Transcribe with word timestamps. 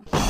Tittle. 0.00 0.21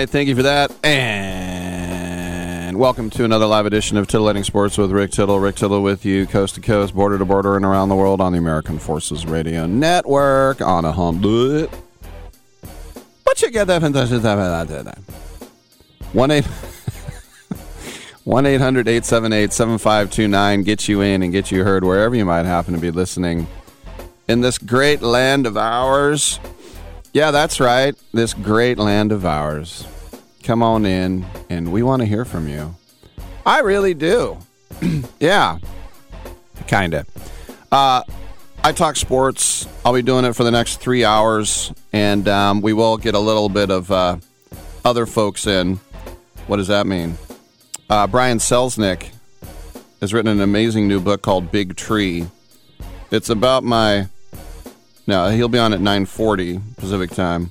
Right, 0.00 0.10
thank 0.10 0.28
you 0.28 0.36
for 0.36 0.42
that. 0.42 0.70
And 0.84 2.78
welcome 2.78 3.08
to 3.10 3.24
another 3.24 3.46
live 3.46 3.64
edition 3.64 3.96
of 3.96 4.06
Titillating 4.06 4.44
Sports 4.44 4.76
with 4.76 4.90
Rick 4.90 5.12
Tittle. 5.12 5.40
Rick 5.40 5.56
Tittle 5.56 5.82
with 5.82 6.04
you, 6.04 6.26
coast 6.26 6.56
to 6.56 6.60
coast, 6.60 6.94
border 6.94 7.16
to 7.16 7.24
border, 7.24 7.56
and 7.56 7.64
around 7.64 7.88
the 7.88 7.94
world 7.94 8.20
on 8.20 8.32
the 8.32 8.38
American 8.38 8.78
Forces 8.78 9.24
Radio 9.24 9.64
Network 9.64 10.60
on 10.60 10.84
a 10.84 10.92
hum. 10.92 11.22
But 11.22 11.70
you 13.40 13.50
get 13.50 13.68
that 13.68 13.80
fantastic 13.80 14.22
One 16.12 16.30
eight. 16.30 16.44
1 18.24 18.44
800 18.44 18.88
878 18.88 19.52
7529. 19.52 20.62
Get 20.62 20.88
you 20.88 21.00
in 21.00 21.22
and 21.22 21.32
get 21.32 21.50
you 21.50 21.64
heard 21.64 21.84
wherever 21.84 22.14
you 22.14 22.26
might 22.26 22.44
happen 22.44 22.74
to 22.74 22.80
be 22.80 22.90
listening 22.90 23.46
in 24.28 24.42
this 24.42 24.58
great 24.58 25.00
land 25.00 25.46
of 25.46 25.56
ours. 25.56 26.38
Yeah, 27.16 27.30
that's 27.30 27.60
right. 27.60 27.94
This 28.12 28.34
great 28.34 28.76
land 28.76 29.10
of 29.10 29.24
ours. 29.24 29.86
Come 30.46 30.62
on 30.62 30.86
in, 30.86 31.26
and 31.50 31.72
we 31.72 31.82
want 31.82 32.02
to 32.02 32.06
hear 32.06 32.24
from 32.24 32.46
you. 32.46 32.76
I 33.44 33.62
really 33.62 33.94
do. 33.94 34.38
yeah, 35.18 35.58
kind 36.68 36.94
of. 36.94 37.08
Uh, 37.72 38.04
I 38.62 38.70
talk 38.70 38.94
sports. 38.94 39.66
I'll 39.84 39.92
be 39.92 40.02
doing 40.02 40.24
it 40.24 40.34
for 40.34 40.44
the 40.44 40.52
next 40.52 40.76
three 40.76 41.04
hours, 41.04 41.72
and 41.92 42.28
um, 42.28 42.60
we 42.60 42.72
will 42.72 42.96
get 42.96 43.16
a 43.16 43.18
little 43.18 43.48
bit 43.48 43.72
of 43.72 43.90
uh, 43.90 44.18
other 44.84 45.04
folks 45.04 45.48
in. 45.48 45.80
What 46.46 46.58
does 46.58 46.68
that 46.68 46.86
mean? 46.86 47.18
Uh, 47.90 48.06
Brian 48.06 48.38
Selznick 48.38 49.10
has 50.00 50.14
written 50.14 50.30
an 50.30 50.40
amazing 50.40 50.86
new 50.86 51.00
book 51.00 51.22
called 51.22 51.50
Big 51.50 51.74
Tree. 51.74 52.24
It's 53.10 53.30
about 53.30 53.64
my 53.64 54.06
no, 55.08 55.28
he'll 55.28 55.48
be 55.48 55.58
on 55.58 55.72
at 55.72 55.80
9:40 55.80 56.76
Pacific 56.76 57.10
time. 57.10 57.50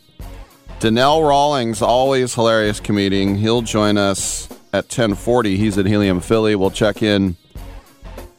Donnell 0.85 1.23
Rawlings, 1.23 1.81
always 1.81 2.35
hilarious 2.35 2.79
comedian. 2.79 3.37
He'll 3.37 3.63
join 3.63 3.97
us 3.97 4.47
at 4.71 4.87
10:40. 4.87 5.57
He's 5.57 5.79
at 5.79 5.87
Helium 5.87 6.19
Philly. 6.19 6.53
We'll 6.53 6.69
check 6.69 7.01
in 7.01 7.37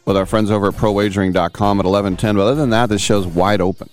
with 0.05 0.17
our 0.17 0.27
friends 0.27 0.53
over 0.53 0.69
at 0.69 0.75
ProWagering.com 0.75 1.81
at 1.81 1.85
11:10. 1.85 2.37
But 2.37 2.43
other 2.43 2.55
than 2.55 2.71
that, 2.71 2.89
this 2.89 3.03
show's 3.03 3.27
wide 3.27 3.61
open. 3.61 3.91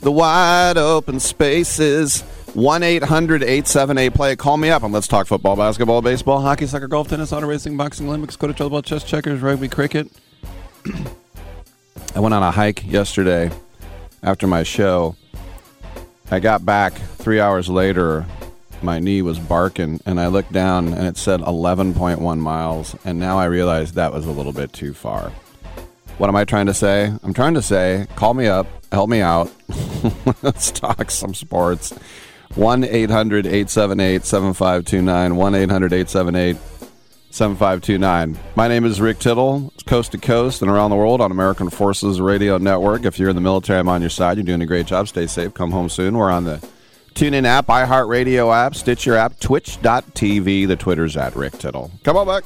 The 0.00 0.10
wide 0.10 0.78
open 0.78 1.20
spaces. 1.20 2.22
1 2.54 2.82
800 2.82 3.42
878 3.42 4.14
play. 4.14 4.34
Call 4.34 4.56
me 4.56 4.70
up 4.70 4.82
and 4.82 4.94
let's 4.94 5.08
talk 5.08 5.26
football, 5.26 5.56
basketball, 5.56 6.00
baseball, 6.00 6.40
hockey, 6.40 6.66
soccer, 6.66 6.88
golf, 6.88 7.08
tennis, 7.08 7.34
auto 7.34 7.46
racing, 7.46 7.76
boxing, 7.76 8.08
Olympics, 8.08 8.34
Dakota, 8.34 8.54
trailball, 8.54 8.82
chess, 8.82 9.04
checkers, 9.04 9.42
rugby, 9.42 9.68
cricket. 9.68 10.08
I 12.14 12.20
went 12.20 12.32
on 12.32 12.42
a 12.42 12.50
hike 12.50 12.90
yesterday 12.90 13.50
after 14.22 14.46
my 14.46 14.62
show. 14.62 15.16
I 16.30 16.40
got 16.40 16.64
back 16.64 16.94
three 16.94 17.40
hours 17.40 17.68
later. 17.68 18.26
My 18.82 18.98
knee 18.98 19.22
was 19.22 19.38
barking, 19.38 20.00
and 20.04 20.20
I 20.20 20.26
looked 20.26 20.52
down 20.52 20.92
and 20.92 21.06
it 21.06 21.16
said 21.16 21.40
11.1 21.40 22.38
miles. 22.38 22.96
And 23.04 23.18
now 23.18 23.38
I 23.38 23.44
realize 23.44 23.92
that 23.92 24.12
was 24.12 24.26
a 24.26 24.32
little 24.32 24.52
bit 24.52 24.72
too 24.72 24.92
far. 24.92 25.30
What 26.18 26.28
am 26.28 26.36
I 26.36 26.44
trying 26.44 26.66
to 26.66 26.74
say? 26.74 27.12
I'm 27.22 27.32
trying 27.32 27.54
to 27.54 27.62
say, 27.62 28.06
call 28.16 28.34
me 28.34 28.46
up, 28.46 28.66
help 28.90 29.08
me 29.08 29.20
out. 29.20 29.52
Let's 30.42 30.70
talk 30.70 31.10
some 31.10 31.34
sports. 31.34 31.92
1 32.54 32.84
800 32.84 33.46
878 33.46 34.24
7529. 34.24 35.36
1 35.36 35.54
800 35.54 35.92
878 35.92 36.56
7529. 37.36 38.38
My 38.54 38.66
name 38.66 38.86
is 38.86 38.98
Rick 38.98 39.18
Tittle, 39.18 39.70
coast 39.84 40.12
to 40.12 40.18
coast 40.18 40.62
and 40.62 40.70
around 40.70 40.88
the 40.88 40.96
world 40.96 41.20
on 41.20 41.30
American 41.30 41.68
Forces 41.68 42.18
Radio 42.18 42.56
Network. 42.56 43.04
If 43.04 43.18
you're 43.18 43.28
in 43.28 43.36
the 43.36 43.42
military, 43.42 43.78
I'm 43.78 43.90
on 43.90 44.00
your 44.00 44.08
side. 44.08 44.38
You're 44.38 44.44
doing 44.44 44.62
a 44.62 44.66
great 44.66 44.86
job. 44.86 45.06
Stay 45.06 45.26
safe. 45.26 45.52
Come 45.52 45.70
home 45.70 45.90
soon. 45.90 46.16
We're 46.16 46.30
on 46.30 46.44
the 46.44 46.66
TuneIn 47.12 47.44
app, 47.44 47.66
iHeartRadio 47.66 48.54
app, 48.54 48.74
Stitcher 48.74 49.16
app, 49.16 49.38
Twitch.tv. 49.38 50.66
The 50.66 50.76
Twitter's 50.76 51.14
at 51.14 51.36
Rick 51.36 51.58
Tittle. 51.58 51.90
Come 52.04 52.16
on 52.16 52.26
back. 52.26 52.44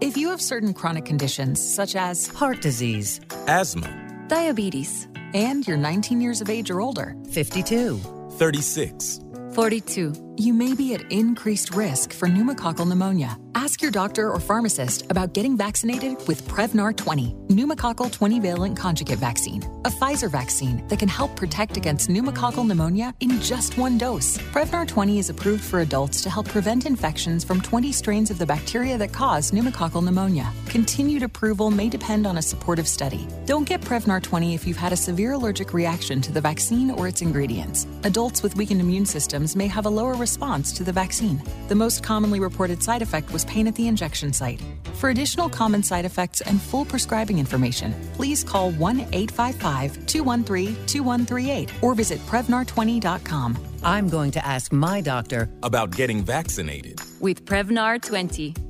If 0.00 0.16
you 0.16 0.30
have 0.30 0.40
certain 0.40 0.74
chronic 0.74 1.04
conditions, 1.04 1.60
such 1.60 1.94
as 1.94 2.26
heart 2.26 2.60
disease, 2.60 3.20
asthma, 3.46 4.26
diabetes, 4.26 5.06
and 5.32 5.64
you're 5.64 5.76
19 5.76 6.20
years 6.20 6.40
of 6.40 6.50
age 6.50 6.72
or 6.72 6.80
older, 6.80 7.14
52, 7.30 7.98
36, 8.32 9.20
42, 9.52 10.29
you 10.40 10.54
may 10.54 10.74
be 10.74 10.94
at 10.94 11.02
increased 11.12 11.74
risk 11.74 12.14
for 12.14 12.26
pneumococcal 12.26 12.88
pneumonia. 12.88 13.36
Ask 13.54 13.82
your 13.82 13.90
doctor 13.90 14.30
or 14.30 14.40
pharmacist 14.40 15.04
about 15.10 15.34
getting 15.34 15.54
vaccinated 15.54 16.16
with 16.26 16.46
Prevnar 16.48 16.96
20, 16.96 17.34
pneumococcal 17.48 18.10
20 18.10 18.40
valent 18.40 18.76
conjugate 18.76 19.18
vaccine, 19.18 19.62
a 19.84 19.90
Pfizer 19.90 20.30
vaccine 20.30 20.86
that 20.88 20.98
can 20.98 21.08
help 21.08 21.36
protect 21.36 21.76
against 21.76 22.08
pneumococcal 22.08 22.66
pneumonia 22.66 23.12
in 23.20 23.38
just 23.40 23.76
one 23.76 23.98
dose. 23.98 24.38
Prevnar 24.54 24.88
20 24.88 25.18
is 25.18 25.28
approved 25.28 25.62
for 25.62 25.80
adults 25.80 26.22
to 26.22 26.30
help 26.30 26.48
prevent 26.48 26.86
infections 26.86 27.44
from 27.44 27.60
20 27.60 27.92
strains 27.92 28.30
of 28.30 28.38
the 28.38 28.46
bacteria 28.46 28.96
that 28.96 29.12
cause 29.12 29.50
pneumococcal 29.50 30.02
pneumonia. 30.02 30.50
Continued 30.66 31.22
approval 31.22 31.70
may 31.70 31.90
depend 31.90 32.26
on 32.26 32.38
a 32.38 32.42
supportive 32.42 32.88
study. 32.88 33.26
Don't 33.44 33.68
get 33.68 33.82
Prevnar 33.82 34.22
20 34.22 34.54
if 34.54 34.66
you've 34.66 34.76
had 34.76 34.92
a 34.92 34.96
severe 34.96 35.32
allergic 35.32 35.74
reaction 35.74 36.22
to 36.22 36.32
the 36.32 36.40
vaccine 36.40 36.90
or 36.90 37.08
its 37.08 37.20
ingredients. 37.20 37.86
Adults 38.04 38.42
with 38.42 38.56
weakened 38.56 38.80
immune 38.80 39.04
systems 39.04 39.54
may 39.54 39.66
have 39.66 39.84
a 39.84 39.90
lower 39.90 40.14
response 40.30 40.72
to 40.72 40.84
the 40.84 40.92
vaccine. 40.92 41.42
The 41.68 41.74
most 41.74 42.04
commonly 42.04 42.38
reported 42.38 42.82
side 42.82 43.02
effect 43.02 43.32
was 43.32 43.44
pain 43.46 43.66
at 43.66 43.74
the 43.74 43.88
injection 43.88 44.32
site. 44.32 44.62
For 44.94 45.10
additional 45.10 45.48
common 45.48 45.82
side 45.82 46.04
effects 46.04 46.40
and 46.40 46.62
full 46.62 46.84
prescribing 46.84 47.38
information, 47.38 47.94
please 48.14 48.44
call 48.44 48.70
1 48.72 49.00
855 49.12 50.06
213 50.06 50.76
2138 50.86 51.72
or 51.82 51.94
visit 51.94 52.20
Prevnar20.com. 52.30 53.58
I'm 53.82 54.08
going 54.08 54.30
to 54.32 54.46
ask 54.46 54.72
my 54.72 55.00
doctor 55.00 55.48
about 55.62 55.90
getting 55.96 56.22
vaccinated. 56.24 57.00
with 57.20 57.44
Prevnar 57.44 58.00
20. 58.00 58.69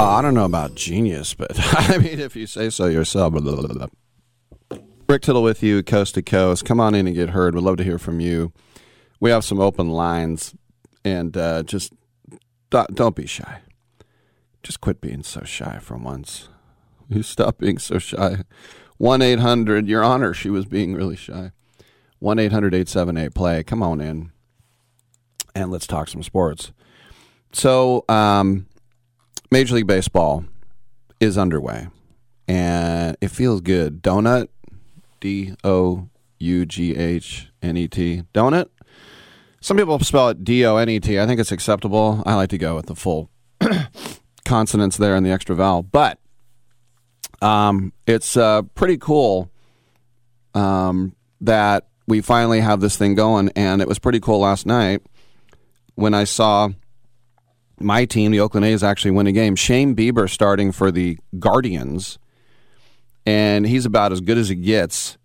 Uh, 0.00 0.16
I 0.16 0.22
don't 0.22 0.32
know 0.32 0.46
about 0.46 0.74
genius, 0.76 1.34
but 1.34 1.50
I 1.58 1.98
mean, 1.98 2.20
if 2.20 2.34
you 2.34 2.46
say 2.46 2.70
so 2.70 2.86
yourself. 2.86 3.34
Blah, 3.34 3.42
blah, 3.42 3.66
blah, 3.66 4.78
Rick 5.06 5.20
Tittle 5.20 5.42
with 5.42 5.62
you, 5.62 5.82
coast 5.82 6.14
to 6.14 6.22
coast. 6.22 6.64
Come 6.64 6.80
on 6.80 6.94
in 6.94 7.06
and 7.06 7.14
get 7.14 7.28
heard. 7.28 7.54
We'd 7.54 7.64
love 7.64 7.76
to 7.76 7.84
hear 7.84 7.98
from 7.98 8.18
you. 8.18 8.50
We 9.20 9.28
have 9.28 9.44
some 9.44 9.60
open 9.60 9.90
lines, 9.90 10.54
and 11.04 11.36
uh, 11.36 11.64
just 11.64 11.92
don't, 12.70 12.94
don't 12.94 13.14
be 13.14 13.26
shy. 13.26 13.60
Just 14.62 14.80
quit 14.80 15.02
being 15.02 15.22
so 15.22 15.42
shy 15.44 15.78
for 15.82 15.98
once. 15.98 16.48
You 17.10 17.22
stop 17.22 17.58
being 17.58 17.76
so 17.76 17.98
shy. 17.98 18.44
1 18.96 19.20
800, 19.20 19.86
Your 19.86 20.02
Honor, 20.02 20.32
she 20.32 20.48
was 20.48 20.64
being 20.64 20.94
really 20.94 21.16
shy. 21.16 21.52
1 22.20 22.38
800 22.38 22.72
878 22.72 23.34
play. 23.34 23.62
Come 23.62 23.82
on 23.82 24.00
in 24.00 24.32
and 25.54 25.70
let's 25.70 25.86
talk 25.86 26.08
some 26.08 26.22
sports. 26.22 26.72
So, 27.52 28.06
um, 28.08 28.66
Major 29.52 29.74
League 29.74 29.86
Baseball 29.88 30.44
is 31.18 31.36
underway, 31.36 31.88
and 32.46 33.16
it 33.20 33.32
feels 33.32 33.60
good. 33.60 34.00
Donut, 34.00 34.46
D 35.18 35.54
O 35.64 36.08
U 36.38 36.66
G 36.66 36.96
H 36.96 37.48
N 37.60 37.76
E 37.76 37.88
T, 37.88 38.22
donut. 38.32 38.68
Some 39.60 39.76
people 39.76 39.98
spell 39.98 40.28
it 40.28 40.44
D 40.44 40.64
O 40.64 40.76
N 40.76 40.88
E 40.88 41.00
T. 41.00 41.18
I 41.18 41.26
think 41.26 41.40
it's 41.40 41.50
acceptable. 41.50 42.22
I 42.24 42.36
like 42.36 42.50
to 42.50 42.58
go 42.58 42.76
with 42.76 42.86
the 42.86 42.94
full 42.94 43.28
consonants 44.44 44.96
there 44.96 45.16
and 45.16 45.26
the 45.26 45.30
extra 45.30 45.56
vowel, 45.56 45.82
but 45.82 46.20
um, 47.42 47.92
it's 48.06 48.36
uh, 48.36 48.62
pretty 48.76 48.98
cool 48.98 49.50
um, 50.54 51.16
that 51.40 51.88
we 52.06 52.20
finally 52.20 52.60
have 52.60 52.80
this 52.80 52.96
thing 52.96 53.16
going, 53.16 53.50
and 53.56 53.82
it 53.82 53.88
was 53.88 53.98
pretty 53.98 54.20
cool 54.20 54.38
last 54.38 54.64
night 54.64 55.02
when 55.96 56.14
I 56.14 56.22
saw 56.22 56.68
my 57.80 58.04
team, 58.04 58.30
the 58.30 58.40
Oakland 58.40 58.66
A's, 58.66 58.82
actually 58.82 59.12
win 59.12 59.26
a 59.26 59.32
game. 59.32 59.56
Shane 59.56 59.96
Bieber 59.96 60.28
starting 60.28 60.70
for 60.70 60.90
the 60.90 61.18
Guardians, 61.38 62.18
and 63.26 63.66
he's 63.66 63.86
about 63.86 64.12
as 64.12 64.20
good 64.20 64.38
as 64.38 64.48
he 64.48 64.54
gets. 64.54 65.16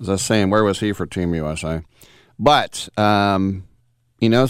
As 0.00 0.08
I 0.08 0.12
was 0.12 0.22
saying, 0.22 0.50
where 0.50 0.64
was 0.64 0.80
he 0.80 0.92
for 0.92 1.06
Team 1.06 1.34
USA? 1.34 1.82
But 2.38 2.88
um, 2.98 3.68
you 4.18 4.28
know, 4.28 4.48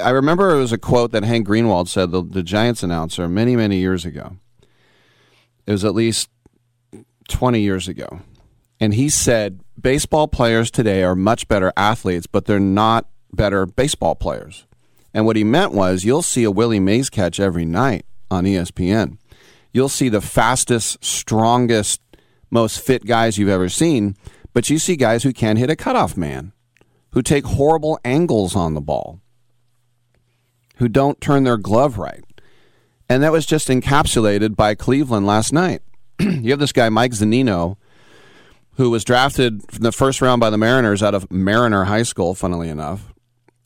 I 0.00 0.10
remember 0.10 0.50
it 0.50 0.58
was 0.58 0.72
a 0.72 0.78
quote 0.78 1.12
that 1.12 1.24
Hank 1.24 1.46
Greenwald 1.48 1.88
said, 1.88 2.10
the, 2.10 2.22
the 2.22 2.42
Giants 2.42 2.82
announcer, 2.82 3.28
many 3.28 3.56
many 3.56 3.78
years 3.78 4.04
ago. 4.04 4.36
It 5.66 5.72
was 5.72 5.84
at 5.84 5.94
least 5.94 6.30
twenty 7.28 7.60
years 7.60 7.88
ago, 7.88 8.20
and 8.80 8.94
he 8.94 9.08
said 9.08 9.60
baseball 9.80 10.28
players 10.28 10.70
today 10.70 11.02
are 11.02 11.16
much 11.16 11.48
better 11.48 11.72
athletes, 11.76 12.26
but 12.26 12.46
they're 12.46 12.60
not 12.60 13.08
better 13.32 13.66
baseball 13.66 14.14
players. 14.14 14.66
And 15.18 15.26
what 15.26 15.34
he 15.34 15.42
meant 15.42 15.72
was 15.72 16.04
you'll 16.04 16.22
see 16.22 16.44
a 16.44 16.50
Willie 16.52 16.78
Mays 16.78 17.10
catch 17.10 17.40
every 17.40 17.64
night 17.64 18.06
on 18.30 18.44
ESPN. 18.44 19.18
You'll 19.72 19.88
see 19.88 20.08
the 20.08 20.20
fastest, 20.20 21.04
strongest, 21.04 22.00
most 22.52 22.78
fit 22.78 23.04
guys 23.04 23.36
you've 23.36 23.48
ever 23.48 23.68
seen, 23.68 24.14
but 24.54 24.70
you 24.70 24.78
see 24.78 24.94
guys 24.94 25.24
who 25.24 25.32
can't 25.32 25.58
hit 25.58 25.70
a 25.70 25.74
cutoff 25.74 26.16
man, 26.16 26.52
who 27.10 27.20
take 27.20 27.44
horrible 27.46 27.98
angles 28.04 28.54
on 28.54 28.74
the 28.74 28.80
ball, 28.80 29.20
who 30.76 30.88
don't 30.88 31.20
turn 31.20 31.42
their 31.42 31.56
glove 31.56 31.98
right. 31.98 32.22
And 33.08 33.20
that 33.24 33.32
was 33.32 33.44
just 33.44 33.66
encapsulated 33.66 34.54
by 34.54 34.76
Cleveland 34.76 35.26
last 35.26 35.52
night. 35.52 35.82
you 36.20 36.52
have 36.52 36.60
this 36.60 36.70
guy, 36.70 36.90
Mike 36.90 37.10
Zunino, 37.10 37.76
who 38.76 38.88
was 38.88 39.02
drafted 39.02 39.64
in 39.74 39.82
the 39.82 39.90
first 39.90 40.22
round 40.22 40.38
by 40.38 40.50
the 40.50 40.58
Mariners 40.58 41.02
out 41.02 41.16
of 41.16 41.28
Mariner 41.28 41.86
High 41.86 42.04
School, 42.04 42.36
funnily 42.36 42.68
enough. 42.68 43.12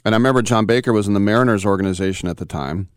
And 0.05 0.15
I 0.15 0.19
remember 0.19 0.43
John 0.43 0.67
Baker 0.67 0.93
was 0.93 1.07
in 1.07 1.15
the 1.15 1.21
Mariners 1.21 1.65
organization 1.65 2.29
at 2.29 2.39
the 2.39 2.45
time, 2.45 2.89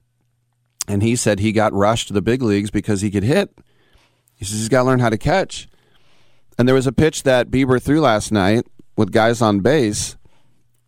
and 0.88 1.04
he 1.04 1.16
said 1.16 1.40
he 1.40 1.52
got 1.52 1.74
rushed 1.74 2.08
to 2.08 2.14
the 2.14 2.22
big 2.22 2.42
leagues 2.42 2.72
because 2.72 3.02
he 3.02 3.12
could 3.12 3.24
hit. 3.24 3.58
He 4.36 4.46
says 4.46 4.58
he's 4.58 4.70
got 4.70 4.82
to 4.82 4.86
learn 4.86 5.00
how 5.00 5.10
to 5.10 5.18
catch. 5.18 5.68
And 6.58 6.68
there 6.68 6.76
was 6.76 6.88
a 6.88 6.92
pitch 6.92 7.24
that 7.24 7.52
Bieber 7.52 7.82
threw 7.82 8.02
last 8.02 8.32
night 8.32 8.66
with 8.96 9.12
guys 9.12 9.42
on 9.42 9.60
base 9.60 10.16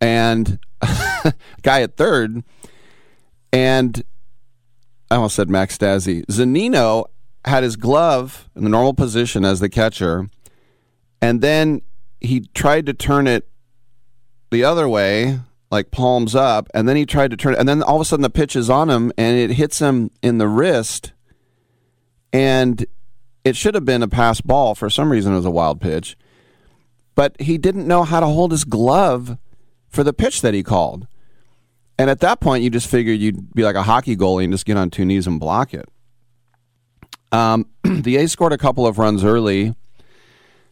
and 0.00 0.58
guy 1.62 1.82
at 1.82 1.96
third, 1.96 2.42
and 3.52 4.02
I 5.10 5.16
almost 5.16 5.36
said 5.36 5.48
Max 5.48 5.76
Stassi. 5.78 6.24
Zunino 6.26 7.06
had 7.44 7.62
his 7.62 7.76
glove 7.76 8.48
in 8.54 8.64
the 8.64 8.70
normal 8.70 8.94
position 8.94 9.44
as 9.44 9.60
the 9.60 9.68
catcher, 9.68 10.28
and 11.20 11.40
then 11.40 11.82
he 12.20 12.40
tried 12.54 12.86
to 12.86 12.94
turn 12.94 13.26
it 13.26 13.48
the 14.50 14.64
other 14.64 14.88
way 14.88 15.40
like 15.70 15.90
palms 15.90 16.34
up, 16.34 16.68
and 16.72 16.88
then 16.88 16.96
he 16.96 17.04
tried 17.04 17.30
to 17.30 17.36
turn, 17.36 17.54
and 17.54 17.68
then 17.68 17.82
all 17.82 17.96
of 17.96 18.00
a 18.00 18.04
sudden 18.04 18.22
the 18.22 18.30
pitch 18.30 18.56
is 18.56 18.70
on 18.70 18.88
him, 18.88 19.12
and 19.18 19.36
it 19.36 19.56
hits 19.56 19.78
him 19.80 20.10
in 20.22 20.38
the 20.38 20.48
wrist, 20.48 21.12
and 22.32 22.86
it 23.44 23.56
should 23.56 23.74
have 23.74 23.84
been 23.84 24.02
a 24.02 24.08
pass 24.08 24.40
ball. 24.40 24.74
For 24.74 24.88
some 24.88 25.10
reason, 25.10 25.32
it 25.32 25.36
was 25.36 25.44
a 25.44 25.50
wild 25.50 25.80
pitch, 25.80 26.16
but 27.14 27.38
he 27.40 27.58
didn't 27.58 27.86
know 27.86 28.04
how 28.04 28.20
to 28.20 28.26
hold 28.26 28.50
his 28.50 28.64
glove 28.64 29.36
for 29.88 30.02
the 30.02 30.12
pitch 30.12 30.42
that 30.42 30.54
he 30.54 30.62
called. 30.62 31.06
And 31.98 32.08
at 32.08 32.20
that 32.20 32.40
point, 32.40 32.62
you 32.62 32.70
just 32.70 32.88
figured 32.88 33.18
you'd 33.18 33.52
be 33.54 33.64
like 33.64 33.74
a 33.74 33.82
hockey 33.82 34.16
goalie 34.16 34.44
and 34.44 34.52
just 34.52 34.66
get 34.66 34.76
on 34.76 34.88
two 34.88 35.04
knees 35.04 35.26
and 35.26 35.40
block 35.40 35.74
it. 35.74 35.88
Um, 37.32 37.66
the 37.82 38.16
A's 38.16 38.32
scored 38.32 38.52
a 38.52 38.58
couple 38.58 38.86
of 38.86 38.98
runs 38.98 39.24
early 39.24 39.74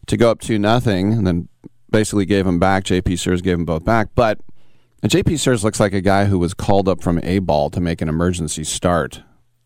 to 0.07 0.17
go 0.17 0.31
up 0.31 0.39
two 0.39 0.57
nothing, 0.57 1.13
and 1.13 1.27
then 1.27 1.49
basically 1.91 2.25
gave 2.25 2.45
them 2.45 2.59
back. 2.59 2.83
JP 2.85 3.19
Sears 3.19 3.41
gave 3.41 3.57
them 3.57 3.65
both 3.65 3.83
back, 3.83 4.09
but 4.15 4.39
JP 5.03 5.39
Sears 5.39 5.63
looks 5.63 5.79
like 5.79 5.93
a 5.93 6.01
guy 6.01 6.25
who 6.25 6.39
was 6.39 6.53
called 6.53 6.89
up 6.89 7.01
from 7.01 7.19
A 7.23 7.39
ball 7.39 7.69
to 7.69 7.79
make 7.79 8.01
an 8.01 8.09
emergency 8.09 8.63
start, 8.63 9.21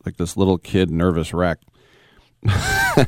like 0.05 0.17
this 0.17 0.35
little 0.35 0.57
kid 0.57 0.91
nervous 0.91 1.33
wreck. 1.33 1.59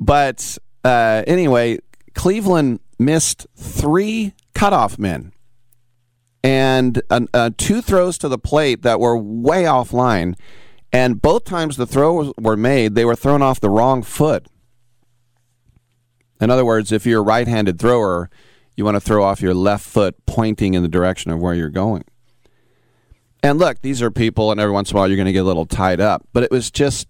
but 0.00 0.58
uh, 0.84 1.22
anyway, 1.26 1.78
Cleveland 2.14 2.80
missed 2.98 3.46
three 3.56 4.34
cutoff 4.54 4.98
men 4.98 5.32
and 6.42 7.00
uh, 7.10 7.50
two 7.56 7.82
throws 7.82 8.18
to 8.18 8.28
the 8.28 8.38
plate 8.38 8.82
that 8.82 9.00
were 9.00 9.16
way 9.16 9.64
offline. 9.64 10.36
And 10.92 11.22
both 11.22 11.44
times 11.44 11.76
the 11.76 11.86
throws 11.86 12.32
were 12.38 12.56
made, 12.56 12.94
they 12.94 13.04
were 13.04 13.16
thrown 13.16 13.42
off 13.42 13.60
the 13.60 13.70
wrong 13.70 14.02
foot. 14.02 14.46
In 16.40 16.50
other 16.50 16.64
words, 16.64 16.90
if 16.90 17.06
you're 17.06 17.20
a 17.20 17.24
right 17.24 17.46
handed 17.46 17.78
thrower, 17.78 18.30
you 18.80 18.84
want 18.86 18.96
to 18.96 19.00
throw 19.00 19.22
off 19.22 19.42
your 19.42 19.52
left 19.52 19.84
foot 19.84 20.16
pointing 20.24 20.72
in 20.72 20.82
the 20.82 20.88
direction 20.88 21.30
of 21.30 21.38
where 21.38 21.54
you're 21.54 21.68
going. 21.68 22.02
And 23.42 23.58
look, 23.58 23.82
these 23.82 24.00
are 24.00 24.10
people, 24.10 24.50
and 24.50 24.58
every 24.58 24.72
once 24.72 24.90
in 24.90 24.96
a 24.96 24.98
while 24.98 25.06
you're 25.06 25.18
going 25.18 25.26
to 25.26 25.32
get 25.32 25.42
a 25.42 25.44
little 25.44 25.66
tied 25.66 26.00
up. 26.00 26.26
But 26.32 26.44
it 26.44 26.50
was 26.50 26.70
just 26.70 27.06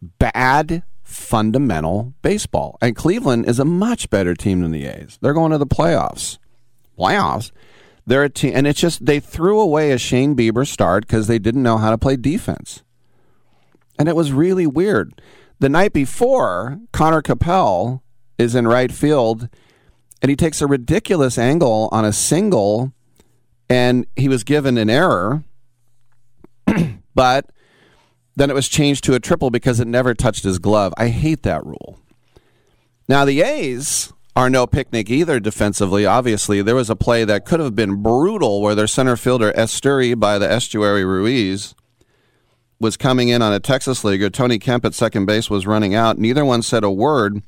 bad 0.00 0.84
fundamental 1.02 2.14
baseball. 2.22 2.78
And 2.80 2.94
Cleveland 2.94 3.46
is 3.46 3.58
a 3.58 3.64
much 3.64 4.08
better 4.08 4.34
team 4.34 4.60
than 4.60 4.70
the 4.70 4.86
A's. 4.86 5.18
They're 5.20 5.34
going 5.34 5.50
to 5.50 5.58
the 5.58 5.66
playoffs. 5.66 6.38
Playoffs? 6.96 7.50
They're 8.06 8.22
a 8.22 8.30
team, 8.30 8.52
and 8.54 8.68
it's 8.68 8.80
just 8.80 9.04
they 9.04 9.18
threw 9.18 9.58
away 9.58 9.90
a 9.90 9.98
Shane 9.98 10.36
Bieber 10.36 10.64
start 10.64 11.08
because 11.08 11.26
they 11.26 11.40
didn't 11.40 11.64
know 11.64 11.78
how 11.78 11.90
to 11.90 11.98
play 11.98 12.14
defense. 12.14 12.84
And 13.98 14.08
it 14.08 14.14
was 14.14 14.32
really 14.32 14.66
weird. 14.66 15.20
The 15.58 15.68
night 15.68 15.92
before, 15.92 16.78
Conner 16.92 17.20
Capel 17.20 18.04
is 18.38 18.54
in 18.54 18.68
right 18.68 18.92
field, 18.92 19.48
and 20.22 20.30
he 20.30 20.36
takes 20.36 20.60
a 20.60 20.66
ridiculous 20.66 21.38
angle 21.38 21.88
on 21.92 22.04
a 22.04 22.12
single, 22.12 22.92
and 23.68 24.06
he 24.16 24.28
was 24.28 24.44
given 24.44 24.76
an 24.78 24.90
error, 24.90 25.44
but 27.14 27.50
then 28.36 28.50
it 28.50 28.54
was 28.54 28.68
changed 28.68 29.04
to 29.04 29.14
a 29.14 29.20
triple 29.20 29.50
because 29.50 29.80
it 29.80 29.88
never 29.88 30.14
touched 30.14 30.44
his 30.44 30.58
glove. 30.58 30.94
I 30.96 31.08
hate 31.08 31.42
that 31.42 31.64
rule. 31.64 31.98
Now, 33.08 33.24
the 33.24 33.42
A's 33.42 34.12
are 34.36 34.48
no 34.48 34.66
picnic 34.66 35.10
either 35.10 35.40
defensively. 35.40 36.06
Obviously, 36.06 36.62
there 36.62 36.76
was 36.76 36.88
a 36.88 36.96
play 36.96 37.24
that 37.24 37.44
could 37.44 37.60
have 37.60 37.74
been 37.74 38.02
brutal 38.02 38.62
where 38.62 38.74
their 38.74 38.86
center 38.86 39.16
fielder, 39.16 39.52
Esteury 39.52 40.18
by 40.18 40.38
the 40.38 40.50
Estuary 40.50 41.04
Ruiz, 41.04 41.74
was 42.78 42.96
coming 42.96 43.28
in 43.28 43.42
on 43.42 43.52
a 43.52 43.60
Texas 43.60 44.04
leaguer. 44.04 44.30
Tony 44.30 44.58
Kemp 44.58 44.84
at 44.84 44.94
second 44.94 45.26
base 45.26 45.50
was 45.50 45.66
running 45.66 45.94
out. 45.94 46.18
Neither 46.18 46.44
one 46.44 46.62
said 46.62 46.84
a 46.84 46.90
word, 46.90 47.42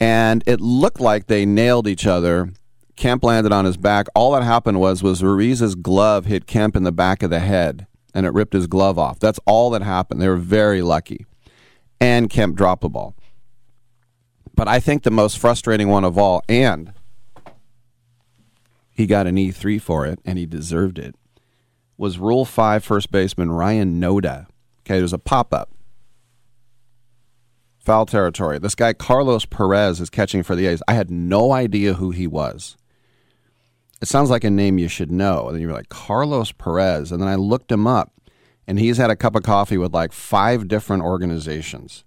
and 0.00 0.42
it 0.46 0.60
looked 0.60 1.00
like 1.00 1.26
they 1.26 1.44
nailed 1.46 1.88
each 1.88 2.06
other. 2.06 2.52
Kemp 2.96 3.22
landed 3.22 3.52
on 3.52 3.64
his 3.64 3.76
back. 3.76 4.06
All 4.14 4.32
that 4.32 4.42
happened 4.42 4.80
was 4.80 5.02
was 5.02 5.22
Ruiz's 5.22 5.74
glove 5.74 6.26
hit 6.26 6.46
Kemp 6.46 6.74
in 6.76 6.82
the 6.82 6.92
back 6.92 7.22
of 7.22 7.30
the 7.30 7.40
head, 7.40 7.86
and 8.12 8.26
it 8.26 8.32
ripped 8.32 8.52
his 8.52 8.66
glove 8.66 8.98
off. 8.98 9.18
That's 9.18 9.40
all 9.46 9.70
that 9.70 9.82
happened. 9.82 10.20
They 10.20 10.28
were 10.28 10.36
very 10.36 10.82
lucky, 10.82 11.26
and 12.00 12.30
Kemp 12.30 12.56
dropped 12.56 12.82
the 12.82 12.88
ball. 12.88 13.14
But 14.54 14.66
I 14.66 14.80
think 14.80 15.04
the 15.04 15.10
most 15.12 15.38
frustrating 15.38 15.88
one 15.88 16.04
of 16.04 16.18
all, 16.18 16.42
and 16.48 16.92
he 18.90 19.06
got 19.06 19.28
an 19.28 19.36
E3 19.36 19.80
for 19.80 20.04
it, 20.06 20.18
and 20.24 20.36
he 20.36 20.46
deserved 20.46 20.98
it, 20.98 21.14
was 21.96 22.18
Rule 22.18 22.44
5 22.44 22.82
first 22.82 23.12
baseman 23.12 23.52
Ryan 23.52 24.00
Noda. 24.00 24.46
Okay, 24.80 24.98
there's 24.98 25.12
a 25.12 25.18
pop 25.18 25.54
up. 25.54 25.70
Foul 27.88 28.04
territory. 28.04 28.58
This 28.58 28.74
guy, 28.74 28.92
Carlos 28.92 29.46
Perez, 29.46 29.98
is 29.98 30.10
catching 30.10 30.42
for 30.42 30.54
the 30.54 30.66
A's. 30.66 30.82
I 30.86 30.92
had 30.92 31.10
no 31.10 31.52
idea 31.52 31.94
who 31.94 32.10
he 32.10 32.26
was. 32.26 32.76
It 34.02 34.08
sounds 34.08 34.28
like 34.28 34.44
a 34.44 34.50
name 34.50 34.76
you 34.76 34.88
should 34.88 35.10
know. 35.10 35.46
And 35.46 35.54
then 35.54 35.62
you're 35.62 35.72
like, 35.72 35.88
Carlos 35.88 36.52
Perez. 36.52 37.10
And 37.10 37.22
then 37.22 37.30
I 37.30 37.36
looked 37.36 37.72
him 37.72 37.86
up, 37.86 38.12
and 38.66 38.78
he's 38.78 38.98
had 38.98 39.08
a 39.08 39.16
cup 39.16 39.34
of 39.34 39.42
coffee 39.42 39.78
with 39.78 39.94
like 39.94 40.12
five 40.12 40.68
different 40.68 41.02
organizations. 41.02 42.04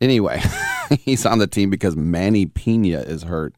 Anyway, 0.00 0.40
he's 1.00 1.26
on 1.26 1.40
the 1.40 1.46
team 1.46 1.68
because 1.68 1.94
Manny 1.94 2.46
Piña 2.46 3.06
is 3.06 3.24
hurt. 3.24 3.54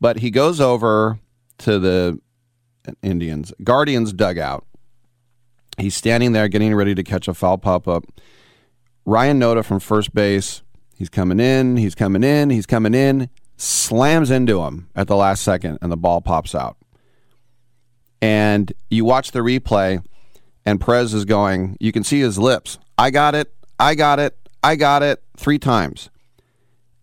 But 0.00 0.16
he 0.16 0.32
goes 0.32 0.60
over 0.60 1.20
to 1.58 1.78
the 1.78 2.18
Indians, 3.00 3.52
Guardians 3.62 4.12
dugout. 4.12 4.66
He's 5.78 5.94
standing 5.94 6.32
there 6.32 6.48
getting 6.48 6.74
ready 6.74 6.96
to 6.96 7.04
catch 7.04 7.28
a 7.28 7.32
foul 7.32 7.58
pop 7.58 7.86
up. 7.86 8.06
Ryan 9.04 9.40
Noda 9.40 9.64
from 9.64 9.80
first 9.80 10.14
base. 10.14 10.62
He's 10.96 11.08
coming 11.08 11.40
in, 11.40 11.76
he's 11.76 11.94
coming 11.94 12.22
in, 12.22 12.50
he's 12.50 12.66
coming 12.66 12.94
in, 12.94 13.30
slams 13.56 14.30
into 14.30 14.62
him 14.62 14.88
at 14.94 15.06
the 15.06 15.16
last 15.16 15.42
second, 15.42 15.78
and 15.80 15.90
the 15.90 15.96
ball 15.96 16.20
pops 16.20 16.54
out. 16.54 16.76
And 18.20 18.72
you 18.90 19.04
watch 19.04 19.30
the 19.30 19.38
replay, 19.38 20.04
and 20.66 20.80
Perez 20.80 21.14
is 21.14 21.24
going, 21.24 21.76
you 21.80 21.90
can 21.90 22.04
see 22.04 22.20
his 22.20 22.38
lips. 22.38 22.78
I 22.98 23.10
got 23.10 23.34
it, 23.34 23.52
I 23.78 23.94
got 23.94 24.18
it, 24.18 24.36
I 24.62 24.76
got 24.76 25.02
it 25.02 25.22
three 25.36 25.58
times. 25.58 26.10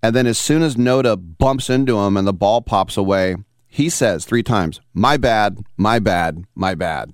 And 0.04 0.16
then 0.16 0.28
as 0.28 0.38
soon 0.38 0.62
as 0.62 0.76
Noda 0.76 1.18
bumps 1.38 1.70
into 1.70 1.98
him 1.98 2.18
and 2.18 2.28
the 2.28 2.34
ball 2.34 2.62
pops 2.62 2.98
away, 2.98 3.36
he 3.68 3.90
says 3.90 4.26
three 4.26 4.44
times, 4.44 4.80
My 4.94 5.18
bad, 5.18 5.64
my 5.76 6.00
bad, 6.00 6.46
my 6.54 6.76
bad. 6.76 7.14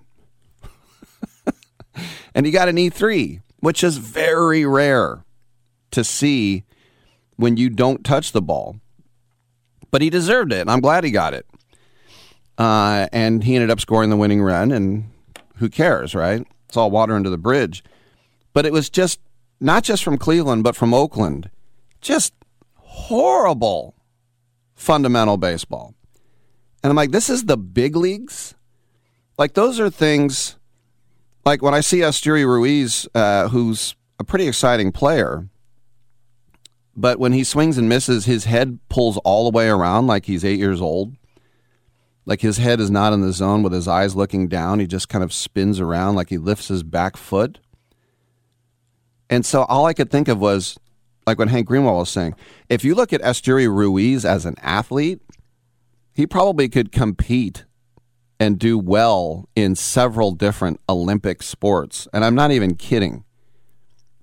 and 2.36 2.46
he 2.46 2.52
got 2.52 2.68
an 2.68 2.76
E3, 2.76 3.42
which 3.64 3.82
is 3.82 3.96
very 3.96 4.66
rare 4.66 5.24
to 5.90 6.04
see 6.04 6.66
when 7.38 7.56
you 7.56 7.70
don't 7.70 8.04
touch 8.04 8.34
the 8.34 8.42
ball. 8.42 8.76
But 9.90 10.02
he 10.02 10.10
deserved 10.10 10.52
it, 10.52 10.60
and 10.60 10.70
I'm 10.70 10.82
glad 10.82 11.06
he 11.06 11.12
got 11.12 11.34
it. 11.34 11.46
Uh, 12.58 13.08
and 13.14 13.42
he 13.42 13.56
ended 13.56 13.70
up 13.70 13.80
scoring 13.80 14.10
the 14.10 14.18
winning 14.18 14.42
run, 14.42 14.74
and 14.74 15.10
who 15.60 15.70
cares, 15.70 16.14
right? 16.14 16.46
It's 16.68 16.76
all 16.76 16.92
water 16.92 17.14
under 17.14 17.30
the 17.30 17.38
bridge. 17.38 17.86
But 18.52 18.66
it 18.66 18.74
was 18.74 18.90
just 18.90 19.22
not 19.62 19.86
just 19.86 20.04
from 20.04 20.18
Cleveland, 20.18 20.66
but 20.66 20.76
from 20.76 20.94
Oakland. 20.94 21.50
Just 22.02 22.34
horrible 22.76 23.96
fundamental 24.76 25.38
baseball. 25.38 25.96
And 26.84 26.90
I'm 26.90 26.98
like, 26.98 27.12
this 27.12 27.30
is 27.30 27.46
the 27.46 27.56
big 27.56 27.96
leagues? 27.96 28.56
Like, 29.38 29.54
those 29.54 29.80
are 29.80 29.90
things 29.90 30.58
like 31.46 31.62
when 31.62 31.74
I 31.74 31.82
see 31.82 32.00
Esteury 32.00 32.46
Ruiz, 32.46 33.08
uh, 33.14 33.50
who's 33.50 33.96
a 34.20 34.24
pretty 34.24 34.48
exciting 34.48 34.92
player, 34.92 35.48
but 36.96 37.20
when 37.20 37.34
he 37.34 37.44
swings 37.44 37.78
and 37.78 37.90
misses, 37.90 38.26
his 38.26 38.46
head 38.46 38.80
pulls 38.90 39.18
all 39.20 39.50
the 39.50 39.56
way 39.56 39.68
around 39.68 40.08
like 40.08 40.26
he's 40.26 40.46
eight 40.46 40.60
years 40.60 40.82
old. 40.82 41.16
Like 42.26 42.42
his 42.42 42.58
head 42.58 42.80
is 42.80 42.90
not 42.90 43.14
in 43.14 43.22
the 43.22 43.34
zone 43.34 43.64
with 43.64 43.74
his 43.74 43.88
eyes 43.88 44.16
looking 44.16 44.48
down. 44.48 44.80
He 44.80 44.88
just 44.88 45.10
kind 45.10 45.24
of 45.24 45.34
spins 45.34 45.80
around 45.80 46.16
like 46.16 46.30
he 46.30 46.38
lifts 46.38 46.70
his 46.70 46.84
back 46.84 47.18
foot. 47.18 47.60
And 49.30 49.46
so 49.46 49.64
all 49.64 49.86
I 49.86 49.94
could 49.94 50.12
think 50.12 50.28
of 50.28 50.40
was 50.40 50.78
like 51.26 51.40
when 51.40 51.48
Hank 51.48 51.68
Greenwald 51.68 52.00
was 52.00 52.10
saying, 52.10 52.36
if 52.70 52.86
you 52.86 52.96
look 52.96 53.12
at 53.12 53.22
Esteury 53.22 53.68
Ruiz 53.68 54.24
as 54.24 54.46
an 54.46 54.56
athlete, 54.62 55.22
he 56.14 56.28
probably 56.28 56.70
could 56.70 56.92
compete 56.92 57.66
and 58.44 58.60
do 58.60 58.78
well 58.78 59.48
in 59.56 59.74
several 59.74 60.34
different 60.34 60.78
Olympic 60.90 61.42
sports. 61.42 62.10
And 62.12 62.26
I'm 62.26 62.36
not 62.36 62.52
even 62.52 62.76
kidding. 62.76 63.24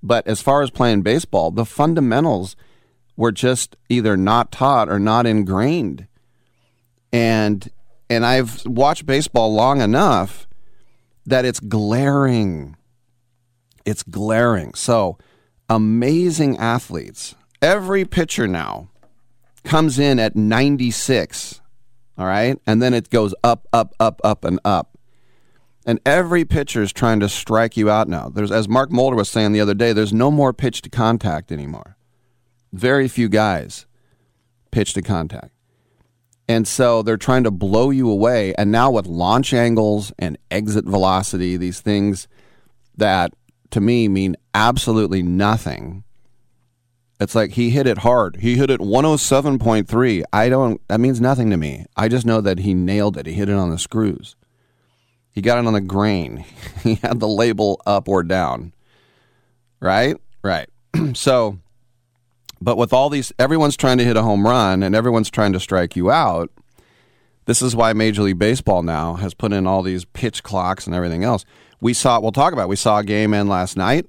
But 0.03 0.27
as 0.27 0.43
far 0.43 0.61
as 0.61 0.69
playing 0.69 1.00
baseball, 1.00 1.50
the 1.50 1.65
fundamentals 1.65 2.55
were 3.17 3.33
just 3.33 3.77
either 3.89 4.19
not 4.19 4.53
taught 4.53 4.91
or 4.91 4.99
not 4.99 5.25
ingrained. 5.25 6.07
And 7.11 7.71
and 8.11 8.27
I've 8.27 8.67
watched 8.67 9.07
baseball 9.07 9.55
long 9.55 9.81
enough 9.81 10.47
that 11.25 11.47
it's 11.47 11.61
glaring. 11.61 12.77
It's 13.87 14.03
glaring. 14.03 14.75
So, 14.75 15.17
amazing 15.71 16.59
athletes. 16.59 17.35
Every 17.62 18.05
pitcher 18.05 18.47
now 18.47 18.91
comes 19.65 19.99
in 19.99 20.19
at 20.19 20.37
96, 20.37 21.60
all 22.21 22.27
right? 22.27 22.59
And 22.67 22.83
then 22.83 22.95
it 22.95 23.11
goes 23.11 23.35
up, 23.43 23.67
up, 23.73 23.95
up, 23.99 24.21
up, 24.23 24.45
and 24.45 24.61
up. 24.65 24.99
And 25.87 25.99
every 26.05 26.45
pitcher 26.45 26.83
is 26.83 26.93
trying 26.93 27.21
to 27.21 27.29
strike 27.29 27.77
you 27.77 27.91
out 27.91 28.09
now. 28.09 28.29
There's, 28.29 28.53
as 28.53 28.69
Mark 28.69 28.93
Mulder 28.93 29.17
was 29.17 29.31
saying 29.31 29.53
the 29.53 29.61
other 29.61 29.75
day, 29.75 29.93
there's 29.93 30.12
no 30.12 30.31
more 30.31 30.53
pitch 30.53 30.83
to 30.83 30.91
contact 30.91 31.50
anymore. 31.50 31.97
Very 32.73 33.09
few 33.09 33.29
guys 33.29 33.87
pitch 34.71 34.93
to 34.95 35.03
contact. 35.03 35.53
And 36.47 36.69
so 36.69 37.03
they're 37.03 37.17
trying 37.17 37.45
to 37.45 37.50
blow 37.50 37.91
you 37.91 38.11
away. 38.11 38.55
And 38.57 38.71
now 38.71 38.91
with 38.91 39.07
launch 39.07 39.55
angles 39.55 40.12
and 40.19 40.37
exit 40.50 40.85
velocity, 40.85 41.57
these 41.57 41.81
things 41.81 42.29
that 42.97 43.33
to 43.71 43.81
me 43.81 44.09
mean 44.09 44.37
absolutely 44.55 45.23
nothing. 45.23 46.05
It's 47.21 47.35
like 47.35 47.53
he 47.53 47.69
hit 47.69 47.87
it 47.87 47.99
hard. 47.99 48.37
He 48.37 48.57
hit 48.57 48.71
it 48.71 48.81
107.3. 48.81 50.23
I 50.33 50.49
don't, 50.49 50.81
that 50.89 51.00
means 51.00 51.21
nothing 51.21 51.50
to 51.50 51.59
me. 51.59 51.85
I 51.95 52.09
just 52.09 52.25
know 52.25 52.41
that 52.41 52.61
he 52.61 52.73
nailed 52.73 53.19
it. 53.19 53.27
He 53.27 53.35
hit 53.35 53.50
it 53.50 53.55
on 53.55 53.71
the 53.71 53.79
screws. 53.79 54.37
He 55.31 55.43
got 55.43 55.59
it 55.59 55.67
on 55.67 55.75
the 55.75 55.83
grain. 55.83 56.47
he 56.83 56.95
had 56.97 57.21
the 57.21 57.29
label 57.29 57.81
up 57.85 58.09
or 58.09 58.23
down. 58.23 58.73
Right? 59.81 60.17
Right. 60.43 60.71
so, 61.12 61.59
but 62.59 62.79
with 62.79 62.95
all 62.95 63.11
these, 63.11 63.35
everyone's 63.39 63.77
trying 63.77 63.99
to 63.99 64.05
hit 64.05 64.17
a 64.17 64.23
home 64.23 64.47
run 64.47 64.83
and 64.83 64.95
everyone's 64.95 65.31
trying 65.31 65.53
to 65.53 65.61
strike 65.61 65.97
you 65.97 66.11
out. 66.11 66.50
This 67.45 67.61
is 67.61 67.77
why 67.77 67.93
Major 67.93 68.23
League 68.23 68.39
Baseball 68.39 68.83
now 68.83 69.15
has 69.17 69.35
put 69.35 69.53
in 69.53 69.67
all 69.67 69.83
these 69.83 70.07
pitch 70.07 70.43
clocks 70.43 70.87
and 70.87 70.97
everything 70.97 71.23
else. 71.23 71.45
We 71.83 71.93
saw, 71.93 72.19
we'll 72.19 72.33
talk 72.33 72.55
about, 72.55 72.65
it. 72.65 72.69
we 72.69 72.77
saw 72.77 72.99
a 72.99 73.05
game 73.05 73.35
end 73.35 73.50
last 73.50 73.77
night 73.77 74.07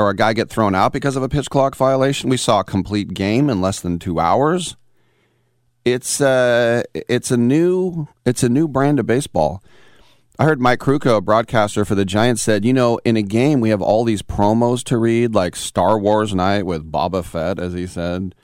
or 0.00 0.10
a 0.10 0.16
guy 0.16 0.32
get 0.32 0.48
thrown 0.48 0.74
out 0.74 0.92
because 0.92 1.14
of 1.14 1.22
a 1.22 1.28
pitch 1.28 1.50
clock 1.50 1.76
violation. 1.76 2.30
We 2.30 2.36
saw 2.36 2.60
a 2.60 2.64
complete 2.64 3.14
game 3.14 3.50
in 3.50 3.60
less 3.60 3.80
than 3.80 3.98
two 3.98 4.18
hours. 4.18 4.76
It's 5.84 6.20
uh, 6.20 6.82
it's 6.94 7.30
a 7.30 7.36
new 7.36 8.08
it's 8.24 8.42
a 8.42 8.48
new 8.48 8.66
brand 8.66 8.98
of 8.98 9.06
baseball. 9.06 9.62
I 10.38 10.44
heard 10.44 10.60
Mike 10.60 10.78
Krukow, 10.78 11.18
a 11.18 11.20
broadcaster 11.20 11.84
for 11.84 11.94
the 11.94 12.06
Giants, 12.06 12.40
said, 12.40 12.64
you 12.64 12.72
know, 12.72 12.98
in 13.04 13.18
a 13.18 13.22
game 13.22 13.60
we 13.60 13.68
have 13.68 13.82
all 13.82 14.04
these 14.04 14.22
promos 14.22 14.82
to 14.84 14.96
read, 14.96 15.34
like 15.34 15.54
Star 15.54 15.98
Wars 15.98 16.34
Night 16.34 16.64
with 16.64 16.90
Boba 16.90 17.22
Fett, 17.22 17.58
as 17.58 17.74
he 17.74 17.86
said, 17.86 18.34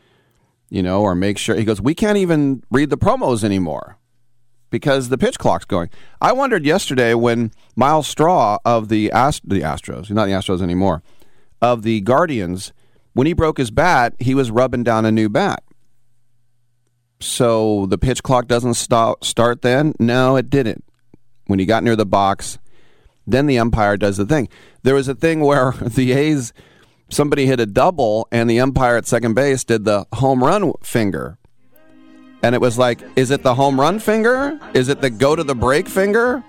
you 0.69 0.83
know, 0.83 1.01
or 1.01 1.15
make 1.15 1.39
sure 1.39 1.57
he 1.57 1.65
goes, 1.65 1.81
we 1.81 1.95
can't 1.95 2.19
even 2.19 2.63
read 2.71 2.91
the 2.91 2.99
promos 2.99 3.43
anymore 3.43 3.97
because 4.69 5.09
the 5.09 5.17
pitch 5.17 5.39
clock's 5.39 5.65
going. 5.65 5.89
I 6.21 6.33
wondered 6.33 6.67
yesterday 6.67 7.15
when 7.15 7.51
Myles 7.77 8.07
Straw 8.07 8.59
of 8.65 8.89
the 8.91 9.11
Ast- 9.11 9.49
the 9.49 9.63
Astros, 9.63 10.09
he's 10.09 10.11
not 10.11 10.27
the 10.27 10.33
Astros 10.33 10.61
anymore, 10.61 11.03
of 11.61 11.83
the 11.83 12.01
Guardians, 12.01 12.73
when 13.13 13.27
he 13.27 13.33
broke 13.33 13.59
his 13.59 13.71
bat, 13.71 14.15
he 14.19 14.35
was 14.35 14.51
rubbing 14.51 14.85
down 14.85 15.05
a 15.05 15.13
new 15.13 15.29
bat. 15.29 15.63
So 17.21 17.87
the 17.87 17.99
pitch 17.99 18.23
clock 18.23 18.47
doesn't 18.47 18.75
stop, 18.75 19.25
start 19.25 19.63
then? 19.63 19.95
No, 19.99 20.37
it 20.37 20.51
didn't 20.51 20.85
when 21.47 21.59
he 21.59 21.67
got 21.67 21.83
near 21.83 21.97
the 21.97 22.07
box. 22.07 22.59
Then 23.27 23.47
the 23.47 23.59
umpire 23.59 23.97
does 23.97 24.19
the 24.19 24.27
thing. 24.27 24.49
There 24.83 24.95
was 24.95 25.09
a 25.09 25.15
thing 25.15 25.41
where 25.41 25.73
the 25.81 26.13
A's, 26.13 26.53
somebody 27.09 27.47
hit 27.47 27.61
a 27.61 27.67
double, 27.67 28.29
and 28.31 28.49
the 28.49 28.61
umpire 28.61 28.97
at 28.97 29.07
second 29.07 29.35
base 29.35 29.65
did 29.65 29.85
the 29.85 30.07
home 30.13 30.45
run 30.45 30.73
finger. 30.83 31.39
And 32.43 32.55
it 32.55 32.61
was 32.61 32.79
like, 32.79 33.01
is 33.17 33.31
it 33.31 33.43
the 33.43 33.55
home 33.55 33.81
run 33.81 33.99
finger? 33.99 34.59
Is 34.75 34.89
it 34.89 35.01
the 35.01 35.11
go 35.11 35.35
to 35.35 35.43
the 35.43 35.55
break 35.55 35.89
finger? 35.89 36.45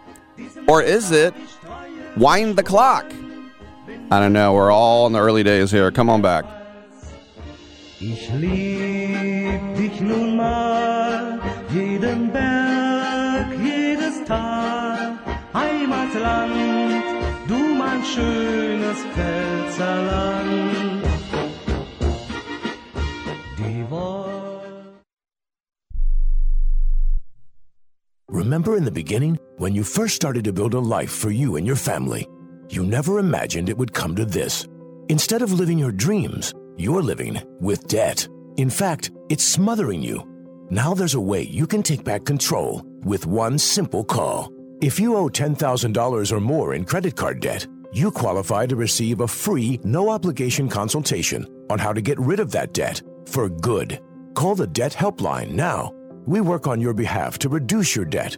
Or 0.68 0.84
is 0.84 1.12
it 1.12 1.34
wind 2.18 2.58
the 2.58 2.64
clock? 2.64 3.06
I 4.10 4.20
don't 4.20 4.34
know. 4.34 4.54
We're 4.54 4.72
all 4.72 5.06
in 5.08 5.14
the 5.14 5.20
early 5.20 5.44
days 5.44 5.72
here. 5.72 5.92
Come 5.92 6.10
on 6.10 6.22
back. 6.22 6.46
Ich 8.00 8.30
lieb 8.32 9.76
dich 9.76 10.00
nun 10.00 10.38
mal, 10.38 11.40
jeden 11.74 12.32
Berg, 12.32 13.48
jedes 13.60 14.24
Tal, 14.26 15.18
Heimatland, 15.54 17.04
du 17.48 17.58
mein 17.58 18.04
schönes 18.06 18.98
Pfälzerland. 19.14 20.38
Remember 28.30 28.78
in 28.78 28.86
the 28.86 28.92
beginning, 28.92 29.40
when 29.58 29.74
you 29.74 29.84
first 29.84 30.16
started 30.16 30.44
to 30.46 30.54
build 30.54 30.74
a 30.74 30.80
life 30.80 31.12
for 31.12 31.32
you 31.32 31.56
and 31.56 31.66
your 31.66 31.76
family, 31.76 32.28
you 32.70 32.86
never 32.86 33.20
imagined 33.20 33.70
it 33.70 33.78
would 33.78 33.94
come 33.94 34.16
to 34.16 34.26
this. 34.26 34.68
Instead 35.10 35.42
of 35.42 35.54
living 35.54 35.78
your 35.78 35.92
dreams, 35.92 36.54
you're 36.76 37.02
living 37.02 37.42
with 37.60 37.88
debt. 37.88 38.28
In 38.58 38.70
fact, 38.70 39.12
it's 39.30 39.44
smothering 39.44 40.02
you. 40.02 40.24
Now 40.70 40.94
there's 40.94 41.16
a 41.16 41.22
way 41.22 41.44
you 41.44 41.66
can 41.66 41.82
take 41.82 42.04
back 42.04 42.26
control 42.26 42.84
with 43.04 43.26
one 43.26 43.58
simple 43.58 44.04
call. 44.04 44.52
If 44.82 45.00
you 45.00 45.16
owe 45.16 45.30
$10,000 45.30 46.32
or 46.32 46.40
more 46.40 46.74
in 46.74 46.86
credit 46.86 47.16
card 47.16 47.40
debt, 47.40 47.66
you 47.94 48.12
qualify 48.12 48.66
to 48.66 48.76
receive 48.76 49.22
a 49.22 49.28
free, 49.28 49.80
no 49.84 50.10
obligation 50.10 50.68
consultation 50.68 51.48
on 51.70 51.80
how 51.80 51.94
to 51.94 52.02
get 52.02 52.20
rid 52.20 52.40
of 52.40 52.52
that 52.52 52.74
debt 52.74 53.02
for 53.26 53.50
good. 53.50 54.02
Call 54.36 54.56
the 54.56 54.68
Debt 54.68 54.92
Helpline 54.92 55.52
now. 55.52 55.94
We 56.26 56.42
work 56.42 56.68
on 56.68 56.82
your 56.82 56.94
behalf 56.94 57.40
to 57.40 57.50
reduce 57.50 57.96
your 57.96 58.06
debt. 58.06 58.38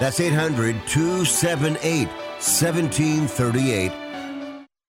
That's 0.00 0.18
800 0.18 0.74
278 0.86 2.08
1738. 2.08 3.92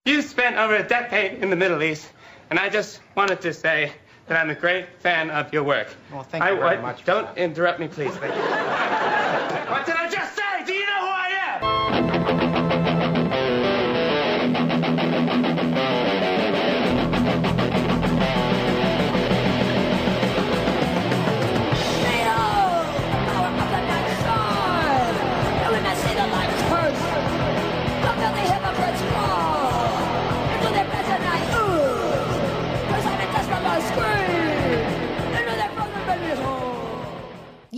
You 0.05 0.21
spent 0.21 0.55
over 0.55 0.75
a 0.77 0.87
decade 0.87 1.43
in 1.43 1.49
the 1.49 1.55
Middle 1.57 1.83
East, 1.83 2.07
and 2.49 2.57
I 2.57 2.69
just 2.69 3.01
wanted 3.13 3.41
to 3.41 3.53
say 3.53 3.91
that 4.27 4.39
I'm 4.39 4.49
a 4.49 4.55
great 4.55 4.85
fan 4.99 5.29
of 5.29 5.51
your 5.51 5.63
work. 5.63 5.93
Well, 6.13 6.23
thank 6.23 6.45
you 6.45 6.51
I, 6.51 6.55
very 6.55 6.77
I- 6.77 6.81
much 6.81 7.03
Don't 7.03 7.37
interrupt 7.37 7.81
me, 7.81 7.89
please. 7.89 8.15
Thank 8.15 8.33
you. 8.33 8.41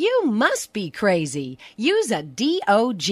You 0.04 0.26
must 0.26 0.74
be 0.74 0.92
crazy. 0.92 1.58
Use 1.78 2.12
a 2.12 2.24
DOG. 2.24 3.10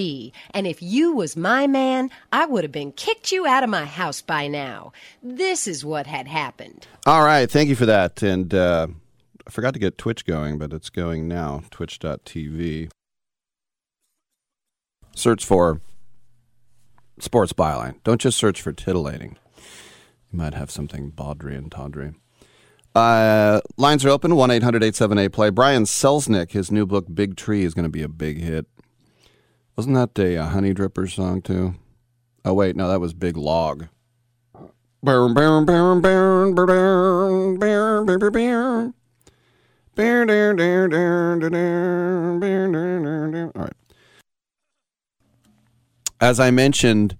And 0.53 0.67
if 0.67 0.81
you 0.81 1.13
was 1.13 1.37
my 1.37 1.65
man, 1.65 2.09
I 2.33 2.45
would 2.45 2.65
have 2.65 2.73
been 2.73 2.91
kicked 2.91 3.31
you 3.31 3.47
out 3.47 3.63
of 3.63 3.69
my 3.69 3.85
house 3.85 4.21
by 4.21 4.49
now. 4.49 4.91
This 5.23 5.67
is 5.67 5.85
what 5.85 6.05
had 6.05 6.27
happened. 6.27 6.87
All 7.05 7.23
right, 7.23 7.49
thank 7.49 7.69
you 7.69 7.77
for 7.77 7.85
that. 7.85 8.21
And 8.21 8.53
uh, 8.53 8.87
I 9.47 9.49
forgot 9.49 9.73
to 9.73 9.79
get 9.79 9.97
Twitch 9.97 10.25
going, 10.25 10.57
but 10.57 10.73
it's 10.73 10.89
going 10.89 11.29
now. 11.29 11.63
Twitch.tv. 11.71 12.89
Search 15.15 15.45
for 15.45 15.79
Sports 17.19 17.53
Byline. 17.53 18.03
Don't 18.03 18.19
just 18.19 18.37
search 18.37 18.61
for 18.61 18.73
titillating. 18.73 19.37
You 20.29 20.39
might 20.39 20.55
have 20.55 20.69
something 20.69 21.11
bawdry 21.11 21.55
and 21.55 21.71
tawdry. 21.71 22.15
Uh, 22.93 23.61
lines 23.77 24.03
are 24.03 24.09
open 24.09 24.35
1 24.35 24.51
800 24.51 24.83
878 24.83 25.29
play. 25.29 25.49
Brian 25.49 25.83
Selznick, 25.83 26.51
his 26.51 26.71
new 26.71 26.85
book, 26.85 27.05
Big 27.13 27.37
Tree, 27.37 27.63
is 27.63 27.73
going 27.73 27.83
to 27.83 27.89
be 27.89 28.01
a 28.01 28.09
big 28.09 28.39
hit. 28.39 28.65
Wasn't 29.77 29.95
that 29.95 30.21
a, 30.21 30.37
uh 30.37 30.47
Honey 30.49 30.73
Dripper 30.73 31.09
song, 31.09 31.41
too? 31.41 31.75
Oh, 32.43 32.53
wait, 32.53 32.75
no, 32.75 32.89
that 32.89 32.99
was 32.99 33.13
Big 33.13 33.37
Log. 33.37 33.87
All 43.55 43.63
right. 43.63 43.73
As 46.19 46.39
I 46.39 46.51
mentioned, 46.51 47.17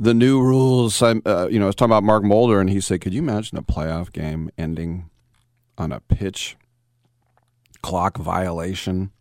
the 0.00 0.14
new 0.14 0.40
rules. 0.40 1.02
I'm, 1.02 1.22
uh, 1.26 1.46
you 1.50 1.58
know, 1.58 1.66
I 1.66 1.68
was 1.68 1.74
talking 1.74 1.92
about 1.92 2.02
Mark 2.02 2.24
Mulder, 2.24 2.58
and 2.58 2.70
he 2.70 2.80
said, 2.80 3.02
"Could 3.02 3.12
you 3.12 3.20
imagine 3.20 3.58
a 3.58 3.62
playoff 3.62 4.10
game 4.10 4.50
ending 4.56 5.10
on 5.76 5.92
a 5.92 6.00
pitch 6.00 6.56
clock 7.82 8.16
violation?" 8.16 9.12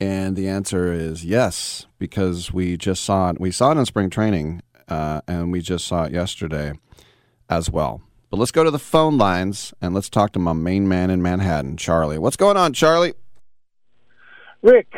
And 0.00 0.36
the 0.36 0.48
answer 0.48 0.92
is 0.92 1.24
yes, 1.24 1.86
because 1.98 2.52
we 2.52 2.78
just 2.78 3.04
saw 3.04 3.30
it. 3.30 3.40
We 3.40 3.50
saw 3.50 3.72
it 3.72 3.78
in 3.78 3.84
spring 3.84 4.08
training, 4.08 4.62
uh, 4.88 5.20
and 5.26 5.52
we 5.52 5.60
just 5.60 5.86
saw 5.86 6.04
it 6.04 6.12
yesterday 6.12 6.72
as 7.50 7.68
well. 7.68 8.00
But 8.30 8.38
let's 8.38 8.52
go 8.52 8.62
to 8.62 8.70
the 8.70 8.78
phone 8.78 9.18
lines 9.18 9.74
and 9.82 9.92
let's 9.92 10.08
talk 10.08 10.32
to 10.32 10.38
my 10.38 10.52
main 10.52 10.88
man 10.88 11.10
in 11.10 11.20
Manhattan, 11.20 11.76
Charlie. 11.76 12.16
What's 12.16 12.36
going 12.36 12.56
on, 12.56 12.72
Charlie? 12.72 13.14
Rick, 14.62 14.94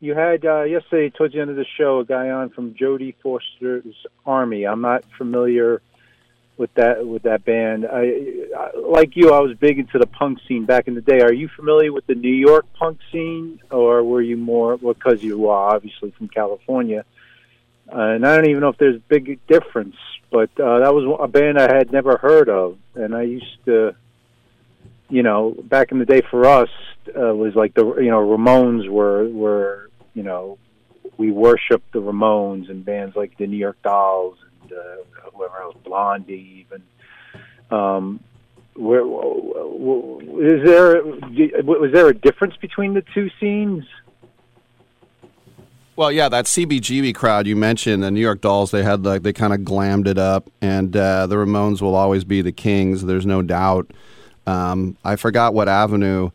you 0.00 0.14
had 0.14 0.44
uh, 0.44 0.62
yesterday 0.62 1.10
towards 1.10 1.34
the 1.34 1.40
end 1.40 1.50
of 1.50 1.56
the 1.56 1.66
show 1.76 2.00
a 2.00 2.04
guy 2.04 2.30
on 2.30 2.50
from 2.50 2.74
Jodie 2.74 3.14
Foster's 3.22 3.94
Army. 4.24 4.64
I'm 4.64 4.80
not 4.80 5.04
familiar 5.16 5.82
with 6.56 6.72
that 6.74 7.06
with 7.06 7.22
that 7.22 7.44
band. 7.44 7.86
I, 7.86 8.46
I 8.56 8.76
like 8.76 9.16
you. 9.16 9.32
I 9.32 9.40
was 9.40 9.56
big 9.56 9.78
into 9.78 9.98
the 9.98 10.06
punk 10.06 10.38
scene 10.46 10.66
back 10.66 10.88
in 10.88 10.94
the 10.94 11.00
day. 11.00 11.20
Are 11.20 11.32
you 11.32 11.48
familiar 11.48 11.92
with 11.92 12.06
the 12.06 12.14
New 12.14 12.34
York 12.34 12.66
punk 12.74 12.98
scene, 13.10 13.60
or 13.70 14.04
were 14.04 14.22
you 14.22 14.36
more 14.36 14.76
because 14.76 15.22
you 15.22 15.48
are 15.48 15.74
obviously 15.74 16.12
from 16.12 16.28
California? 16.28 17.04
Uh, 17.90 18.00
and 18.00 18.26
I 18.26 18.36
don't 18.36 18.48
even 18.48 18.60
know 18.60 18.68
if 18.68 18.78
there's 18.78 18.96
a 18.96 19.08
big 19.08 19.44
difference, 19.46 19.96
but 20.30 20.50
uh, 20.60 20.80
that 20.80 20.94
was 20.94 21.18
a 21.20 21.28
band 21.28 21.58
I 21.58 21.74
had 21.74 21.90
never 21.90 22.18
heard 22.18 22.48
of, 22.48 22.76
and 22.94 23.14
I 23.14 23.22
used 23.22 23.64
to, 23.64 23.94
you 25.08 25.22
know, 25.22 25.56
back 25.64 25.90
in 25.90 25.98
the 25.98 26.04
day 26.04 26.20
for 26.20 26.44
us 26.44 26.68
uh, 27.16 27.34
was 27.34 27.54
like 27.54 27.74
the 27.74 27.96
you 27.96 28.10
know 28.10 28.20
Ramones 28.20 28.88
were 28.88 29.28
were 29.28 29.87
you 30.18 30.24
know 30.24 30.58
we 31.16 31.30
worshipped 31.30 31.92
the 31.92 32.00
Ramones 32.00 32.68
and 32.68 32.84
bands 32.84 33.14
like 33.14 33.38
the 33.38 33.46
New 33.46 33.56
York 33.56 33.80
Dolls 33.84 34.36
and 34.42 34.72
uh, 34.72 35.30
whoever 35.32 35.58
else, 35.62 35.76
Blondie 35.84 36.66
even. 36.66 36.82
Um, 37.70 38.20
where 38.74 39.00
is 39.00 40.64
there 40.64 41.04
was 41.04 41.92
there 41.92 42.08
a 42.08 42.14
difference 42.14 42.56
between 42.56 42.94
the 42.94 43.04
two 43.14 43.30
scenes? 43.38 43.84
Well, 45.94 46.10
yeah, 46.10 46.28
that 46.28 46.46
CBGB 46.46 47.14
crowd 47.14 47.46
you 47.46 47.54
mentioned, 47.54 48.02
the 48.02 48.10
New 48.10 48.20
York 48.20 48.40
Dolls, 48.40 48.72
they 48.72 48.82
had 48.82 49.04
like 49.04 49.22
they 49.22 49.32
kind 49.32 49.52
of 49.52 49.60
glammed 49.60 50.08
it 50.08 50.18
up, 50.18 50.50
and 50.60 50.96
uh, 50.96 51.28
the 51.28 51.36
Ramones 51.36 51.80
will 51.80 51.94
always 51.94 52.24
be 52.24 52.42
the 52.42 52.52
kings. 52.52 53.04
There's 53.04 53.26
no 53.26 53.42
doubt. 53.42 53.92
Um, 54.48 54.96
I 55.04 55.14
forgot 55.14 55.54
what 55.54 55.68
avenue 55.68 56.30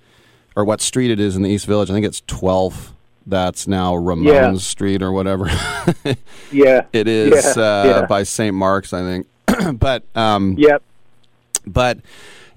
or 0.55 0.63
what 0.63 0.79
street 0.79 1.11
it 1.11 1.19
is 1.19 1.35
in 1.35 1.41
the 1.41 1.49
East 1.49 1.65
Village. 1.65 1.89
I 1.89 1.93
think 1.93 2.05
it's 2.05 2.21
12th. 2.21 2.93
That's 3.25 3.67
now 3.67 3.93
Ramones 3.93 4.25
Yeah. 4.25 4.53
Street 4.57 5.01
or 5.01 5.11
whatever. 5.11 5.49
Yeah, 6.51 6.85
it 6.93 7.07
is 7.07 7.55
Yeah, 7.57 7.63
uh, 7.63 7.83
yeah. 7.85 8.05
by 8.05 8.21
St. 8.23 8.53
Mark's, 8.53 8.93
I 8.93 8.99
think. 9.01 9.27
but 9.79 10.03
um, 10.15 10.55
yep. 10.57 10.83
But 11.65 11.99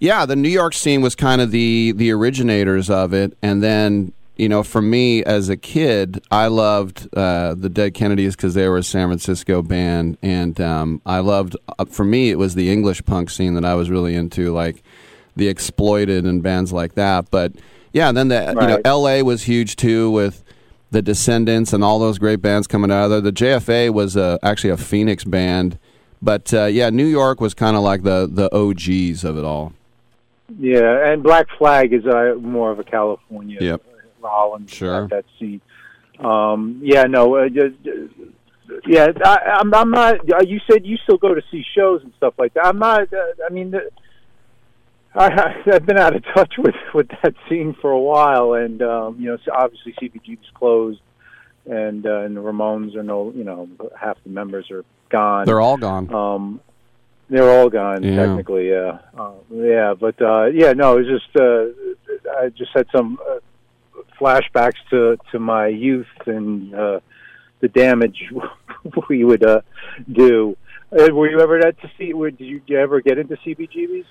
yeah, 0.00 0.26
the 0.26 0.36
New 0.36 0.50
York 0.50 0.74
scene 0.74 1.00
was 1.00 1.14
kind 1.14 1.40
of 1.40 1.50
the 1.50 1.92
the 1.96 2.10
originators 2.12 2.90
of 2.90 3.14
it, 3.14 3.36
and 3.42 3.62
then 3.62 4.12
you 4.36 4.50
know, 4.50 4.62
for 4.62 4.82
me 4.82 5.24
as 5.24 5.48
a 5.48 5.56
kid, 5.56 6.22
I 6.30 6.48
loved 6.48 7.08
uh, 7.16 7.54
the 7.54 7.70
Dead 7.70 7.94
Kennedys 7.94 8.36
because 8.36 8.52
they 8.52 8.68
were 8.68 8.76
a 8.76 8.82
San 8.82 9.08
Francisco 9.08 9.62
band, 9.62 10.18
and 10.20 10.60
um, 10.60 11.00
I 11.06 11.20
loved. 11.20 11.56
Uh, 11.78 11.86
for 11.86 12.04
me, 12.04 12.28
it 12.30 12.38
was 12.38 12.54
the 12.54 12.70
English 12.70 13.02
punk 13.06 13.30
scene 13.30 13.54
that 13.54 13.64
I 13.64 13.74
was 13.74 13.88
really 13.88 14.14
into, 14.14 14.52
like 14.52 14.82
the 15.36 15.48
Exploited 15.48 16.26
and 16.26 16.42
bands 16.42 16.70
like 16.70 16.96
that. 16.96 17.30
But 17.30 17.52
yeah, 17.94 18.08
and 18.08 18.16
then 18.16 18.28
the 18.28 18.48
you 18.60 18.66
know, 18.66 18.80
L.A. 18.84 19.22
was 19.22 19.44
huge 19.44 19.74
too 19.76 20.10
with 20.10 20.44
the 20.96 21.02
Descendents 21.02 21.74
and 21.74 21.84
all 21.84 21.98
those 21.98 22.18
great 22.18 22.40
bands 22.40 22.66
coming 22.66 22.90
out 22.90 23.04
of 23.04 23.10
there. 23.10 23.20
The 23.20 23.30
JFA 23.32 23.92
was 23.92 24.16
uh, 24.16 24.38
actually 24.42 24.70
a 24.70 24.78
Phoenix 24.78 25.24
band, 25.24 25.78
but 26.22 26.54
uh, 26.54 26.64
yeah, 26.64 26.88
New 26.88 27.04
York 27.04 27.38
was 27.38 27.52
kind 27.52 27.76
of 27.76 27.82
like 27.82 28.02
the 28.02 28.26
the 28.32 28.48
OGs 28.56 29.22
of 29.22 29.36
it 29.36 29.44
all. 29.44 29.74
Yeah, 30.58 31.12
and 31.12 31.22
Black 31.22 31.48
Flag 31.58 31.92
is 31.92 32.06
uh, 32.06 32.36
more 32.40 32.70
of 32.70 32.78
a 32.78 32.84
California, 32.84 33.58
Yep. 33.60 33.82
Holland, 34.22 34.70
Sure. 34.70 35.06
that 35.08 35.26
scene. 35.38 35.60
Um, 36.18 36.80
yeah, 36.82 37.02
no, 37.02 37.36
uh, 37.36 37.48
yeah, 38.86 39.08
I, 39.22 39.58
I'm, 39.60 39.74
I'm 39.74 39.90
not. 39.90 40.14
uh, 40.32 40.40
You 40.46 40.60
said 40.70 40.86
you 40.86 40.96
still 41.04 41.18
go 41.18 41.34
to 41.34 41.42
see 41.50 41.62
shows 41.76 42.00
and 42.02 42.12
stuff 42.16 42.34
like 42.38 42.54
that. 42.54 42.64
I'm 42.64 42.78
not. 42.78 43.12
Uh, 43.12 43.18
I 43.46 43.52
mean, 43.52 43.70
the, 43.72 43.90
I, 45.16 45.62
I've 45.72 45.86
been 45.86 45.98
out 45.98 46.14
of 46.14 46.24
touch 46.34 46.54
with 46.58 46.74
with 46.94 47.08
that 47.22 47.34
scene 47.48 47.74
for 47.80 47.90
a 47.90 48.00
while, 48.00 48.54
and 48.54 48.82
um, 48.82 49.16
you 49.18 49.26
know, 49.30 49.38
obviously 49.52 49.94
CBGB's 49.94 50.50
closed, 50.54 51.00
and 51.64 52.06
uh, 52.06 52.20
and 52.20 52.36
the 52.36 52.40
Ramones 52.42 52.94
are 52.96 53.02
no, 53.02 53.32
you 53.34 53.44
know, 53.44 53.68
half 53.98 54.18
the 54.24 54.30
members 54.30 54.70
are 54.70 54.84
gone. 55.08 55.46
They're 55.46 55.60
all 55.60 55.76
gone. 55.78 56.12
Um, 56.12 56.60
they're 57.28 57.50
all 57.50 57.68
gone 57.68 58.02
Yeah. 58.02 58.26
technically. 58.26 58.68
Yeah, 58.70 58.98
uh, 59.18 59.32
yeah, 59.50 59.94
but 59.98 60.20
uh, 60.20 60.44
yeah, 60.46 60.72
no, 60.72 60.98
it 60.98 61.06
was 61.06 61.20
just 61.20 61.36
uh, 61.36 62.38
I 62.38 62.50
just 62.50 62.70
had 62.74 62.86
some 62.94 63.18
uh, 63.28 63.38
flashbacks 64.20 64.78
to 64.90 65.16
to 65.32 65.38
my 65.38 65.68
youth 65.68 66.06
and 66.26 66.74
uh, 66.74 67.00
the 67.60 67.68
damage 67.68 68.30
we 69.08 69.24
would 69.24 69.44
uh, 69.44 69.62
do. 70.12 70.56
Uh, 70.92 71.12
were 71.12 71.28
you 71.28 71.40
ever 71.40 71.58
at 71.66 71.80
to 71.80 71.90
see? 71.98 72.14
Were, 72.14 72.30
did 72.30 72.44
you, 72.44 72.60
did 72.60 72.68
you 72.68 72.78
ever 72.78 73.00
get 73.00 73.18
into 73.18 73.36
CBGBs? 73.36 74.04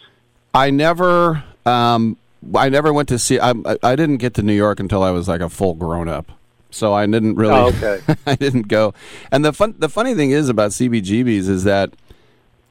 I 0.56 0.70
never, 0.72 1.44
um, 1.66 2.18
I 2.56 2.70
never 2.70 2.94
went 2.94 3.10
to 3.10 3.20
see. 3.20 3.40
I, 3.40 3.54
I- 3.84 3.96
didn't 3.96 4.18
get 4.18 4.34
to 4.36 4.42
New 4.42 4.54
York 4.54 4.80
until 4.80 5.04
I 5.04 5.12
was 5.12 5.28
like 5.28 5.42
a 5.42 5.50
full 5.50 5.74
grown 5.74 6.08
up, 6.08 6.32
so 6.72 6.94
I 6.94 7.06
didn't 7.06 7.36
really. 7.36 7.54
Oh, 7.54 7.68
okay. 7.68 8.02
I 8.26 8.36
didn't 8.36 8.68
go. 8.70 8.94
And 9.32 9.44
the 9.44 9.52
fun, 9.54 9.76
the 9.78 9.90
funny 9.90 10.16
thing 10.16 10.32
is 10.32 10.48
about 10.50 10.72
CBGBs 10.72 11.50
is 11.50 11.64
that 11.66 11.92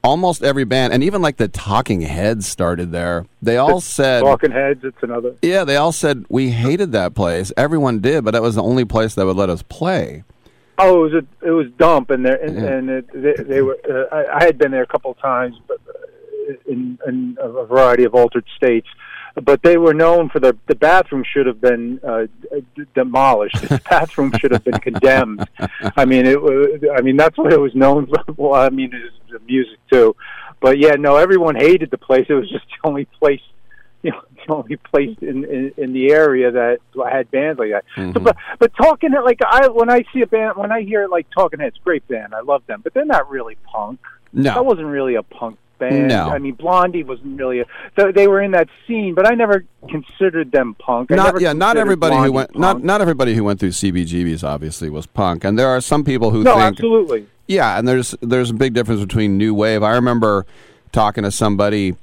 almost 0.03 0.43
every 0.43 0.65
band, 0.65 0.93
and 0.93 1.03
even 1.05 1.23
like 1.23 1.37
the 1.37 1.49
Talking 1.49 2.01
Heads, 2.03 2.47
started 2.47 2.93
there. 2.93 3.27
They 3.43 3.57
all 3.57 3.81
said, 3.81 4.21
Talking 4.23 4.51
Heads. 4.53 4.85
It's 4.85 5.03
another. 5.03 5.35
yeah, 5.43 5.65
they 5.65 5.77
all 5.77 5.93
said 5.93 6.25
we 6.29 6.51
hated 6.51 6.93
that 6.93 7.15
place. 7.15 7.53
Everyone 7.57 8.01
did, 8.01 8.25
but 8.25 8.31
that 8.33 8.43
was 8.43 8.55
the 8.55 8.63
only 8.63 8.85
place 8.85 9.15
that 9.15 9.27
would 9.27 9.37
let 9.37 9.51
us 9.51 9.63
play. 9.63 10.25
Oh, 10.77 11.05
it 11.07 11.13
was 11.13 11.25
a, 11.25 11.47
it 11.47 11.51
was 11.53 11.67
dump, 11.79 12.11
and 12.11 12.25
there 12.27 12.43
and, 12.43 12.57
Yeah. 12.57 12.65
and 12.65 12.91
it, 12.91 13.07
they, 13.13 13.43
they 13.45 13.63
were. 13.63 13.79
Uh, 13.89 14.15
I, 14.15 14.39
I 14.41 14.45
had 14.45 14.59
been 14.59 14.73
there 14.73 14.83
a 14.83 14.87
couple 14.87 15.11
of 15.13 15.19
times, 15.19 15.57
but 15.69 15.79
uh, 15.89 15.93
in, 16.67 16.99
in 17.07 17.37
a 17.41 17.65
variety 17.65 18.05
of 18.05 18.15
altered 18.15 18.45
states. 18.57 18.89
but 19.43 19.63
they 19.63 19.77
were 19.77 19.95
known 19.95 20.29
for 20.29 20.39
the 20.39 20.57
the 20.67 20.75
bathroom 20.75 21.25
should 21.25 21.47
have 21.47 21.61
been 21.61 21.99
uh, 22.05 22.27
d- 22.77 22.85
demolished. 22.95 23.61
The 23.63 23.81
bathroom 23.91 24.33
should 24.39 24.53
have 24.53 24.65
been 24.65 24.79
condemned. 24.79 25.49
I 25.97 26.05
mean, 26.05 26.27
it 26.27 26.41
was. 26.41 26.81
I 26.97 27.01
mean, 27.03 27.17
that's 27.17 27.37
what 27.37 27.53
it 27.53 27.61
was 27.61 27.75
known 27.75 28.07
for. 28.07 28.23
Well, 28.37 28.55
I 28.55 28.69
mean, 28.71 28.93
it 28.95 29.03
was 29.03 29.13
the 29.31 29.39
music 29.41 29.79
too. 29.91 30.15
But 30.61 30.79
yeah, 30.79 30.95
no, 30.99 31.17
everyone 31.17 31.57
hated 31.57 31.91
the 31.91 31.99
place. 31.99 32.27
It 32.29 32.35
was 32.35 32.49
just 32.51 32.65
the 32.67 32.89
only 32.89 33.05
place, 33.21 33.41
you 34.03 34.11
know, 34.13 34.23
the 34.47 34.55
only 34.55 34.77
place 34.77 35.17
in 35.21 35.45
in, 35.45 35.73
in 35.77 35.93
the 35.93 36.13
area 36.13 36.51
that 36.51 36.79
had 37.11 37.31
bands 37.31 37.59
like 37.59 37.71
that. 37.71 37.85
Mm-hmm. 37.97 38.23
but 38.25 38.37
but 38.59 38.73
talking 38.77 39.11
like 39.13 39.41
I 39.47 39.69
when 39.69 39.91
I 39.91 40.05
see 40.13 40.23
a 40.23 40.27
band 40.27 40.57
when 40.57 40.73
I 40.73 40.83
hear 40.83 41.07
like 41.09 41.27
Talking 41.31 41.61
Heads, 41.61 41.77
great 41.85 42.07
band, 42.09 42.35
I 42.35 42.41
love 42.41 42.63
them, 42.67 42.81
but 42.83 42.95
they're 42.95 43.05
not 43.05 43.29
really 43.31 43.57
punk. 43.65 44.01
No. 44.33 44.55
that 44.55 44.65
wasn't 44.65 44.89
really 44.89 45.15
a 45.15 45.23
punk 45.23 45.59
band. 45.79 46.09
No. 46.09 46.29
I 46.31 46.39
mean 46.39 46.55
Blondie 46.55 47.03
wasn't 47.05 47.39
really 47.39 47.61
a. 47.61 47.65
They, 47.97 48.13
they 48.13 48.29
were 48.29 48.41
in 48.43 48.53
that 48.53 48.69
scene, 48.87 49.15
but 49.15 49.27
I 49.31 49.35
never 49.35 49.65
considered 49.91 50.53
them 50.53 50.75
punk. 50.79 51.13
I 51.13 51.17
not 51.17 51.41
yeah, 51.41 51.53
not 51.53 51.77
everybody 51.77 52.17
who 52.17 52.33
went 52.33 52.51
punk. 52.53 52.61
not 52.61 52.83
not 52.85 53.01
everybody 53.01 53.35
who 53.35 53.45
went 53.45 53.61
through 53.61 53.71
CBGBs 53.71 54.43
obviously 54.45 54.89
was 54.91 55.07
punk, 55.07 55.45
and 55.45 55.59
there 55.59 55.69
are 55.69 55.81
some 55.81 56.05
people 56.05 56.31
who 56.31 56.43
No, 56.43 56.53
think 56.55 56.65
absolutely. 56.79 57.27
yeah, 57.47 57.79
and 57.79 57.87
there's 57.89 58.15
there's 58.21 58.51
a 58.51 58.55
big 58.55 58.73
difference 58.75 59.01
between 59.01 59.37
new 59.39 59.55
wave. 59.55 59.83
I 59.83 59.93
remember 59.93 60.47
talking 60.93 61.25
to 61.25 61.31
somebody 61.31 61.97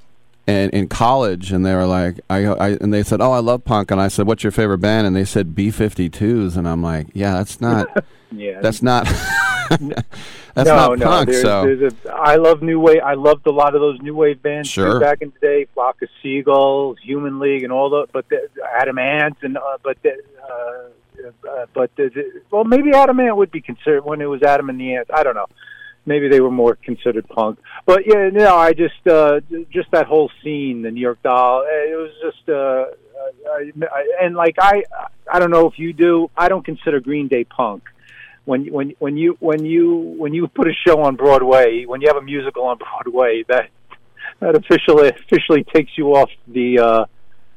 in, 0.48 0.70
in 0.72 0.88
college, 0.88 1.52
and 1.52 1.66
they 1.66 1.74
were 1.76 1.86
like, 1.86 2.20
I, 2.30 2.46
I 2.46 2.70
and 2.82 2.94
they 2.94 3.04
said, 3.04 3.22
"Oh, 3.22 3.32
I 3.32 3.40
love 3.40 3.64
punk," 3.64 3.92
and 3.92 4.02
I 4.02 4.08
said, 4.10 4.28
"What's 4.28 4.44
your 4.44 4.52
favorite 4.52 4.80
band?" 4.80 5.08
And 5.08 5.16
they 5.16 5.24
said 5.26 5.56
B52s, 5.56 6.58
and 6.58 6.68
I'm 6.68 6.82
like, 6.84 7.08
"Yeah, 7.14 7.34
that's 7.36 7.62
not 7.62 7.88
Yeah. 8.32 8.60
that's 8.62 8.82
not 8.82 9.08
that's 10.54 10.68
no, 10.68 10.76
not 10.76 11.00
no, 11.00 11.06
punk." 11.06 11.30
There's, 11.30 11.42
so 11.42 11.64
there's 11.66 11.94
a, 11.94 12.14
I 12.14 12.36
love 12.36 12.62
new 12.62 12.80
wave. 12.80 13.02
I 13.04 13.14
loved 13.14 13.48
a 13.48 13.52
lot 13.52 13.76
of 13.76 13.82
those 13.82 14.00
new 14.02 14.16
wave 14.16 14.42
bands 14.42 14.70
Sure. 14.70 15.00
back 15.00 15.22
in 15.22 15.32
the 15.32 15.40
day. 15.40 15.68
Flock 15.74 16.02
of 16.02 16.10
Seagulls, 16.22 16.98
Human 17.02 17.40
League, 17.40 17.64
and 17.64 17.72
all 17.72 17.90
the. 17.90 18.08
But 18.12 18.28
the, 18.30 18.50
Adam 18.80 18.98
Ant 18.98 19.38
and 19.42 19.58
uh, 19.58 19.78
but 19.84 19.98
the, 20.04 20.22
uh, 20.44 21.50
uh, 21.50 21.66
but 21.74 21.96
the, 21.96 22.10
the, 22.10 22.42
well, 22.52 22.64
maybe 22.64 22.92
Adam 22.94 23.20
Ant 23.20 23.38
would 23.38 23.52
be 23.52 23.62
considered 23.62 24.04
when 24.04 24.22
it 24.22 24.26
was 24.26 24.44
Adam 24.44 24.70
and 24.70 24.80
the 24.80 24.96
Ants. 24.96 25.10
I 25.14 25.24
don't 25.24 25.36
know. 25.36 25.48
Maybe 26.06 26.28
they 26.28 26.42
were 26.42 26.52
more 26.52 26.76
considered 26.76 27.28
punk. 27.30 27.60
But 27.86 28.08
yeah, 28.08 28.30
no, 28.30 28.56
I 28.56 28.74
just 28.74 29.08
uh, 29.08 29.40
just 29.70 29.92
that 29.92 30.08
whole 30.08 30.32
scene, 30.44 30.82
the 30.82 30.92
New 30.92 31.02
York 31.02 31.22
Doll. 31.24 31.64
It 31.66 31.96
was 31.96 32.12
just. 32.22 32.50
Uh, 32.50 32.86
I, 33.54 33.72
I, 33.84 34.26
and 34.26 34.36
like 34.36 34.56
I, 34.60 34.84
I 35.32 35.38
don't 35.38 35.52
know 35.52 35.68
if 35.68 35.78
you 35.78 35.94
do. 35.94 36.32
I 36.36 36.50
don't 36.50 36.66
consider 36.66 37.00
Green 37.00 37.28
Day 37.28 37.44
punk 37.44 37.84
when 38.52 38.66
when 38.66 38.94
when 39.00 39.16
you 39.16 39.38
when 39.40 39.66
you 39.66 39.88
when 40.18 40.34
you 40.34 40.46
put 40.48 40.68
a 40.68 40.74
show 40.86 41.02
on 41.04 41.16
Broadway, 41.16 41.86
when 41.86 42.02
you 42.02 42.08
have 42.10 42.18
a 42.18 42.22
musical 42.22 42.64
on 42.66 42.78
Broadway, 42.86 43.44
that 43.48 43.70
that 44.42 44.56
officially 44.56 45.08
officially 45.10 45.64
takes 45.64 45.98
you 45.98 46.14
off 46.16 46.30
the 46.48 46.80
uh, 46.80 47.06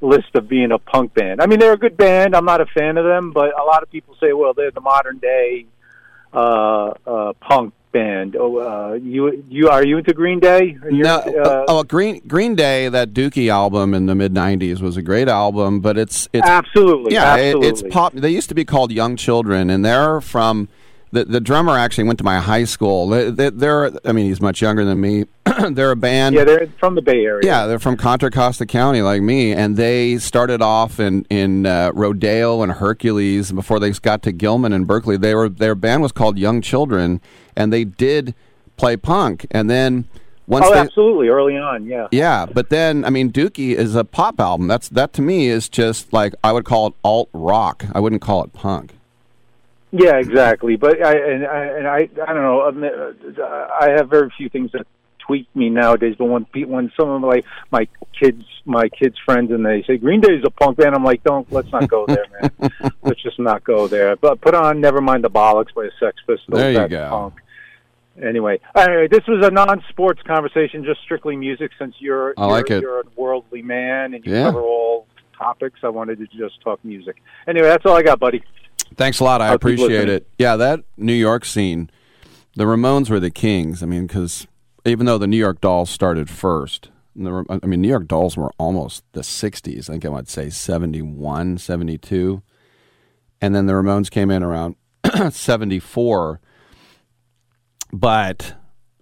list 0.01 0.31
of 0.35 0.49
being 0.49 0.71
a 0.71 0.79
punk 0.79 1.13
band. 1.15 1.43
I 1.43 1.47
mean, 1.47 1.59
they're 1.59 1.73
a 1.73 1.79
good 1.79 1.97
band. 1.97 2.37
I'm 2.37 2.45
not 2.45 2.61
a 2.61 2.67
fan 2.67 2.97
of 2.97 3.05
them, 3.05 3.33
but 3.33 3.59
a 3.59 3.65
lot 3.65 3.83
of 3.83 3.91
people 3.91 4.17
say, 4.21 4.33
well, 4.33 4.55
they're 4.55 4.71
the 4.71 4.81
modern 4.81 5.19
day 5.19 5.67
uh, 6.33 6.93
uh, 7.07 7.33
punk 7.41 7.75
band. 7.91 8.37
Oh, 8.39 8.59
uh, 8.59 8.93
you 8.95 9.45
you 9.49 9.69
are 9.71 9.85
you 9.85 9.99
into 9.99 10.13
Green 10.13 10.39
Day? 10.39 10.77
No, 10.85 11.17
uh, 11.17 11.65
oh, 11.67 11.83
Green 11.83 12.21
Green 12.29 12.55
Day, 12.55 12.89
that 12.89 13.13
Dookie 13.13 13.49
album 13.51 13.95
in 13.95 14.07
the 14.07 14.15
mid 14.15 14.33
'90s 14.33 14.81
was 14.81 14.97
a 14.97 15.03
great 15.03 15.29
album, 15.29 15.81
but 15.81 15.99
it's 15.99 16.29
it's 16.33 16.47
Absolutely, 16.47 17.15
yeah, 17.15 17.37
it- 17.37 17.65
it's 17.65 17.83
pop. 17.91 18.13
They 18.13 18.31
used 18.31 18.49
to 18.51 18.55
be 18.55 18.65
called 18.65 18.93
Young 18.93 19.17
Children, 19.17 19.71
and 19.71 19.85
they're 19.85 20.21
from 20.21 20.69
the 21.15 21.25
the 21.25 21.41
drummer 21.41 21.79
actually 21.79 22.05
went 22.05 22.19
to 22.19 22.25
my 22.25 22.41
high 22.41 22.65
school. 22.65 23.09
They, 23.09 23.31
they, 23.31 23.51
they're 23.51 23.91
I 24.05 24.13
mean 24.13 24.27
he's 24.27 24.41
much 24.41 24.61
younger 24.61 24.85
than 24.85 25.01
me. 25.01 25.25
they're 25.71 25.93
a 25.93 25.97
band. 25.97 26.35
yeah, 26.35 26.45
they're 26.45 26.67
from 26.79 26.95
the 26.95 27.03
Bay 27.03 27.25
Area. 27.25 27.41
Yeah, 27.47 27.67
they're 27.67 27.79
from 27.79 27.97
Contra 27.97 28.31
Costa 28.31 28.67
County, 28.67 29.01
like 29.03 29.23
me, 29.23 29.53
and 29.53 29.77
they 29.77 30.19
started 30.19 30.61
off 30.61 31.01
in 31.01 31.25
in 31.31 31.67
uh, 31.67 31.93
Rodeo 31.95 32.63
and 32.63 32.73
Hercules 32.73 33.53
before 33.53 33.79
they 33.79 33.91
got 33.93 34.23
to 34.25 34.33
Gilman 34.33 34.73
and 34.73 34.87
Berkeley. 34.87 35.17
They 35.17 35.35
were 35.35 35.49
their 35.49 35.75
band 35.75 36.03
was 36.03 36.13
called 36.13 36.37
Young 36.37 36.61
Children, 36.61 37.21
and 37.57 37.73
they 37.73 37.85
did 37.85 38.35
play 38.77 38.97
punk. 38.97 39.47
And 39.51 39.71
then 39.71 40.07
once 40.47 40.67
oh, 40.67 40.75
they, 40.75 40.81
absolutely. 40.81 41.29
Early 41.29 41.57
on, 41.57 41.87
yeah. 41.87 42.09
yeah, 42.11 42.47
but 42.47 42.69
then 42.69 43.05
I 43.05 43.11
mean, 43.11 43.33
Dookie 43.33 43.75
is 43.75 43.95
a 43.95 44.05
pop 44.05 44.41
album. 44.41 44.67
That's 44.67 44.89
that 44.91 45.13
to 45.15 45.23
me 45.23 45.49
is 45.49 45.69
just 45.69 46.13
like 46.13 46.35
I 46.43 46.53
would 46.53 46.65
call 46.65 46.89
it 46.89 46.95
alt 47.03 47.29
rock. 47.33 47.85
I 47.95 48.01
wouldn't 48.01 48.23
call 48.23 48.45
it 48.45 48.53
punk. 48.53 48.95
Yeah, 49.97 50.17
exactly. 50.17 50.75
But 50.77 51.01
I 51.05 51.13
and 51.17 51.47
I 51.47 51.65
and 51.65 51.87
I, 51.87 51.97
I 52.27 52.33
don't 52.33 52.43
know. 52.43 52.67
um, 52.67 52.83
I 53.81 53.91
have 53.97 54.11
very 54.11 54.29
few 54.37 54.49
things 54.49 54.73
that 54.73 54.87
tweak 55.21 55.47
me 55.55 55.71
nowadays. 55.71 56.17
But 56.19 56.25
when 56.25 56.47
when 56.67 56.91
some 56.99 57.09
of 57.11 57.21
my 57.21 57.43
my 57.71 57.87
kids 58.19 58.45
my 58.65 58.89
kids 58.89 59.17
friends 59.25 59.53
and 59.53 59.65
they 59.65 59.85
say 59.87 59.97
Green 59.99 60.21
Day 60.21 60.33
is 60.35 60.43
a 60.45 60.51
punk 60.51 60.79
band, 60.79 60.97
I'm 60.97 61.05
like, 61.05 61.23
don't 61.23 61.51
let's 61.53 61.71
not 61.71 61.89
go 61.89 62.07
there, 62.07 62.25
man. 62.41 62.71
let's 63.03 63.23
just 63.23 63.39
not 63.39 63.63
go 63.63 63.87
there. 63.87 64.17
But 64.17 64.41
put 64.41 64.55
on 64.55 64.81
Nevermind 64.83 65.23
the 65.23 65.31
Bollocks 65.31 65.73
by 65.75 65.85
the 65.85 65.93
Sex 66.01 66.17
Pistols. 66.27 66.59
There 66.59 66.73
you 66.73 66.89
go. 66.89 67.09
Punk. 67.11 67.35
Anyway, 68.21 68.61
right, 68.77 69.11
this 69.11 69.27
was 69.27 69.45
a 69.45 69.51
non-sports 69.51 70.23
conversation, 70.23 70.85
just 70.85 71.01
strictly 71.03 71.37
music. 71.37 71.71
Since 71.79 71.97
you're 72.01 72.35
I 72.37 72.47
like 72.47 72.69
you're, 72.69 72.79
it. 72.79 72.83
you're 72.83 73.01
a 73.01 73.05
worldly 73.17 73.63
man 73.63 74.15
and 74.15 74.25
you 74.27 74.33
Yeah. 74.33 74.45
cover 74.45 74.61
all 74.61 75.07
topics, 75.39 75.81
I 75.85 75.89
wanted 75.89 76.19
to 76.19 76.27
just 76.27 76.61
talk 76.63 76.79
music. 76.85 77.17
Anyway, 77.49 77.67
that's 77.69 77.85
all 77.87 77.97
I 77.97 78.03
got, 78.03 78.19
buddy. 78.21 78.43
Thanks 78.97 79.21
a 79.21 79.25
lot. 79.25 79.41
I 79.41 79.49
I'll 79.49 79.55
appreciate 79.55 80.09
it. 80.09 80.29
Yeah, 80.39 80.57
that 80.57 80.85
New 80.97 81.13
York 81.13 81.45
scene, 81.45 81.91
the 82.55 82.65
Ramones 82.65 83.11
were 83.11 83.21
the 83.21 83.31
kings. 83.31 83.83
I 83.83 83.87
mean, 83.87 84.07
because 84.07 84.47
even 84.85 85.07
though 85.07 85.19
the 85.19 85.27
New 85.27 85.37
York 85.37 85.61
Dolls 85.61 85.91
started 85.91 86.29
first, 86.29 86.91
the, 87.17 87.45
I 87.63 87.67
mean, 87.67 87.81
New 87.81 87.89
York 87.89 88.09
Dolls 88.09 88.37
were 88.37 88.51
almost 88.59 89.05
the 89.13 89.21
60s. 89.21 89.89
I 89.89 89.93
think 89.93 90.05
I 90.05 90.09
might 90.09 90.29
say 90.29 90.51
71, 90.51 91.59
72. 91.59 92.43
And 93.41 93.55
then 93.55 93.67
the 93.67 93.73
Ramones 93.75 94.11
came 94.11 94.31
in 94.31 94.43
around 94.43 94.77
74. 95.31 96.41
But 97.93 98.55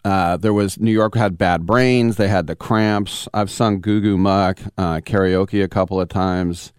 uh, 0.04 0.36
there 0.36 0.52
was 0.52 0.78
New 0.78 0.90
York 0.90 1.14
had 1.14 1.38
Bad 1.38 1.64
Brains. 1.64 2.16
They 2.16 2.28
had 2.28 2.46
the 2.46 2.56
Cramps. 2.56 3.28
I've 3.32 3.50
sung 3.50 3.80
Goo 3.80 4.00
Goo 4.00 4.18
Muck 4.18 4.60
uh, 4.76 4.96
karaoke 4.96 5.62
a 5.62 5.68
couple 5.68 6.00
of 6.00 6.08
times. 6.08 6.72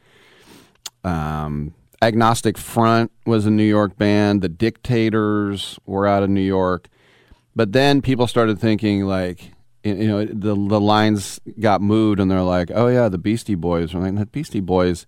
Um, 1.03 1.73
Agnostic 2.03 2.57
Front 2.57 3.13
was 3.25 3.45
a 3.45 3.49
New 3.49 3.63
York 3.63 3.97
band. 3.97 4.41
The 4.41 4.49
Dictators 4.49 5.79
were 5.85 6.05
out 6.05 6.21
of 6.21 6.29
New 6.29 6.41
York. 6.41 6.89
But 7.55 7.71
then 7.71 8.01
people 8.01 8.27
started 8.27 8.59
thinking 8.59 9.05
like, 9.05 9.53
you 9.85 10.07
know, 10.07 10.25
the 10.25 10.53
the 10.53 10.81
lines 10.81 11.39
got 11.61 11.81
moved, 11.81 12.19
and 12.19 12.29
they're 12.29 12.41
like, 12.41 12.71
oh 12.75 12.87
yeah, 12.87 13.07
the 13.07 13.17
Beastie 13.17 13.55
Boys. 13.55 13.93
I'm 13.93 14.01
like, 14.01 14.15
the 14.15 14.25
Beastie 14.25 14.59
Boys. 14.59 15.05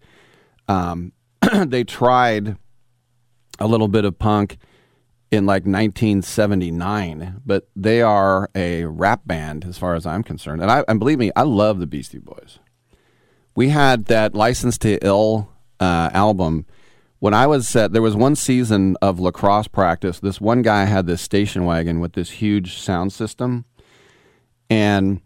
Um, 0.69 1.11
they 1.65 1.83
tried 1.83 2.55
a 3.59 3.67
little 3.67 3.89
bit 3.89 4.05
of 4.05 4.17
punk 4.17 4.57
in 5.31 5.45
like 5.45 5.63
1979, 5.63 7.41
but 7.45 7.67
they 7.75 8.01
are 8.01 8.49
a 8.55 8.85
rap 8.85 9.21
band 9.25 9.65
as 9.65 9.77
far 9.77 9.95
as 9.95 10.05
I'm 10.05 10.23
concerned. 10.23 10.61
And 10.61 10.71
I 10.71 10.85
and 10.87 10.99
believe 10.99 11.19
me, 11.19 11.31
I 11.35 11.41
love 11.43 11.79
the 11.79 11.87
Beastie 11.87 12.19
Boys. 12.19 12.59
We 13.53 13.69
had 13.69 14.05
that 14.05 14.33
License 14.33 14.77
to 14.79 14.97
Ill 15.05 15.49
uh, 15.81 16.09
album 16.13 16.65
when 17.25 17.33
I 17.33 17.47
was 17.47 17.75
at. 17.75 17.91
There 17.91 18.03
was 18.03 18.15
one 18.15 18.35
season 18.35 18.97
of 19.01 19.19
lacrosse 19.19 19.67
practice. 19.67 20.19
This 20.19 20.39
one 20.39 20.61
guy 20.61 20.85
had 20.85 21.07
this 21.07 21.23
station 21.23 21.65
wagon 21.65 21.99
with 21.99 22.13
this 22.13 22.29
huge 22.29 22.77
sound 22.77 23.11
system, 23.13 23.65
and 24.69 25.21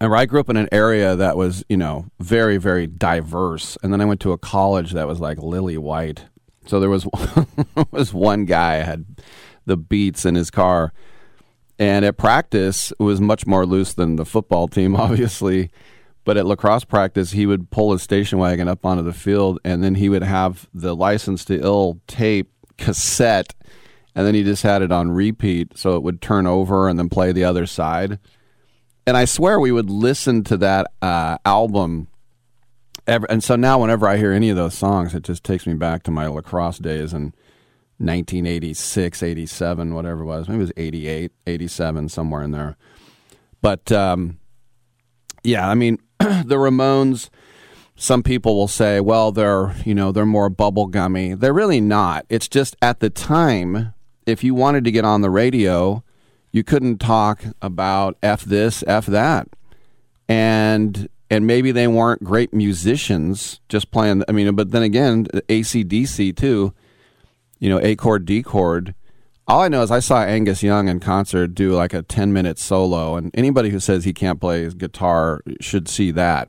and 0.00 0.12
I 0.12 0.26
grew 0.26 0.40
up 0.40 0.48
in 0.48 0.56
an 0.56 0.68
area 0.72 1.14
that 1.14 1.36
was, 1.36 1.64
you 1.68 1.76
know, 1.76 2.06
very, 2.18 2.56
very 2.56 2.88
diverse. 2.88 3.78
And 3.84 3.92
then 3.92 4.00
I 4.00 4.04
went 4.04 4.20
to 4.22 4.32
a 4.32 4.38
college 4.38 4.94
that 4.94 5.06
was 5.06 5.20
like 5.20 5.38
lily 5.38 5.78
white. 5.78 6.24
So 6.66 6.80
there 6.80 6.90
was 6.90 7.06
was 7.92 8.12
one 8.12 8.44
guy 8.44 8.78
had 8.78 9.04
the 9.64 9.76
beats 9.76 10.24
in 10.24 10.34
his 10.34 10.50
car, 10.50 10.92
and 11.78 12.04
at 12.04 12.16
practice 12.16 12.90
it 12.90 13.00
was 13.00 13.20
much 13.20 13.46
more 13.46 13.64
loose 13.64 13.94
than 13.94 14.16
the 14.16 14.24
football 14.24 14.66
team, 14.66 14.96
obviously. 15.06 15.70
But 16.26 16.36
at 16.36 16.44
lacrosse 16.44 16.84
practice, 16.84 17.30
he 17.30 17.46
would 17.46 17.70
pull 17.70 17.92
his 17.92 18.02
station 18.02 18.38
wagon 18.38 18.68
up 18.68 18.84
onto 18.84 19.02
the 19.02 19.14
field, 19.14 19.58
and 19.64 19.82
then 19.82 19.94
he 19.94 20.10
would 20.10 20.22
have 20.22 20.68
the 20.74 20.94
license 20.94 21.42
to 21.46 21.58
ill 21.58 22.02
tape 22.06 22.52
cassette, 22.76 23.54
and 24.14 24.26
then 24.26 24.34
he 24.34 24.42
just 24.42 24.62
had 24.62 24.82
it 24.82 24.92
on 24.92 25.10
repeat, 25.10 25.78
so 25.78 25.96
it 25.96 26.02
would 26.02 26.20
turn 26.20 26.46
over 26.46 26.86
and 26.86 26.98
then 26.98 27.08
play 27.08 27.32
the 27.32 27.44
other 27.44 27.64
side 27.64 28.18
and 29.06 29.16
I 29.16 29.24
swear 29.24 29.60
we 29.60 29.70
would 29.70 29.88
listen 29.88 30.42
to 30.44 30.56
that 30.58 30.88
uh, 31.00 31.38
album. 31.44 32.08
Ever, 33.06 33.26
and 33.30 33.42
so 33.42 33.54
now, 33.54 33.80
whenever 33.80 34.08
I 34.08 34.16
hear 34.16 34.32
any 34.32 34.50
of 34.50 34.56
those 34.56 34.74
songs, 34.74 35.14
it 35.14 35.22
just 35.22 35.44
takes 35.44 35.64
me 35.64 35.74
back 35.74 36.02
to 36.04 36.10
my 36.10 36.26
lacrosse 36.26 36.78
days 36.78 37.12
in 37.12 37.26
1986, 37.98 39.22
87, 39.22 39.94
whatever 39.94 40.22
it 40.22 40.26
was. 40.26 40.48
Maybe 40.48 40.58
it 40.58 40.62
was 40.62 40.72
88, 40.76 41.32
87, 41.46 42.08
somewhere 42.08 42.42
in 42.42 42.50
there. 42.50 42.76
But 43.62 43.92
um, 43.92 44.38
yeah, 45.44 45.68
I 45.68 45.74
mean, 45.74 45.98
the 46.44 46.56
Ramones. 46.56 47.28
Some 47.94 48.22
people 48.22 48.56
will 48.56 48.68
say, 48.68 49.00
"Well, 49.00 49.32
they're 49.32 49.74
you 49.84 49.94
know 49.94 50.12
they're 50.12 50.26
more 50.26 50.50
bubblegummy." 50.50 51.38
They're 51.38 51.52
really 51.52 51.80
not. 51.80 52.26
It's 52.28 52.48
just 52.48 52.76
at 52.82 53.00
the 53.00 53.10
time, 53.10 53.94
if 54.26 54.44
you 54.44 54.54
wanted 54.54 54.84
to 54.84 54.90
get 54.90 55.04
on 55.04 55.22
the 55.22 55.30
radio, 55.30 56.04
you 56.52 56.62
couldn't 56.62 56.98
talk 56.98 57.42
about 57.62 58.16
f 58.22 58.44
this, 58.44 58.84
f 58.86 59.06
that, 59.06 59.48
and 60.28 61.08
and 61.30 61.46
maybe 61.46 61.72
they 61.72 61.88
weren't 61.88 62.22
great 62.22 62.52
musicians 62.52 63.60
just 63.68 63.90
playing. 63.90 64.22
I 64.28 64.32
mean, 64.32 64.54
but 64.54 64.70
then 64.70 64.82
again, 64.82 65.24
ACDC 65.48 66.36
too, 66.36 66.72
you 67.58 67.68
know, 67.68 67.80
A 67.82 67.96
chord, 67.96 68.24
D 68.24 68.42
chord. 68.42 68.94
All 69.48 69.60
I 69.60 69.68
know 69.68 69.82
is 69.82 69.92
I 69.92 70.00
saw 70.00 70.22
Angus 70.22 70.64
Young 70.64 70.88
in 70.88 70.98
concert 70.98 71.54
do 71.54 71.72
like 71.72 71.94
a 71.94 72.02
10 72.02 72.32
minute 72.32 72.58
solo, 72.58 73.14
and 73.14 73.30
anybody 73.32 73.70
who 73.70 73.78
says 73.78 74.04
he 74.04 74.12
can't 74.12 74.40
play 74.40 74.68
guitar 74.70 75.40
should 75.60 75.88
see 75.88 76.10
that. 76.12 76.48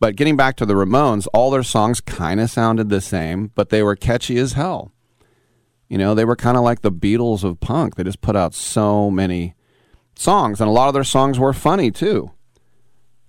But 0.00 0.16
getting 0.16 0.36
back 0.36 0.56
to 0.56 0.66
the 0.66 0.74
Ramones, 0.74 1.26
all 1.34 1.50
their 1.50 1.62
songs 1.62 2.00
kind 2.00 2.40
of 2.40 2.50
sounded 2.50 2.88
the 2.88 3.02
same, 3.02 3.50
but 3.54 3.68
they 3.68 3.82
were 3.82 3.94
catchy 3.94 4.38
as 4.38 4.54
hell. 4.54 4.90
You 5.88 5.98
know, 5.98 6.14
they 6.14 6.24
were 6.24 6.36
kind 6.36 6.56
of 6.56 6.62
like 6.62 6.80
the 6.80 6.90
Beatles 6.90 7.44
of 7.44 7.60
punk. 7.60 7.96
They 7.96 8.04
just 8.04 8.22
put 8.22 8.36
out 8.36 8.54
so 8.54 9.10
many 9.10 9.54
songs, 10.16 10.62
and 10.62 10.68
a 10.68 10.72
lot 10.72 10.88
of 10.88 10.94
their 10.94 11.04
songs 11.04 11.38
were 11.38 11.52
funny 11.52 11.90
too. 11.90 12.30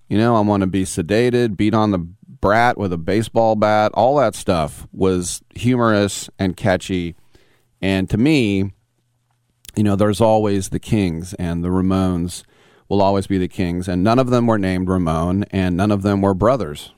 You 0.08 0.18
know, 0.18 0.38
I 0.38 0.40
want 0.40 0.62
to 0.62 0.68
be 0.68 0.84
sedated, 0.84 1.58
beat 1.58 1.74
on 1.74 1.92
the 1.92 1.98
brat 1.98 2.78
with 2.78 2.94
a 2.94 2.98
baseball 2.98 3.58
bat. 3.58 3.92
All 3.94 4.16
that 4.18 4.36
stuff 4.36 4.88
was 4.94 5.42
humorous 5.54 6.30
and 6.40 6.56
catchy. 6.56 7.16
And 7.82 8.10
to 8.10 8.18
me, 8.18 8.72
you 9.76 9.84
know, 9.84 9.96
there's 9.96 10.22
always 10.22 10.70
the 10.70 10.80
Kings, 10.80 11.34
and 11.36 11.64
the 11.64 11.70
Ramones 11.70 12.44
will 12.88 13.02
always 13.02 13.28
be 13.28 13.38
the 13.38 13.48
Kings. 13.48 13.88
And 13.88 14.04
none 14.04 14.20
of 14.20 14.30
them 14.30 14.48
were 14.48 14.58
named 14.58 14.88
Ramon, 14.88 15.46
and 15.52 15.76
none 15.76 15.92
of 15.92 16.02
them 16.02 16.22
were 16.22 16.34
brothers. 16.34 16.92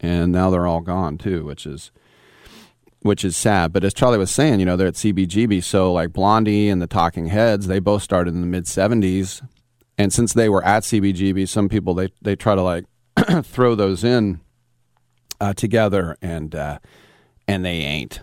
And 0.00 0.32
now 0.32 0.50
they're 0.50 0.66
all 0.66 0.80
gone 0.80 1.18
too, 1.18 1.44
which 1.44 1.66
is 1.66 1.90
which 3.00 3.24
is 3.24 3.36
sad. 3.36 3.72
But 3.72 3.84
as 3.84 3.92
Charlie 3.92 4.18
was 4.18 4.30
saying, 4.30 4.60
you 4.60 4.66
know, 4.66 4.76
they're 4.76 4.88
at 4.88 4.94
CBGB. 4.94 5.62
So 5.62 5.92
like 5.92 6.12
Blondie 6.12 6.70
and 6.70 6.80
the 6.80 6.86
Talking 6.86 7.26
Heads, 7.26 7.66
they 7.66 7.78
both 7.78 8.02
started 8.02 8.34
in 8.34 8.40
the 8.40 8.46
mid 8.46 8.64
'70s, 8.64 9.46
and 9.96 10.12
since 10.12 10.32
they 10.32 10.48
were 10.48 10.64
at 10.64 10.82
CBGB, 10.82 11.48
some 11.48 11.68
people 11.68 11.94
they 11.94 12.10
they 12.22 12.36
try 12.36 12.54
to 12.54 12.62
like 12.62 12.84
throw 13.42 13.74
those 13.74 14.04
in 14.04 14.40
uh, 15.40 15.54
together, 15.54 16.16
and 16.20 16.54
uh, 16.54 16.78
and 17.46 17.64
they 17.64 17.78
ain't. 17.78 18.20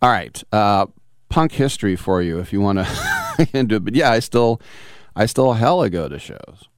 All 0.00 0.10
right, 0.10 0.42
uh, 0.52 0.86
punk 1.34 1.50
history 1.50 1.96
for 1.96 2.22
you 2.22 2.38
if 2.38 2.52
you 2.52 2.60
want 2.60 2.78
to 3.38 3.48
into 3.52 3.74
it. 3.74 3.84
But 3.84 3.96
yeah, 3.96 4.12
I 4.12 4.20
still 4.20 4.60
I 5.16 5.26
still 5.26 5.54
hella 5.54 5.90
go 5.90 6.08
to 6.08 6.16
shows. 6.18 6.68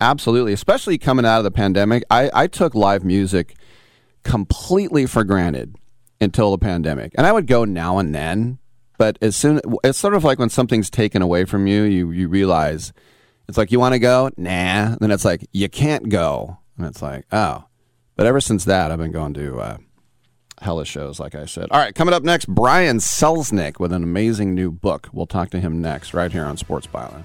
Absolutely, 0.00 0.54
especially 0.54 0.96
coming 0.96 1.26
out 1.26 1.38
of 1.38 1.44
the 1.44 1.50
pandemic. 1.50 2.02
I, 2.10 2.30
I 2.32 2.46
took 2.46 2.74
live 2.74 3.04
music 3.04 3.56
completely 4.24 5.04
for 5.04 5.22
granted 5.22 5.76
until 6.18 6.50
the 6.50 6.58
pandemic. 6.58 7.12
And 7.16 7.26
I 7.26 7.32
would 7.32 7.46
go 7.46 7.66
now 7.66 7.98
and 7.98 8.14
then, 8.14 8.58
but 8.96 9.18
as 9.20 9.36
soon 9.36 9.60
it's 9.84 9.98
sort 9.98 10.14
of 10.14 10.24
like 10.24 10.38
when 10.38 10.48
something's 10.48 10.88
taken 10.88 11.20
away 11.20 11.44
from 11.44 11.66
you, 11.66 11.82
you 11.82 12.10
you 12.10 12.28
realize 12.28 12.94
it's 13.48 13.58
like 13.58 13.70
you 13.70 13.78
want 13.78 13.92
to 13.92 13.98
go, 13.98 14.30
nah. 14.38 14.96
Then 14.96 15.10
it's 15.10 15.26
like 15.26 15.46
you 15.52 15.68
can't 15.68 16.08
go, 16.08 16.58
and 16.78 16.86
it's 16.86 17.02
like 17.02 17.26
oh. 17.32 17.64
But 18.16 18.24
ever 18.24 18.40
since 18.40 18.64
that, 18.64 18.90
I've 18.90 18.98
been 18.98 19.12
going 19.12 19.34
to 19.34 19.58
uh, 19.58 19.76
hella 20.60 20.84
shows, 20.84 21.20
like 21.20 21.34
I 21.34 21.46
said. 21.46 21.68
All 21.70 21.78
right, 21.78 21.94
coming 21.94 22.14
up 22.14 22.22
next, 22.22 22.46
Brian 22.46 22.98
Selznick 22.98 23.78
with 23.78 23.92
an 23.92 24.02
amazing 24.02 24.54
new 24.54 24.70
book. 24.70 25.08
We'll 25.12 25.26
talk 25.26 25.50
to 25.50 25.60
him 25.60 25.80
next, 25.80 26.14
right 26.14 26.32
here 26.32 26.44
on 26.44 26.56
Sports 26.56 26.86
Byline. 26.86 27.24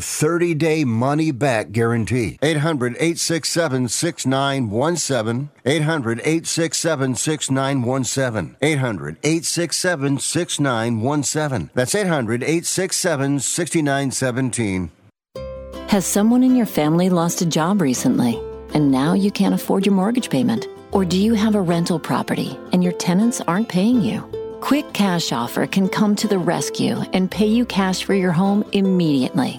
30 0.00 0.54
day 0.54 0.84
money 0.84 1.30
back 1.30 1.72
guarantee. 1.72 2.38
800 2.42 2.94
867 2.94 3.88
6917. 3.88 5.50
800 5.64 6.20
867 6.20 7.14
6917. 7.14 8.56
800 8.60 9.16
867 9.22 10.18
6917. 10.18 11.70
That's 11.74 11.94
800 11.94 12.42
867 12.42 13.40
6917. 13.40 14.90
Has 15.88 16.06
someone 16.06 16.44
in 16.44 16.54
your 16.54 16.66
family 16.66 17.10
lost 17.10 17.42
a 17.42 17.46
job 17.46 17.80
recently 17.80 18.40
and 18.74 18.90
now 18.90 19.14
you 19.14 19.30
can't 19.30 19.54
afford 19.54 19.84
your 19.84 19.94
mortgage 19.94 20.30
payment? 20.30 20.68
Or 20.92 21.04
do 21.04 21.20
you 21.20 21.34
have 21.34 21.54
a 21.54 21.60
rental 21.60 21.98
property 21.98 22.58
and 22.72 22.82
your 22.82 22.92
tenants 22.92 23.40
aren't 23.40 23.68
paying 23.68 24.00
you? 24.00 24.20
Quick 24.60 24.92
Cash 24.92 25.32
Offer 25.32 25.66
can 25.66 25.88
come 25.88 26.14
to 26.16 26.28
the 26.28 26.38
rescue 26.38 27.00
and 27.12 27.30
pay 27.30 27.46
you 27.46 27.64
cash 27.64 28.04
for 28.04 28.14
your 28.14 28.32
home 28.32 28.64
immediately. 28.72 29.58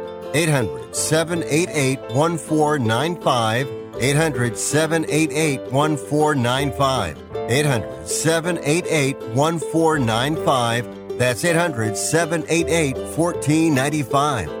800 0.33 0.95
788 0.95 1.99
1495. 2.13 3.67
800 3.99 4.57
788 4.57 5.71
1495. 5.71 7.17
800 7.49 8.07
788 8.07 9.17
1495. 9.35 11.17
That's 11.17 11.43
800 11.45 11.95
788 11.97 12.95
1495. 13.17 14.60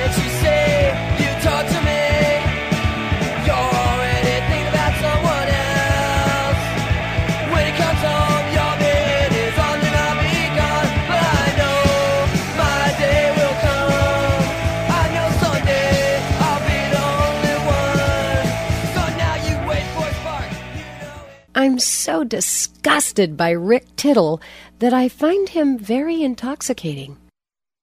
I'm 21.61 21.77
so 21.77 22.23
disgusted 22.23 23.37
by 23.37 23.51
Rick 23.51 23.95
Tittle 23.95 24.41
that 24.79 24.95
I 24.95 25.07
find 25.07 25.47
him 25.47 25.77
very 25.77 26.23
intoxicating. 26.23 27.17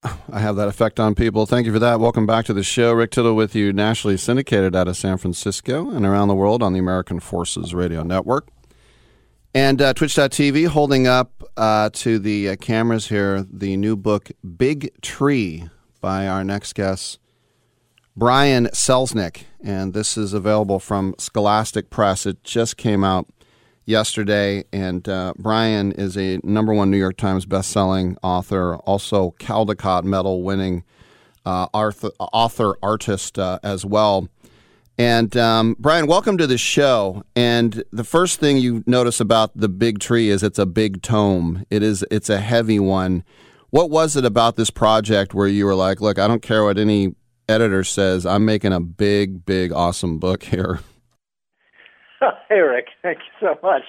I 0.02 0.40
have 0.40 0.56
that 0.56 0.66
effect 0.66 0.98
on 0.98 1.14
people. 1.14 1.46
Thank 1.46 1.64
you 1.64 1.72
for 1.72 1.78
that. 1.78 2.00
Welcome 2.00 2.26
back 2.26 2.44
to 2.46 2.52
the 2.52 2.64
show. 2.64 2.92
Rick 2.92 3.12
Tittle 3.12 3.36
with 3.36 3.54
you, 3.54 3.72
nationally 3.72 4.16
syndicated 4.16 4.74
out 4.74 4.88
of 4.88 4.96
San 4.96 5.16
Francisco 5.16 5.90
and 5.90 6.04
around 6.04 6.26
the 6.26 6.34
world 6.34 6.60
on 6.60 6.72
the 6.72 6.80
American 6.80 7.20
Forces 7.20 7.72
Radio 7.72 8.02
Network. 8.02 8.48
And 9.54 9.80
uh, 9.80 9.94
Twitch.tv 9.94 10.66
holding 10.66 11.06
up 11.06 11.44
uh, 11.56 11.90
to 11.92 12.18
the 12.18 12.48
uh, 12.48 12.56
cameras 12.56 13.06
here 13.06 13.46
the 13.48 13.76
new 13.76 13.94
book, 13.94 14.32
Big 14.56 14.90
Tree, 15.02 15.68
by 16.00 16.26
our 16.26 16.42
next 16.42 16.74
guest, 16.74 17.20
Brian 18.16 18.66
Selznick. 18.74 19.44
And 19.62 19.94
this 19.94 20.18
is 20.18 20.32
available 20.32 20.80
from 20.80 21.14
Scholastic 21.16 21.90
Press. 21.90 22.26
It 22.26 22.42
just 22.42 22.76
came 22.76 23.04
out 23.04 23.28
yesterday, 23.88 24.64
and 24.72 25.08
uh, 25.08 25.32
Brian 25.38 25.92
is 25.92 26.16
a 26.16 26.38
number 26.44 26.74
one 26.74 26.90
New 26.90 26.98
York 26.98 27.16
Times 27.16 27.46
best-selling 27.46 28.16
author, 28.22 28.76
also 28.76 29.34
Caldecott 29.40 30.04
Medal 30.04 30.42
winning 30.42 30.84
uh, 31.46 31.66
author, 31.72 32.10
author 32.20 32.76
artist 32.82 33.38
uh, 33.38 33.58
as 33.62 33.84
well. 33.84 34.28
And 34.98 35.36
um, 35.36 35.76
Brian, 35.78 36.06
welcome 36.06 36.36
to 36.38 36.46
the 36.46 36.58
show. 36.58 37.22
And 37.34 37.82
the 37.92 38.04
first 38.04 38.40
thing 38.40 38.58
you 38.58 38.82
notice 38.86 39.20
about 39.20 39.56
the 39.56 39.68
big 39.68 40.00
tree 40.00 40.28
is 40.28 40.42
it's 40.42 40.58
a 40.58 40.66
big 40.66 41.02
tome. 41.02 41.64
It 41.70 41.82
is 41.82 42.04
it's 42.10 42.28
a 42.28 42.40
heavy 42.40 42.80
one. 42.80 43.24
What 43.70 43.90
was 43.90 44.16
it 44.16 44.24
about 44.24 44.56
this 44.56 44.70
project 44.70 45.34
where 45.34 45.46
you 45.46 45.64
were 45.64 45.74
like, 45.74 46.00
look, 46.00 46.18
I 46.18 46.26
don't 46.26 46.42
care 46.42 46.64
what 46.64 46.78
any 46.78 47.14
editor 47.48 47.84
says, 47.84 48.26
I'm 48.26 48.44
making 48.44 48.72
a 48.72 48.80
big, 48.80 49.46
big, 49.46 49.72
awesome 49.72 50.18
book 50.18 50.42
here. 50.42 50.80
Hey, 52.48 52.60
Rick. 52.60 52.88
Thank 53.02 53.18
you 53.18 53.48
so 53.48 53.58
much. 53.62 53.82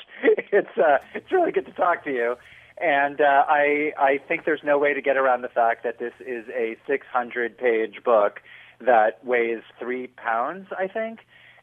It's 0.52 0.78
uh, 0.78 0.98
it's 1.14 1.32
really 1.32 1.52
good 1.52 1.66
to 1.66 1.72
talk 1.74 2.04
to 2.06 2.12
you. 2.12 2.36
And 2.82 3.20
uh, 3.22 3.46
I 3.48 3.94
I 3.98 4.20
think 4.28 4.46
there's 4.46 4.64
no 4.64 4.78
way 4.78 4.94
to 4.94 5.02
get 5.02 5.18
around 5.18 5.42
the 5.42 5.50
fact 5.50 5.84
that 5.84 6.00
this 6.00 6.14
is 6.20 6.46
a 6.50 6.78
600 6.88 7.58
page 7.58 8.04
book 8.04 8.42
that 8.80 9.24
weighs 9.26 9.62
three 9.78 10.08
pounds. 10.08 10.68
I 10.78 10.88
think. 10.88 11.20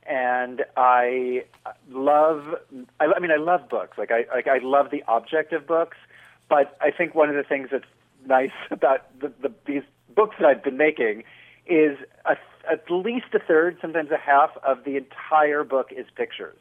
And 0.09 0.65
I 0.77 1.45
love. 1.91 2.45
I, 3.01 3.07
I 3.17 3.19
mean, 3.19 3.33
I 3.33 3.37
love 3.37 3.69
books. 3.69 3.99
Like 3.99 4.11
I 4.11 4.27
like 4.35 4.47
I 4.47 4.59
love 4.63 4.91
the 4.91 5.03
object 5.09 5.53
of 5.53 5.67
books. 5.67 5.97
But 6.49 6.77
I 6.81 6.91
think 6.91 7.15
one 7.15 7.29
of 7.29 7.35
the 7.35 7.43
things 7.43 7.69
that's 7.73 7.85
nice 8.27 8.51
about 8.71 9.19
the, 9.21 9.33
the 9.41 9.53
these 9.67 9.83
books 10.15 10.37
that 10.39 10.47
I've 10.47 10.63
been 10.63 10.77
making 10.77 11.25
is 11.67 11.99
a, 12.25 12.37
at 12.71 12.91
least 12.91 13.27
a 13.35 13.39
third, 13.39 13.79
sometimes 13.81 14.11
a 14.11 14.19
half 14.19 14.51
of 14.63 14.85
the 14.85 14.97
entire 14.97 15.65
book 15.65 15.89
is 15.97 16.07
pictures. 16.17 16.59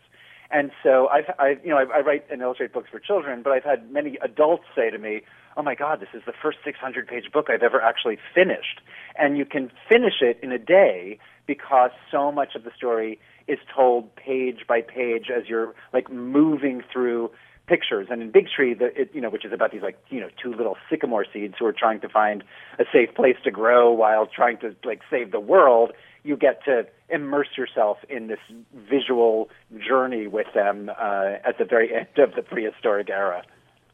And 0.52 0.72
so 0.84 1.08
I've, 1.08 1.26
I've 1.40 1.64
you 1.64 1.72
know, 1.72 1.78
I, 1.78 1.98
I 1.98 2.00
write 2.02 2.26
and 2.32 2.42
illustrate 2.42 2.72
books 2.72 2.90
for 2.92 3.00
children, 3.00 3.42
but 3.44 3.52
I've 3.52 3.64
had 3.64 3.92
many 3.92 4.18
adults 4.22 4.64
say 4.76 4.90
to 4.90 4.98
me, 4.98 5.22
"Oh 5.58 5.64
my 5.64 5.76
God, 5.76 6.00
this 6.00 6.10
is 6.14 6.22
the 6.26 6.34
first 6.34 6.60
600-page 6.66 7.32
book 7.32 7.48
I've 7.50 7.64
ever 7.64 7.82
actually 7.82 8.18
finished." 8.34 8.82
And 9.18 9.38
you 9.38 9.46
can 9.46 9.72
finish 9.90 10.22
it 10.22 10.40
in 10.44 10.52
a 10.52 10.60
day 10.60 11.18
because 11.48 11.92
so 12.12 12.32
much 12.32 12.56
of 12.56 12.64
the 12.64 12.72
story 12.76 13.20
is 13.48 13.60
told 13.76 14.16
page 14.16 14.66
by 14.68 14.82
page 14.82 15.30
as 15.36 15.48
you're 15.48 15.74
like 15.94 16.12
moving 16.12 16.84
through 16.92 17.32
pictures. 17.68 18.08
And 18.10 18.22
in 18.22 18.32
Big 18.32 18.48
Tree, 18.48 18.74
the, 18.74 18.86
it, 19.00 19.12
you 19.14 19.22
know, 19.22 19.30
which 19.30 19.46
is 19.46 19.54
about 19.54 19.72
these 19.72 19.82
like 19.82 19.98
you 20.10 20.20
know 20.20 20.30
two 20.42 20.54
little 20.54 20.78
sycamore 20.90 21.26
seeds 21.32 21.56
who 21.60 21.66
are 21.66 21.74
trying 21.74 22.00
to 22.02 22.10
find 22.10 22.44
a 22.80 22.84
safe 22.92 23.14
place 23.16 23.38
to 23.44 23.52
grow 23.52 23.92
while 23.92 24.28
trying 24.28 24.58
to 24.60 24.76
like 24.84 25.02
save 25.10 25.32
the 25.32 25.40
world, 25.40 25.92
you 26.24 26.36
get 26.36 26.64
to 26.66 26.86
immerse 27.10 27.50
yourself 27.58 27.98
in 28.10 28.28
this 28.28 28.40
visual 28.90 29.50
journey 29.88 30.28
with 30.28 30.48
them 30.54 30.90
uh, 30.90 31.36
at 31.46 31.58
the 31.58 31.66
very 31.66 31.94
end 31.96 32.08
of 32.18 32.34
the 32.36 32.42
prehistoric 32.42 33.10
era. 33.10 33.44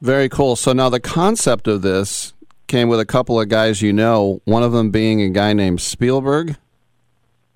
Very 0.01 0.30
cool. 0.30 0.55
So 0.55 0.74
now 0.74 0.89
the 0.89 0.99
concept 0.99 1.67
of 1.67 1.82
this 1.82 2.34
came 2.67 2.88
with 2.88 2.99
a 2.99 3.05
couple 3.05 3.39
of 3.39 3.49
guys 3.49 3.82
you 3.82 3.93
know, 3.93 4.41
one 4.45 4.63
of 4.63 4.72
them 4.72 4.89
being 4.91 5.22
a 5.22 5.30
guy 5.30 5.53
named 5.53 5.82
Spielberg. 5.82 6.55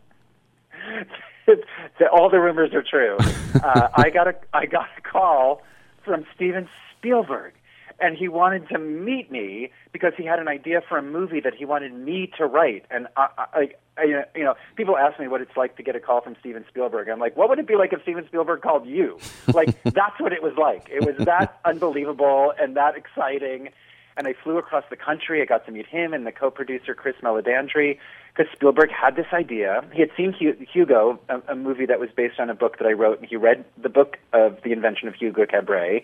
All 2.12 2.30
the 2.30 2.40
rumors 2.40 2.74
are 2.74 2.84
true. 2.84 3.18
Uh, 3.62 3.90
I 3.96 4.12
got 4.12 4.28
a 4.28 4.36
I 4.54 4.68
got 4.68 4.88
a 4.98 5.02
call 5.02 5.64
from 6.06 6.24
Steven 6.36 6.70
Spielberg, 6.96 7.54
and 8.00 8.16
he 8.16 8.28
wanted 8.28 8.70
to 8.70 8.78
meet 8.78 9.32
me 9.32 9.72
because 9.92 10.14
he 10.16 10.24
had 10.24 10.40
an 10.40 10.48
idea 10.48 10.82
for 10.88 10.98
a 10.98 11.02
movie 11.02 11.40
that 11.40 11.56
he 11.56 11.66
wanted 11.66 11.94
me 11.94 12.32
to 12.38 12.46
write. 12.46 12.86
And 12.90 13.08
I, 13.18 13.28
I, 13.38 13.70
I 13.98 14.26
you 14.36 14.44
know, 14.44 14.54
people 14.76 14.98
ask 14.98 15.20
me 15.20 15.28
what 15.28 15.42
it's 15.42 15.58
like 15.58 15.76
to 15.78 15.84
get 15.84 15.96
a 15.96 16.00
call 16.00 16.22
from 16.22 16.36
Steven 16.40 16.64
Spielberg. 16.70 17.10
I'm 17.10 17.20
like, 17.20 17.36
what 17.36 17.50
would 17.50 17.60
it 17.60 17.68
be 17.68 17.76
like 17.76 17.92
if 17.92 18.02
Steven 18.04 18.26
Spielberg 18.28 18.62
called 18.62 18.86
you? 18.86 19.18
Like 19.54 19.82
that's 19.84 20.20
what 20.20 20.32
it 20.32 20.44
was 20.44 20.54
like. 20.58 20.88
It 20.90 21.06
was 21.06 21.26
that 21.26 21.60
unbelievable 21.66 22.54
and 22.60 22.78
that 22.78 22.96
exciting. 22.96 23.70
And 24.20 24.28
I 24.28 24.34
flew 24.44 24.58
across 24.58 24.84
the 24.90 24.98
country. 24.98 25.42
I 25.42 25.46
got 25.46 25.66
to 25.66 25.72
meet 25.72 25.88
him 25.88 26.14
and 26.14 26.28
the 26.28 26.34
co-producer 26.34 26.94
Chris 26.94 27.16
Meledandri 27.24 27.98
because 28.36 28.52
Spielberg 28.52 28.92
had 28.92 29.16
this 29.16 29.28
idea. 29.32 29.82
He 29.94 30.02
had 30.02 30.10
seen 30.18 30.34
Hugo, 30.34 31.18
a, 31.30 31.54
a 31.54 31.56
movie 31.56 31.86
that 31.86 32.02
was 32.02 32.10
based 32.14 32.38
on 32.38 32.50
a 32.50 32.54
book 32.54 32.80
that 32.80 32.86
I 32.86 32.92
wrote, 32.92 33.20
and 33.20 33.30
he 33.30 33.38
read 33.38 33.64
the 33.82 33.88
book 33.88 34.18
of 34.34 34.62
the 34.62 34.74
invention 34.74 35.08
of 35.08 35.16
Hugo 35.16 35.46
Cabret. 35.46 36.04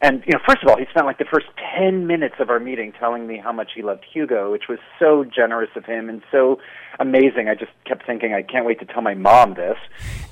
And 0.00 0.22
you 0.26 0.32
know, 0.32 0.40
first 0.48 0.62
of 0.62 0.70
all, 0.70 0.78
he 0.78 0.86
spent 0.86 1.04
like 1.04 1.18
the 1.18 1.26
first 1.26 1.46
ten 1.76 2.06
minutes 2.06 2.36
of 2.38 2.48
our 2.48 2.60
meeting 2.60 2.92
telling 2.98 3.26
me 3.26 3.36
how 3.36 3.52
much 3.52 3.72
he 3.74 3.82
loved 3.82 4.06
Hugo, 4.10 4.50
which 4.50 4.66
was 4.66 4.78
so 4.98 5.24
generous 5.24 5.70
of 5.76 5.84
him 5.84 6.08
and 6.08 6.22
so 6.32 6.58
amazing. 6.98 7.50
I 7.50 7.54
just 7.54 7.72
kept 7.84 8.06
thinking, 8.06 8.32
I 8.32 8.40
can't 8.40 8.64
wait 8.64 8.80
to 8.80 8.86
tell 8.86 9.02
my 9.02 9.14
mom 9.14 9.52
this. 9.52 9.76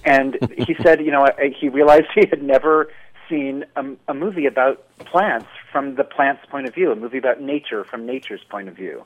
And 0.05 0.39
he 0.57 0.75
said, 0.83 1.05
you 1.05 1.11
know, 1.11 1.27
I, 1.27 1.55
he 1.59 1.69
realized 1.69 2.07
he 2.15 2.27
had 2.29 2.43
never 2.43 2.89
seen 3.29 3.65
a, 3.77 3.85
a 4.09 4.15
movie 4.15 4.47
about 4.47 4.85
plants 4.99 5.49
from 5.71 5.97
the 5.97 6.05
plant's 6.05 6.45
point 6.51 6.67
of 6.67 6.75
view, 6.75 6.93
a 6.93 6.97
movie 6.97 7.19
about 7.19 7.41
nature 7.41 7.85
from 7.85 8.07
nature's 8.07 8.43
point 8.51 8.69
of 8.69 8.77
view. 8.77 9.05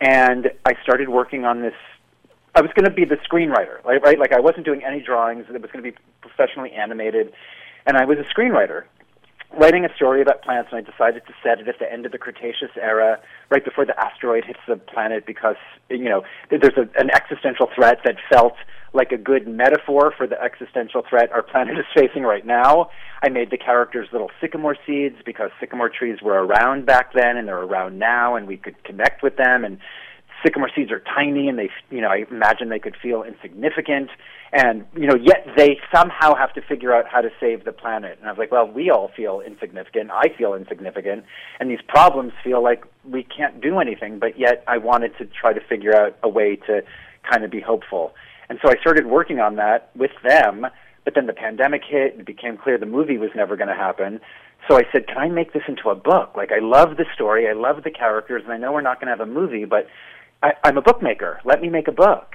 And 0.00 0.50
I 0.64 0.74
started 0.82 1.08
working 1.08 1.44
on 1.44 1.62
this. 1.62 1.74
I 2.54 2.60
was 2.60 2.70
going 2.74 2.84
to 2.84 2.94
be 2.94 3.04
the 3.04 3.16
screenwriter, 3.16 3.84
right? 3.84 4.02
right? 4.02 4.18
Like 4.18 4.32
I 4.32 4.40
wasn't 4.40 4.64
doing 4.64 4.82
any 4.84 5.00
drawings. 5.00 5.46
It 5.48 5.60
was 5.60 5.70
going 5.70 5.84
to 5.84 5.90
be 5.90 5.96
professionally 6.20 6.72
animated, 6.72 7.32
and 7.86 7.96
I 7.96 8.04
was 8.04 8.18
a 8.18 8.24
screenwriter 8.24 8.84
writing 9.56 9.84
a 9.84 9.94
story 9.94 10.20
about 10.20 10.42
plants, 10.42 10.70
and 10.72 10.84
I 10.84 10.90
decided 10.90 11.26
to 11.26 11.32
set 11.42 11.60
it 11.60 11.68
at 11.68 11.78
the 11.78 11.90
end 11.90 12.04
of 12.06 12.12
the 12.12 12.18
Cretaceous 12.18 12.70
era, 12.80 13.18
right 13.50 13.64
before 13.64 13.86
the 13.86 13.98
asteroid 13.98 14.44
hits 14.44 14.58
the 14.68 14.76
planet, 14.76 15.24
because 15.26 15.56
you 15.88 16.08
know 16.08 16.22
there's 16.50 16.76
a, 16.76 16.88
an 17.00 17.10
existential 17.10 17.68
threat 17.74 18.00
that 18.04 18.16
felt 18.30 18.54
like 18.92 19.12
a 19.12 19.18
good 19.18 19.46
metaphor 19.46 20.12
for 20.16 20.26
the 20.26 20.40
existential 20.40 21.02
threat 21.08 21.30
our 21.32 21.42
planet 21.42 21.78
is 21.78 21.84
facing 21.94 22.22
right 22.22 22.46
now. 22.46 22.90
I 23.22 23.28
made 23.28 23.50
the 23.50 23.58
characters 23.58 24.08
little 24.12 24.30
sycamore 24.40 24.76
seeds 24.86 25.16
because 25.24 25.50
sycamore 25.60 25.90
trees 25.90 26.18
were 26.22 26.44
around 26.44 26.86
back 26.86 27.12
then, 27.14 27.36
and 27.36 27.48
they're 27.48 27.58
around 27.58 27.98
now, 27.98 28.36
and 28.36 28.46
we 28.46 28.56
could 28.56 28.82
connect 28.84 29.22
with 29.22 29.36
them. 29.36 29.64
And 29.64 29.78
sycamore 30.44 30.70
seeds 30.74 30.90
are 30.90 31.00
tiny 31.00 31.48
and 31.48 31.58
they 31.58 31.70
you 31.90 32.00
know 32.00 32.08
I 32.08 32.24
imagine 32.30 32.68
they 32.68 32.78
could 32.78 32.96
feel 33.00 33.22
insignificant. 33.22 34.10
And 34.52 34.86
you 34.94 35.06
know 35.06 35.16
yet 35.16 35.46
they 35.56 35.78
somehow 35.94 36.34
have 36.34 36.52
to 36.54 36.62
figure 36.62 36.94
out 36.94 37.06
how 37.10 37.20
to 37.20 37.30
save 37.40 37.64
the 37.64 37.72
planet. 37.72 38.18
And 38.18 38.28
I 38.28 38.32
was 38.32 38.38
like 38.38 38.52
well 38.52 38.70
we 38.70 38.90
all 38.90 39.10
feel 39.16 39.42
insignificant. 39.44 40.10
I 40.10 40.28
feel 40.36 40.54
insignificant. 40.54 41.24
And 41.60 41.70
these 41.70 41.82
problems 41.86 42.32
feel 42.42 42.62
like 42.62 42.84
we 43.04 43.24
can't 43.24 43.60
do 43.60 43.80
anything 43.80 44.18
but 44.18 44.38
yet 44.38 44.64
I 44.66 44.78
wanted 44.78 45.16
to 45.18 45.26
try 45.26 45.52
to 45.52 45.60
figure 45.60 45.94
out 45.94 46.16
a 46.22 46.28
way 46.28 46.56
to 46.66 46.82
kind 47.28 47.44
of 47.44 47.50
be 47.50 47.60
hopeful 47.60 48.12
and 48.48 48.58
so 48.62 48.70
I 48.70 48.76
started 48.80 49.06
working 49.06 49.40
on 49.40 49.56
that 49.56 49.90
with 49.94 50.12
them 50.22 50.66
but 51.04 51.14
then 51.14 51.26
the 51.26 51.32
pandemic 51.32 51.82
hit 51.88 52.12
and 52.12 52.20
it 52.20 52.26
became 52.26 52.56
clear 52.56 52.76
the 52.78 52.86
movie 52.86 53.18
was 53.18 53.30
never 53.34 53.56
going 53.56 53.68
to 53.68 53.74
happen 53.74 54.20
So 54.68 54.76
I 54.76 54.82
said, 54.92 55.06
"Can 55.06 55.18
I 55.18 55.28
make 55.28 55.52
this 55.52 55.62
into 55.68 55.88
a 55.90 55.94
book? 55.94 56.36
Like, 56.36 56.50
I 56.52 56.58
love 56.58 56.96
the 56.96 57.06
story, 57.14 57.48
I 57.48 57.52
love 57.52 57.84
the 57.84 57.90
characters, 57.90 58.42
and 58.44 58.52
I 58.52 58.56
know 58.56 58.72
we're 58.72 58.80
not 58.80 59.00
going 59.00 59.06
to 59.06 59.16
have 59.16 59.26
a 59.26 59.32
movie, 59.32 59.64
but 59.64 59.86
I, 60.42 60.52
I'm 60.64 60.76
a 60.76 60.82
bookmaker. 60.82 61.40
Let 61.44 61.60
me 61.60 61.68
make 61.68 61.88
a 61.88 61.92
book." 61.92 62.34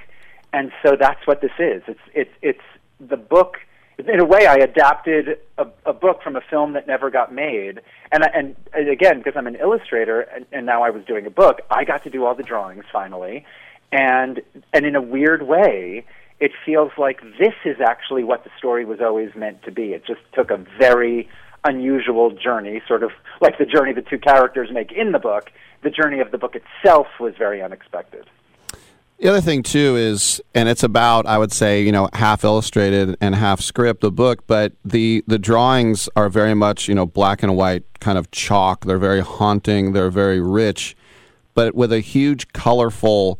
And 0.52 0.72
so 0.82 0.96
that's 0.98 1.26
what 1.26 1.40
this 1.40 1.52
is. 1.58 1.82
It's 1.86 2.00
it's 2.14 2.30
it's 2.40 2.66
the 2.98 3.16
book. 3.16 3.58
In 3.98 4.18
a 4.20 4.24
way, 4.24 4.46
I 4.46 4.54
adapted 4.54 5.38
a, 5.58 5.66
a 5.86 5.92
book 5.92 6.22
from 6.22 6.34
a 6.34 6.40
film 6.40 6.72
that 6.72 6.86
never 6.86 7.10
got 7.10 7.32
made, 7.32 7.80
and 8.10 8.24
and, 8.34 8.56
and 8.72 8.88
again, 8.88 9.18
because 9.18 9.34
I'm 9.36 9.46
an 9.46 9.56
illustrator, 9.56 10.20
and, 10.20 10.46
and 10.50 10.66
now 10.66 10.82
I 10.82 10.90
was 10.90 11.04
doing 11.04 11.26
a 11.26 11.30
book, 11.30 11.60
I 11.70 11.84
got 11.84 12.02
to 12.04 12.10
do 12.10 12.24
all 12.24 12.34
the 12.34 12.42
drawings 12.42 12.84
finally, 12.92 13.44
and 13.92 14.40
and 14.72 14.86
in 14.86 14.96
a 14.96 15.02
weird 15.02 15.42
way, 15.42 16.04
it 16.40 16.52
feels 16.64 16.92
like 16.98 17.20
this 17.38 17.54
is 17.64 17.76
actually 17.80 18.24
what 18.24 18.44
the 18.44 18.50
story 18.58 18.84
was 18.84 19.00
always 19.00 19.34
meant 19.34 19.62
to 19.64 19.70
be. 19.70 19.92
It 19.92 20.04
just 20.06 20.20
took 20.34 20.50
a 20.50 20.58
very 20.78 21.28
unusual 21.64 22.30
journey, 22.30 22.82
sort 22.86 23.02
of 23.02 23.10
like 23.40 23.58
the 23.58 23.66
journey 23.66 23.92
the 23.92 24.02
two 24.02 24.18
characters 24.18 24.68
make 24.72 24.92
in 24.92 25.12
the 25.12 25.18
book. 25.18 25.50
The 25.82 25.90
journey 25.90 26.20
of 26.20 26.30
the 26.30 26.38
book 26.38 26.54
itself 26.56 27.06
was 27.20 27.34
very 27.36 27.62
unexpected. 27.62 28.26
The 29.18 29.28
other 29.28 29.40
thing 29.40 29.62
too 29.62 29.96
is, 29.96 30.42
and 30.54 30.68
it's 30.68 30.82
about 30.82 31.24
I 31.26 31.38
would 31.38 31.52
say 31.52 31.82
you 31.82 31.92
know 31.92 32.08
half 32.12 32.42
illustrated 32.42 33.16
and 33.20 33.34
half 33.34 33.60
script 33.60 34.00
the 34.00 34.10
book, 34.10 34.46
but 34.46 34.72
the 34.84 35.22
the 35.26 35.38
drawings 35.38 36.08
are 36.16 36.28
very 36.28 36.54
much 36.54 36.88
you 36.88 36.94
know 36.94 37.06
black 37.06 37.42
and 37.42 37.56
white 37.56 37.84
kind 38.00 38.18
of 38.18 38.30
chalk. 38.32 38.84
They're 38.84 38.98
very 38.98 39.20
haunting. 39.20 39.92
They're 39.92 40.10
very 40.10 40.40
rich, 40.40 40.96
but 41.54 41.74
with 41.74 41.92
a 41.92 42.00
huge 42.00 42.52
colorful 42.52 43.38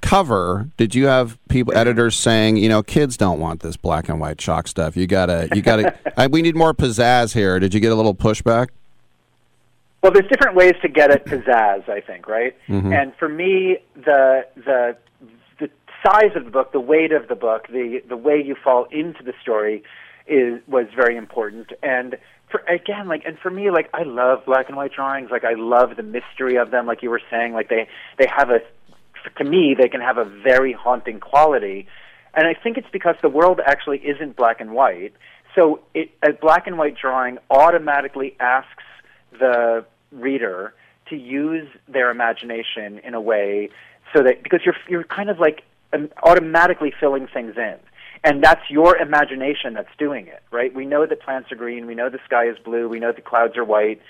cover. 0.00 0.68
Did 0.76 0.94
you 0.94 1.06
have 1.06 1.38
people 1.48 1.76
editors 1.76 2.16
saying 2.16 2.56
you 2.56 2.68
know 2.68 2.82
kids 2.82 3.16
don't 3.16 3.40
want 3.40 3.60
this 3.60 3.76
black 3.76 4.08
and 4.08 4.20
white 4.20 4.38
chalk 4.38 4.68
stuff? 4.68 4.96
You 4.96 5.06
gotta 5.06 5.48
you 5.54 5.62
gotta 5.62 5.94
I, 6.16 6.26
we 6.26 6.42
need 6.42 6.56
more 6.56 6.74
pizzazz 6.74 7.34
here. 7.34 7.58
Did 7.60 7.74
you 7.74 7.80
get 7.80 7.92
a 7.92 7.94
little 7.94 8.14
pushback? 8.14 8.68
Well, 10.02 10.12
there's 10.12 10.28
different 10.28 10.56
ways 10.56 10.74
to 10.82 10.88
get 10.88 11.10
at 11.10 11.26
pizzazz, 11.26 11.88
I 11.88 12.00
think, 12.00 12.28
right? 12.28 12.54
Mhm. 12.68 12.94
And 12.96 13.12
for 13.16 13.28
me, 13.28 13.78
the 13.96 14.46
the 14.56 14.96
the 15.58 15.70
size 16.06 16.36
of 16.36 16.44
the 16.44 16.50
book, 16.50 16.72
the 16.72 16.80
weight 16.80 17.12
of 17.12 17.28
the 17.28 17.34
book, 17.34 17.66
the 17.68 18.02
the 18.08 18.16
way 18.16 18.40
you 18.42 18.54
fall 18.62 18.86
into 18.90 19.22
the 19.24 19.34
story 19.42 19.82
is 20.26 20.60
was 20.68 20.86
very 20.94 21.16
important. 21.16 21.72
And 21.82 22.16
for 22.50 22.60
again, 22.68 23.08
like, 23.08 23.24
and 23.26 23.38
for 23.38 23.50
me, 23.50 23.70
like, 23.70 23.90
I 23.92 24.04
love 24.04 24.44
black 24.46 24.68
and 24.68 24.76
white 24.76 24.92
drawings. 24.92 25.30
Like, 25.30 25.44
I 25.44 25.54
love 25.54 25.96
the 25.96 26.02
mystery 26.02 26.56
of 26.56 26.70
them. 26.70 26.86
Like 26.86 27.02
you 27.02 27.10
were 27.10 27.20
saying, 27.30 27.52
like 27.52 27.68
they 27.68 27.88
they 28.18 28.26
have 28.26 28.50
a 28.50 28.60
to 29.36 29.44
me 29.44 29.74
they 29.78 29.88
can 29.88 30.00
have 30.00 30.18
a 30.18 30.24
very 30.24 30.72
haunting 30.72 31.20
quality. 31.20 31.86
And 32.34 32.46
I 32.46 32.54
think 32.54 32.76
it's 32.76 32.88
because 32.92 33.16
the 33.22 33.28
world 33.28 33.60
actually 33.64 33.98
isn't 33.98 34.36
black 34.36 34.60
and 34.60 34.72
white. 34.72 35.12
So 35.54 35.80
it, 35.94 36.10
a 36.22 36.32
black 36.32 36.66
and 36.66 36.78
white 36.78 36.96
drawing 37.00 37.38
automatically 37.50 38.36
asks 38.38 38.84
the 39.32 39.84
reader 40.12 40.74
to 41.08 41.16
use 41.16 41.68
their 41.88 42.10
imagination 42.10 42.98
in 42.98 43.14
a 43.14 43.20
way 43.20 43.70
so 44.14 44.22
that 44.22 44.42
because 44.42 44.60
you're 44.64 44.76
you're 44.88 45.04
kind 45.04 45.30
of 45.30 45.38
like 45.38 45.62
um, 45.92 46.10
automatically 46.22 46.92
filling 46.98 47.26
things 47.26 47.54
in. 47.56 47.76
And 48.24 48.42
that's 48.42 48.62
your 48.68 48.96
imagination 48.96 49.74
that's 49.74 49.94
doing 49.98 50.26
it 50.26 50.42
right? 50.50 50.74
We 50.74 50.86
know 50.86 51.06
that 51.06 51.20
plants 51.20 51.52
are 51.52 51.56
green. 51.56 51.86
We 51.86 51.94
know 51.94 52.08
the 52.08 52.20
sky 52.24 52.48
is 52.48 52.56
blue. 52.64 52.88
We 52.88 53.00
know 53.00 53.12
the 53.12 53.20
clouds 53.20 53.56
are 53.56 53.64
white 53.64 54.00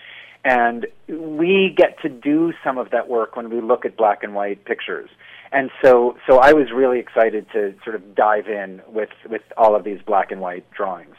and 0.45 0.87
we 1.09 1.75
get 1.77 2.01
to 2.03 2.09
do 2.09 2.53
some 2.65 2.79
of 2.79 2.91
that 2.91 3.09
work 3.09 3.37
when 3.37 3.51
we 3.51 3.61
look 3.61 3.85
at 3.85 3.97
black 3.97 4.23
and 4.23 4.35
white 4.35 4.65
pictures 4.65 5.11
and 5.53 5.71
so 5.83 6.17
so 6.27 6.39
I 6.39 6.53
was 6.53 6.71
really 6.73 6.99
excited 6.99 7.47
to 7.53 7.75
sort 7.85 7.97
of 7.97 8.15
dive 8.15 8.49
in 8.49 8.83
with 8.89 9.11
with 9.29 9.43
all 9.57 9.75
of 9.75 9.85
these 9.85 10.01
black 10.03 10.31
and 10.31 10.41
white 10.41 10.71
drawings 10.71 11.17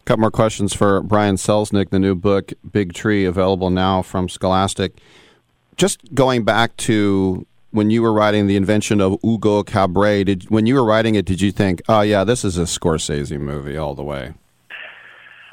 A 0.00 0.04
couple 0.04 0.20
more 0.20 0.30
questions 0.30 0.74
for 0.74 1.02
Brian 1.02 1.36
Selznick, 1.36 1.90
the 1.90 1.98
new 1.98 2.14
book, 2.14 2.52
Big 2.70 2.92
Tree, 2.92 3.24
available 3.24 3.70
now 3.70 4.02
from 4.02 4.28
Scholastic. 4.28 4.98
Just 5.76 6.14
going 6.14 6.44
back 6.44 6.76
to 6.78 7.46
when 7.70 7.90
you 7.90 8.02
were 8.02 8.12
writing 8.12 8.46
the 8.46 8.56
invention 8.56 9.00
of 9.00 9.18
Hugo 9.22 9.62
Cabret, 9.62 10.26
did 10.26 10.50
when 10.50 10.66
you 10.66 10.74
were 10.74 10.84
writing 10.84 11.14
it, 11.14 11.24
did 11.24 11.40
you 11.40 11.52
think, 11.52 11.80
oh 11.88 12.00
yeah, 12.00 12.24
this 12.24 12.44
is 12.44 12.58
a 12.58 12.62
Scorsese 12.62 13.38
movie 13.38 13.76
all 13.76 13.94
the 13.94 14.02
way? 14.02 14.34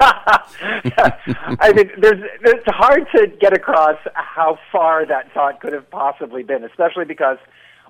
I 0.00 1.72
mean, 1.74 1.90
there's, 1.98 2.22
it's 2.44 2.66
hard 2.66 3.06
to 3.14 3.26
get 3.40 3.52
across 3.52 3.98
how 4.14 4.58
far 4.70 5.04
that 5.06 5.32
thought 5.32 5.60
could 5.60 5.72
have 5.72 5.90
possibly 5.90 6.42
been, 6.42 6.64
especially 6.64 7.04
because 7.04 7.38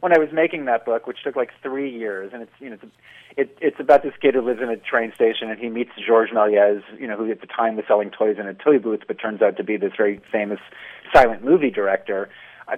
when 0.00 0.12
I 0.12 0.18
was 0.18 0.28
making 0.32 0.66
that 0.66 0.84
book, 0.84 1.06
which 1.06 1.18
took 1.22 1.36
like 1.36 1.50
three 1.62 1.90
years, 1.90 2.30
and 2.32 2.42
it's 2.42 2.52
you 2.60 2.70
know 2.70 2.78
it's, 2.82 2.92
it, 3.36 3.58
it's 3.60 3.80
about 3.80 4.02
this 4.02 4.14
kid 4.20 4.34
who 4.34 4.42
lives 4.42 4.60
in 4.62 4.68
a 4.68 4.76
train 4.76 5.12
station 5.14 5.50
and 5.50 5.58
he 5.58 5.68
meets 5.68 5.90
Georges 6.04 6.34
Méliès, 6.34 6.82
you 6.98 7.06
know, 7.06 7.16
who 7.16 7.30
at 7.30 7.40
the 7.40 7.46
time 7.46 7.76
was 7.76 7.84
selling 7.86 8.10
toys 8.10 8.36
in 8.38 8.48
a 8.48 8.54
toy 8.54 8.78
booth, 8.78 9.00
but 9.06 9.18
turns 9.18 9.42
out 9.42 9.56
to 9.56 9.64
be 9.64 9.76
this 9.76 9.92
very 9.96 10.20
famous 10.32 10.58
silent 11.14 11.44
movie 11.44 11.70
director. 11.70 12.28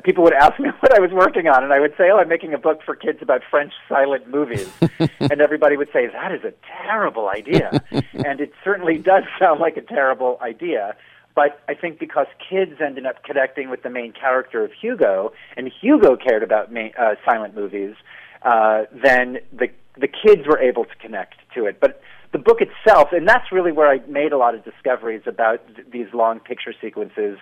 People 0.04 0.24
would 0.24 0.34
ask 0.34 0.58
me 0.60 0.70
what 0.80 0.96
I 0.96 1.00
was 1.00 1.10
working 1.10 1.48
on, 1.48 1.64
and 1.64 1.72
I 1.72 1.80
would 1.80 1.94
say, 1.96 2.10
"Oh, 2.12 2.18
I'm 2.18 2.28
making 2.28 2.54
a 2.54 2.58
book 2.58 2.80
for 2.84 2.94
kids 2.94 3.18
about 3.22 3.42
French 3.50 3.72
silent 3.88 4.28
movies," 4.28 4.70
and 5.20 5.40
everybody 5.40 5.76
would 5.76 5.90
say, 5.92 6.06
"That 6.06 6.32
is 6.32 6.44
a 6.44 6.52
terrible 6.82 7.28
idea," 7.28 7.82
and 7.90 8.40
it 8.40 8.52
certainly 8.64 8.98
does 8.98 9.24
sound 9.38 9.60
like 9.60 9.76
a 9.76 9.82
terrible 9.82 10.38
idea. 10.42 10.96
But 11.34 11.60
I 11.68 11.74
think 11.74 11.98
because 11.98 12.26
kids 12.48 12.80
ended 12.84 13.06
up 13.06 13.22
connecting 13.24 13.70
with 13.70 13.82
the 13.82 13.90
main 13.90 14.12
character 14.12 14.64
of 14.64 14.72
Hugo, 14.72 15.32
and 15.56 15.70
Hugo 15.80 16.16
cared 16.16 16.42
about 16.42 16.72
ma- 16.72 16.88
uh, 16.98 17.14
silent 17.24 17.54
movies, 17.54 17.94
uh, 18.42 18.82
then 18.92 19.38
the 19.52 19.68
the 19.96 20.08
kids 20.08 20.46
were 20.46 20.58
able 20.58 20.84
to 20.84 20.94
connect 21.00 21.34
to 21.54 21.66
it. 21.66 21.80
But 21.80 22.00
the 22.32 22.38
book 22.38 22.58
itself, 22.60 23.08
and 23.12 23.26
that's 23.26 23.50
really 23.50 23.72
where 23.72 23.88
I 23.88 23.98
made 24.06 24.32
a 24.32 24.38
lot 24.38 24.54
of 24.54 24.64
discoveries 24.64 25.22
about 25.26 25.66
th- 25.74 25.88
these 25.90 26.06
long 26.14 26.40
picture 26.40 26.72
sequences. 26.80 27.38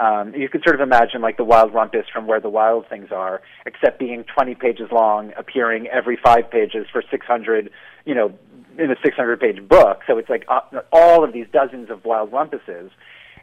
Um, 0.00 0.34
you 0.34 0.48
could 0.48 0.62
sort 0.66 0.74
of 0.74 0.80
imagine 0.80 1.20
like 1.20 1.36
the 1.36 1.44
wild 1.44 1.74
rumpus 1.74 2.06
from 2.10 2.26
where 2.26 2.40
the 2.40 2.48
wild 2.48 2.88
things 2.88 3.12
are, 3.12 3.42
except 3.66 3.98
being 3.98 4.24
20 4.24 4.54
pages 4.54 4.88
long, 4.90 5.32
appearing 5.36 5.88
every 5.88 6.16
five 6.16 6.50
pages 6.50 6.86
for 6.90 7.02
600, 7.10 7.70
you 8.06 8.14
know, 8.14 8.32
in 8.78 8.90
a 8.90 8.96
600 9.04 9.38
page 9.38 9.68
book. 9.68 10.00
So 10.06 10.16
it's 10.16 10.30
like 10.30 10.46
uh, 10.48 10.60
all 10.90 11.22
of 11.22 11.34
these 11.34 11.46
dozens 11.52 11.90
of 11.90 12.04
wild 12.06 12.32
rumpuses 12.32 12.90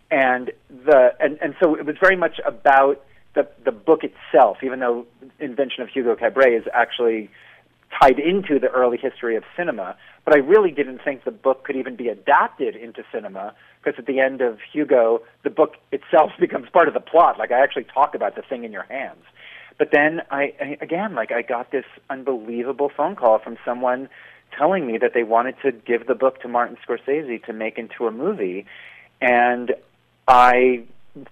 and 0.10 0.52
the 0.70 1.14
and, 1.20 1.38
and 1.42 1.56
so 1.62 1.76
it 1.76 1.86
was 1.86 1.96
very 2.00 2.16
much 2.16 2.40
about 2.46 3.04
the 3.36 3.48
the 3.64 3.72
book 3.72 4.02
itself, 4.04 4.58
even 4.64 4.80
though 4.80 5.06
Invention 5.40 5.84
of 5.84 5.90
Hugo 5.90 6.16
Cabret 6.16 6.54
is 6.54 6.64
actually 6.74 7.30
tied 8.02 8.20
into 8.20 8.60
the 8.60 8.68
early 8.70 8.98
history 8.98 9.36
of 9.36 9.44
cinema. 9.56 9.96
But 10.26 10.36
I 10.36 10.40
really 10.40 10.72
didn't 10.72 11.00
think 11.04 11.24
the 11.24 11.32
book 11.32 11.64
could 11.64 11.76
even 11.76 11.96
be 11.96 12.10
adapted 12.10 12.76
into 12.76 13.04
cinema 13.14 13.54
because 13.88 14.00
at 14.00 14.06
the 14.06 14.20
end 14.20 14.42
of 14.42 14.60
Hugo, 14.72 15.22
the 15.44 15.50
book 15.50 15.76
itself 15.92 16.32
becomes 16.40 16.70
part 16.70 16.88
of 16.88 16.94
the 16.94 17.00
plot. 17.00 17.40
Like 17.40 17.52
I 17.52 17.60
actually 17.62 17.86
talk 17.86 18.16
about 18.16 18.36
the 18.36 18.42
thing 18.42 18.64
in 18.64 18.72
your 18.72 18.84
hands. 18.84 19.24
But 19.78 19.92
then 19.92 20.22
I, 20.32 20.54
I 20.60 20.78
again, 20.82 21.16
like 21.16 21.32
I 21.32 21.42
got 21.42 21.72
this 21.72 21.86
unbelievable 22.10 22.92
phone 22.96 23.16
call 23.16 23.40
from 23.40 23.58
someone 23.64 24.10
telling 24.58 24.88
me 24.88 24.98
that 24.98 25.14
they 25.14 25.24
wanted 25.24 25.56
to 25.62 25.72
give 25.72 26.08
the 26.08 26.16
book 26.16 26.42
to 26.42 26.48
Martin 26.48 26.78
Scorsese 26.86 27.44
to 27.46 27.54
make 27.54 27.78
into 27.78 28.08
a 28.08 28.12
movie, 28.12 28.66
and 29.22 29.74
I 30.28 30.84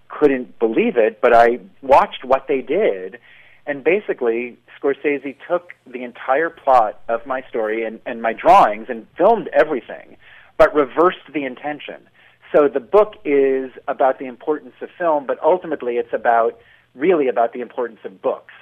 couldn't 0.10 0.60
believe 0.60 0.98
it, 0.98 1.22
but 1.22 1.34
I 1.34 1.60
watched 1.82 2.24
what 2.24 2.48
they 2.48 2.62
did, 2.62 3.20
and 3.66 3.84
basically 3.84 4.58
Scorsese 4.80 5.36
took 5.48 5.74
the 5.88 6.04
entire 6.04 6.50
plot 6.50 7.02
of 7.08 7.26
my 7.26 7.42
story 7.50 7.84
and, 7.84 8.00
and 8.06 8.22
my 8.22 8.34
drawings 8.34 8.88
and 8.90 9.08
filmed 9.18 9.48
everything, 9.54 10.18
but 10.58 10.76
reversed 10.76 11.26
the 11.34 11.46
intention. 11.46 12.08
So 12.54 12.68
the 12.68 12.80
book 12.80 13.16
is 13.26 13.72
about 13.88 14.20
the 14.20 14.26
importance 14.26 14.76
of 14.82 14.90
film, 14.98 15.26
but 15.26 15.38
ultimately 15.44 15.96
it's 15.96 16.14
about 16.14 16.60
really 16.94 17.28
about 17.28 17.54
the 17.54 17.62
importance 17.62 18.00
of 18.06 18.22
books. 18.22 18.54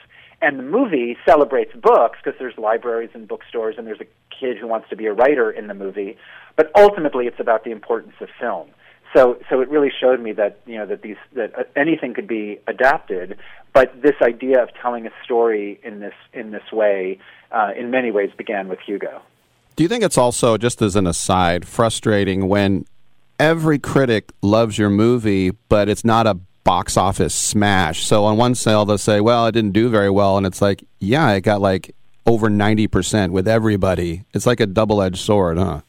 And 0.41 0.59
the 0.59 0.63
movie 0.63 1.17
celebrates 1.25 1.73
books 1.75 2.19
because 2.23 2.37
there's 2.39 2.57
libraries 2.57 3.11
and 3.13 3.27
bookstores 3.27 3.75
and 3.77 3.87
there's 3.87 4.01
a 4.01 4.07
kid 4.37 4.57
who 4.57 4.67
wants 4.67 4.89
to 4.89 4.95
be 4.95 5.05
a 5.05 5.13
writer 5.13 5.49
in 5.51 5.67
the 5.67 5.73
movie, 5.73 6.17
but 6.55 6.71
ultimately 6.75 7.27
it's 7.27 7.39
about 7.39 7.63
the 7.63 7.71
importance 7.71 8.15
of 8.19 8.29
film 8.39 8.69
so 9.15 9.37
so 9.49 9.61
it 9.61 9.69
really 9.69 9.91
showed 9.91 10.19
me 10.19 10.33
that 10.33 10.59
you 10.65 10.77
know 10.77 10.85
that 10.85 11.01
these 11.01 11.17
that 11.33 11.57
uh, 11.57 11.63
anything 11.75 12.13
could 12.13 12.27
be 12.27 12.59
adapted 12.67 13.37
but 13.73 14.01
this 14.01 14.15
idea 14.21 14.61
of 14.61 14.69
telling 14.81 15.05
a 15.05 15.11
story 15.23 15.79
in 15.83 15.99
this 15.99 16.13
in 16.33 16.51
this 16.51 16.71
way 16.71 17.19
uh, 17.51 17.71
in 17.77 17.91
many 17.91 18.11
ways 18.11 18.31
began 18.37 18.67
with 18.67 18.79
Hugo 18.79 19.21
Do 19.75 19.83
you 19.83 19.89
think 19.89 20.03
it's 20.03 20.17
also, 20.17 20.57
just 20.57 20.81
as 20.81 20.95
an 20.95 21.07
aside, 21.07 21.67
frustrating 21.67 22.47
when 22.47 22.85
every 23.39 23.79
critic 23.79 24.31
loves 24.41 24.77
your 24.77 24.89
movie, 24.89 25.51
but 25.69 25.89
it's 25.89 26.05
not 26.05 26.27
a 26.27 26.35
box 26.63 26.97
office 26.97 27.33
smash? 27.33 28.05
So 28.05 28.25
on 28.25 28.37
one 28.37 28.55
sale, 28.55 28.85
they'll 28.85 28.97
say, 28.97 29.21
well, 29.21 29.47
it 29.47 29.51
didn't 29.53 29.73
do 29.73 29.89
very 29.89 30.09
well. 30.09 30.37
And 30.37 30.45
it's 30.45 30.61
like, 30.61 30.83
yeah, 30.99 31.31
it 31.31 31.41
got 31.41 31.61
like 31.61 31.95
over 32.25 32.49
90% 32.49 33.31
with 33.31 33.47
everybody. 33.47 34.23
It's 34.33 34.45
like 34.45 34.59
a 34.59 34.65
double 34.65 35.01
edged 35.01 35.17
sword, 35.19 35.57
huh? 35.57 35.81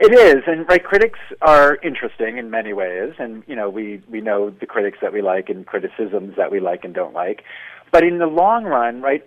It 0.00 0.12
is, 0.12 0.44
and 0.46 0.64
right, 0.68 0.82
critics 0.82 1.18
are 1.42 1.76
interesting 1.82 2.38
in 2.38 2.50
many 2.50 2.72
ways, 2.72 3.14
and 3.18 3.42
you 3.48 3.56
know 3.56 3.68
we 3.68 4.00
we 4.08 4.20
know 4.20 4.48
the 4.48 4.64
critics 4.64 4.98
that 5.02 5.12
we 5.12 5.22
like 5.22 5.48
and 5.48 5.66
criticisms 5.66 6.36
that 6.36 6.52
we 6.52 6.60
like 6.60 6.84
and 6.84 6.94
don't 6.94 7.14
like. 7.14 7.42
But 7.90 8.04
in 8.04 8.18
the 8.18 8.28
long 8.28 8.62
run, 8.62 9.02
right, 9.02 9.24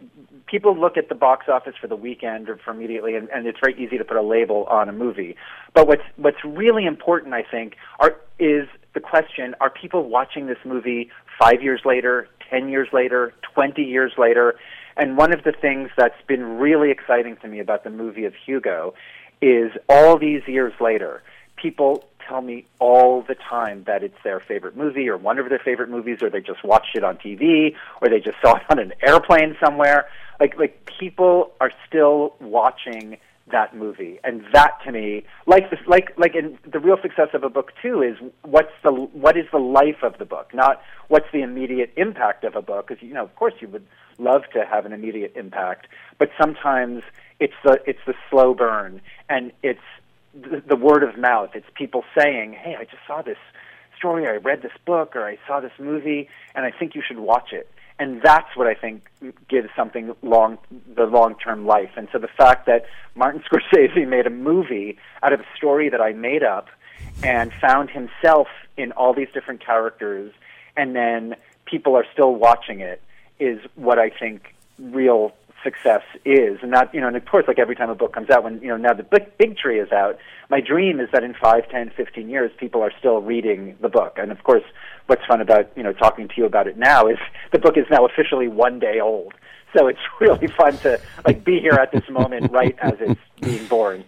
people 0.51 0.77
look 0.77 0.97
at 0.97 1.07
the 1.07 1.15
box 1.15 1.47
office 1.47 1.73
for 1.79 1.87
the 1.87 1.95
weekend 1.95 2.49
or 2.49 2.57
for 2.57 2.71
immediately, 2.71 3.15
and, 3.15 3.29
and 3.29 3.47
it's 3.47 3.57
very 3.59 3.81
easy 3.81 3.97
to 3.97 4.03
put 4.03 4.17
a 4.17 4.21
label 4.21 4.65
on 4.65 4.89
a 4.89 4.91
movie. 4.91 5.35
But 5.73 5.87
what's 5.87 6.03
what's 6.17 6.43
really 6.43 6.85
important, 6.85 7.33
I 7.33 7.43
think, 7.49 7.77
are 7.99 8.17
is 8.37 8.67
the 8.93 8.99
question: 8.99 9.55
Are 9.61 9.69
people 9.69 10.09
watching 10.09 10.47
this 10.47 10.57
movie 10.65 11.09
five 11.39 11.63
years 11.63 11.81
later, 11.85 12.27
ten 12.49 12.67
years 12.67 12.89
later, 12.91 13.33
twenty 13.53 13.83
years 13.83 14.11
later? 14.17 14.55
And 14.97 15.17
one 15.17 15.33
of 15.33 15.45
the 15.45 15.53
things 15.53 15.89
that's 15.95 16.21
been 16.27 16.43
really 16.59 16.91
exciting 16.91 17.37
to 17.37 17.47
me 17.47 17.59
about 17.59 17.85
the 17.85 17.89
movie 17.89 18.25
of 18.25 18.33
Hugo 18.45 18.93
is 19.41 19.71
all 19.87 20.19
these 20.19 20.41
years 20.47 20.73
later, 20.81 21.23
people 21.55 22.03
tell 22.27 22.41
me 22.41 22.65
all 22.79 23.21
the 23.21 23.35
time 23.35 23.83
that 23.85 24.03
it's 24.03 24.17
their 24.23 24.39
favorite 24.39 24.75
movie 24.75 25.07
or 25.09 25.17
one 25.17 25.39
of 25.39 25.49
their 25.49 25.59
favorite 25.59 25.89
movies 25.89 26.21
or 26.21 26.29
they 26.29 26.41
just 26.41 26.63
watched 26.63 26.95
it 26.95 27.03
on 27.03 27.17
TV 27.17 27.75
or 28.01 28.09
they 28.09 28.19
just 28.19 28.37
saw 28.43 28.55
it 28.55 28.63
on 28.69 28.79
an 28.79 28.93
airplane 29.05 29.55
somewhere. 29.63 30.07
Like 30.39 30.57
like 30.57 30.89
people 30.99 31.51
are 31.59 31.71
still 31.87 32.35
watching 32.39 33.17
that 33.51 33.75
movie. 33.75 34.19
And 34.23 34.43
that 34.53 34.77
to 34.85 34.91
me, 34.91 35.23
like 35.45 35.69
this, 35.69 35.79
like 35.87 36.11
like 36.17 36.35
in 36.35 36.57
the 36.69 36.79
real 36.79 36.97
success 37.01 37.29
of 37.33 37.43
a 37.43 37.49
book 37.49 37.71
too 37.81 38.01
is 38.01 38.17
what's 38.43 38.71
the 38.83 38.91
what 38.91 39.37
is 39.37 39.45
the 39.51 39.59
life 39.59 40.03
of 40.03 40.17
the 40.17 40.25
book, 40.25 40.53
not 40.53 40.81
what's 41.07 41.27
the 41.31 41.41
immediate 41.41 41.91
impact 41.97 42.43
of 42.43 42.55
a 42.55 42.61
book 42.61 42.87
because 42.87 43.03
you 43.03 43.13
know, 43.13 43.23
of 43.23 43.35
course 43.35 43.53
you 43.59 43.67
would 43.67 43.85
love 44.17 44.43
to 44.53 44.65
have 44.65 44.85
an 44.85 44.93
immediate 44.93 45.33
impact, 45.35 45.87
but 46.17 46.29
sometimes 46.39 47.03
it's 47.39 47.53
the 47.63 47.79
it's 47.85 47.99
the 48.05 48.13
slow 48.29 48.53
burn 48.53 49.01
and 49.29 49.51
it's 49.63 49.79
the, 50.33 50.75
word 50.75 51.03
of 51.03 51.17
mouth. 51.17 51.51
It's 51.53 51.67
people 51.75 52.03
saying, 52.17 52.53
"Hey, 52.53 52.75
I 52.75 52.85
just 52.85 53.05
saw 53.07 53.21
this 53.21 53.37
story, 53.97 54.25
or 54.25 54.33
I 54.33 54.37
read 54.37 54.61
this 54.61 54.71
book, 54.85 55.15
or 55.15 55.25
I 55.25 55.37
saw 55.47 55.59
this 55.59 55.73
movie, 55.79 56.29
and 56.55 56.65
I 56.65 56.71
think 56.71 56.95
you 56.95 57.01
should 57.05 57.19
watch 57.19 57.51
it." 57.51 57.69
And 57.99 58.21
that's 58.23 58.55
what 58.55 58.65
I 58.65 58.73
think 58.73 59.03
gives 59.47 59.69
something 59.75 60.15
long 60.21 60.57
the 60.95 61.05
long 61.05 61.35
term 61.35 61.65
life. 61.65 61.91
And 61.95 62.07
so 62.11 62.17
the 62.17 62.27
fact 62.27 62.65
that 62.65 62.85
Martin 63.15 63.43
Scorsese 63.51 64.07
made 64.07 64.25
a 64.25 64.31
movie 64.31 64.97
out 65.21 65.33
of 65.33 65.41
a 65.41 65.45
story 65.55 65.89
that 65.89 66.01
I 66.01 66.13
made 66.13 66.43
up 66.43 66.67
and 67.23 67.51
found 67.59 67.89
himself 67.89 68.47
in 68.77 68.91
all 68.93 69.13
these 69.13 69.29
different 69.33 69.63
characters, 69.63 70.33
and 70.75 70.95
then 70.95 71.35
people 71.65 71.95
are 71.95 72.05
still 72.11 72.33
watching 72.33 72.79
it, 72.79 73.01
is 73.39 73.59
what 73.75 73.99
I 73.99 74.09
think 74.09 74.55
real 74.79 75.33
success 75.63 76.01
is. 76.25 76.59
And 76.61 76.71
not, 76.71 76.93
you 76.93 77.01
know, 77.01 77.07
and 77.07 77.15
of 77.15 77.25
course, 77.25 77.45
like 77.47 77.59
every 77.59 77.75
time 77.75 77.89
a 77.89 77.95
book 77.95 78.13
comes 78.13 78.29
out, 78.29 78.43
when, 78.43 78.61
you 78.61 78.67
know, 78.67 78.77
now 78.77 78.93
the 78.93 79.03
big, 79.03 79.37
big 79.37 79.57
tree 79.57 79.79
is 79.79 79.91
out, 79.91 80.17
my 80.49 80.61
dream 80.61 80.99
is 80.99 81.09
that 81.13 81.23
in 81.23 81.33
five, 81.33 81.69
ten, 81.69 81.91
fifteen 81.95 82.29
years, 82.29 82.51
people 82.57 82.81
are 82.81 82.91
still 82.99 83.21
reading 83.21 83.75
the 83.81 83.89
book. 83.89 84.17
And 84.17 84.31
of 84.31 84.43
course, 84.43 84.63
what's 85.07 85.25
fun 85.25 85.41
about, 85.41 85.71
you 85.75 85.83
know, 85.83 85.93
talking 85.93 86.27
to 86.27 86.33
you 86.37 86.45
about 86.45 86.67
it 86.67 86.77
now 86.77 87.07
is 87.07 87.17
the 87.51 87.59
book 87.59 87.77
is 87.77 87.85
now 87.89 88.05
officially 88.05 88.47
one 88.47 88.79
day 88.79 88.99
old. 88.99 89.33
So 89.75 89.87
it's 89.87 89.99
really 90.19 90.47
fun 90.47 90.77
to, 90.79 90.99
like, 91.25 91.43
be 91.43 91.59
here 91.59 91.73
at 91.73 91.91
this 91.91 92.07
moment 92.09 92.51
right 92.51 92.77
as 92.81 92.93
it's 92.99 93.21
being 93.39 93.65
born. 93.67 94.03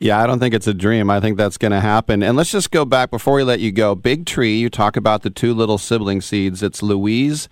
Yeah, 0.00 0.22
I 0.22 0.26
don't 0.28 0.38
think 0.38 0.54
it's 0.54 0.68
a 0.68 0.74
dream. 0.74 1.10
I 1.10 1.18
think 1.18 1.36
that's 1.36 1.58
going 1.58 1.72
to 1.72 1.80
happen. 1.80 2.22
And 2.22 2.36
let's 2.36 2.52
just 2.52 2.70
go 2.70 2.84
back 2.84 3.10
before 3.10 3.34
we 3.34 3.42
let 3.42 3.58
you 3.58 3.72
go. 3.72 3.96
Big 3.96 4.26
Tree, 4.26 4.56
you 4.56 4.70
talk 4.70 4.96
about 4.96 5.22
the 5.22 5.30
two 5.30 5.52
little 5.52 5.76
sibling 5.76 6.20
seeds. 6.20 6.62
It's 6.62 6.84
Louise 6.84 7.48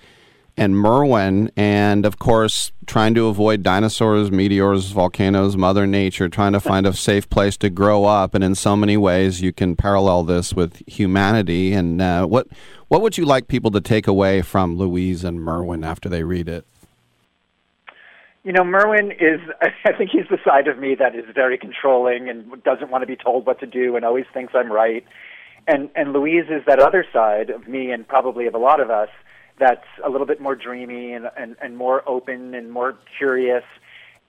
and 0.57 0.75
Merwin, 0.75 1.51
and 1.57 2.07
of 2.07 2.19
course, 2.19 2.73
trying 2.87 3.15
to 3.15 3.27
avoid 3.27 3.63
dinosaurs, 3.63 4.31
meteors, 4.31 4.91
volcanoes, 4.91 5.57
Mother 5.57 5.87
Nature, 5.87 6.29
trying 6.29 6.55
to 6.55 6.61
find 6.61 6.87
a 6.87 6.95
safe 6.95 7.29
place 7.29 7.57
to 7.59 7.69
grow 7.69 8.07
up. 8.07 8.35
And 8.35 8.43
in 8.43 8.55
so 8.55 8.75
many 8.75 8.97
ways, 8.97 9.43
you 9.43 9.53
can 9.53 9.77
parallel 9.77 10.25
this 10.25 10.55
with 10.55 10.83
humanity. 10.87 11.75
And 11.75 12.01
uh, 12.01 12.27
what 12.27 12.47
what 12.89 13.03
would 13.03 13.19
you 13.19 13.27
like 13.27 13.49
people 13.49 13.71
to 13.73 13.81
take 13.81 14.07
away 14.07 14.43
from 14.43 14.77
Louise 14.77 15.25
and 15.25 15.41
Merwin 15.41 15.85
after 15.85 16.09
they 16.09 16.23
read 16.23 16.49
it? 16.49 16.65
You 18.45 18.53
know, 18.53 18.63
Merwin 18.63 19.11
is, 19.11 19.41
I 19.85 19.93
think 19.93 20.11
he's 20.11 20.29
the 20.31 20.39
side 20.45 20.69
of 20.69 20.79
me 20.79 20.95
that 20.95 21.17
is 21.17 21.25
very 21.35 21.59
controlling 21.59 22.29
and 22.29 22.63
doesn't 22.63 22.91
want 22.91 23.03
to 23.03 23.07
be 23.07 23.17
told 23.17 23.45
what 23.45 23.59
to 23.61 23.67
do 23.67 23.97
and 23.97 24.05
always 24.05 24.25
thinks 24.33 24.55
I'm 24.55 24.71
right. 24.71 25.05
And, 25.67 25.91
and 25.97 26.13
Louise 26.13 26.45
is 26.49 26.63
that 26.67 26.79
other 26.79 27.05
side 27.13 27.51
of 27.51 27.67
me 27.67 27.91
and 27.91 28.07
probably 28.07 28.47
of 28.47 28.55
a 28.55 28.59
lot 28.59 28.79
of 28.79 28.89
us 28.89 29.09
that's 29.59 29.87
a 30.05 30.11
little 30.11 30.27
bit 30.27 30.41
more 30.41 30.55
dreamy 30.55 31.13
and, 31.13 31.27
and, 31.37 31.57
and 31.63 31.77
more 31.77 32.07
open 32.09 32.55
and 32.55 32.71
more 32.71 32.97
curious. 33.19 33.65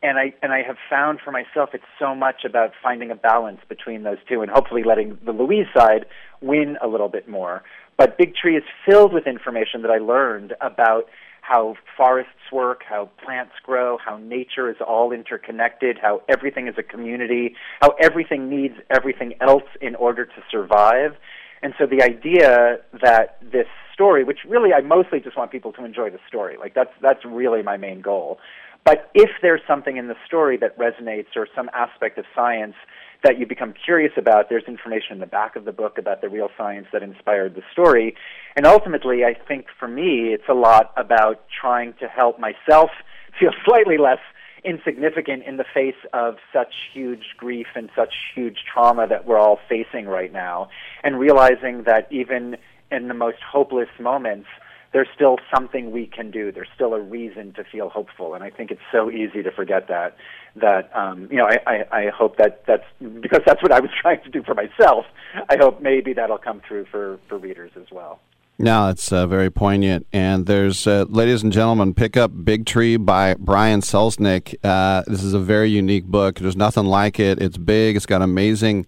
And 0.04 0.18
I, 0.18 0.34
and 0.44 0.54
I 0.54 0.62
have 0.62 0.78
found 0.90 1.20
for 1.24 1.32
myself 1.32 1.70
it's 1.74 1.84
so 2.00 2.14
much 2.14 2.46
about 2.46 2.72
finding 2.82 3.10
a 3.12 3.16
balance 3.16 3.60
between 3.68 4.04
those 4.04 4.18
two 4.30 4.42
and 4.42 4.52
hopefully 4.52 4.84
letting 4.84 5.18
the 5.26 5.32
Louise 5.32 5.68
side 5.76 6.06
win 6.42 6.78
a 6.82 6.88
little 6.88 7.10
bit 7.10 7.28
more. 7.28 7.64
But 7.98 8.18
Big 8.18 8.36
Tree 8.36 8.56
is 8.56 8.64
filled 8.88 9.12
with 9.12 9.26
information 9.26 9.82
that 9.82 9.90
I 9.90 9.98
learned 9.98 10.54
about 10.62 11.06
how 11.42 11.76
forests 11.96 12.52
work, 12.52 12.82
how 12.88 13.10
plants 13.24 13.54
grow, 13.64 13.98
how 14.04 14.18
nature 14.18 14.70
is 14.70 14.76
all 14.86 15.12
interconnected, 15.12 15.98
how 16.00 16.22
everything 16.28 16.68
is 16.68 16.76
a 16.78 16.84
community, 16.84 17.56
how 17.82 17.96
everything 18.02 18.50
needs 18.50 18.76
everything 18.96 19.34
else 19.40 19.64
in 19.82 19.96
order 19.96 20.26
to 20.26 20.44
survive. 20.52 21.16
And 21.64 21.74
so 21.80 21.86
the 21.88 22.04
idea 22.04 22.78
that 23.02 23.40
this 23.42 23.68
story, 23.98 24.24
which 24.24 24.40
really 24.48 24.74
I 24.74 24.82
mostly 24.82 25.20
just 25.20 25.36
want 25.36 25.50
people 25.52 25.74
to 25.74 25.84
enjoy 25.84 26.12
the 26.12 26.20
story, 26.28 26.56
like 26.56 26.76
that's 26.76 26.94
that's 27.02 27.26
really 27.26 27.64
my 27.64 27.78
main 27.78 28.02
goal. 28.02 28.38
But 28.86 29.10
if 29.16 29.32
there's 29.42 29.62
something 29.68 29.98
in 29.98 30.08
the 30.08 30.16
story 30.26 30.56
that 30.58 30.78
resonates 30.78 31.36
or 31.36 31.48
some 31.56 31.68
aspect 31.74 32.20
of 32.20 32.26
science 32.36 32.76
that 33.24 33.40
you 33.40 33.48
become 33.48 33.74
curious 33.74 34.14
about, 34.18 34.50
there's 34.50 34.64
information 34.68 35.14
in 35.14 35.20
the 35.20 35.26
back 35.26 35.56
of 35.56 35.66
the 35.66 35.72
book 35.72 35.98
about 35.98 36.22
the 36.22 36.30
real 36.30 36.50
science 36.56 36.86
that 36.94 37.02
inspired 37.02 37.56
the 37.56 37.64
story. 37.72 38.16
And 38.56 38.68
ultimately, 38.68 39.26
I 39.26 39.34
think 39.34 39.66
for 39.80 39.88
me, 39.88 40.34
it's 40.34 40.48
a 40.48 40.54
lot 40.54 40.94
about 40.96 41.44
trying 41.50 41.96
to 42.00 42.08
help 42.08 42.40
myself 42.40 42.92
feel 43.40 43.52
slightly 43.66 43.98
less 43.98 44.20
insignificant 44.64 45.44
in 45.44 45.58
the 45.58 45.66
face 45.74 46.00
of 46.14 46.36
such 46.54 46.74
huge 46.94 47.36
grief 47.38 47.68
and 47.76 47.90
such 47.96 48.14
huge 48.36 48.60
trauma 48.72 49.08
that 49.08 49.26
we're 49.26 49.38
all 49.38 49.60
facing 49.68 50.06
right 50.06 50.32
now, 50.32 50.70
and 51.04 51.20
realizing 51.20 51.84
that 51.84 52.08
even 52.12 52.58
in 52.92 53.08
the 53.08 53.14
most 53.14 53.38
hopeless 53.42 53.90
moments, 54.00 54.48
there's 54.94 55.08
still 55.14 55.38
something 55.54 55.92
we 55.92 56.08
can 56.08 56.32
do. 56.32 56.52
There's 56.52 56.70
still 56.74 56.94
a 56.94 57.00
reason 57.00 57.54
to 57.54 57.64
feel 57.64 57.90
hopeful, 57.90 58.34
and 58.34 58.44
I 58.44 58.50
think 58.50 58.72
it's 58.72 58.82
so 58.92 59.12
easy 59.12 59.44
to 59.44 59.52
forget 59.52 59.88
that. 59.90 60.18
That 60.56 60.90
um, 60.98 61.28
you 61.30 61.38
know, 61.38 61.46
I, 61.46 61.60
I, 61.68 61.98
I 62.06 62.10
hope 62.10 62.38
that 62.38 62.66
that's 62.66 62.86
because 63.00 63.42
that's 63.46 63.62
what 63.62 63.72
I 63.72 63.80
was 63.80 63.92
trying 64.02 64.24
to 64.24 64.30
do 64.30 64.44
for 64.44 64.56
myself. 64.56 65.06
I 65.50 65.58
hope 65.58 65.82
maybe 65.82 66.14
that'll 66.14 66.38
come 66.38 66.62
through 66.68 66.86
for 66.86 67.20
for 67.28 67.38
readers 67.38 67.72
as 67.76 67.92
well. 67.92 68.20
No, 68.60 68.90
it's 68.90 69.12
uh, 69.12 69.28
very 69.28 69.52
poignant. 69.52 70.08
And 70.12 70.48
there's, 70.48 70.88
uh, 70.88 71.06
ladies 71.10 71.44
and 71.44 71.54
gentlemen, 71.54 71.94
pick 71.94 72.18
up 72.18 72.32
Big 72.44 72.66
Tree 72.66 72.98
by 72.98 73.36
Brian 73.36 73.82
Selznick. 73.82 74.56
Uh, 74.64 75.04
this 75.06 75.22
is 75.22 75.36
a 75.36 75.40
very 75.40 75.70
unique 75.70 76.06
book. 76.06 76.40
There's 76.40 76.56
nothing 76.56 76.86
like 76.86 77.20
it. 77.20 77.40
It's 77.40 77.58
big. 77.58 77.96
It's 77.96 78.08
got 78.08 78.24
amazing 78.24 78.88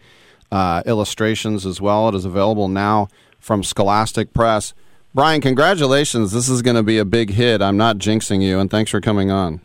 uh, 0.52 0.82
illustrations 0.88 1.68
as 1.68 1.80
well. 1.80 2.10
It 2.10 2.16
is 2.16 2.26
available 2.26 2.68
now 2.68 3.10
from 3.40 3.64
Scholastic 3.64 4.34
Press. 4.34 4.74
Brian, 5.14 5.42
congratulations. 5.42 6.32
This 6.32 6.50
is 6.50 6.62
going 6.62 6.76
to 6.76 6.84
be 6.84 6.98
a 6.98 7.06
big 7.06 7.32
hit. 7.32 7.62
I'm 7.62 7.78
not 7.78 7.98
jinxing 7.98 8.44
you, 8.44 8.60
and 8.60 8.70
thanks 8.70 8.92
for 8.92 9.02
coming 9.02 9.32
on. 9.32 9.62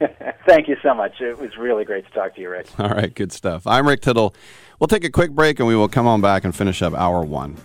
Thank 0.46 0.68
you 0.68 0.76
so 0.82 0.94
much. 0.94 1.20
It 1.20 1.38
was 1.38 1.56
really 1.58 1.84
great 1.84 2.06
to 2.06 2.12
talk 2.12 2.34
to 2.36 2.40
you, 2.40 2.48
Rick. 2.48 2.68
All 2.78 2.88
right, 2.88 3.14
good 3.14 3.32
stuff. 3.32 3.66
I'm 3.66 3.86
Rick 3.86 4.00
Tittle. 4.00 4.34
We'll 4.78 4.88
take 4.88 5.04
a 5.04 5.10
quick 5.10 5.32
break 5.32 5.58
and 5.58 5.68
we 5.68 5.76
will 5.76 5.88
come 5.88 6.06
on 6.06 6.22
back 6.22 6.44
and 6.44 6.56
finish 6.56 6.80
up 6.80 6.94
hour 6.94 7.22
one. 7.22 7.58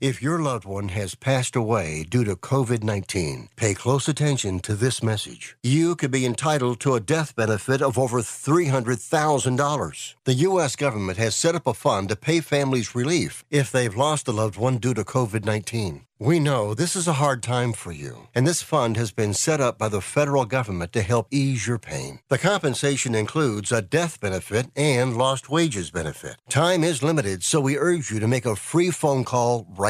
If 0.00 0.22
your 0.22 0.38
loved 0.38 0.64
one 0.64 0.88
has 0.88 1.14
passed 1.14 1.54
away 1.54 2.04
due 2.08 2.24
to 2.24 2.34
COVID 2.34 2.82
19, 2.82 3.50
pay 3.54 3.74
close 3.74 4.08
attention 4.08 4.58
to 4.60 4.74
this 4.74 5.02
message. 5.02 5.58
You 5.62 5.94
could 5.94 6.10
be 6.10 6.24
entitled 6.24 6.80
to 6.80 6.94
a 6.94 7.00
death 7.00 7.36
benefit 7.36 7.82
of 7.82 7.98
over 7.98 8.22
$300,000. 8.22 10.14
The 10.24 10.34
U.S. 10.48 10.74
government 10.74 11.18
has 11.18 11.36
set 11.36 11.54
up 11.54 11.66
a 11.66 11.74
fund 11.74 12.08
to 12.08 12.16
pay 12.16 12.40
families 12.40 12.94
relief 12.94 13.44
if 13.50 13.70
they've 13.70 13.94
lost 13.94 14.26
a 14.26 14.32
loved 14.32 14.56
one 14.56 14.78
due 14.78 14.94
to 14.94 15.04
COVID 15.04 15.44
19. 15.44 16.06
We 16.22 16.38
know 16.38 16.74
this 16.74 16.96
is 16.96 17.08
a 17.08 17.14
hard 17.14 17.42
time 17.42 17.72
for 17.72 17.92
you, 17.92 18.28
and 18.34 18.46
this 18.46 18.60
fund 18.60 18.98
has 18.98 19.10
been 19.10 19.32
set 19.32 19.58
up 19.58 19.78
by 19.78 19.88
the 19.88 20.02
federal 20.02 20.44
government 20.44 20.92
to 20.92 21.00
help 21.00 21.28
ease 21.30 21.66
your 21.66 21.78
pain. 21.78 22.18
The 22.28 22.36
compensation 22.36 23.14
includes 23.14 23.72
a 23.72 23.80
death 23.80 24.20
benefit 24.20 24.66
and 24.76 25.16
lost 25.16 25.48
wages 25.48 25.90
benefit. 25.90 26.36
Time 26.50 26.84
is 26.84 27.02
limited, 27.02 27.42
so 27.42 27.58
we 27.58 27.78
urge 27.78 28.10
you 28.10 28.20
to 28.20 28.28
make 28.28 28.44
a 28.44 28.54
free 28.54 28.90
phone 28.90 29.24
call 29.24 29.66
right 29.70 29.89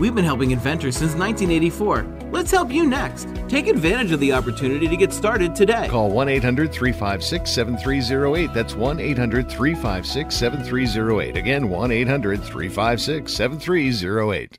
We've 0.00 0.14
been 0.14 0.24
helping 0.24 0.50
inventors 0.50 0.96
since 0.96 1.14
1984. 1.14 2.30
Let's 2.32 2.50
help 2.50 2.72
you 2.72 2.84
next. 2.84 3.28
Take 3.48 3.68
advantage 3.68 4.10
of 4.10 4.18
the 4.18 4.32
opportunity 4.32 4.88
to 4.88 4.96
get 4.96 5.12
started 5.12 5.54
today. 5.54 5.86
Call 5.88 6.10
1 6.10 6.28
800 6.28 6.72
356 6.72 7.50
7308. 7.50 8.52
That's 8.52 8.74
1 8.74 8.98
800 8.98 9.48
356 9.48 10.34
7308. 10.34 11.36
Again, 11.36 11.68
1 11.68 11.90
800 11.92 12.42
356 12.42 13.32
7308. 13.32 14.58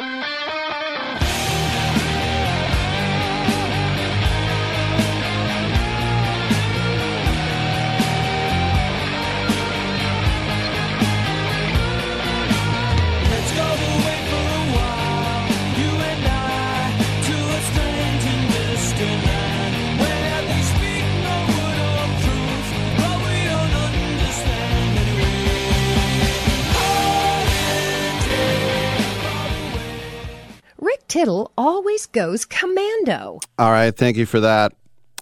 Tittle 31.11 31.51
always 31.57 32.05
goes 32.05 32.45
commando. 32.45 33.41
All 33.59 33.71
right, 33.71 33.93
thank 33.93 34.15
you 34.15 34.25
for 34.25 34.39
that. 34.39 34.71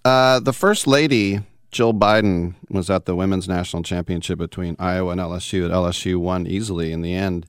Uh, 0.05 0.39
the 0.39 0.53
first 0.53 0.85
lady, 0.85 1.41
Jill 1.71 1.95
Biden, 1.95 2.53
was 2.69 2.91
at 2.91 3.05
the 3.05 3.15
women's 3.15 3.47
national 3.47 3.81
championship 3.81 4.37
between 4.37 4.75
Iowa 4.77 5.13
and 5.13 5.19
LSU. 5.19 5.63
And 5.63 5.73
LSU 5.73 6.17
won 6.17 6.45
easily 6.45 6.91
in 6.91 7.01
the 7.01 7.15
end. 7.15 7.47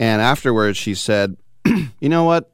And 0.00 0.20
afterwards, 0.20 0.76
she 0.76 0.92
said, 0.96 1.36
"You 2.00 2.08
know 2.08 2.24
what?" 2.24 2.50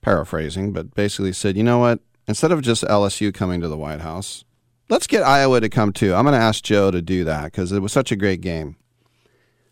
Paraphrasing, 0.00 0.72
but 0.72 0.92
basically 0.96 1.32
said, 1.32 1.56
"You 1.56 1.62
know 1.62 1.78
what? 1.78 2.00
Instead 2.26 2.50
of 2.50 2.62
just 2.62 2.82
LSU 2.82 3.32
coming 3.32 3.60
to 3.60 3.68
the 3.68 3.78
White 3.78 4.00
House, 4.00 4.44
let's 4.88 5.06
get 5.06 5.22
Iowa 5.22 5.60
to 5.60 5.68
come 5.68 5.92
too. 5.92 6.12
I'm 6.12 6.24
going 6.24 6.36
to 6.36 6.44
ask 6.44 6.64
Joe 6.64 6.90
to 6.90 7.00
do 7.00 7.22
that 7.22 7.52
because 7.52 7.70
it 7.70 7.78
was 7.78 7.92
such 7.92 8.10
a 8.10 8.16
great 8.16 8.40
game." 8.40 8.74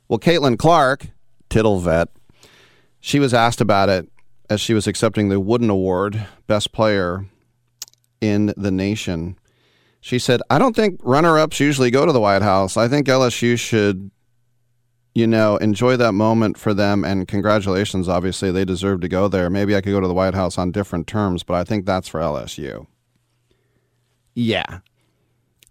Well, 0.07 0.21
Caitlin 0.21 0.57
Clark, 0.57 1.09
Tittle 1.49 1.81
vet, 1.81 2.11
she 3.05 3.19
was 3.19 3.35
asked 3.35 3.61
about 3.61 3.91
it 3.91 4.09
as 4.49 4.63
she 4.63 4.73
was 4.73 4.87
accepting 4.87 5.29
the 5.29 5.39
Wooden 5.39 5.69
Award, 5.69 6.27
Best 6.47 6.73
Player 6.73 7.27
in 8.23 8.55
the 8.57 8.71
Nation. 8.71 9.39
She 10.01 10.19
said, 10.19 10.41
I 10.49 10.59
don't 10.59 10.75
think 10.75 11.01
runner 11.05 11.39
ups 11.39 11.61
usually 11.61 11.91
go 11.91 12.07
to 12.07 12.13
the 12.13 12.21
White 12.21 12.41
House. 12.41 12.79
I 12.79 12.89
think 12.89 13.07
LSU 13.07 13.59
should, 13.59 14.11
you 15.15 15.27
know, 15.27 15.59
enjoy 15.59 15.99
that 15.99 16.13
moment 16.13 16.57
for 16.57 16.73
them. 16.73 17.05
And 17.05 17.29
congratulations, 17.29 18.09
obviously, 18.09 18.51
they 18.51 18.65
deserve 18.65 19.03
to 19.03 19.09
go 19.09 19.29
there. 19.29 19.51
Maybe 19.51 19.77
I 19.77 19.83
could 19.83 19.93
go 19.93 20.01
to 20.01 20.09
the 20.09 20.15
White 20.15 20.33
House 20.33 20.57
on 20.57 20.71
different 20.71 21.07
terms, 21.07 21.43
but 21.43 21.57
I 21.57 21.65
think 21.65 21.85
that's 21.85 22.09
for 22.09 22.21
LSU. 22.21 22.87
Yeah. 24.35 24.79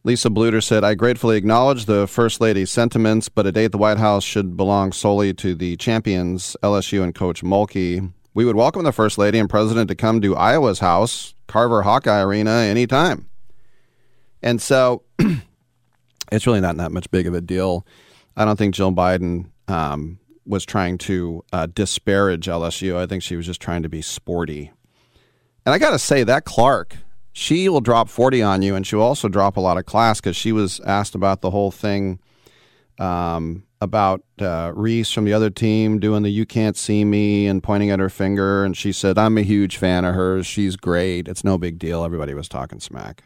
Lisa 0.05 0.29
Bluder 0.29 0.61
said, 0.61 0.83
I 0.83 0.95
gratefully 0.95 1.37
acknowledge 1.37 1.85
the 1.85 2.07
First 2.07 2.41
Lady's 2.41 2.69
sentiments, 2.69 3.29
but 3.29 3.45
a 3.45 3.53
date 3.53 3.65
at 3.65 3.71
the 3.71 3.77
White 3.77 3.97
House 3.97 4.25
should 4.25 4.57
belong 4.57 4.91
solely 4.91 5.33
to 5.35 5.55
the 5.55 5.77
champions, 5.77 6.57
LSU 6.61 7.01
and 7.01 7.15
Coach 7.15 7.41
Mulkey. 7.41 8.11
We 8.33 8.43
would 8.43 8.57
welcome 8.57 8.83
the 8.83 8.91
First 8.91 9.17
Lady 9.17 9.39
and 9.39 9.49
President 9.49 9.87
to 9.87 9.95
come 9.95 10.19
to 10.19 10.35
Iowa's 10.35 10.79
house, 10.79 11.35
Carver 11.47 11.83
Hawkeye 11.83 12.21
Arena, 12.21 12.51
anytime. 12.51 13.29
And 14.41 14.61
so 14.61 15.03
it's 16.33 16.45
really 16.45 16.59
not 16.59 16.75
that 16.75 16.91
much 16.91 17.09
big 17.09 17.25
of 17.25 17.33
a 17.33 17.39
deal. 17.39 17.87
I 18.35 18.43
don't 18.43 18.57
think 18.57 18.75
Jill 18.75 18.91
Biden 18.91 19.51
um, 19.69 20.19
was 20.45 20.65
trying 20.65 20.97
to 20.97 21.45
uh, 21.53 21.67
disparage 21.67 22.47
LSU. 22.47 22.97
I 22.97 23.05
think 23.05 23.23
she 23.23 23.37
was 23.37 23.45
just 23.45 23.61
trying 23.61 23.83
to 23.83 23.89
be 23.89 24.01
sporty. 24.01 24.73
And 25.65 25.73
I 25.73 25.77
got 25.77 25.91
to 25.91 25.99
say, 25.99 26.25
that 26.25 26.43
Clark, 26.43 26.97
she 27.33 27.67
will 27.67 27.81
drop 27.81 28.09
40 28.09 28.41
on 28.43 28.61
you, 28.61 28.75
and 28.75 28.85
she'll 28.85 29.01
also 29.01 29.27
drop 29.27 29.57
a 29.57 29.59
lot 29.59 29.77
of 29.77 29.85
class 29.85 30.21
because 30.21 30.35
she 30.35 30.51
was 30.51 30.79
asked 30.81 31.15
about 31.15 31.41
the 31.41 31.49
whole 31.49 31.71
thing 31.71 32.19
um, 32.99 33.63
about 33.81 34.23
uh, 34.39 34.71
Reese 34.75 35.11
from 35.11 35.25
the 35.25 35.33
other 35.33 35.49
team 35.49 35.99
doing 35.99 36.21
the 36.21 36.29
You 36.29 36.45
Can't 36.45 36.77
See 36.77 37.03
Me 37.03 37.47
and 37.47 37.61
pointing 37.61 37.89
at 37.89 37.99
her 37.99 38.09
finger. 38.09 38.63
And 38.63 38.77
she 38.77 38.91
said, 38.91 39.17
I'm 39.17 39.37
a 39.37 39.41
huge 39.41 39.77
fan 39.77 40.05
of 40.05 40.13
hers. 40.13 40.45
She's 40.45 40.75
great. 40.75 41.27
It's 41.27 41.43
no 41.43 41.57
big 41.57 41.79
deal. 41.79 42.03
Everybody 42.03 42.35
was 42.35 42.47
talking 42.47 42.79
smack. 42.79 43.23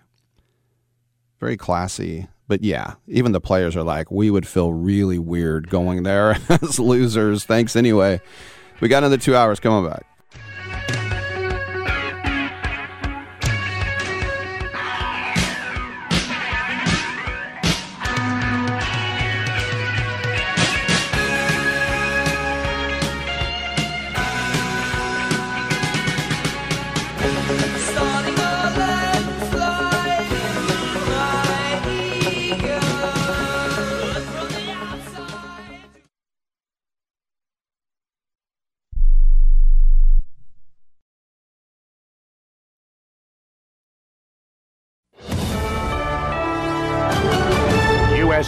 Very 1.39 1.57
classy. 1.57 2.27
But 2.47 2.63
yeah, 2.63 2.95
even 3.07 3.33
the 3.33 3.41
players 3.41 3.75
are 3.75 3.83
like, 3.83 4.09
we 4.09 4.31
would 4.31 4.47
feel 4.47 4.71
really 4.71 5.19
weird 5.19 5.69
going 5.69 6.03
there 6.03 6.37
as 6.49 6.79
losers. 6.79 7.43
Thanks 7.43 7.75
anyway. 7.75 8.21
We 8.79 8.87
got 8.87 8.99
another 8.99 9.17
two 9.17 9.35
hours. 9.35 9.59
Come 9.59 9.73
on 9.73 9.89
back. 9.89 10.05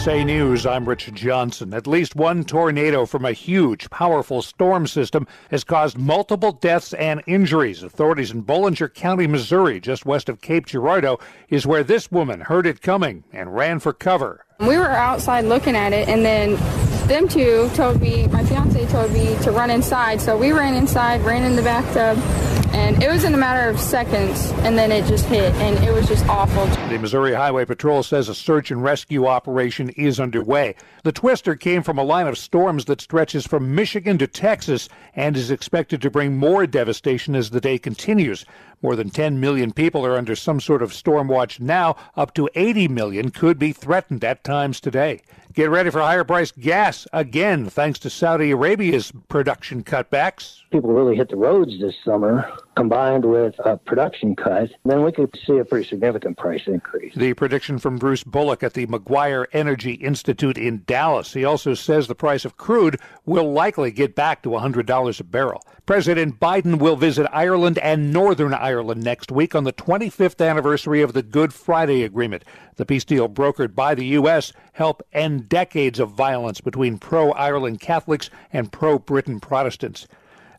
USA 0.00 0.24
News, 0.24 0.64
I'm 0.64 0.88
Richard 0.88 1.14
Johnson. 1.14 1.74
At 1.74 1.86
least 1.86 2.16
one 2.16 2.42
tornado 2.44 3.04
from 3.04 3.26
a 3.26 3.32
huge, 3.32 3.90
powerful 3.90 4.40
storm 4.40 4.86
system 4.86 5.26
has 5.50 5.62
caused 5.62 5.98
multiple 5.98 6.52
deaths 6.52 6.94
and 6.94 7.22
injuries. 7.26 7.82
Authorities 7.82 8.30
in 8.30 8.42
Bollinger 8.42 8.94
County, 8.94 9.26
Missouri, 9.26 9.78
just 9.78 10.06
west 10.06 10.30
of 10.30 10.40
Cape 10.40 10.64
Girardeau, 10.64 11.18
is 11.50 11.66
where 11.66 11.84
this 11.84 12.10
woman 12.10 12.40
heard 12.40 12.66
it 12.66 12.80
coming 12.80 13.24
and 13.30 13.54
ran 13.54 13.78
for 13.78 13.92
cover. 13.92 14.46
We 14.60 14.78
were 14.78 14.88
outside 14.88 15.44
looking 15.44 15.76
at 15.76 15.92
it, 15.92 16.08
and 16.08 16.24
then 16.24 16.54
them 17.06 17.28
two 17.28 17.68
told 17.74 18.00
me, 18.00 18.26
my 18.28 18.42
fiance 18.46 18.86
told 18.86 19.12
me 19.12 19.36
to 19.42 19.50
run 19.50 19.68
inside. 19.68 20.22
So 20.22 20.34
we 20.34 20.52
ran 20.52 20.72
inside, 20.72 21.20
ran 21.20 21.42
in 21.42 21.56
the 21.56 21.62
bathtub, 21.62 22.16
and 22.72 23.02
it 23.02 23.10
was 23.10 23.24
in 23.24 23.34
a 23.34 23.36
matter 23.36 23.68
of 23.68 23.80
seconds, 23.80 24.50
and 24.58 24.78
then 24.78 24.92
it 24.92 25.06
just 25.06 25.26
hit, 25.26 25.52
and 25.54 25.82
it 25.84 25.92
was 25.92 26.06
just 26.08 26.26
awful. 26.26 26.66
The 26.88 26.98
Missouri 26.98 27.34
Highway 27.34 27.64
Patrol 27.64 28.02
says 28.02 28.28
a 28.28 28.34
search 28.34 28.70
and 28.70 28.82
rescue 28.82 29.26
operation 29.26 29.90
is 29.90 30.20
underway. 30.20 30.74
The 31.04 31.12
twister 31.12 31.56
came 31.56 31.82
from 31.82 31.98
a 31.98 32.04
line 32.04 32.26
of 32.26 32.38
storms 32.38 32.84
that 32.86 33.00
stretches 33.00 33.46
from 33.46 33.74
Michigan 33.74 34.18
to 34.18 34.26
Texas 34.26 34.88
and 35.14 35.36
is 35.36 35.50
expected 35.50 36.02
to 36.02 36.10
bring 36.10 36.36
more 36.36 36.66
devastation 36.66 37.34
as 37.34 37.50
the 37.50 37.60
day 37.60 37.78
continues. 37.78 38.44
More 38.82 38.96
than 38.96 39.10
10 39.10 39.38
million 39.38 39.72
people 39.72 40.06
are 40.06 40.16
under 40.16 40.34
some 40.34 40.58
sort 40.58 40.80
of 40.80 40.94
storm 40.94 41.28
watch 41.28 41.60
now. 41.60 41.96
Up 42.16 42.32
to 42.34 42.48
80 42.54 42.88
million 42.88 43.30
could 43.30 43.58
be 43.58 43.72
threatened 43.72 44.24
at 44.24 44.42
times 44.42 44.80
today. 44.80 45.20
Get 45.52 45.68
ready 45.68 45.90
for 45.90 46.00
higher 46.00 46.24
priced 46.24 46.58
gas 46.58 47.06
again, 47.12 47.68
thanks 47.68 47.98
to 47.98 48.10
Saudi 48.10 48.52
Arabia's 48.52 49.12
production 49.28 49.84
cutbacks. 49.84 50.60
People 50.70 50.92
really 50.92 51.16
hit 51.16 51.28
the 51.28 51.36
roads 51.36 51.78
this 51.78 51.94
summer, 52.04 52.50
combined 52.80 53.26
with 53.26 53.54
a 53.66 53.76
production 53.76 54.34
cut, 54.34 54.70
then 54.86 55.02
we 55.02 55.12
could 55.12 55.38
see 55.46 55.58
a 55.58 55.64
pretty 55.66 55.86
significant 55.86 56.38
price 56.38 56.62
increase. 56.66 57.14
The 57.14 57.34
prediction 57.34 57.78
from 57.78 57.98
Bruce 57.98 58.24
Bullock 58.24 58.62
at 58.62 58.72
the 58.72 58.86
Maguire 58.86 59.46
Energy 59.52 59.92
Institute 59.92 60.56
in 60.56 60.82
Dallas. 60.86 61.34
He 61.34 61.44
also 61.44 61.74
says 61.74 62.06
the 62.06 62.14
price 62.14 62.46
of 62.46 62.56
crude 62.56 62.98
will 63.26 63.52
likely 63.52 63.90
get 63.90 64.14
back 64.14 64.42
to 64.44 64.48
$100 64.48 65.20
a 65.20 65.24
barrel. 65.24 65.62
President 65.84 66.40
Biden 66.40 66.78
will 66.78 66.96
visit 66.96 67.28
Ireland 67.30 67.76
and 67.80 68.14
Northern 68.14 68.54
Ireland 68.54 69.04
next 69.04 69.30
week 69.30 69.54
on 69.54 69.64
the 69.64 69.74
25th 69.74 70.42
anniversary 70.42 71.02
of 71.02 71.12
the 71.12 71.22
Good 71.22 71.52
Friday 71.52 72.02
Agreement. 72.02 72.46
The 72.76 72.86
peace 72.86 73.04
deal 73.04 73.28
brokered 73.28 73.74
by 73.74 73.94
the 73.94 74.06
U.S. 74.06 74.54
help 74.72 75.02
end 75.12 75.50
decades 75.50 76.00
of 76.00 76.12
violence 76.12 76.62
between 76.62 76.96
pro 76.96 77.32
Ireland 77.32 77.80
Catholics 77.80 78.30
and 78.54 78.72
pro 78.72 78.98
Britain 78.98 79.38
Protestants. 79.38 80.08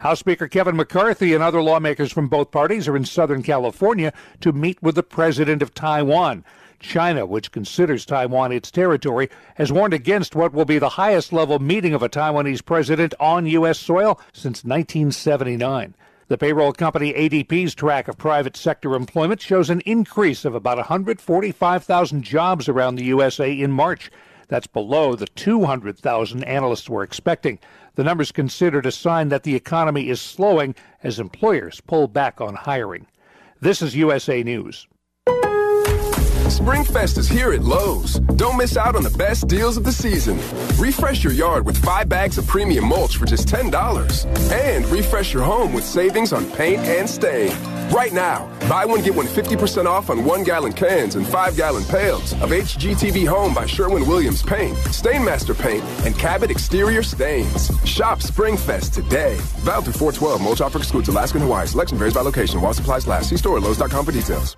House 0.01 0.17
Speaker 0.17 0.47
Kevin 0.47 0.75
McCarthy 0.75 1.35
and 1.35 1.43
other 1.43 1.61
lawmakers 1.61 2.11
from 2.11 2.27
both 2.27 2.49
parties 2.49 2.87
are 2.87 2.95
in 2.95 3.05
Southern 3.05 3.43
California 3.43 4.11
to 4.39 4.51
meet 4.51 4.81
with 4.81 4.95
the 4.95 5.03
president 5.03 5.61
of 5.61 5.75
Taiwan. 5.75 6.43
China, 6.79 7.23
which 7.23 7.51
considers 7.51 8.03
Taiwan 8.03 8.51
its 8.51 8.71
territory, 8.71 9.29
has 9.57 9.71
warned 9.71 9.93
against 9.93 10.35
what 10.35 10.53
will 10.53 10.65
be 10.65 10.79
the 10.79 10.89
highest 10.89 11.31
level 11.31 11.59
meeting 11.59 11.93
of 11.93 12.01
a 12.01 12.09
Taiwanese 12.09 12.65
president 12.65 13.13
on 13.19 13.45
U.S. 13.45 13.77
soil 13.77 14.19
since 14.33 14.63
1979. 14.63 15.93
The 16.29 16.37
payroll 16.39 16.73
company 16.73 17.13
ADP's 17.13 17.75
track 17.75 18.07
of 18.07 18.17
private 18.17 18.57
sector 18.57 18.95
employment 18.95 19.39
shows 19.39 19.69
an 19.69 19.81
increase 19.81 20.45
of 20.45 20.55
about 20.55 20.77
145,000 20.77 22.23
jobs 22.23 22.67
around 22.67 22.95
the 22.95 23.05
USA 23.05 23.53
in 23.53 23.71
March. 23.71 24.09
That's 24.47 24.67
below 24.67 25.15
the 25.15 25.27
200,000 25.27 26.43
analysts 26.43 26.89
were 26.89 27.03
expecting. 27.03 27.59
The 27.95 28.03
number's 28.03 28.31
considered 28.31 28.85
a 28.85 28.91
sign 28.91 29.29
that 29.29 29.43
the 29.43 29.55
economy 29.55 30.09
is 30.09 30.21
slowing 30.21 30.75
as 31.03 31.19
employers 31.19 31.81
pull 31.81 32.07
back 32.07 32.39
on 32.39 32.55
hiring. 32.55 33.07
This 33.59 33.81
is 33.81 33.95
USA 33.95 34.43
News. 34.43 34.87
Springfest 36.51 37.17
is 37.17 37.29
here 37.29 37.53
at 37.53 37.63
Lowe's. 37.63 38.19
Don't 38.35 38.57
miss 38.57 38.75
out 38.75 38.97
on 38.97 39.03
the 39.03 39.17
best 39.17 39.47
deals 39.47 39.77
of 39.77 39.85
the 39.85 39.91
season. 39.91 40.37
Refresh 40.77 41.23
your 41.23 41.31
yard 41.31 41.65
with 41.65 41.77
five 41.77 42.09
bags 42.09 42.37
of 42.37 42.45
premium 42.45 42.85
mulch 42.85 43.15
for 43.15 43.25
just 43.25 43.47
$10. 43.47 43.71
And 44.51 44.85
refresh 44.87 45.33
your 45.33 45.43
home 45.43 45.71
with 45.71 45.85
savings 45.85 46.33
on 46.33 46.45
paint 46.51 46.81
and 46.81 47.09
stain. 47.09 47.51
Right 47.89 48.11
now, 48.11 48.49
buy 48.67 48.83
one, 48.83 49.01
get 49.01 49.15
one 49.15 49.27
50% 49.27 49.85
off 49.85 50.09
on 50.09 50.25
one 50.25 50.43
gallon 50.43 50.73
cans 50.73 51.15
and 51.15 51.25
five 51.25 51.55
gallon 51.55 51.85
pails 51.85 52.33
of 52.33 52.49
HGTV 52.49 53.25
Home 53.27 53.53
by 53.53 53.65
Sherwin 53.65 54.05
Williams 54.05 54.43
Paint, 54.43 54.75
Stainmaster 54.89 55.57
Paint, 55.57 55.83
and 56.05 56.17
Cabot 56.19 56.51
Exterior 56.51 57.01
Stains. 57.01 57.67
Shop 57.85 58.19
Springfest 58.19 58.93
today. 58.93 59.37
Valid 59.63 59.85
through 59.85 59.93
412. 59.93 60.41
Mulch 60.41 60.59
offer 60.59 60.79
excludes 60.79 61.07
Alaska 61.07 61.37
and 61.37 61.45
Hawaii. 61.45 61.65
Selection 61.65 61.97
varies 61.97 62.13
by 62.13 62.21
location 62.21 62.61
while 62.61 62.73
supplies 62.73 63.07
last. 63.07 63.29
See 63.29 63.37
store 63.37 63.55
at 63.55 63.63
Lowe's.com 63.63 64.05
for 64.05 64.11
details. 64.11 64.57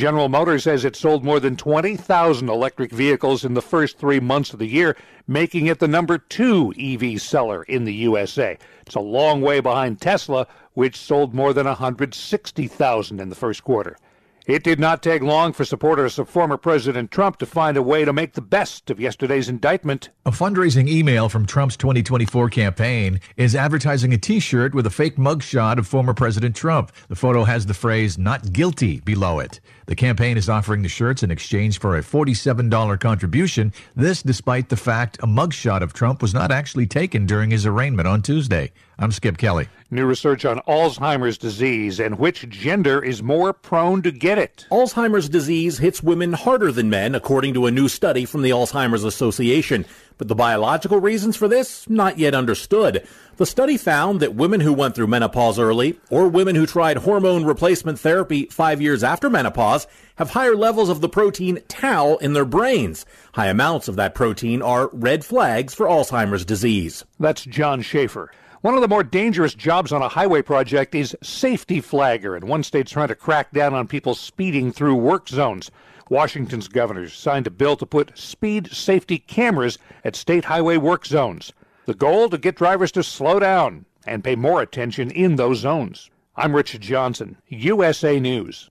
General 0.00 0.30
Motors 0.30 0.62
says 0.64 0.86
it 0.86 0.96
sold 0.96 1.24
more 1.24 1.40
than 1.40 1.56
20,000 1.56 2.48
electric 2.48 2.90
vehicles 2.90 3.44
in 3.44 3.52
the 3.52 3.60
first 3.60 3.98
three 3.98 4.18
months 4.18 4.54
of 4.54 4.58
the 4.58 4.66
year, 4.66 4.96
making 5.28 5.66
it 5.66 5.78
the 5.78 5.86
number 5.86 6.16
two 6.16 6.72
EV 6.80 7.20
seller 7.20 7.64
in 7.64 7.84
the 7.84 7.92
USA. 7.92 8.56
It's 8.86 8.94
a 8.94 9.00
long 9.00 9.42
way 9.42 9.60
behind 9.60 10.00
Tesla, 10.00 10.46
which 10.72 10.96
sold 10.96 11.34
more 11.34 11.52
than 11.52 11.66
160,000 11.66 13.20
in 13.20 13.28
the 13.28 13.34
first 13.34 13.62
quarter. 13.62 13.98
It 14.46 14.64
did 14.64 14.80
not 14.80 15.02
take 15.02 15.22
long 15.22 15.52
for 15.52 15.64
supporters 15.64 16.18
of 16.18 16.28
former 16.28 16.56
President 16.56 17.10
Trump 17.10 17.36
to 17.38 17.46
find 17.46 17.76
a 17.76 17.82
way 17.82 18.04
to 18.04 18.12
make 18.12 18.32
the 18.32 18.40
best 18.40 18.90
of 18.90 18.98
yesterday's 18.98 19.48
indictment. 19.48 20.08
A 20.24 20.30
fundraising 20.30 20.88
email 20.88 21.28
from 21.28 21.46
Trump's 21.46 21.76
2024 21.76 22.48
campaign 22.48 23.20
is 23.36 23.54
advertising 23.54 24.12
a 24.14 24.18
t 24.18 24.40
shirt 24.40 24.74
with 24.74 24.86
a 24.86 24.90
fake 24.90 25.16
mugshot 25.16 25.78
of 25.78 25.86
former 25.86 26.14
President 26.14 26.56
Trump. 26.56 26.90
The 27.08 27.16
photo 27.16 27.44
has 27.44 27.66
the 27.66 27.74
phrase, 27.74 28.16
not 28.16 28.52
guilty, 28.52 29.00
below 29.00 29.38
it. 29.38 29.60
The 29.90 29.96
campaign 29.96 30.36
is 30.36 30.48
offering 30.48 30.82
the 30.82 30.88
shirts 30.88 31.24
in 31.24 31.32
exchange 31.32 31.80
for 31.80 31.96
a 31.96 32.00
$47 32.00 33.00
contribution. 33.00 33.72
This 33.96 34.22
despite 34.22 34.68
the 34.68 34.76
fact 34.76 35.18
a 35.20 35.26
mugshot 35.26 35.80
of 35.80 35.94
Trump 35.94 36.22
was 36.22 36.32
not 36.32 36.52
actually 36.52 36.86
taken 36.86 37.26
during 37.26 37.50
his 37.50 37.66
arraignment 37.66 38.06
on 38.06 38.22
Tuesday. 38.22 38.70
I'm 39.00 39.10
Skip 39.10 39.36
Kelly. 39.36 39.66
New 39.90 40.06
research 40.06 40.44
on 40.44 40.60
Alzheimer's 40.68 41.36
disease 41.36 41.98
and 41.98 42.20
which 42.20 42.48
gender 42.48 43.02
is 43.02 43.20
more 43.20 43.52
prone 43.52 44.00
to 44.02 44.12
get 44.12 44.38
it. 44.38 44.64
Alzheimer's 44.70 45.28
disease 45.28 45.78
hits 45.78 46.04
women 46.04 46.34
harder 46.34 46.70
than 46.70 46.88
men, 46.88 47.16
according 47.16 47.54
to 47.54 47.66
a 47.66 47.72
new 47.72 47.88
study 47.88 48.24
from 48.24 48.42
the 48.42 48.50
Alzheimer's 48.50 49.02
Association. 49.02 49.84
But 50.20 50.28
the 50.28 50.34
biological 50.34 51.00
reasons 51.00 51.34
for 51.34 51.48
this, 51.48 51.88
not 51.88 52.18
yet 52.18 52.34
understood. 52.34 53.08
The 53.38 53.46
study 53.46 53.78
found 53.78 54.20
that 54.20 54.34
women 54.34 54.60
who 54.60 54.74
went 54.74 54.94
through 54.94 55.06
menopause 55.06 55.58
early, 55.58 55.98
or 56.10 56.28
women 56.28 56.56
who 56.56 56.66
tried 56.66 56.98
hormone 56.98 57.46
replacement 57.46 57.98
therapy 57.98 58.44
five 58.50 58.82
years 58.82 59.02
after 59.02 59.30
menopause, 59.30 59.86
have 60.16 60.28
higher 60.28 60.54
levels 60.54 60.90
of 60.90 61.00
the 61.00 61.08
protein 61.08 61.60
tau 61.68 62.16
in 62.16 62.34
their 62.34 62.44
brains. 62.44 63.06
High 63.32 63.46
amounts 63.46 63.88
of 63.88 63.96
that 63.96 64.14
protein 64.14 64.60
are 64.60 64.90
red 64.92 65.24
flags 65.24 65.72
for 65.72 65.86
Alzheimer's 65.86 66.44
disease. 66.44 67.02
That's 67.18 67.46
John 67.46 67.80
Schaefer. 67.80 68.30
One 68.60 68.74
of 68.74 68.82
the 68.82 68.88
more 68.88 69.02
dangerous 69.02 69.54
jobs 69.54 69.90
on 69.90 70.02
a 70.02 70.08
highway 70.10 70.42
project 70.42 70.94
is 70.94 71.16
safety 71.22 71.80
flagger, 71.80 72.36
and 72.36 72.44
one 72.44 72.62
state's 72.62 72.92
trying 72.92 73.08
to 73.08 73.14
crack 73.14 73.52
down 73.52 73.72
on 73.72 73.88
people 73.88 74.14
speeding 74.14 74.70
through 74.70 74.96
work 74.96 75.30
zones. 75.30 75.70
Washington's 76.10 76.66
governor 76.66 77.08
signed 77.08 77.46
a 77.46 77.52
bill 77.52 77.76
to 77.76 77.86
put 77.86 78.18
speed 78.18 78.72
safety 78.72 79.16
cameras 79.16 79.78
at 80.04 80.16
state 80.16 80.46
highway 80.46 80.76
work 80.76 81.06
zones. 81.06 81.52
The 81.86 81.94
goal 81.94 82.28
to 82.30 82.36
get 82.36 82.56
drivers 82.56 82.90
to 82.92 83.04
slow 83.04 83.38
down 83.38 83.86
and 84.04 84.24
pay 84.24 84.34
more 84.34 84.60
attention 84.60 85.12
in 85.12 85.36
those 85.36 85.60
zones. 85.60 86.10
I'm 86.34 86.56
Richard 86.56 86.80
Johnson, 86.80 87.36
USA 87.46 88.18
News. 88.18 88.70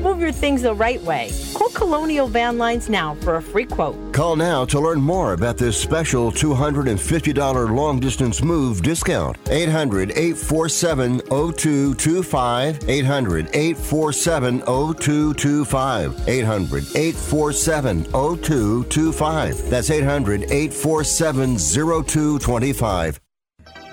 Move 0.00 0.20
your 0.20 0.30
things 0.30 0.62
the 0.62 0.72
right 0.74 1.02
way. 1.02 1.32
Call 1.54 1.70
Colonial 1.70 2.28
Van 2.28 2.56
Lines 2.56 2.88
now 2.88 3.16
for 3.16 3.34
a 3.36 3.42
free 3.42 3.64
quote. 3.64 4.12
Call 4.12 4.36
now 4.36 4.64
to 4.66 4.78
learn 4.78 5.00
more 5.00 5.32
about 5.32 5.56
this 5.56 5.76
special 5.76 6.30
$250 6.30 7.74
long 7.74 7.98
distance 7.98 8.40
move 8.40 8.80
discount. 8.82 9.36
800 9.50 10.12
847 10.12 11.18
0225. 11.28 12.88
800 12.88 13.48
847 13.52 14.60
0225. 14.60 16.28
800 16.28 16.84
847 16.96 18.04
0225. 18.04 19.70
That's 19.70 19.90
800 19.90 20.42
847 20.44 21.58
0225. 21.58 23.20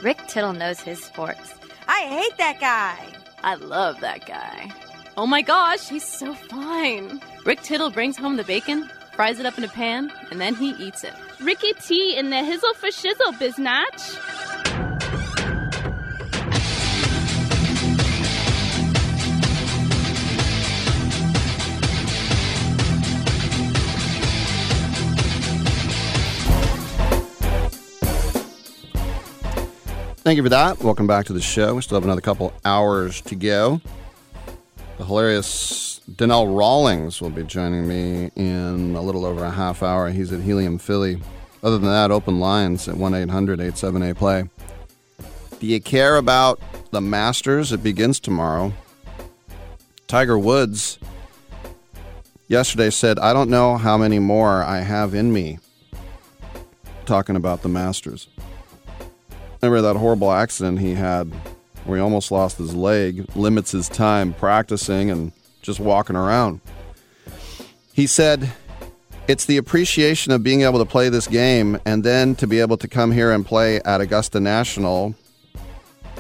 Rick 0.04 0.20
Tittle 0.28 0.54
knows 0.54 0.80
his 0.82 1.04
sports. 1.04 1.56
I 1.88 2.02
hate 2.02 2.38
that 2.38 2.60
guy. 2.60 3.08
I 3.44 3.56
love 3.56 4.00
that 4.02 4.28
guy. 4.28 4.72
Oh 5.18 5.26
my 5.26 5.42
gosh, 5.42 5.88
he's 5.88 6.04
so 6.04 6.34
fine. 6.34 7.22
Rick 7.46 7.62
Tittle 7.62 7.90
brings 7.90 8.18
home 8.18 8.36
the 8.36 8.44
bacon, 8.44 8.90
fries 9.14 9.40
it 9.40 9.46
up 9.46 9.58
in 9.58 9.64
a 9.64 9.70
pan, 9.70 10.12
and 10.30 10.42
then 10.42 10.56
he 10.56 10.72
eats 10.72 11.06
it. 11.06 11.14
Ricky 11.40 11.72
T 11.74 12.18
in 12.18 12.32
the 12.32 12.36
hizzle 12.36 12.76
for 12.76 12.88
shizzle, 12.88 13.32
biznatch. 13.40 14.20
Thank 30.18 30.36
you 30.36 30.44
for 30.44 30.50
that. 30.50 30.80
Welcome 30.80 31.08
back 31.08 31.28
to 31.28 31.34
the 31.34 31.42
show. 31.42 31.76
We 31.76 31.82
still 31.84 31.96
have 31.96 32.04
another 32.04 32.20
couple 32.20 32.52
hours 32.66 33.22
to 33.22 33.36
go. 33.36 33.80
The 34.98 35.04
hilarious 35.04 36.00
Donnell 36.16 36.48
Rawlings 36.48 37.20
will 37.20 37.30
be 37.30 37.44
joining 37.44 37.86
me 37.86 38.32
in 38.36 38.96
a 38.96 39.02
little 39.02 39.26
over 39.26 39.44
a 39.44 39.52
half 39.52 39.84
hour. 39.84 40.10
He's 40.10 40.32
at 40.32 40.40
Helium 40.40 40.78
Philly. 40.78 41.22
Other 41.62 41.78
than 41.78 41.90
that, 41.90 42.12
open 42.12 42.40
lines 42.40 42.88
at 42.88 42.96
1 42.96 43.14
800 43.14 43.60
878 43.60 44.16
play. 44.16 44.50
Do 45.60 45.68
you 45.68 45.82
care 45.82 46.16
about 46.16 46.62
the 46.92 47.02
Masters? 47.02 47.74
It 47.74 47.84
begins 47.84 48.22
tomorrow. 48.22 48.72
Tiger 50.08 50.40
Woods 50.40 50.98
yesterday 52.48 52.90
said, 52.90 53.20
I 53.20 53.34
don't 53.34 53.50
know 53.50 53.76
how 53.76 53.98
many 53.98 54.20
more 54.20 54.64
I 54.64 54.80
have 54.80 55.14
in 55.14 55.34
me. 55.34 55.60
Talking 57.06 57.36
about 57.36 57.64
the 57.64 57.70
Masters. 57.70 58.30
Remember 59.62 59.82
that 59.82 60.00
horrible 60.00 60.32
accident 60.32 60.80
he 60.80 60.94
had 60.94 61.34
where 61.86 61.98
he 61.98 62.02
almost 62.02 62.32
lost 62.32 62.58
his 62.58 62.76
leg, 62.76 63.26
limits 63.36 63.72
his 63.72 63.88
time 63.88 64.34
practicing 64.34 65.10
and 65.10 65.32
just 65.62 65.80
walking 65.80 66.16
around. 66.16 66.60
He 67.94 68.08
said, 68.08 68.52
It's 69.28 69.46
the 69.46 69.58
appreciation 69.58 70.32
of 70.32 70.44
being 70.44 70.62
able 70.62 70.80
to 70.80 70.86
play 70.86 71.10
this 71.10 71.28
game 71.28 71.80
and 71.86 72.04
then 72.04 72.36
to 72.36 72.48
be 72.48 72.60
able 72.60 72.78
to 72.78 72.88
come 72.88 73.12
here 73.12 73.32
and 73.32 73.46
play 73.46 73.80
at 73.82 74.02
Augusta 74.02 74.40
National. 74.40 75.16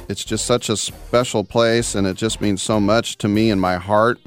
It's 0.07 0.23
just 0.23 0.45
such 0.45 0.69
a 0.69 0.77
special 0.77 1.43
place 1.43 1.95
and 1.95 2.05
it 2.05 2.15
just 2.15 2.41
means 2.41 2.61
so 2.61 2.79
much 2.79 3.17
to 3.17 3.27
me 3.27 3.49
in 3.49 3.59
my 3.59 3.75
heart 3.75 4.19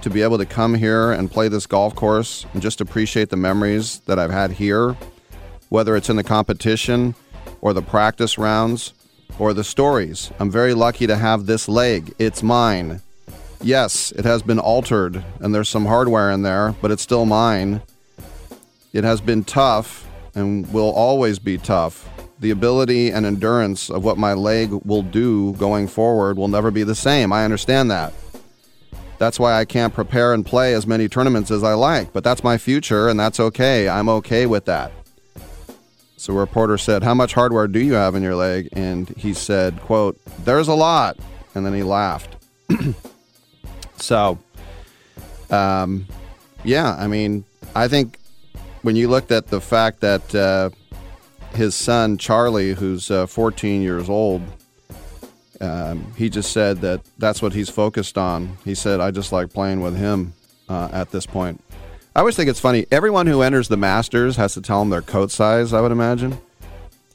to 0.00 0.10
be 0.10 0.22
able 0.22 0.38
to 0.38 0.46
come 0.46 0.74
here 0.74 1.12
and 1.12 1.30
play 1.30 1.48
this 1.48 1.66
golf 1.66 1.94
course 1.94 2.46
and 2.52 2.62
just 2.62 2.80
appreciate 2.80 3.30
the 3.30 3.36
memories 3.36 4.00
that 4.06 4.18
I've 4.18 4.30
had 4.30 4.52
here, 4.52 4.96
whether 5.68 5.96
it's 5.96 6.08
in 6.08 6.16
the 6.16 6.24
competition 6.24 7.14
or 7.60 7.72
the 7.72 7.82
practice 7.82 8.38
rounds 8.38 8.92
or 9.38 9.52
the 9.52 9.64
stories. 9.64 10.30
I'm 10.38 10.50
very 10.50 10.74
lucky 10.74 11.06
to 11.06 11.16
have 11.16 11.46
this 11.46 11.68
leg. 11.68 12.14
It's 12.18 12.42
mine. 12.42 13.00
Yes, 13.60 14.12
it 14.12 14.24
has 14.24 14.42
been 14.42 14.58
altered 14.58 15.24
and 15.40 15.54
there's 15.54 15.68
some 15.68 15.86
hardware 15.86 16.30
in 16.30 16.42
there, 16.42 16.74
but 16.80 16.90
it's 16.90 17.02
still 17.02 17.24
mine. 17.24 17.82
It 18.92 19.04
has 19.04 19.20
been 19.20 19.44
tough 19.44 20.08
and 20.34 20.72
will 20.72 20.90
always 20.90 21.38
be 21.38 21.58
tough. 21.58 22.08
The 22.40 22.50
ability 22.50 23.10
and 23.10 23.26
endurance 23.26 23.90
of 23.90 24.04
what 24.04 24.16
my 24.16 24.32
leg 24.32 24.70
will 24.70 25.02
do 25.02 25.54
going 25.54 25.88
forward 25.88 26.36
will 26.36 26.48
never 26.48 26.70
be 26.70 26.84
the 26.84 26.94
same. 26.94 27.32
I 27.32 27.44
understand 27.44 27.90
that. 27.90 28.12
That's 29.18 29.40
why 29.40 29.58
I 29.58 29.64
can't 29.64 29.92
prepare 29.92 30.32
and 30.32 30.46
play 30.46 30.74
as 30.74 30.86
many 30.86 31.08
tournaments 31.08 31.50
as 31.50 31.64
I 31.64 31.74
like, 31.74 32.12
but 32.12 32.22
that's 32.22 32.44
my 32.44 32.56
future 32.56 33.08
and 33.08 33.18
that's 33.18 33.40
okay. 33.40 33.88
I'm 33.88 34.08
okay 34.08 34.46
with 34.46 34.66
that. 34.66 34.92
So 36.18 36.32
a 36.32 36.36
reporter 36.36 36.76
said, 36.78 37.04
"How 37.04 37.14
much 37.14 37.32
hardware 37.32 37.68
do 37.68 37.78
you 37.78 37.92
have 37.92 38.16
in 38.16 38.24
your 38.24 38.34
leg?" 38.34 38.68
And 38.72 39.08
he 39.10 39.32
said, 39.32 39.80
"quote 39.80 40.18
There's 40.44 40.66
a 40.66 40.74
lot." 40.74 41.16
And 41.54 41.64
then 41.64 41.72
he 41.72 41.84
laughed. 41.84 42.36
so, 43.96 44.38
um, 45.48 46.06
yeah, 46.64 46.96
I 46.98 47.06
mean, 47.06 47.44
I 47.74 47.86
think 47.86 48.18
when 48.82 48.96
you 48.96 49.08
looked 49.08 49.30
at 49.30 49.46
the 49.46 49.60
fact 49.60 50.00
that 50.00 50.34
uh, 50.34 50.70
his 51.54 51.76
son 51.76 52.18
Charlie, 52.18 52.74
who's 52.74 53.10
uh, 53.10 53.26
14 53.26 53.80
years 53.80 54.08
old, 54.08 54.42
um, 55.60 56.12
he 56.16 56.28
just 56.28 56.52
said 56.52 56.80
that 56.80 57.00
that's 57.18 57.40
what 57.40 57.52
he's 57.52 57.70
focused 57.70 58.18
on. 58.18 58.58
He 58.64 58.74
said, 58.74 59.00
"I 59.00 59.12
just 59.12 59.30
like 59.30 59.52
playing 59.52 59.82
with 59.82 59.96
him 59.96 60.34
uh, 60.68 60.88
at 60.92 61.12
this 61.12 61.26
point." 61.26 61.62
I 62.14 62.20
always 62.20 62.36
think 62.36 62.50
it's 62.50 62.60
funny. 62.60 62.86
Everyone 62.90 63.26
who 63.26 63.42
enters 63.42 63.68
the 63.68 63.76
Masters 63.76 64.36
has 64.36 64.54
to 64.54 64.60
tell 64.60 64.80
them 64.80 64.90
their 64.90 65.02
coat 65.02 65.30
size. 65.30 65.72
I 65.72 65.80
would 65.80 65.92
imagine. 65.92 66.38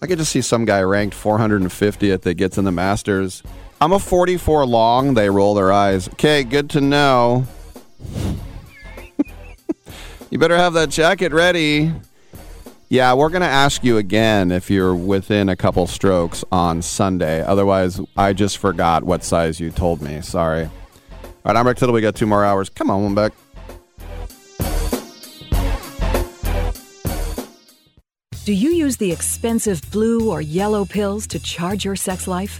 I 0.01 0.07
could 0.07 0.17
just 0.17 0.31
see 0.31 0.41
some 0.41 0.65
guy 0.65 0.81
ranked 0.81 1.15
450th 1.15 2.21
that 2.21 2.35
gets 2.35 2.57
in 2.57 2.65
the 2.65 2.71
Masters. 2.71 3.43
I'm 3.81 3.91
a 3.91 3.99
44 3.99 4.65
long. 4.65 5.13
They 5.13 5.29
roll 5.29 5.55
their 5.55 5.71
eyes. 5.71 6.07
Okay, 6.09 6.43
good 6.43 6.69
to 6.71 6.81
know. 6.81 7.45
you 10.29 10.37
better 10.37 10.57
have 10.57 10.73
that 10.73 10.89
jacket 10.89 11.33
ready. 11.33 11.91
Yeah, 12.89 13.13
we're 13.13 13.29
going 13.29 13.41
to 13.41 13.47
ask 13.47 13.83
you 13.83 13.97
again 13.97 14.51
if 14.51 14.69
you're 14.69 14.95
within 14.95 15.49
a 15.49 15.55
couple 15.55 15.87
strokes 15.87 16.43
on 16.51 16.81
Sunday. 16.81 17.41
Otherwise, 17.41 17.99
I 18.15 18.33
just 18.33 18.59
forgot 18.59 19.03
what 19.03 19.23
size 19.23 19.59
you 19.59 19.71
told 19.71 20.01
me. 20.01 20.21
Sorry. 20.21 20.65
All 20.65 20.71
right, 21.45 21.55
I'm 21.55 21.65
Rick 21.65 21.77
Tittle. 21.77 21.93
We 21.93 22.01
got 22.01 22.15
two 22.15 22.27
more 22.27 22.45
hours. 22.45 22.69
Come 22.69 22.91
on, 22.91 23.03
one 23.03 23.15
back. 23.15 23.33
Do 28.45 28.51
you 28.51 28.71
use 28.71 28.97
the 28.97 29.09
expensive 29.09 29.81
blue 29.89 30.29
or 30.29 30.41
yellow 30.41 30.83
pills 30.83 31.27
to 31.27 31.39
charge 31.39 31.85
your 31.85 31.95
sex 31.95 32.27
life? 32.27 32.59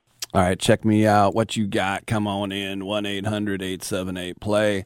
All 0.33 0.41
right, 0.41 0.57
check 0.57 0.85
me 0.85 1.05
out. 1.05 1.35
What 1.35 1.57
you 1.57 1.67
got? 1.67 2.07
Come 2.07 2.25
on 2.25 2.53
in. 2.53 2.85
1 2.85 3.05
800 3.05 3.61
878 3.61 4.39
play. 4.39 4.85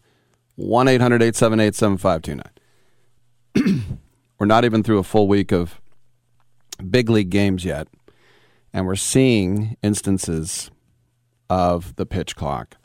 1 0.56 0.88
800 0.88 1.22
878 1.22 1.76
7529. 1.76 4.00
We're 4.40 4.48
not 4.48 4.66
even 4.66 4.82
through 4.82 4.98
a 4.98 5.04
full 5.04 5.28
week 5.28 5.52
of 5.52 5.80
big 6.90 7.12
league 7.12 7.30
games 7.30 7.64
yet. 7.64 7.88
And 8.74 8.86
we're 8.86 8.96
seeing 8.96 9.78
instances 9.82 10.70
of 11.50 11.96
the 11.96 12.06
pitch 12.06 12.36
clock 12.36 12.76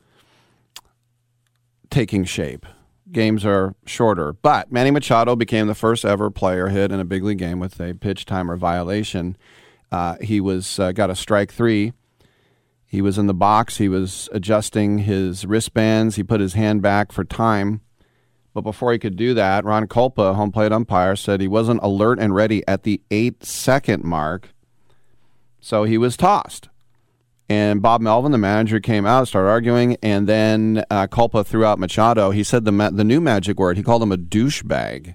taking 1.90 2.24
shape. 2.24 2.64
Games 3.10 3.44
are 3.44 3.74
shorter. 3.86 4.34
But 4.34 4.70
Manny 4.70 4.92
Machado 4.92 5.34
became 5.34 5.66
the 5.66 5.74
first 5.74 6.04
ever 6.04 6.30
player 6.30 6.68
hit 6.68 6.92
in 6.92 7.00
a 7.00 7.04
big 7.04 7.24
league 7.24 7.38
game 7.38 7.58
with 7.58 7.80
a 7.80 7.94
pitch 7.94 8.24
timer 8.24 8.56
violation. 8.56 9.36
Uh, 9.90 10.14
he 10.20 10.40
was 10.40 10.78
uh, 10.78 10.92
got 10.92 11.10
a 11.10 11.16
strike 11.16 11.52
three 11.52 11.92
he 12.90 13.00
was 13.00 13.18
in 13.18 13.28
the 13.28 13.34
box. 13.34 13.76
He 13.76 13.88
was 13.88 14.28
adjusting 14.32 14.98
his 14.98 15.46
wristbands. 15.46 16.16
He 16.16 16.24
put 16.24 16.40
his 16.40 16.54
hand 16.54 16.82
back 16.82 17.12
for 17.12 17.22
time. 17.22 17.82
But 18.52 18.62
before 18.62 18.92
he 18.92 18.98
could 18.98 19.14
do 19.14 19.32
that, 19.32 19.64
Ron 19.64 19.86
Kulpa, 19.86 20.34
home 20.34 20.50
plate 20.50 20.72
umpire, 20.72 21.14
said 21.14 21.40
he 21.40 21.46
wasn't 21.46 21.84
alert 21.84 22.18
and 22.18 22.34
ready 22.34 22.66
at 22.66 22.82
the 22.82 23.00
eight 23.12 23.44
second 23.44 24.02
mark. 24.02 24.48
So 25.60 25.84
he 25.84 25.98
was 25.98 26.16
tossed. 26.16 26.68
And 27.48 27.80
Bob 27.80 28.00
Melvin, 28.00 28.32
the 28.32 28.38
manager, 28.38 28.80
came 28.80 29.06
out, 29.06 29.28
started 29.28 29.50
arguing, 29.50 29.96
and 30.02 30.28
then 30.28 30.84
uh, 30.90 31.06
Kulpa 31.06 31.46
threw 31.46 31.64
out 31.64 31.78
Machado. 31.78 32.32
He 32.32 32.42
said 32.42 32.64
the 32.64 32.72
ma- 32.72 32.90
the 32.90 33.04
new 33.04 33.20
magic 33.20 33.60
word. 33.60 33.76
He 33.76 33.84
called 33.84 34.02
him 34.02 34.10
a 34.10 34.18
douchebag. 34.18 35.14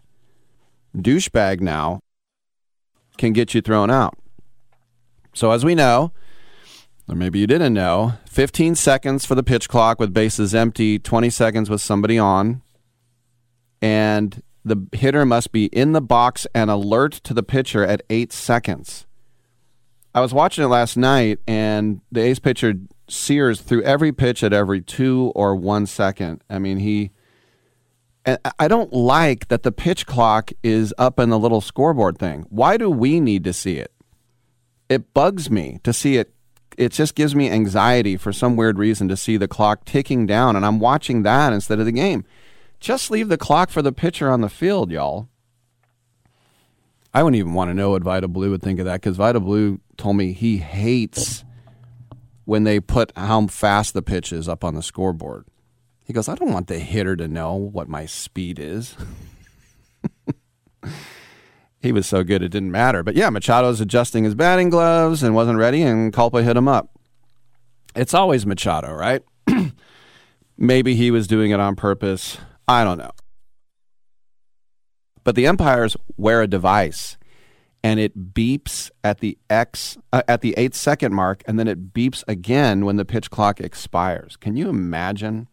Douchebag 0.95 1.59
now 1.59 1.99
can 3.17 3.33
get 3.33 3.53
you 3.53 3.59
thrown 3.59 3.91
out. 3.91 4.17
So 5.33 5.51
as 5.51 5.65
we 5.65 5.75
know, 5.75 6.13
or 7.07 7.15
maybe 7.15 7.39
you 7.39 7.47
didn't 7.47 7.73
know, 7.73 8.13
15 8.25 8.75
seconds 8.75 9.25
for 9.25 9.35
the 9.35 9.43
pitch 9.43 9.69
clock 9.69 9.99
with 9.99 10.13
bases 10.13 10.55
empty, 10.55 10.97
20 10.97 11.29
seconds 11.29 11.69
with 11.69 11.81
somebody 11.81 12.17
on. 12.17 12.61
And 13.81 14.41
the 14.63 14.87
hitter 14.93 15.25
must 15.25 15.51
be 15.51 15.65
in 15.67 15.91
the 15.91 16.01
box 16.01 16.47
and 16.55 16.71
alert 16.71 17.13
to 17.23 17.33
the 17.33 17.43
pitcher 17.43 17.83
at 17.83 18.01
eight 18.09 18.33
seconds. 18.33 19.05
I 20.15 20.21
was 20.21 20.33
watching 20.33 20.63
it 20.63 20.67
last 20.67 20.97
night, 20.97 21.39
and 21.45 22.01
the 22.11 22.21
ace 22.21 22.39
pitcher 22.39 22.73
Sears 23.07 23.61
threw 23.61 23.83
every 23.83 24.11
pitch 24.11 24.43
at 24.43 24.53
every 24.53 24.81
two 24.81 25.31
or 25.35 25.55
one 25.55 25.85
second. 25.85 26.43
I 26.49 26.57
mean, 26.57 26.79
he. 26.79 27.11
And 28.25 28.39
I 28.57 28.67
don't 28.67 28.91
like 28.91 29.49
that 29.49 29.61
the 29.61 29.71
pitch 29.71 30.07
clock 30.07 30.51
is 30.63 30.93
up 30.97 31.19
in 31.19 31.29
the 31.29 31.37
little 31.37 31.61
scoreboard 31.61 32.17
thing. 32.17 32.47
Why 32.49 32.77
do 32.77 32.89
we 32.89 33.19
need 33.19 33.43
to 33.43 33.53
see 33.53 33.77
it? 33.77 33.91
It 34.89 35.13
bugs 35.13 35.51
me 35.51 35.79
to 35.83 35.93
see 35.93 36.17
it 36.17 36.33
it 36.77 36.91
just 36.91 37.15
gives 37.15 37.35
me 37.35 37.49
anxiety 37.49 38.17
for 38.17 38.33
some 38.33 38.55
weird 38.55 38.77
reason 38.77 39.07
to 39.07 39.17
see 39.17 39.37
the 39.37 39.47
clock 39.47 39.85
ticking 39.85 40.25
down 40.25 40.55
and 40.55 40.65
I'm 40.65 40.79
watching 40.79 41.23
that 41.23 41.53
instead 41.53 41.79
of 41.79 41.85
the 41.85 41.91
game. 41.91 42.25
Just 42.79 43.09
leave 43.09 43.29
the 43.29 43.37
clock 43.37 43.69
for 43.69 43.81
the 43.81 43.91
pitcher 43.91 44.29
on 44.29 44.41
the 44.41 44.49
field, 44.49 44.91
y'all. 44.91 45.27
I 47.13 47.23
wouldn't 47.23 47.39
even 47.39 47.53
want 47.53 47.69
to 47.69 47.73
know 47.73 47.91
what 47.91 48.03
Vida 48.03 48.27
Blue 48.27 48.51
would 48.51 48.61
think 48.61 48.79
of 48.79 48.85
that 48.85 49.01
because 49.01 49.15
Vida 49.15 49.39
Blue 49.39 49.79
told 49.97 50.17
me 50.17 50.33
he 50.33 50.57
hates 50.57 51.45
when 52.43 52.65
they 52.65 52.79
put 52.79 53.11
how 53.15 53.47
fast 53.47 53.93
the 53.93 54.01
pitch 54.01 54.33
is 54.33 54.49
up 54.49 54.63
on 54.63 54.75
the 54.75 54.83
scoreboard. 54.83 55.45
He 56.03 56.13
goes, 56.13 56.27
I 56.29 56.35
don't 56.35 56.51
want 56.51 56.67
the 56.67 56.79
hitter 56.79 57.15
to 57.15 57.27
know 57.27 57.55
what 57.55 57.87
my 57.87 58.05
speed 58.05 58.59
is. 58.59 58.95
he 61.85 61.91
was 61.91 62.05
so 62.05 62.23
good 62.23 62.41
it 62.41 62.49
didn't 62.49 62.71
matter. 62.71 63.03
But 63.03 63.15
yeah, 63.15 63.29
Machado's 63.29 63.79
adjusting 63.79 64.25
his 64.25 64.35
batting 64.35 64.69
gloves 64.69 65.23
and 65.23 65.33
wasn't 65.33 65.59
ready, 65.59 65.83
and 65.83 66.11
Kulpa 66.11 66.43
hit 66.43 66.57
him 66.57 66.67
up. 66.67 66.89
It's 67.95 68.13
always 68.13 68.45
Machado, 68.45 68.91
right? 68.91 69.21
Maybe 70.57 70.95
he 70.95 71.11
was 71.11 71.27
doing 71.27 71.51
it 71.51 71.59
on 71.59 71.75
purpose. 71.75 72.37
I 72.67 72.83
don't 72.83 72.97
know. 72.97 73.11
But 75.23 75.35
the 75.35 75.47
umpires 75.47 75.95
wear 76.17 76.41
a 76.41 76.47
device, 76.47 77.17
and 77.83 77.99
it 77.99 78.33
beeps 78.33 78.91
at 79.03 79.19
the 79.19 79.37
x 79.49 79.97
uh, 80.11 80.23
at 80.27 80.41
the 80.41 80.53
eight 80.57 80.75
second 80.75 81.13
mark, 81.13 81.43
and 81.47 81.57
then 81.57 81.67
it 81.67 81.93
beeps 81.93 82.23
again 82.27 82.85
when 82.85 82.97
the 82.97 83.05
pitch 83.05 83.29
clock 83.29 83.61
expires. 83.61 84.37
Can 84.37 84.55
you 84.55 84.69
imagine 84.69 85.47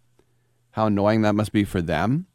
how 0.73 0.87
annoying 0.87 1.23
that 1.23 1.35
must 1.35 1.53
be 1.53 1.65
for 1.65 1.81
them? 1.81 2.27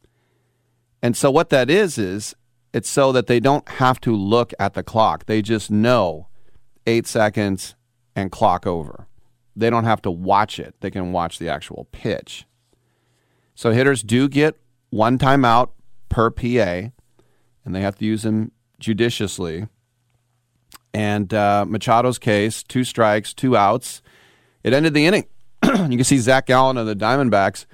And 1.02 1.16
so 1.16 1.30
what 1.30 1.50
that 1.50 1.70
is 1.70 1.98
is 1.98 2.36
it's 2.78 2.90
so 2.90 3.12
that 3.12 3.26
they 3.26 3.40
don't 3.40 3.68
have 3.68 4.00
to 4.02 4.16
look 4.16 4.54
at 4.60 4.76
the 4.76 4.84
clock. 4.84 5.26
They 5.26 5.42
just 5.42 5.72
know 5.72 6.28
eight 6.86 7.08
seconds 7.08 7.76
and 8.16 8.32
clock 8.32 8.68
over. 8.68 9.08
They 9.56 9.72
don't 9.72 9.86
have 9.86 10.04
to 10.04 10.12
watch 10.12 10.60
it, 10.60 10.76
they 10.82 10.92
can 10.92 11.12
watch 11.12 11.40
the 11.40 11.50
actual 11.50 11.88
pitch. 11.92 12.46
So 13.56 13.72
hitters 13.72 14.04
do 14.04 14.30
get 14.30 14.56
one 14.92 15.18
timeout 15.18 15.72
per 16.10 16.30
PA, 16.30 16.92
and 17.66 17.76
they 17.76 17.82
have 17.82 17.98
to 17.98 18.06
use 18.06 18.22
them 18.22 18.52
judiciously. 18.80 19.68
And 20.94 21.34
uh, 21.34 21.66
Machado's 21.68 22.20
case, 22.20 22.62
two 22.62 22.84
strikes, 22.84 23.34
two 23.34 23.58
outs. 23.58 24.04
It 24.64 24.72
ended 24.74 24.94
the 24.94 25.08
inning. 25.08 25.26
you 25.64 25.98
can 25.98 26.04
see 26.04 26.20
Zach 26.20 26.46
Gallen 26.46 26.78
of 26.78 26.86
the 26.86 26.96
Diamondbacks. 26.96 27.66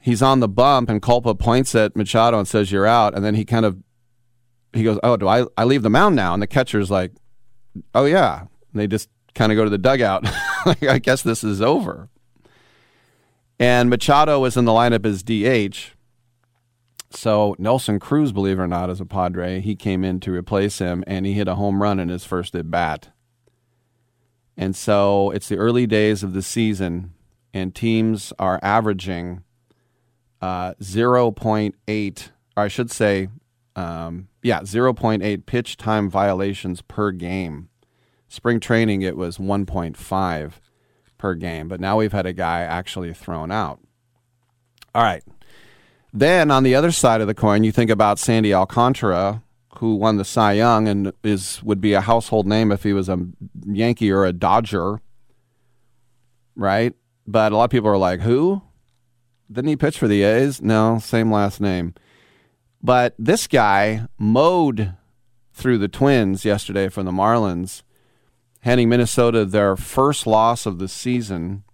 He's 0.00 0.22
on 0.22 0.38
the 0.38 0.48
bump, 0.48 0.88
and 0.88 1.02
Kulpa 1.02 1.36
points 1.36 1.74
at 1.74 1.96
Machado 1.96 2.38
and 2.38 2.46
says, 2.46 2.70
"You're 2.70 2.86
out." 2.86 3.16
And 3.16 3.24
then 3.24 3.34
he 3.34 3.44
kind 3.44 3.66
of 3.66 3.82
he 4.72 4.82
goes, 4.82 4.98
"Oh, 5.02 5.16
do 5.16 5.28
I 5.28 5.46
I 5.56 5.64
leave 5.64 5.82
the 5.82 5.90
mound 5.90 6.16
now?" 6.16 6.34
And 6.34 6.42
the 6.42 6.46
catcher's 6.46 6.90
like, 6.90 7.12
"Oh 7.94 8.04
yeah." 8.04 8.40
And 8.40 8.80
they 8.80 8.86
just 8.86 9.08
kind 9.34 9.52
of 9.52 9.56
go 9.56 9.64
to 9.64 9.70
the 9.70 9.78
dugout. 9.78 10.24
like, 10.66 10.82
I 10.82 10.98
guess 10.98 11.22
this 11.22 11.44
is 11.44 11.62
over. 11.62 12.08
And 13.58 13.88
Machado 13.88 14.40
was 14.40 14.56
in 14.56 14.64
the 14.64 14.72
lineup 14.72 15.06
as 15.06 15.22
DH. 15.22 15.94
So 17.10 17.54
Nelson 17.58 17.98
Cruz, 17.98 18.32
believe 18.32 18.58
it 18.58 18.62
or 18.62 18.66
not, 18.66 18.90
as 18.90 19.00
a 19.00 19.06
Padre, 19.06 19.60
he 19.60 19.76
came 19.76 20.04
in 20.04 20.20
to 20.20 20.32
replace 20.32 20.78
him, 20.78 21.04
and 21.06 21.24
he 21.24 21.32
hit 21.32 21.48
a 21.48 21.54
home 21.54 21.82
run 21.82 21.98
in 21.98 22.08
his 22.08 22.24
first 22.24 22.54
at 22.54 22.70
bat. 22.70 23.10
And 24.56 24.74
so 24.74 25.30
it's 25.30 25.48
the 25.48 25.56
early 25.56 25.86
days 25.86 26.22
of 26.22 26.32
the 26.32 26.42
season, 26.42 27.14
and 27.54 27.74
teams 27.74 28.32
are 28.38 28.58
averaging 28.62 29.44
uh, 30.42 30.74
0.8, 30.74 32.28
or 32.56 32.62
I 32.62 32.68
should 32.68 32.90
say, 32.90 33.28
um, 33.74 34.28
yeah, 34.46 34.60
0.8 34.60 35.44
pitch 35.44 35.76
time 35.76 36.08
violations 36.08 36.80
per 36.80 37.10
game. 37.10 37.68
Spring 38.28 38.60
training, 38.60 39.02
it 39.02 39.16
was 39.16 39.38
1.5 39.38 40.52
per 41.18 41.34
game, 41.34 41.66
but 41.66 41.80
now 41.80 41.98
we've 41.98 42.12
had 42.12 42.26
a 42.26 42.32
guy 42.32 42.60
actually 42.60 43.12
thrown 43.12 43.50
out. 43.50 43.80
All 44.94 45.02
right. 45.02 45.24
Then 46.12 46.52
on 46.52 46.62
the 46.62 46.76
other 46.76 46.92
side 46.92 47.20
of 47.20 47.26
the 47.26 47.34
coin, 47.34 47.64
you 47.64 47.72
think 47.72 47.90
about 47.90 48.20
Sandy 48.20 48.54
Alcantara, 48.54 49.42
who 49.78 49.96
won 49.96 50.16
the 50.16 50.24
Cy 50.24 50.52
Young 50.52 50.86
and 50.86 51.12
is 51.24 51.60
would 51.64 51.80
be 51.80 51.92
a 51.92 52.00
household 52.00 52.46
name 52.46 52.70
if 52.70 52.84
he 52.84 52.92
was 52.92 53.08
a 53.08 53.18
Yankee 53.66 54.12
or 54.12 54.24
a 54.24 54.32
Dodger, 54.32 55.00
right? 56.54 56.94
But 57.26 57.50
a 57.50 57.56
lot 57.56 57.64
of 57.64 57.70
people 57.70 57.90
are 57.90 57.98
like, 57.98 58.20
"Who? 58.20 58.62
Didn't 59.50 59.68
he 59.68 59.76
pitch 59.76 59.98
for 59.98 60.08
the 60.08 60.22
A's? 60.22 60.62
No, 60.62 60.98
same 60.98 61.32
last 61.32 61.60
name." 61.60 61.94
But 62.86 63.16
this 63.18 63.48
guy 63.48 64.06
mowed 64.16 64.94
through 65.52 65.78
the 65.78 65.88
Twins 65.88 66.44
yesterday 66.44 66.88
for 66.88 67.02
the 67.02 67.10
Marlins, 67.10 67.82
handing 68.60 68.88
Minnesota 68.88 69.44
their 69.44 69.74
first 69.74 70.24
loss 70.24 70.66
of 70.66 70.78
the 70.78 70.86
season. 70.86 71.64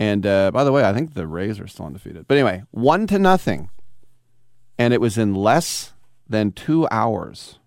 And 0.00 0.26
uh, 0.26 0.50
by 0.50 0.64
the 0.64 0.72
way, 0.72 0.82
I 0.82 0.92
think 0.92 1.14
the 1.14 1.28
Rays 1.28 1.60
are 1.60 1.68
still 1.68 1.86
undefeated. 1.86 2.26
But 2.26 2.38
anyway, 2.38 2.64
one 2.72 3.06
to 3.06 3.20
nothing, 3.20 3.70
and 4.76 4.92
it 4.92 5.00
was 5.00 5.16
in 5.16 5.32
less 5.32 5.92
than 6.28 6.50
two 6.50 6.88
hours. 6.90 7.60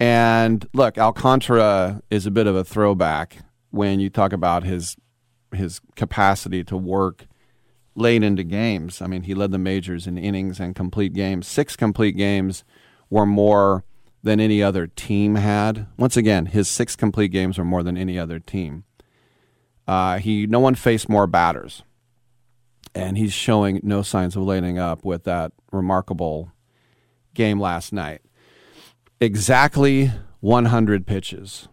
And 0.00 0.66
look, 0.74 0.98
Alcantara 0.98 2.02
is 2.10 2.26
a 2.26 2.32
bit 2.32 2.48
of 2.48 2.56
a 2.56 2.64
throwback 2.64 3.44
when 3.70 4.00
you 4.00 4.10
talk 4.10 4.32
about 4.32 4.64
his 4.64 4.96
his 5.54 5.80
capacity 5.94 6.64
to 6.64 6.76
work 6.76 7.26
late 8.00 8.22
into 8.22 8.42
games. 8.42 9.00
I 9.00 9.06
mean, 9.06 9.22
he 9.22 9.34
led 9.34 9.52
the 9.52 9.58
majors 9.58 10.06
in 10.06 10.18
innings 10.18 10.58
and 10.58 10.74
complete 10.74 11.12
games. 11.12 11.46
Six 11.46 11.76
complete 11.76 12.16
games 12.16 12.64
were 13.08 13.26
more 13.26 13.84
than 14.22 14.40
any 14.40 14.62
other 14.62 14.86
team 14.86 15.36
had. 15.36 15.86
Once 15.96 16.16
again, 16.16 16.46
his 16.46 16.68
six 16.68 16.96
complete 16.96 17.28
games 17.28 17.58
were 17.58 17.64
more 17.64 17.82
than 17.82 17.96
any 17.96 18.18
other 18.18 18.38
team. 18.38 18.84
Uh, 19.86 20.18
he 20.18 20.46
no 20.46 20.60
one 20.60 20.74
faced 20.74 21.08
more 21.08 21.26
batters, 21.26 21.82
and 22.94 23.18
he's 23.18 23.32
showing 23.32 23.80
no 23.82 24.02
signs 24.02 24.36
of 24.36 24.42
letting 24.42 24.78
up 24.78 25.04
with 25.04 25.24
that 25.24 25.52
remarkable 25.72 26.52
game 27.34 27.60
last 27.60 27.92
night. 27.92 28.22
Exactly 29.20 30.12
100 30.40 31.06
pitches. 31.06 31.68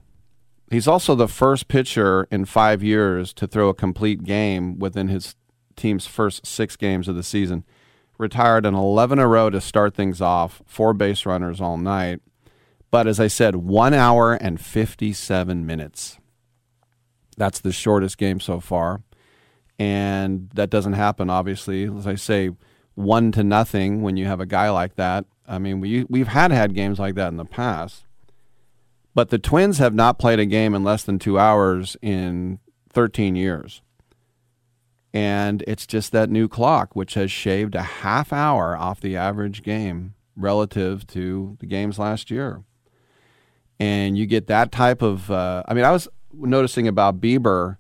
He's 0.70 0.88
also 0.88 1.16
the 1.16 1.28
first 1.28 1.68
pitcher 1.68 2.28
in 2.30 2.46
five 2.46 2.84
years 2.84 3.34
to 3.34 3.48
throw 3.48 3.70
a 3.70 3.74
complete 3.74 4.24
game 4.24 4.80
within 4.80 5.08
his 5.08 5.36
team's 5.78 6.06
first 6.06 6.46
six 6.46 6.76
games 6.76 7.08
of 7.08 7.16
the 7.16 7.24
season. 7.24 7.64
Retired 8.18 8.66
an 8.66 8.74
11 8.74 9.20
in 9.20 9.24
a 9.24 9.28
row 9.28 9.50
to 9.50 9.62
start 9.62 9.94
things 9.94 10.22
off, 10.22 10.62
four 10.66 10.94
base 10.94 11.26
runners 11.26 11.62
all 11.62 11.78
night. 11.78 12.20
But 12.90 13.08
as 13.08 13.20
I 13.20 13.28
said, 13.28 13.56
one 13.56 13.94
hour 13.94 14.34
and 14.34 14.60
57 14.60 15.66
minutes. 15.66 16.18
That's 17.38 17.60
the 17.60 17.72
shortest 17.72 18.18
game 18.18 18.40
so 18.40 18.60
far. 18.60 19.04
And 19.78 20.50
that 20.56 20.70
doesn't 20.72 20.94
happen, 20.94 21.30
obviously. 21.30 21.84
As 21.84 22.08
I 22.08 22.16
say, 22.16 22.52
one 22.96 23.32
to 23.34 23.44
nothing 23.44 24.02
when 24.02 24.18
you 24.18 24.26
have 24.26 24.40
a 24.40 24.46
guy 24.46 24.72
like 24.72 24.96
that. 24.96 25.26
I 25.48 25.60
mean, 25.60 25.80
we, 25.80 26.06
we've 26.10 26.30
had 26.30 26.52
had 26.52 26.74
games 26.74 26.98
like 26.98 27.16
that 27.16 27.28
in 27.28 27.38
the 27.38 27.46
past. 27.46 28.06
But 29.14 29.30
the 29.30 29.40
Twins 29.40 29.78
have 29.78 29.94
not 29.94 30.20
played 30.20 30.40
a 30.40 30.46
game 30.46 30.74
in 30.74 30.84
less 30.84 31.04
than 31.04 31.20
two 31.20 31.38
hours 31.40 31.96
in 32.02 32.60
13 32.92 33.36
years. 33.36 33.82
And 35.14 35.64
it's 35.68 35.88
just 35.88 36.12
that 36.12 36.30
new 36.30 36.48
clock, 36.48 36.96
which 36.96 37.16
has 37.16 37.32
shaved 37.32 37.76
a 37.76 37.82
half 37.82 38.32
hour 38.32 38.78
off 38.78 39.02
the 39.02 39.16
average 39.16 39.64
game 39.64 40.14
relative 40.36 41.08
to 41.08 41.58
the 41.60 41.66
games 41.66 41.98
last 41.98 42.30
year. 42.30 42.64
And 43.80 44.18
you 44.18 44.26
get 44.26 44.48
that 44.48 44.72
type 44.72 45.02
of. 45.02 45.30
Uh, 45.32 45.64
I 45.68 45.74
mean, 45.74 45.86
I 45.86 45.92
was 45.92 46.08
noticing 46.34 46.88
about 46.88 47.22
Bieber, 47.22 47.78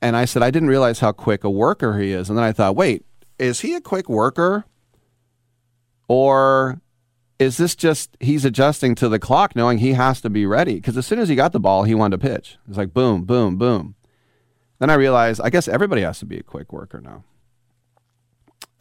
and 0.00 0.16
I 0.16 0.24
said, 0.24 0.42
I 0.42 0.50
didn't 0.50 0.68
realize 0.68 1.00
how 1.00 1.12
quick 1.12 1.44
a 1.44 1.50
worker 1.50 1.98
he 1.98 2.12
is. 2.12 2.28
And 2.28 2.38
then 2.38 2.44
I 2.44 2.52
thought, 2.52 2.76
wait, 2.76 3.04
is 3.38 3.60
he 3.60 3.74
a 3.74 3.80
quick 3.80 4.08
worker? 4.08 4.64
Or 6.08 6.80
is 7.38 7.56
this 7.56 7.74
just 7.74 8.16
he's 8.20 8.44
adjusting 8.44 8.94
to 8.96 9.08
the 9.08 9.18
clock 9.18 9.56
knowing 9.56 9.78
he 9.78 9.92
has 9.92 10.20
to 10.20 10.30
be 10.30 10.46
ready? 10.46 10.74
Because 10.74 10.96
as 10.96 11.06
soon 11.06 11.18
as 11.18 11.28
he 11.28 11.34
got 11.34 11.52
the 11.52 11.60
ball, 11.60 11.84
he 11.84 11.94
wanted 11.94 12.20
to 12.20 12.28
pitch. 12.28 12.58
It's 12.68 12.78
like 12.78 12.94
boom, 12.94 13.24
boom, 13.24 13.56
boom. 13.56 13.94
Then 14.82 14.90
I 14.90 14.94
realized 14.94 15.40
I 15.40 15.48
guess 15.48 15.68
everybody 15.68 16.02
has 16.02 16.18
to 16.18 16.26
be 16.26 16.38
a 16.38 16.42
quick 16.42 16.72
worker 16.72 17.00
now. 17.00 17.22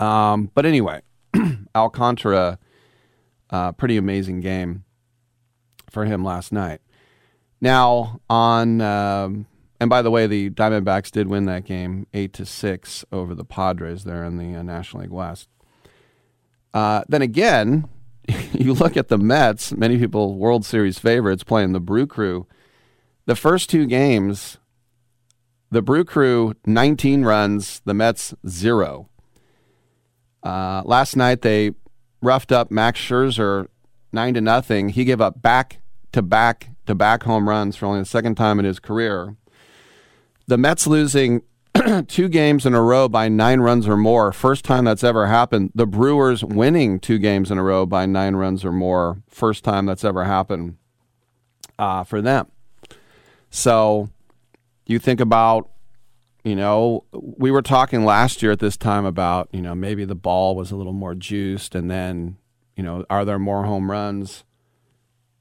Um, 0.03 0.49
but 0.55 0.65
anyway, 0.65 1.03
Alcantara, 1.75 2.57
uh, 3.51 3.71
pretty 3.73 3.97
amazing 3.97 4.39
game 4.39 4.83
for 5.91 6.05
him 6.05 6.23
last 6.23 6.51
night. 6.51 6.81
Now 7.61 8.19
on, 8.31 8.81
um, 8.81 9.45
and 9.79 9.91
by 9.91 10.01
the 10.01 10.09
way, 10.09 10.25
the 10.25 10.49
Diamondbacks 10.49 11.11
did 11.11 11.27
win 11.27 11.45
that 11.45 11.65
game 11.65 12.07
eight 12.15 12.33
to 12.33 12.47
six 12.47 13.05
over 13.11 13.35
the 13.35 13.45
Padres 13.45 14.03
there 14.03 14.23
in 14.23 14.37
the 14.37 14.57
uh, 14.57 14.63
National 14.63 15.03
League 15.03 15.11
West. 15.11 15.49
Uh, 16.73 17.03
then 17.09 17.21
again, 17.21 17.87
you 18.53 18.73
look 18.73 18.97
at 18.97 19.09
the 19.09 19.19
Mets. 19.19 19.71
Many 19.71 19.99
people 19.99 20.39
World 20.39 20.65
Series 20.65 20.97
favorites 20.97 21.43
playing 21.43 21.73
the 21.73 21.79
Brew 21.79 22.07
Crew. 22.07 22.47
The 23.27 23.35
first 23.35 23.69
two 23.69 23.85
games, 23.85 24.57
the 25.71 25.81
Brew 25.81 26.03
Crew 26.03 26.53
19 26.65 27.23
runs, 27.23 27.81
the 27.85 27.93
Mets 27.93 28.35
zero. 28.47 29.09
Uh, 30.43 30.81
last 30.85 31.15
night 31.15 31.41
they 31.41 31.71
roughed 32.21 32.51
up 32.51 32.69
Max 32.69 32.99
Scherzer 32.99 33.67
nine 34.11 34.33
to 34.33 34.41
nothing. 34.41 34.89
He 34.89 35.05
gave 35.05 35.21
up 35.21 35.41
back 35.41 35.79
to 36.11 36.21
back 36.21 36.69
to 36.85 36.93
back 36.93 37.23
home 37.23 37.47
runs 37.47 37.75
for 37.75 37.85
only 37.85 37.99
the 37.99 38.05
second 38.05 38.35
time 38.35 38.59
in 38.59 38.65
his 38.65 38.79
career. 38.79 39.35
The 40.47 40.57
Mets 40.57 40.87
losing 40.87 41.43
two 42.07 42.27
games 42.27 42.65
in 42.65 42.73
a 42.73 42.81
row 42.81 43.07
by 43.07 43.29
nine 43.29 43.61
runs 43.61 43.87
or 43.87 43.95
more. 43.95 44.33
First 44.33 44.65
time 44.65 44.83
that's 44.83 45.03
ever 45.03 45.27
happened. 45.27 45.71
The 45.73 45.85
Brewers 45.85 46.43
winning 46.43 46.99
two 46.99 47.17
games 47.17 47.49
in 47.49 47.57
a 47.57 47.63
row 47.63 47.85
by 47.85 48.05
nine 48.05 48.35
runs 48.35 48.65
or 48.65 48.73
more. 48.73 49.21
First 49.29 49.63
time 49.63 49.85
that's 49.85 50.03
ever 50.03 50.25
happened 50.25 50.77
uh, 51.79 52.03
for 52.03 52.21
them. 52.21 52.47
So 53.49 54.09
you 54.91 54.99
think 54.99 55.19
about, 55.19 55.69
you 56.43 56.55
know, 56.55 57.05
we 57.11 57.49
were 57.51 57.61
talking 57.61 58.05
last 58.05 58.41
year 58.41 58.51
at 58.51 58.59
this 58.59 58.77
time 58.77 59.05
about, 59.05 59.49
you 59.51 59.61
know, 59.61 59.73
maybe 59.73 60.05
the 60.05 60.15
ball 60.15 60.55
was 60.55 60.71
a 60.71 60.75
little 60.75 60.93
more 60.93 61.15
juiced 61.15 61.73
and 61.75 61.89
then, 61.89 62.37
you 62.75 62.83
know, 62.83 63.05
are 63.09 63.25
there 63.25 63.39
more 63.39 63.63
home 63.65 63.89
runs? 63.89 64.43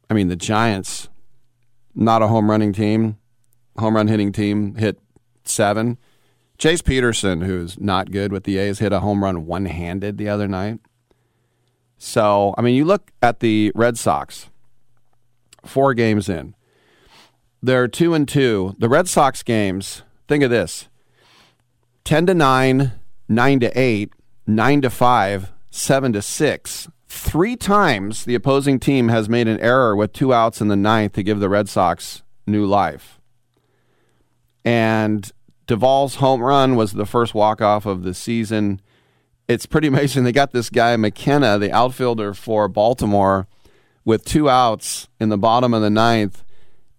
I 0.08 0.14
mean, 0.14 0.28
the 0.28 0.36
Giants, 0.36 1.08
not 1.94 2.22
a 2.22 2.28
home 2.28 2.50
running 2.50 2.72
team, 2.72 3.18
home 3.78 3.96
run 3.96 4.08
hitting 4.08 4.32
team, 4.32 4.74
hit 4.76 4.98
seven. 5.44 5.98
Jace 6.58 6.84
Peterson, 6.84 7.40
who's 7.42 7.80
not 7.80 8.10
good 8.10 8.32
with 8.32 8.44
the 8.44 8.58
A's, 8.58 8.80
hit 8.80 8.92
a 8.92 9.00
home 9.00 9.24
run 9.24 9.46
one 9.46 9.64
handed 9.66 10.18
the 10.18 10.28
other 10.28 10.46
night. 10.46 10.80
So, 11.96 12.54
I 12.58 12.62
mean, 12.62 12.74
you 12.74 12.84
look 12.84 13.10
at 13.22 13.40
the 13.40 13.72
Red 13.74 13.98
Sox, 13.98 14.50
four 15.64 15.94
games 15.94 16.28
in. 16.28 16.54
They're 17.62 17.88
two 17.88 18.14
and 18.14 18.26
two. 18.28 18.74
The 18.78 18.88
Red 18.88 19.08
Sox 19.08 19.42
games, 19.42 20.02
think 20.28 20.42
of 20.42 20.50
this 20.50 20.88
10 22.04 22.26
to 22.26 22.34
9, 22.34 22.92
9 23.28 23.60
to 23.60 23.78
8, 23.78 24.12
9 24.46 24.80
to 24.82 24.90
5, 24.90 25.52
7 25.70 26.12
to 26.12 26.22
6, 26.22 26.88
Three 27.12 27.56
times 27.56 28.24
the 28.24 28.36
opposing 28.36 28.78
team 28.78 29.08
has 29.08 29.28
made 29.28 29.48
an 29.48 29.58
error 29.58 29.96
with 29.96 30.12
two 30.12 30.32
outs 30.32 30.60
in 30.60 30.68
the 30.68 30.76
ninth 30.76 31.14
to 31.14 31.24
give 31.24 31.40
the 31.40 31.48
Red 31.48 31.68
Sox 31.68 32.22
new 32.46 32.64
life. 32.64 33.20
And 34.64 35.28
Duvall's 35.66 36.14
home 36.16 36.40
run 36.40 36.76
was 36.76 36.92
the 36.92 37.04
first 37.04 37.34
walk 37.34 37.60
off 37.60 37.84
of 37.84 38.04
the 38.04 38.14
season. 38.14 38.80
It's 39.48 39.66
pretty 39.66 39.88
amazing. 39.88 40.22
They 40.22 40.30
got 40.30 40.52
this 40.52 40.70
guy, 40.70 40.96
McKenna, 40.96 41.58
the 41.58 41.72
outfielder 41.72 42.32
for 42.32 42.68
Baltimore, 42.68 43.48
with 44.04 44.24
two 44.24 44.48
outs 44.48 45.08
in 45.18 45.30
the 45.30 45.36
bottom 45.36 45.74
of 45.74 45.82
the 45.82 45.90
ninth. 45.90 46.44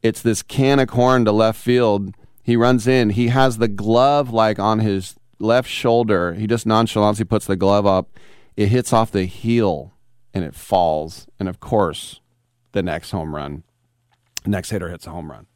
It's 0.03 0.22
this 0.22 0.41
can 0.41 0.80
of 0.80 0.88
corn 0.88 1.26
to 1.26 1.32
left 1.32 1.60
field. 1.60 2.15
He 2.44 2.56
runs 2.56 2.88
in. 2.88 3.11
He 3.11 3.28
has 3.28 3.57
the 3.57 3.68
glove 3.68 4.32
like 4.32 4.60
on 4.60 4.80
his 4.80 5.15
left 5.40 5.69
shoulder. 5.69 6.34
He 6.34 6.48
just 6.48 6.65
nonchalantly 6.65 7.26
puts 7.26 7.45
the 7.45 7.56
glove 7.56 7.86
up. 7.86 8.18
It 8.57 8.68
hits 8.68 8.94
off 8.94 9.11
the 9.11 9.26
heel 9.26 9.94
and 10.34 10.44
it 10.44 10.56
falls. 10.56 11.28
And 11.40 11.48
of 11.48 11.60
course, 11.60 12.19
the 12.72 12.84
next 12.84 13.11
home 13.11 13.36
run, 13.36 13.64
next 14.45 14.72
hitter 14.72 14.90
hits 14.90 15.07
a 15.07 15.11
home 15.11 15.32
run. 15.32 15.48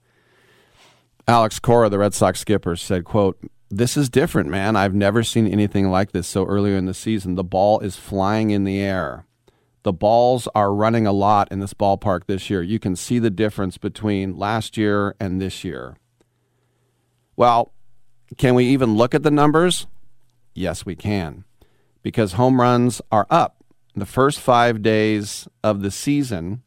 Alex 1.28 1.60
Cora, 1.60 1.90
the 1.90 1.98
Red 1.98 2.14
Sox 2.14 2.40
skipper, 2.40 2.76
said, 2.76 3.04
quote, 3.04 3.40
this 3.70 3.98
is 3.98 4.10
different, 4.10 4.50
man. 4.50 4.76
I've 4.76 4.94
never 4.94 5.24
seen 5.24 5.48
anything 5.48 5.90
like 5.90 6.12
this 6.12 6.28
so 6.28 6.46
earlier 6.46 6.78
in 6.78 6.86
the 6.86 6.94
season. 6.94 7.34
The 7.34 7.44
ball 7.44 7.80
is 7.80 7.96
flying 7.96 8.52
in 8.52 8.64
the 8.64 8.80
air. 8.80 9.26
The 9.86 9.94
balls 9.94 10.48
are 10.56 10.74
running 10.74 11.06
a 11.06 11.12
lot 11.12 11.52
in 11.52 11.60
this 11.60 11.76
ballpark 11.76 12.26
this 12.26 12.50
year. 12.50 12.64
You 12.64 12.80
can 12.80 12.96
see 12.96 13.20
the 13.20 13.30
difference 13.30 13.78
between 13.78 14.36
last 14.36 14.78
year 14.78 15.16
and 15.20 15.40
this 15.40 15.64
year. 15.64 15.96
Well, 17.36 17.72
can 18.36 18.56
we 18.56 18.66
even 18.66 18.96
look 18.96 19.14
at 19.14 19.22
the 19.22 19.30
numbers? 19.30 19.86
Yes, 20.56 20.88
we 20.88 20.96
can. 20.96 21.44
Because 22.02 22.34
home 22.34 22.60
runs 22.60 23.00
are 23.12 23.28
up. 23.30 23.64
The 23.96 24.08
first 24.08 24.40
five 24.40 24.82
days 24.82 25.48
of 25.64 25.84
the 25.84 25.92
season, 25.92 26.64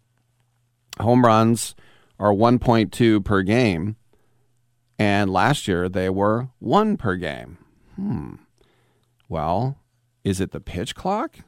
home 1.00 1.24
runs 1.24 1.74
are 2.20 2.32
1.2 2.32 3.24
per 3.24 3.42
game. 3.42 3.96
And 4.96 5.28
last 5.28 5.66
year 5.66 5.88
they 5.88 6.08
were 6.08 6.50
one 6.60 6.96
per 6.96 7.16
game. 7.16 7.58
Hmm. 7.96 8.34
Well, 9.28 9.76
is 10.22 10.40
it 10.40 10.52
the 10.52 10.60
pitch 10.60 10.94
clock? 10.94 11.38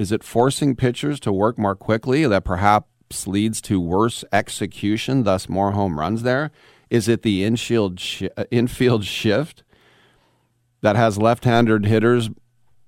Is 0.00 0.10
it 0.12 0.24
forcing 0.24 0.76
pitchers 0.76 1.20
to 1.20 1.30
work 1.30 1.58
more 1.58 1.76
quickly 1.76 2.26
that 2.26 2.42
perhaps 2.42 3.26
leads 3.26 3.60
to 3.60 3.78
worse 3.78 4.24
execution, 4.32 5.24
thus 5.24 5.46
more 5.46 5.72
home 5.72 6.00
runs 6.00 6.22
there? 6.22 6.50
Is 6.88 7.06
it 7.06 7.20
the 7.20 7.44
infield, 7.44 8.00
sh- 8.00 8.22
uh, 8.34 8.44
infield 8.50 9.04
shift 9.04 9.62
that 10.80 10.96
has 10.96 11.18
left 11.18 11.44
handed 11.44 11.84
hitters 11.84 12.30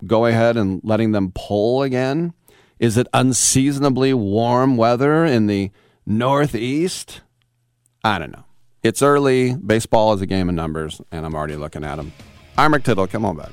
go 0.07 0.25
ahead 0.25 0.57
and 0.57 0.81
letting 0.83 1.13
them 1.13 1.33
pull 1.35 1.83
again? 1.83 2.33
Is 2.79 2.97
it 2.97 3.09
unseasonably 3.13 4.15
warm 4.15 4.79
weather 4.79 5.27
in 5.27 5.49
the 5.49 5.71
Northeast? 6.07 7.21
I 8.03 8.19
don't 8.19 8.33
know. 8.33 8.45
It's 8.83 9.03
early. 9.03 9.55
Baseball 9.55 10.15
is 10.15 10.23
a 10.23 10.27
game 10.27 10.49
of 10.49 10.55
numbers, 10.55 11.03
and 11.11 11.27
I'm 11.27 11.35
already 11.35 11.57
looking 11.57 11.85
at 11.85 11.97
them. 11.97 12.11
I'm 12.57 12.73
Rick 12.73 12.85
Tittle. 12.85 13.07
Come 13.07 13.27
on 13.27 13.37
back. 13.37 13.53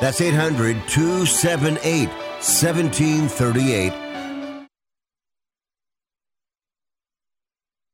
That's 0.00 0.20
800 0.20 0.76
278 0.88 2.08
1738. 2.08 3.92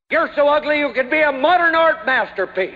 You're 0.09 0.31
so 0.37 0.47
ugly 0.47 0.79
you 0.79 0.93
could 0.93 1.11
be 1.11 1.21
a 1.21 1.33
modern 1.33 1.75
art 1.75 2.07
masterpiece. 2.07 2.75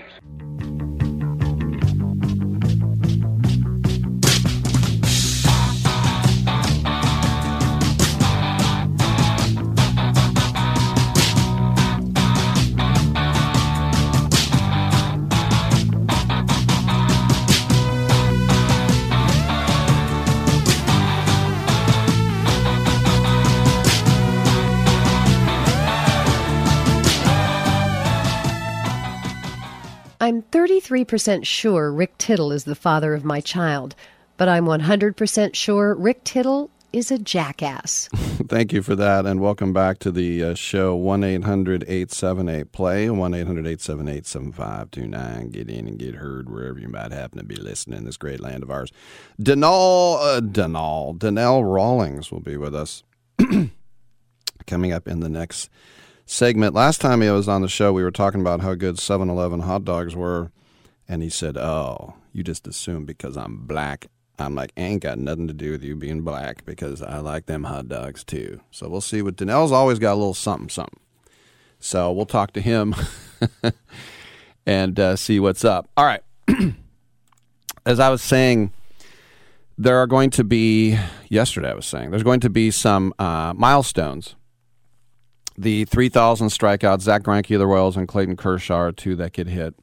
I'm 30.22 30.42
33% 30.42 31.46
sure 31.46 31.90
Rick 31.90 32.18
Tittle 32.18 32.52
is 32.52 32.64
the 32.64 32.74
father 32.74 33.14
of 33.14 33.24
my 33.24 33.40
child, 33.40 33.94
but 34.36 34.50
I'm 34.50 34.66
100% 34.66 35.54
sure 35.54 35.94
Rick 35.94 36.24
Tittle 36.24 36.70
is 36.92 37.10
a 37.10 37.16
jackass. 37.16 38.10
Thank 38.46 38.74
you 38.74 38.82
for 38.82 38.94
that, 38.96 39.24
and 39.24 39.40
welcome 39.40 39.72
back 39.72 39.98
to 40.00 40.12
the 40.12 40.44
uh, 40.44 40.54
show. 40.54 40.94
1 40.94 41.24
800 41.24 41.84
878 41.84 42.70
play, 42.70 43.08
1 43.08 43.32
800 43.32 43.66
878 43.66 44.26
7529. 44.26 45.50
Get 45.52 45.70
in 45.70 45.88
and 45.88 45.98
get 45.98 46.16
heard 46.16 46.50
wherever 46.50 46.78
you 46.78 46.88
might 46.88 47.12
happen 47.12 47.38
to 47.38 47.44
be 47.44 47.56
listening 47.56 48.00
in 48.00 48.04
this 48.04 48.18
great 48.18 48.40
land 48.40 48.62
of 48.62 48.70
ours. 48.70 48.92
Denal, 49.40 50.18
uh, 50.20 50.42
Denal, 50.42 51.18
Donnell 51.18 51.64
Rawlings 51.64 52.30
will 52.30 52.40
be 52.40 52.58
with 52.58 52.74
us 52.74 53.04
coming 54.66 54.92
up 54.92 55.08
in 55.08 55.20
the 55.20 55.30
next 55.30 55.70
segment. 56.30 56.74
Last 56.74 57.00
time 57.00 57.20
he 57.20 57.28
was 57.28 57.48
on 57.48 57.60
the 57.60 57.68
show, 57.68 57.92
we 57.92 58.04
were 58.04 58.10
talking 58.10 58.40
about 58.40 58.60
how 58.60 58.74
good 58.74 58.98
7 58.98 59.28
Eleven 59.28 59.60
hot 59.60 59.84
dogs 59.84 60.14
were, 60.14 60.52
and 61.08 61.22
he 61.22 61.28
said, 61.28 61.56
Oh, 61.56 62.14
you 62.32 62.44
just 62.44 62.66
assume 62.66 63.04
because 63.04 63.36
I'm 63.36 63.66
black. 63.66 64.06
I'm 64.38 64.54
like, 64.54 64.72
ain't 64.76 65.02
got 65.02 65.18
nothing 65.18 65.48
to 65.48 65.52
do 65.52 65.72
with 65.72 65.82
you 65.82 65.96
being 65.96 66.22
black 66.22 66.64
because 66.64 67.02
I 67.02 67.18
like 67.18 67.44
them 67.46 67.64
hot 67.64 67.88
dogs 67.88 68.24
too. 68.24 68.60
So 68.70 68.88
we'll 68.88 69.02
see 69.02 69.20
what 69.20 69.36
Donnell's 69.36 69.72
always 69.72 69.98
got 69.98 70.14
a 70.14 70.14
little 70.14 70.32
something, 70.32 70.70
something. 70.70 71.00
So 71.78 72.12
we'll 72.12 72.26
talk 72.26 72.52
to 72.52 72.60
him 72.60 72.94
and 74.66 74.98
uh, 74.98 75.16
see 75.16 75.40
what's 75.40 75.64
up. 75.64 75.90
All 75.96 76.06
right. 76.06 76.22
As 77.84 78.00
I 78.00 78.08
was 78.08 78.22
saying, 78.22 78.72
there 79.76 79.98
are 79.98 80.06
going 80.06 80.30
to 80.30 80.44
be, 80.44 80.96
yesterday 81.28 81.70
I 81.70 81.74
was 81.74 81.86
saying, 81.86 82.10
there's 82.10 82.22
going 82.22 82.40
to 82.40 82.50
be 82.50 82.70
some 82.70 83.12
uh, 83.18 83.52
milestones 83.54 84.36
the 85.60 85.84
3,000 85.84 86.48
strikeouts, 86.48 87.02
Zack 87.02 87.22
Greinke 87.22 87.54
of 87.54 87.58
the 87.58 87.66
Royals 87.66 87.96
and 87.96 88.08
Clayton 88.08 88.36
Kershaw 88.36 88.76
are 88.76 88.92
two 88.92 89.16
that 89.16 89.32
could 89.32 89.48
hit. 89.48 89.74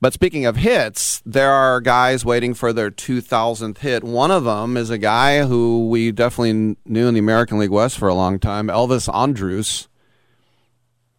But 0.00 0.14
speaking 0.14 0.46
of 0.46 0.56
hits, 0.56 1.22
there 1.26 1.52
are 1.52 1.80
guys 1.80 2.24
waiting 2.24 2.54
for 2.54 2.72
their 2.72 2.90
2,000th 2.90 3.78
hit. 3.78 4.02
One 4.02 4.30
of 4.30 4.44
them 4.44 4.76
is 4.76 4.88
a 4.88 4.96
guy 4.96 5.44
who 5.46 5.88
we 5.88 6.10
definitely 6.10 6.76
knew 6.86 7.06
in 7.06 7.14
the 7.14 7.20
American 7.20 7.58
League 7.58 7.70
West 7.70 7.98
for 7.98 8.08
a 8.08 8.14
long 8.14 8.38
time, 8.38 8.68
Elvis 8.68 9.12
Andrus. 9.12 9.88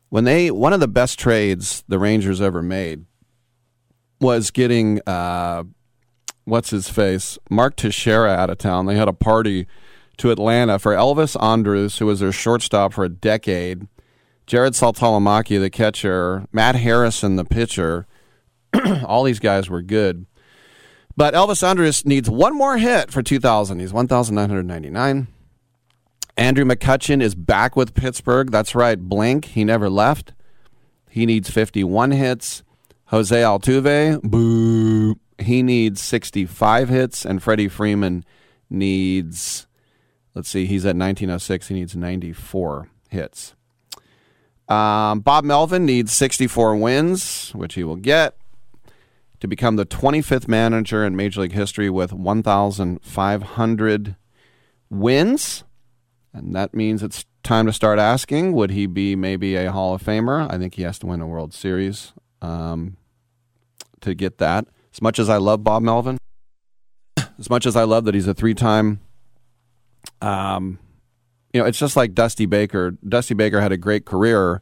When 0.09 0.25
they 0.25 0.51
one 0.51 0.73
of 0.73 0.79
the 0.79 0.89
best 0.89 1.19
trades 1.19 1.83
the 1.87 1.99
Rangers 1.99 2.41
ever 2.41 2.61
made 2.61 3.05
was 4.19 4.51
getting 4.51 4.99
uh, 5.07 5.63
what's 6.43 6.71
his 6.71 6.89
face 6.89 7.37
Mark 7.49 7.75
Teixeira 7.75 8.31
out 8.31 8.49
of 8.49 8.57
town. 8.57 8.87
They 8.87 8.97
had 8.97 9.07
a 9.07 9.13
party 9.13 9.67
to 10.22 10.31
Atlanta 10.31 10.77
for 10.77 10.93
Elvis 10.93 11.35
Andrus, 11.41 11.98
who 11.98 12.06
was 12.06 12.19
their 12.19 12.31
shortstop 12.31 12.93
for 12.93 13.03
a 13.03 13.10
decade, 13.10 13.88
Jarrod 14.45 14.76
Saltalamacchia, 14.76 15.60
the 15.60 15.69
catcher, 15.72 16.45
Matt 16.52 16.76
Harrison, 16.76 17.38
the 17.38 17.45
pitcher. 17.45 18.06
All 19.06 19.23
these 19.23 19.39
guys 19.39 19.68
were 19.68 19.81
good. 19.81 20.27
But 21.18 21.34
Elvis 21.34 21.68
Andrus 21.68 22.06
needs 22.06 22.30
one 22.30 22.56
more 22.56 22.77
hit 22.77 23.11
for 23.11 23.23
2,000. 23.23 23.80
He's 23.80 23.93
1,999. 23.93 25.27
Andrew 26.38 26.65
McCutchen 26.65 27.22
is 27.22 27.34
back 27.34 27.76
with 27.76 27.95
Pittsburgh. 27.95 28.52
That's 28.52 28.76
right, 28.76 28.99
Blink. 28.99 29.45
He 29.45 29.64
never 29.64 29.89
left. 29.89 30.34
He 31.10 31.26
needs 31.26 31.49
51 31.49 32.11
hits. 32.11 32.64
Jose 33.06 33.35
Altuve, 33.35 34.22
boo. 34.22 35.15
He 35.39 35.64
needs 35.64 35.99
65 36.02 36.89
hits. 36.89 37.26
And 37.26 37.41
Freddie 37.41 37.68
Freeman 37.68 38.23
needs 38.69 39.68
Let's 40.33 40.49
see, 40.49 40.65
he's 40.65 40.85
at 40.85 40.95
1906. 40.95 41.67
He 41.67 41.73
needs 41.73 41.95
94 41.95 42.89
hits. 43.09 43.55
Um, 44.67 45.19
Bob 45.19 45.43
Melvin 45.43 45.85
needs 45.85 46.13
64 46.13 46.77
wins, 46.77 47.51
which 47.53 47.73
he 47.73 47.83
will 47.83 47.97
get 47.97 48.37
to 49.41 49.47
become 49.47 49.75
the 49.75 49.85
25th 49.85 50.47
manager 50.47 51.03
in 51.03 51.15
Major 51.15 51.41
League 51.41 51.51
history 51.51 51.89
with 51.89 52.13
1,500 52.13 54.15
wins. 54.89 55.63
And 56.33 56.55
that 56.55 56.73
means 56.73 57.03
it's 57.03 57.25
time 57.43 57.65
to 57.65 57.73
start 57.73 57.99
asking 57.99 58.53
would 58.53 58.71
he 58.71 58.85
be 58.85 59.15
maybe 59.15 59.55
a 59.55 59.71
Hall 59.71 59.95
of 59.95 60.03
Famer? 60.03 60.49
I 60.49 60.57
think 60.57 60.75
he 60.75 60.83
has 60.83 60.99
to 60.99 61.07
win 61.07 61.19
a 61.19 61.27
World 61.27 61.53
Series 61.53 62.13
um, 62.41 62.95
to 63.99 64.13
get 64.13 64.37
that. 64.37 64.67
As 64.93 65.01
much 65.01 65.19
as 65.19 65.27
I 65.27 65.37
love 65.37 65.63
Bob 65.63 65.83
Melvin, 65.83 66.17
as 67.39 67.49
much 67.49 67.65
as 67.65 67.75
I 67.75 67.83
love 67.83 68.05
that 68.05 68.13
he's 68.13 68.27
a 68.27 68.33
three 68.33 68.53
time 68.53 69.01
um, 70.22 70.80
you 71.53 71.61
know, 71.61 71.68
it's 71.68 71.80
just 71.80 71.95
like 71.95 72.14
Dusty 72.14 72.45
Baker. 72.45 72.91
Dusty 73.07 73.34
Baker 73.34 73.61
had 73.61 73.72
a 73.72 73.78
great 73.78 74.06
career, 74.06 74.61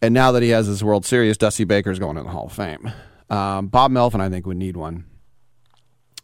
and 0.00 0.14
now 0.14 0.32
that 0.32 0.42
he 0.42 0.50
has 0.50 0.66
his 0.66 0.84
World 0.84 1.04
Series, 1.04 1.36
Dusty 1.36 1.64
Baker's 1.64 1.98
going 1.98 2.16
to 2.16 2.22
the 2.22 2.30
Hall 2.30 2.46
of 2.46 2.52
Fame. 2.52 2.92
Um, 3.28 3.66
Bob 3.68 3.90
Melvin, 3.90 4.20
I 4.20 4.28
think, 4.28 4.46
would 4.46 4.56
need 4.56 4.76
one. 4.76 5.04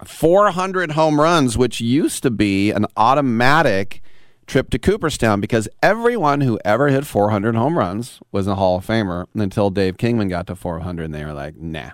400 0.05 0.93
home 0.93 1.21
runs, 1.21 1.59
which 1.59 1.81
used 1.81 2.23
to 2.23 2.31
be 2.31 2.71
an 2.71 2.87
automatic 2.97 4.03
trip 4.47 4.71
to 4.71 4.79
Cooperstown 4.79 5.41
because 5.41 5.69
everyone 5.83 6.43
who 6.43 6.61
ever 6.65 6.89
hit 6.89 7.07
400 7.07 7.55
home 7.55 7.79
runs 7.79 8.21
was 8.33 8.47
a 8.47 8.55
Hall 8.57 8.79
of 8.79 8.87
Famer 8.87 9.27
until 9.35 9.71
Dave 9.71 9.97
Kingman 9.97 10.29
got 10.29 10.47
to 10.49 10.57
400 10.57 11.05
and 11.05 11.15
they 11.15 11.25
were 11.25 11.33
like, 11.33 11.57
nah. 11.57 11.93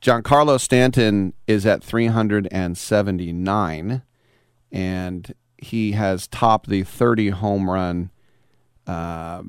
Giancarlo 0.00 0.60
Stanton 0.60 1.32
is 1.46 1.64
at 1.64 1.82
379 1.82 4.02
and 4.72 5.34
he 5.58 5.92
has 5.92 6.26
topped 6.26 6.68
the 6.68 6.82
30 6.82 7.30
home 7.30 7.70
run 7.70 8.10
uh, 8.86 9.42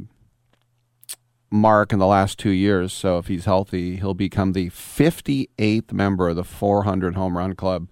mark 1.49 1.93
in 1.93 1.99
the 1.99 2.05
last 2.05 2.37
two 2.37 2.51
years. 2.51 2.93
So 2.93 3.17
if 3.17 3.27
he's 3.27 3.45
healthy, 3.45 3.95
he'll 3.97 4.13
become 4.13 4.53
the 4.53 4.69
58th 4.69 5.91
member 5.91 6.29
of 6.29 6.35
the 6.35 6.43
400 6.43 7.15
home 7.15 7.37
run 7.37 7.55
club. 7.55 7.87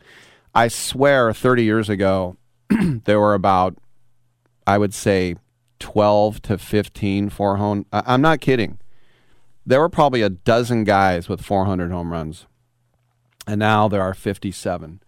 I 0.53 0.68
swear, 0.68 1.34
30 1.34 1.64
years 1.64 1.88
ago, 1.90 2.36
there 3.06 3.20
were 3.20 3.34
about, 3.34 3.78
I 4.68 4.78
would 4.78 4.94
say, 4.94 5.36
12 5.80 6.41
to 6.44 6.58
15 6.58 7.30
four 7.30 7.58
home. 7.58 7.86
I'm 7.91 8.22
not 8.22 8.41
kidding. 8.41 8.78
There 9.66 9.80
were 9.80 9.90
probably 9.90 10.22
a 10.22 10.30
dozen 10.30 10.84
guys 10.84 11.30
with 11.30 11.41
400 11.41 11.91
home 11.91 12.12
runs, 12.12 12.45
and 13.48 13.60
now 13.60 13.88
there 13.88 14.02
are 14.02 14.14
57. 14.14 15.02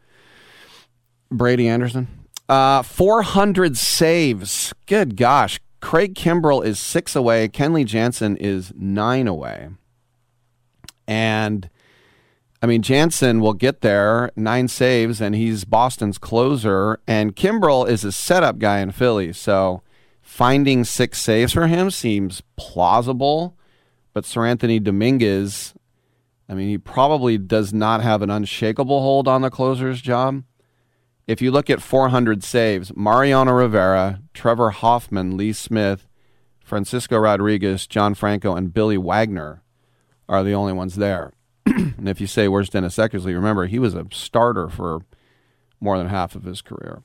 Brady 1.34 1.68
Anderson, 1.68 2.08
uh, 2.50 2.82
400 2.84 3.78
saves. 3.78 4.74
Good 4.86 5.16
gosh. 5.16 5.60
Craig 5.82 6.16
Kimbrel 6.16 6.64
is 6.64 6.80
six 6.80 7.16
away. 7.16 7.50
Kenley 7.50 7.86
Jansen 7.86 8.38
is 8.38 8.72
nine 8.76 9.28
away. 9.28 9.70
And 11.08 11.70
I 12.62 12.66
mean, 12.66 12.82
Jansen 12.82 13.42
will 13.42 13.54
get 13.54 13.82
there, 13.82 14.32
nine 14.38 14.70
saves, 14.70 15.20
and 15.20 15.36
he's 15.36 15.66
Boston's 15.66 16.18
closer. 16.18 17.02
And 17.06 17.36
Kimbrel 17.36 17.88
is 17.88 18.06
a 18.06 18.14
setup 18.14 18.60
guy 18.60 18.80
in 18.80 18.92
Philly. 18.92 19.34
So 19.34 19.82
finding 20.22 20.86
six 20.86 21.20
saves 21.20 21.52
for 21.52 21.68
him 21.68 21.92
seems 21.92 22.42
plausible. 22.56 23.58
But 24.14 24.24
Seranthony 24.24 24.82
Dominguez, 24.82 25.74
I 26.48 26.54
mean, 26.54 26.70
he 26.70 26.78
probably 26.78 27.38
does 27.38 27.74
not 27.74 28.02
have 28.02 28.22
an 28.22 28.30
unshakable 28.30 29.02
hold 29.02 29.28
on 29.28 29.42
the 29.42 29.50
closer's 29.50 30.02
job 30.02 30.44
if 31.28 31.42
you 31.42 31.52
look 31.52 31.70
at 31.70 31.82
400 31.82 32.44
saves, 32.44 32.96
Mariano 32.96 33.54
Rivera, 33.54 34.22
Trevor 34.34 34.72
Hoffman, 34.72 35.38
Lee 35.38 35.54
Smith, 35.54 36.08
Francisco 36.64 37.18
Rodriguez, 37.18 37.88
John 37.88 38.14
Franco, 38.14 38.56
and 38.56 38.74
Billy 38.74 38.98
Wagner 38.98 39.64
are 40.28 40.44
the 40.44 40.54
only 40.54 40.74
ones 40.74 40.96
there. 40.96 41.34
and 41.66 42.10
if 42.10 42.20
you 42.20 42.28
say, 42.28 42.48
where's 42.48 42.70
Dennis 42.70 42.98
Eckersley? 42.98 43.34
Remember, 43.34 43.68
he 43.68 43.80
was 43.80 43.96
a 43.96 44.06
starter 44.12 44.70
for 44.70 45.02
more 45.80 45.98
than 45.98 46.08
half 46.08 46.36
of 46.36 46.44
his 46.44 46.62
career. 46.62 47.04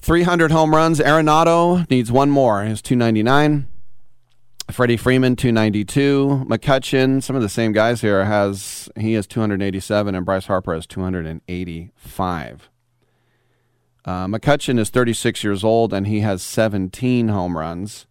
300 0.00 0.50
home 0.50 0.74
runs. 0.74 0.98
Arenado 0.98 1.88
needs 1.88 2.10
one 2.10 2.30
more. 2.30 2.64
He's 2.64 2.82
299. 2.82 3.68
Freddie 4.70 4.96
Freeman 4.96 5.36
292. 5.36 6.46
McCutchen, 6.48 7.22
some 7.22 7.36
of 7.36 7.42
the 7.42 7.48
same 7.48 7.72
guys 7.72 8.00
here 8.00 8.24
has 8.24 8.88
he 8.98 9.12
has 9.14 9.26
287 9.26 10.14
and 10.14 10.24
Bryce 10.24 10.46
Harper 10.46 10.74
has 10.74 10.86
285. 10.86 12.70
Uh, 14.04 14.26
McCutchen 14.26 14.78
is 14.78 14.90
36 14.90 15.44
years 15.44 15.62
old 15.62 15.92
and 15.92 16.06
he 16.06 16.20
has 16.20 16.42
17 16.42 17.28
home 17.28 17.56
runs. 17.56 18.06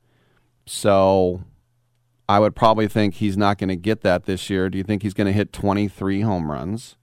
So 0.65 1.43
I 2.29 2.39
would 2.39 2.55
probably 2.55 2.87
think 2.87 3.15
he's 3.15 3.35
not 3.35 3.57
going 3.57 3.67
to 3.69 3.75
get 3.75 4.01
that 4.01 4.25
this 4.25 4.49
year. 4.49 4.69
Do 4.69 4.77
you 4.77 4.85
think 4.85 5.03
he's 5.03 5.13
going 5.13 5.27
to 5.27 5.33
hit 5.33 5.51
23 5.51 6.21
home 6.21 6.49
runs? 6.49 6.95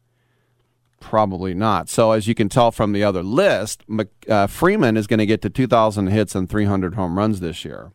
Probably 1.00 1.54
not. 1.54 1.88
So, 1.88 2.12
as 2.12 2.26
you 2.26 2.34
can 2.34 2.48
tell 2.48 2.72
from 2.72 2.92
the 2.92 3.04
other 3.04 3.22
list, 3.22 3.84
uh, 4.28 4.46
Freeman 4.46 4.96
is 4.96 5.06
going 5.06 5.18
to 5.18 5.26
get 5.26 5.42
to 5.42 5.50
2,000 5.50 6.08
hits 6.08 6.34
and 6.34 6.48
300 6.48 6.94
home 6.94 7.16
runs 7.16 7.40
this 7.40 7.64
year. 7.64 7.92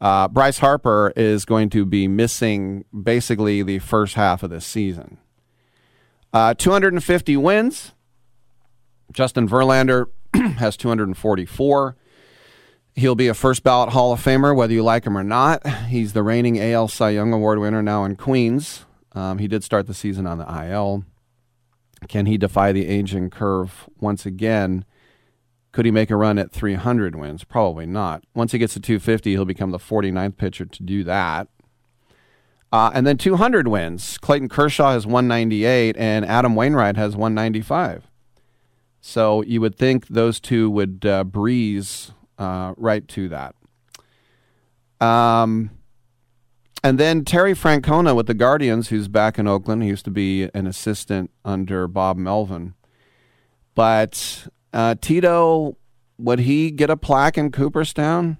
Uh, 0.00 0.28
Bryce 0.28 0.58
Harper 0.58 1.12
is 1.16 1.44
going 1.44 1.70
to 1.70 1.84
be 1.84 2.08
missing 2.08 2.84
basically 3.02 3.62
the 3.62 3.80
first 3.80 4.14
half 4.14 4.42
of 4.42 4.50
this 4.50 4.64
season. 4.64 5.18
Uh, 6.32 6.54
250 6.54 7.36
wins. 7.36 7.92
Justin 9.12 9.48
Verlander 9.48 10.06
has 10.34 10.76
244. 10.76 11.96
He'll 12.94 13.14
be 13.14 13.28
a 13.28 13.34
first 13.34 13.62
ballot 13.62 13.90
Hall 13.90 14.12
of 14.12 14.22
Famer, 14.22 14.54
whether 14.54 14.72
you 14.72 14.82
like 14.82 15.06
him 15.06 15.16
or 15.16 15.22
not. 15.22 15.66
He's 15.86 16.12
the 16.12 16.22
reigning 16.22 16.60
AL 16.60 16.88
Cy 16.88 17.10
Young 17.10 17.32
Award 17.32 17.60
winner 17.60 17.82
now 17.82 18.04
in 18.04 18.16
Queens. 18.16 18.84
Um, 19.12 19.38
he 19.38 19.48
did 19.48 19.62
start 19.62 19.86
the 19.86 19.94
season 19.94 20.26
on 20.26 20.38
the 20.38 20.68
IL. 20.68 21.04
Can 22.08 22.26
he 22.26 22.36
defy 22.38 22.72
the 22.72 22.86
aging 22.86 23.30
curve 23.30 23.88
once 24.00 24.26
again? 24.26 24.84
Could 25.72 25.84
he 25.84 25.90
make 25.90 26.10
a 26.10 26.16
run 26.16 26.38
at 26.38 26.52
300 26.52 27.14
wins? 27.14 27.44
Probably 27.44 27.86
not. 27.86 28.24
Once 28.34 28.52
he 28.52 28.58
gets 28.58 28.74
to 28.74 28.80
250, 28.80 29.30
he'll 29.30 29.44
become 29.44 29.70
the 29.70 29.78
49th 29.78 30.36
pitcher 30.36 30.64
to 30.64 30.82
do 30.82 31.04
that. 31.04 31.48
Uh, 32.72 32.90
and 32.94 33.06
then 33.06 33.16
200 33.16 33.68
wins. 33.68 34.18
Clayton 34.18 34.48
Kershaw 34.48 34.92
has 34.92 35.06
198, 35.06 35.96
and 35.96 36.26
Adam 36.26 36.54
Wainwright 36.54 36.96
has 36.96 37.16
195. 37.16 38.08
So 39.00 39.42
you 39.42 39.60
would 39.60 39.76
think 39.76 40.08
those 40.08 40.40
two 40.40 40.70
would 40.70 41.04
uh, 41.06 41.24
breeze 41.24 42.12
uh, 42.38 42.74
right 42.76 43.06
to 43.08 43.28
that. 43.28 43.54
Um, 45.00 45.70
and 46.82 46.98
then 46.98 47.24
Terry 47.24 47.54
Francona 47.54 48.14
with 48.14 48.26
the 48.26 48.34
Guardians, 48.34 48.88
who's 48.88 49.08
back 49.08 49.38
in 49.38 49.46
Oakland. 49.46 49.82
He 49.82 49.88
used 49.88 50.04
to 50.04 50.10
be 50.10 50.48
an 50.54 50.66
assistant 50.66 51.30
under 51.44 51.88
Bob 51.88 52.16
Melvin. 52.16 52.74
But 53.74 54.48
uh, 54.72 54.96
Tito, 55.00 55.76
would 56.18 56.40
he 56.40 56.70
get 56.70 56.90
a 56.90 56.96
plaque 56.96 57.38
in 57.38 57.50
Cooperstown? 57.50 58.38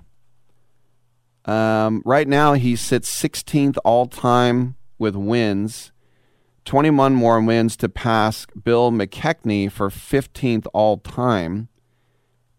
Um, 1.45 2.03
right 2.05 2.29
now, 2.29 2.53
he 2.55 2.77
sits 2.77 3.11
16th 3.11 3.79
all 3.85 4.07
time 4.07 4.77
with 4.99 5.17
wins, 5.17 5.93
21 6.69 7.15
more 7.15 7.41
wins 7.41 7.77
to 7.79 7.89
pass 7.89 8.47
Bill 8.63 8.93
McKechnie 8.93 9.71
for 9.73 9.89
15th 9.91 10.67
all 10.73 10.99
time. 10.99 11.69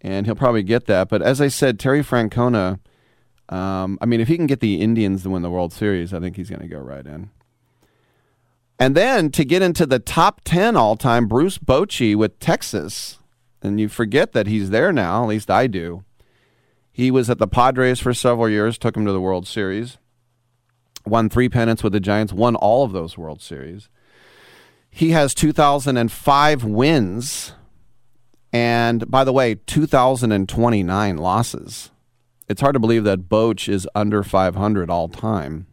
And 0.01 0.25
he'll 0.25 0.35
probably 0.35 0.63
get 0.63 0.85
that. 0.87 1.09
But 1.09 1.21
as 1.21 1.39
I 1.39 1.47
said, 1.47 1.79
Terry 1.79 2.01
Francona 2.01 2.79
um, 3.49 3.97
I 3.99 4.05
mean, 4.05 4.21
if 4.21 4.27
he 4.27 4.37
can 4.37 4.45
get 4.45 4.59
the 4.59 4.79
Indians 4.79 5.23
to 5.23 5.31
win 5.31 5.41
the 5.41 5.49
World 5.49 5.73
Series, 5.73 6.13
I 6.13 6.19
think 6.19 6.35
he's 6.35 6.49
going 6.49 6.61
to 6.61 6.67
go 6.67 6.79
right 6.79 7.05
in. 7.05 7.31
And 8.77 8.95
then 8.95 9.31
to 9.31 9.43
get 9.43 9.61
into 9.61 9.85
the 9.85 9.99
top 9.99 10.41
10 10.45 10.75
all 10.75 10.95
time, 10.95 11.27
Bruce 11.27 11.57
Bochy 11.57 12.15
with 12.15 12.39
Texas. 12.39 13.17
And 13.61 13.79
you 13.79 13.89
forget 13.89 14.31
that 14.33 14.47
he's 14.47 14.69
there 14.69 14.93
now, 14.93 15.23
at 15.23 15.29
least 15.29 15.49
I 15.49 15.67
do. 15.67 16.05
He 16.91 17.11
was 17.11 17.29
at 17.29 17.39
the 17.39 17.47
Padres 17.47 17.99
for 17.99 18.13
several 18.13 18.49
years, 18.49 18.77
took 18.77 18.95
him 18.95 19.05
to 19.05 19.11
the 19.11 19.21
World 19.21 19.47
Series, 19.47 19.97
won 21.05 21.29
three 21.29 21.49
pennants 21.49 21.83
with 21.83 21.93
the 21.93 21.99
Giants, 21.99 22.31
won 22.31 22.55
all 22.55 22.85
of 22.85 22.91
those 22.91 23.17
World 23.17 23.41
Series. 23.41 23.89
He 24.89 25.11
has 25.11 25.33
2005 25.33 26.63
wins. 26.63 27.53
And 28.51 29.09
by 29.09 29.23
the 29.23 29.33
way, 29.33 29.55
2029 29.55 31.17
losses 31.17 31.91
it's 32.49 32.61
hard 32.61 32.73
to 32.73 32.79
believe 32.79 33.03
that 33.03 33.29
Boch 33.29 33.69
is 33.69 33.87
under 33.93 34.23
500 34.23 34.89
all 34.89 35.07
time. 35.07 35.67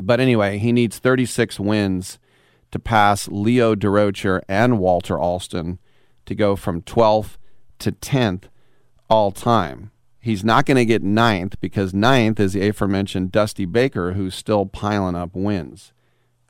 But 0.00 0.20
anyway, 0.20 0.58
he 0.58 0.72
needs 0.72 0.98
36 0.98 1.58
wins 1.58 2.18
to 2.70 2.78
pass 2.78 3.28
Leo 3.28 3.74
Durocher 3.74 4.42
and 4.46 4.78
Walter 4.78 5.18
Alston 5.18 5.78
to 6.26 6.34
go 6.34 6.54
from 6.54 6.82
12th 6.82 7.38
to 7.78 7.92
10th 7.92 8.44
all 9.08 9.32
time. 9.32 9.90
He's 10.20 10.44
not 10.44 10.66
going 10.66 10.76
to 10.76 10.84
get 10.84 11.02
ninth 11.02 11.58
because 11.60 11.94
ninth 11.94 12.38
is 12.38 12.52
the 12.52 12.68
aforementioned 12.68 13.32
Dusty 13.32 13.64
Baker, 13.64 14.12
who's 14.12 14.34
still 14.34 14.66
piling 14.66 15.14
up 15.14 15.30
wins. 15.32 15.94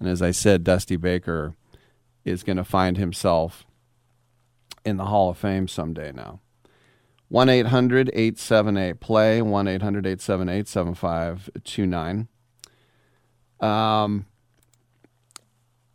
And 0.01 0.09
as 0.09 0.21
I 0.21 0.33
said, 0.33 0.65
Dusty 0.65 0.97
Baker 0.97 1.55
is 2.25 2.43
going 2.43 2.57
to 2.57 2.65
find 2.65 2.97
himself 2.97 3.67
in 4.85 4.97
the 4.97 5.07
Hall 5.07 5.31
of 5.31 5.39
Fame 5.39 5.69
someday 5.69 6.13
now. 6.13 6.41
1 7.29 7.49
800 7.49 8.11
878 8.13 9.01
play, 9.01 9.41
1 9.41 9.69
800 9.69 10.07
878 10.07 10.67
7529. 10.67 12.29
Um, 13.61 14.27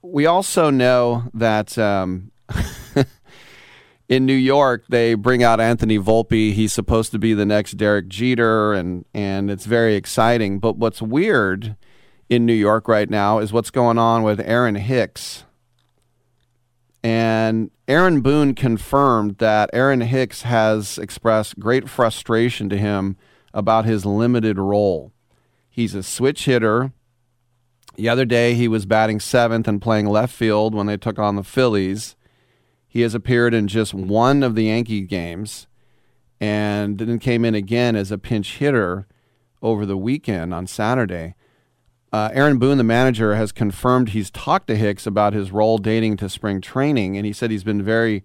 we 0.01 0.25
also 0.25 0.69
know 0.69 1.23
that 1.33 1.77
um, 1.77 2.31
in 4.07 4.25
New 4.25 4.33
York, 4.33 4.85
they 4.87 5.13
bring 5.15 5.43
out 5.43 5.59
Anthony 5.59 5.97
Volpe. 5.97 6.53
He's 6.53 6.71
supposed 6.71 7.11
to 7.11 7.19
be 7.19 7.33
the 7.33 7.45
next 7.45 7.73
Derek 7.73 8.07
Jeter, 8.07 8.73
and, 8.73 9.03
and 9.13 9.51
it's 9.51 9.65
very 9.65 9.95
exciting. 9.95 10.59
But 10.59 10.77
what's 10.77 11.01
weird 11.01 11.75
in 12.29 12.45
New 12.45 12.53
York 12.53 12.87
right 12.87 13.09
now 13.09 13.39
is 13.39 13.51
what's 13.51 13.71
going 13.71 13.97
on 13.97 14.23
with 14.23 14.39
Aaron 14.39 14.75
Hicks. 14.75 15.43
And 17.05 17.69
Aaron 17.87 18.21
Boone 18.21 18.55
confirmed 18.55 19.37
that 19.37 19.69
Aaron 19.73 20.01
Hicks 20.01 20.41
has 20.41 20.97
expressed 20.97 21.59
great 21.59 21.87
frustration 21.87 22.67
to 22.69 22.79
him 22.79 23.15
about 23.53 23.85
his 23.85 24.07
limited 24.07 24.57
role. 24.57 25.11
He's 25.69 25.93
a 25.93 26.01
switch 26.01 26.45
hitter. 26.45 26.93
The 27.93 28.09
other 28.09 28.25
day, 28.25 28.55
he 28.55 28.67
was 28.67 28.87
batting 28.87 29.19
seventh 29.19 29.67
and 29.67 29.79
playing 29.79 30.07
left 30.07 30.33
field 30.33 30.73
when 30.73 30.87
they 30.87 30.97
took 30.97 31.19
on 31.19 31.35
the 31.35 31.43
Phillies. 31.43 32.15
He 32.87 33.01
has 33.01 33.13
appeared 33.13 33.53
in 33.53 33.67
just 33.67 33.93
one 33.93 34.41
of 34.41 34.55
the 34.55 34.63
Yankee 34.63 35.01
games 35.01 35.67
and 36.41 36.97
then 36.97 37.19
came 37.19 37.45
in 37.45 37.53
again 37.53 37.95
as 37.95 38.11
a 38.11 38.17
pinch 38.17 38.57
hitter 38.57 39.05
over 39.61 39.85
the 39.85 39.95
weekend 39.95 40.55
on 40.55 40.65
Saturday. 40.65 41.35
Uh, 42.15 42.29
Aaron 42.31 42.59
Boone, 42.59 42.77
the 42.77 42.83
manager, 42.85 43.35
has 43.35 43.51
confirmed 43.51 44.09
he's 44.09 44.31
talked 44.31 44.67
to 44.67 44.77
Hicks 44.77 45.05
about 45.05 45.33
his 45.33 45.51
role 45.51 45.77
dating 45.77 46.15
to 46.15 46.29
spring 46.29 46.61
training, 46.61 47.17
and 47.17 47.25
he 47.25 47.33
said 47.33 47.51
he's 47.51 47.65
been 47.65 47.83
very 47.83 48.23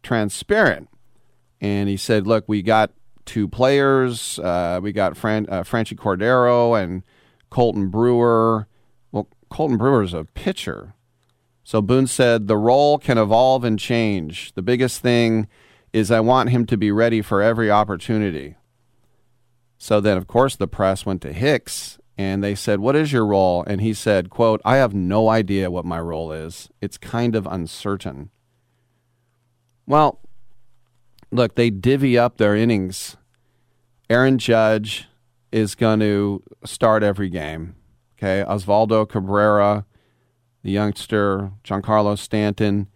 transparent. 0.00 0.88
And 1.60 1.88
he 1.88 1.96
said, 1.96 2.24
"Look, 2.24 2.44
we 2.46 2.62
got 2.62 2.92
two 3.24 3.48
players. 3.48 4.38
Uh, 4.38 4.78
we 4.80 4.92
got 4.92 5.16
Fran- 5.16 5.48
uh, 5.48 5.64
Franchy 5.64 5.96
Cordero 5.96 6.80
and 6.80 7.02
Colton 7.50 7.88
Brewer. 7.88 8.68
Well, 9.10 9.26
Colton 9.50 9.76
Brewer 9.76 10.04
is 10.04 10.14
a 10.14 10.22
pitcher." 10.22 10.94
So 11.64 11.82
Boone 11.82 12.06
said 12.06 12.46
the 12.46 12.56
role 12.56 12.96
can 12.96 13.18
evolve 13.18 13.64
and 13.64 13.76
change. 13.76 14.52
The 14.54 14.62
biggest 14.62 15.00
thing 15.00 15.48
is 15.92 16.12
I 16.12 16.20
want 16.20 16.50
him 16.50 16.64
to 16.66 16.76
be 16.76 16.92
ready 16.92 17.22
for 17.22 17.42
every 17.42 17.72
opportunity. 17.72 18.54
So 19.78 20.00
then, 20.00 20.16
of 20.16 20.28
course, 20.28 20.54
the 20.54 20.68
press 20.68 21.04
went 21.04 21.22
to 21.22 21.32
Hicks 21.32 21.98
and 22.18 22.42
they 22.42 22.54
said, 22.54 22.80
"What 22.80 22.96
is 22.96 23.12
your 23.12 23.26
role?" 23.26 23.64
And 23.66 23.80
he 23.80 23.94
said, 23.94 24.30
"Quote: 24.30 24.60
I 24.64 24.76
have 24.76 24.94
no 24.94 25.28
idea 25.28 25.70
what 25.70 25.84
my 25.84 26.00
role 26.00 26.32
is. 26.32 26.68
It's 26.80 26.98
kind 26.98 27.34
of 27.34 27.46
uncertain." 27.46 28.30
Well, 29.86 30.20
look, 31.30 31.54
they 31.54 31.70
divvy 31.70 32.18
up 32.18 32.36
their 32.36 32.54
innings. 32.54 33.16
Aaron 34.08 34.38
Judge 34.38 35.08
is 35.50 35.74
going 35.74 36.00
to 36.00 36.42
start 36.64 37.02
every 37.02 37.28
game. 37.28 37.74
Okay, 38.16 38.44
Osvaldo 38.48 39.08
Cabrera, 39.08 39.84
the 40.62 40.70
youngster, 40.70 41.52
Giancarlo 41.64 42.16
Stanton. 42.16 42.88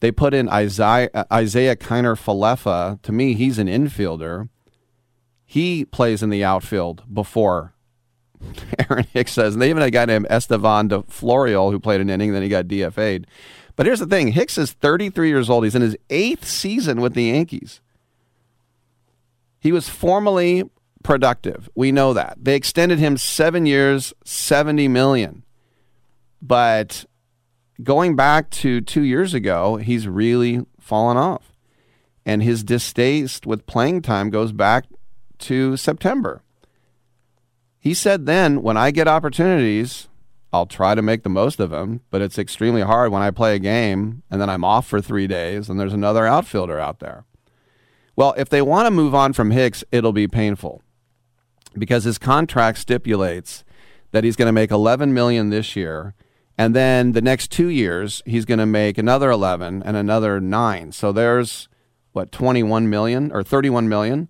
They 0.00 0.12
put 0.12 0.34
in 0.34 0.48
Isaiah, 0.48 1.10
Isiah 1.32 1.76
Kiner 1.76 2.16
Falefa. 2.16 3.00
To 3.02 3.12
me, 3.12 3.34
he's 3.34 3.58
an 3.58 3.66
infielder. 3.66 4.48
He 5.44 5.84
plays 5.84 6.22
in 6.22 6.30
the 6.30 6.44
outfield 6.44 7.02
before 7.12 7.71
Aaron 8.90 9.06
Hicks 9.12 9.32
says. 9.32 9.54
And 9.54 9.62
they 9.62 9.70
even 9.70 9.80
had 9.80 9.88
a 9.88 9.90
guy 9.90 10.04
named 10.04 10.26
Estevan 10.30 10.88
de 10.88 11.02
Florial 11.02 11.70
who 11.70 11.80
played 11.80 12.00
an 12.00 12.10
inning, 12.10 12.32
then 12.32 12.42
he 12.42 12.48
got 12.48 12.66
DFA'd. 12.66 13.26
But 13.76 13.86
here's 13.86 14.00
the 14.00 14.06
thing 14.06 14.32
Hicks 14.32 14.58
is 14.58 14.72
33 14.72 15.28
years 15.28 15.48
old. 15.48 15.64
He's 15.64 15.74
in 15.74 15.82
his 15.82 15.96
eighth 16.10 16.46
season 16.46 17.00
with 17.00 17.14
the 17.14 17.24
Yankees. 17.24 17.80
He 19.60 19.72
was 19.72 19.88
formerly 19.88 20.64
productive. 21.02 21.68
We 21.74 21.92
know 21.92 22.12
that. 22.12 22.36
They 22.40 22.56
extended 22.56 22.98
him 22.98 23.16
seven 23.16 23.66
years, 23.66 24.12
70 24.24 24.88
million. 24.88 25.44
But 26.40 27.04
going 27.82 28.16
back 28.16 28.50
to 28.50 28.80
two 28.80 29.02
years 29.02 29.34
ago, 29.34 29.76
he's 29.76 30.08
really 30.08 30.66
fallen 30.80 31.16
off. 31.16 31.52
And 32.24 32.42
his 32.42 32.62
distaste 32.62 33.46
with 33.46 33.66
playing 33.66 34.02
time 34.02 34.30
goes 34.30 34.52
back 34.52 34.84
to 35.38 35.76
September. 35.76 36.41
He 37.82 37.94
said 37.94 38.26
then, 38.26 38.62
when 38.62 38.76
I 38.76 38.92
get 38.92 39.08
opportunities, 39.08 40.06
I'll 40.52 40.66
try 40.66 40.94
to 40.94 41.02
make 41.02 41.24
the 41.24 41.28
most 41.28 41.58
of 41.58 41.70
them, 41.70 42.02
but 42.10 42.22
it's 42.22 42.38
extremely 42.38 42.82
hard 42.82 43.10
when 43.10 43.22
I 43.22 43.32
play 43.32 43.56
a 43.56 43.58
game 43.58 44.22
and 44.30 44.40
then 44.40 44.48
I'm 44.48 44.62
off 44.62 44.86
for 44.86 45.00
three 45.00 45.26
days 45.26 45.68
and 45.68 45.80
there's 45.80 45.92
another 45.92 46.24
outfielder 46.24 46.78
out 46.78 47.00
there. 47.00 47.24
Well, 48.14 48.34
if 48.36 48.48
they 48.48 48.62
want 48.62 48.86
to 48.86 48.92
move 48.92 49.16
on 49.16 49.32
from 49.32 49.50
Hicks, 49.50 49.82
it'll 49.90 50.12
be 50.12 50.28
painful 50.28 50.80
because 51.76 52.04
his 52.04 52.18
contract 52.18 52.78
stipulates 52.78 53.64
that 54.12 54.22
he's 54.22 54.36
going 54.36 54.46
to 54.46 54.52
make 54.52 54.70
11 54.70 55.12
million 55.12 55.50
this 55.50 55.74
year 55.74 56.14
and 56.56 56.76
then 56.76 57.12
the 57.12 57.20
next 57.20 57.50
2 57.50 57.66
years 57.66 58.22
he's 58.24 58.44
going 58.44 58.60
to 58.60 58.66
make 58.66 58.96
another 58.96 59.28
11 59.28 59.82
and 59.82 59.96
another 59.96 60.40
9. 60.40 60.92
So 60.92 61.10
there's 61.10 61.68
what 62.12 62.30
21 62.30 62.88
million 62.88 63.32
or 63.32 63.42
31 63.42 63.88
million. 63.88 64.28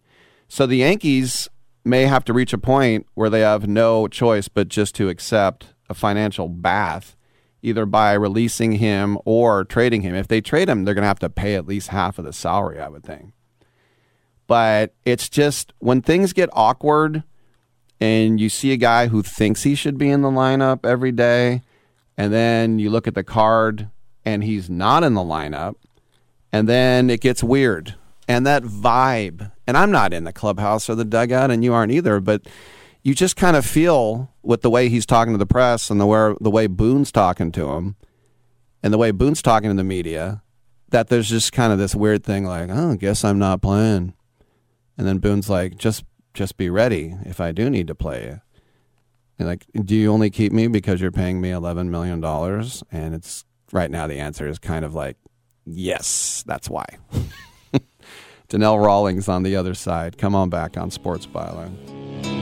So 0.49 0.65
the 0.65 0.77
Yankees 0.77 1.51
may 1.85 2.07
have 2.07 2.25
to 2.25 2.33
reach 2.33 2.53
a 2.53 2.59
point 2.59 3.07
where 3.15 3.31
they 3.31 3.41
have 3.41 3.67
no 3.67 4.07
choice 4.09 4.49
but 4.49 4.69
just 4.69 4.95
to 4.97 5.09
accept 5.09 5.75
a 5.89 5.95
financial 5.95 6.49
bath 6.49 7.17
either 7.63 7.87
by 7.87 8.13
releasing 8.13 8.73
him 8.73 9.17
or 9.25 9.65
trading 9.65 10.03
him. 10.03 10.15
If 10.15 10.29
they 10.29 10.41
trade 10.41 10.69
him, 10.69 10.85
they're 10.85 10.95
going 10.95 11.03
to 11.03 11.09
have 11.09 11.21
to 11.21 11.31
pay 11.31 11.55
at 11.55 11.67
least 11.67 11.89
half 11.89 12.19
of 12.19 12.25
the 12.25 12.33
salary, 12.33 12.81
I 12.81 12.89
would 12.89 13.05
think. 13.05 13.33
But 14.47 14.95
it's 15.05 15.29
just 15.29 15.73
when 15.79 16.03
things 16.03 16.33
get 16.33 16.51
awkward 16.53 17.23
and 18.01 18.41
you 18.41 18.49
see 18.49 18.73
a 18.73 18.77
guy 18.77 19.07
who 19.07 19.23
thinks 19.23 19.63
he 19.63 19.77
should 19.77 19.97
be 19.97 20.11
in 20.11 20.23
the 20.23 20.31
lineup 20.31 20.85
every 20.85 21.13
day, 21.13 21.63
and 22.17 22.33
then 22.33 22.81
you 22.81 22.91
look 22.91 23.07
at 23.07 23.15
the 23.15 23.23
card 23.23 23.89
and 24.25 24.43
he's 24.43 24.69
not 24.69 25.05
in 25.05 25.15
the 25.15 25.21
lineup, 25.21 25.77
and 26.51 26.69
then 26.69 27.11
it 27.11 27.21
gets 27.21 27.45
weird. 27.45 27.95
And 28.33 28.47
that 28.47 28.63
vibe, 28.63 29.53
and 29.67 29.77
I'm 29.77 29.91
not 29.91 30.15
in 30.15 30.25
the 30.25 30.33
clubhouse 30.33 30.89
or 30.89 30.95
the 30.95 31.05
dugout, 31.05 31.51
and 31.51 31.63
you 31.63 31.75
aren't 31.75 31.93
either, 31.93 32.19
but 32.19 32.49
you 33.03 33.15
just 33.15 33.37
kind 33.37 33.57
of 33.57 33.67
feel 33.67 34.33
with 34.43 34.63
the 34.63 34.71
way 34.71 34.89
he's 34.89 35.05
talking 35.05 35.35
to 35.35 35.39
the 35.39 35.45
press 35.45 35.91
and 35.91 36.01
the 36.01 36.07
way, 36.07 36.35
the 36.41 36.51
way 36.51 36.67
Boone's 36.67 37.13
talking 37.13 37.53
to 37.53 37.73
him 37.73 37.95
and 38.83 38.91
the 38.91 38.97
way 38.97 39.11
Boone's 39.11 39.43
talking 39.43 39.69
to 39.69 39.77
the 39.77 39.85
media 39.85 40.43
that 40.89 41.09
there's 41.09 41.29
just 41.29 41.53
kind 41.53 41.75
of 41.75 41.79
this 41.79 41.95
weird 41.95 42.25
thing 42.25 42.47
like, 42.47 42.71
oh, 42.71 42.97
guess 42.97 43.23
I'm 43.23 43.39
not 43.39 43.61
playing. 43.61 44.15
And 44.97 45.07
then 45.07 45.19
Boone's 45.19 45.51
like, 45.51 45.77
just 45.77 46.03
just 46.33 46.57
be 46.57 46.71
ready 46.71 47.15
if 47.27 47.39
I 47.39 47.53
do 47.53 47.69
need 47.69 47.87
to 47.89 47.95
play. 47.95 48.41
And 49.39 49.47
like, 49.47 49.67
do 49.75 49.95
you 49.95 50.11
only 50.11 50.31
keep 50.31 50.53
me 50.53 50.69
because 50.69 51.03
you're 51.03 51.11
paying 51.11 51.39
me 51.39 51.51
$11 51.51 51.89
million? 51.89 52.25
And 52.91 53.15
it's 53.15 53.45
right 53.73 53.91
now 53.91 54.07
the 54.07 54.21
answer 54.21 54.49
is 54.49 54.59
kind 54.59 54.87
of 54.87 54.95
like, 54.95 55.19
yes, 55.67 56.43
that's 56.47 56.71
why. 56.71 56.87
Donnell 58.53 58.79
Rawlings 58.79 59.29
on 59.29 59.45
the 59.45 59.57
other 59.57 59.73
side. 59.73 60.19
Come 60.19 60.35
on 60.35 60.51
back 60.51 60.77
on 60.77 60.91
Sports 60.91 61.27
Byline. 61.27 62.42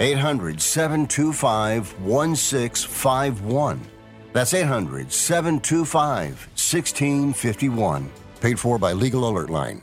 800 0.00 0.60
725 0.62 2.00
1651. 2.00 3.80
That's 4.32 4.54
800 4.54 5.12
725 5.12 6.28
1651. 6.30 8.10
Paid 8.40 8.58
for 8.58 8.78
by 8.78 8.94
Legal 8.94 9.28
Alert 9.28 9.50
Line. 9.50 9.82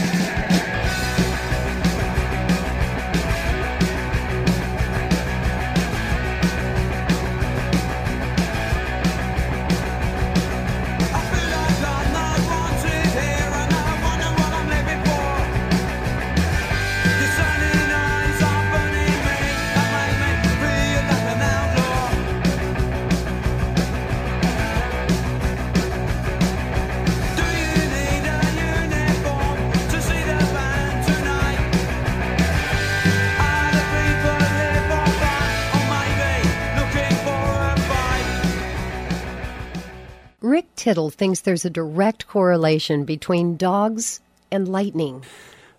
Tittle 40.81 41.11
thinks 41.11 41.41
there's 41.41 41.63
a 41.63 41.69
direct 41.69 42.27
correlation 42.27 43.05
between 43.05 43.55
dogs 43.55 44.19
and 44.51 44.67
lightning. 44.67 45.23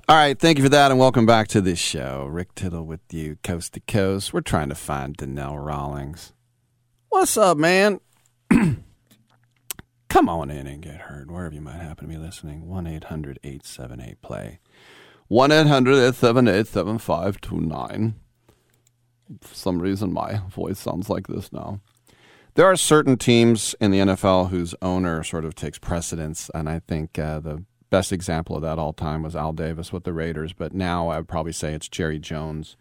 All 0.09 0.15
right, 0.15 0.39
thank 0.39 0.59
you 0.59 0.62
for 0.62 0.69
that, 0.69 0.93
and 0.93 1.01
welcome 1.01 1.27
back 1.27 1.49
to 1.49 1.61
this 1.61 1.81
show. 1.81 2.29
Rick 2.31 2.55
Tittle 2.55 2.87
with 2.87 3.01
you, 3.11 3.37
coast 3.43 3.73
to 3.73 3.81
coast. 3.81 4.33
We're 4.33 4.43
trying 4.43 4.69
to 4.69 4.77
find 4.77 5.16
Donnell 5.16 5.59
Rawlings. 5.59 6.33
What's 7.09 7.37
up, 7.37 7.59
man? 7.59 7.99
Come 10.09 10.29
on 10.29 10.53
in 10.53 10.69
and 10.69 10.81
get 10.81 11.01
heard 11.01 11.33
wherever 11.33 11.53
you 11.57 11.61
might 11.61 11.81
happen 11.81 12.09
to 12.09 12.15
be 12.15 12.24
listening. 12.24 12.69
1 12.69 12.87
800 12.87 13.41
878 13.43 14.23
play. 14.23 14.61
1 15.27 15.51
800 15.51 15.95
878 15.95 16.66
7529. 16.69 18.15
For 19.41 19.55
some 19.57 19.81
reason, 19.83 20.12
my 20.12 20.43
voice 20.49 20.79
sounds 20.79 21.11
like 21.11 21.27
this 21.27 21.53
now. 21.53 21.81
There 22.55 22.66
are 22.66 22.77
certain 22.77 23.16
teams 23.16 23.74
in 23.81 23.93
the 23.93 24.01
NFL 24.01 24.51
whose 24.51 24.74
owner 24.83 25.24
sort 25.24 25.47
of 25.47 25.55
takes 25.55 25.79
precedence, 25.79 26.51
and 26.55 26.69
I 26.69 26.81
think 26.81 27.19
uh, 27.19 27.41
the 27.41 27.65
best 27.89 28.12
example 28.12 28.57
of 28.57 28.62
that 28.62 28.79
all 28.79 28.93
time 28.93 29.23
was 29.23 29.35
Al 29.35 29.55
Davis 29.55 29.91
with 29.91 30.05
the 30.05 30.12
Raiders. 30.12 30.53
But 30.53 30.74
now 30.74 31.09
I 31.09 31.16
would 31.16 31.29
probably 31.29 31.53
say 31.53 31.73
it's 31.73 31.89
Jerry 31.89 32.19
Jones 32.19 32.77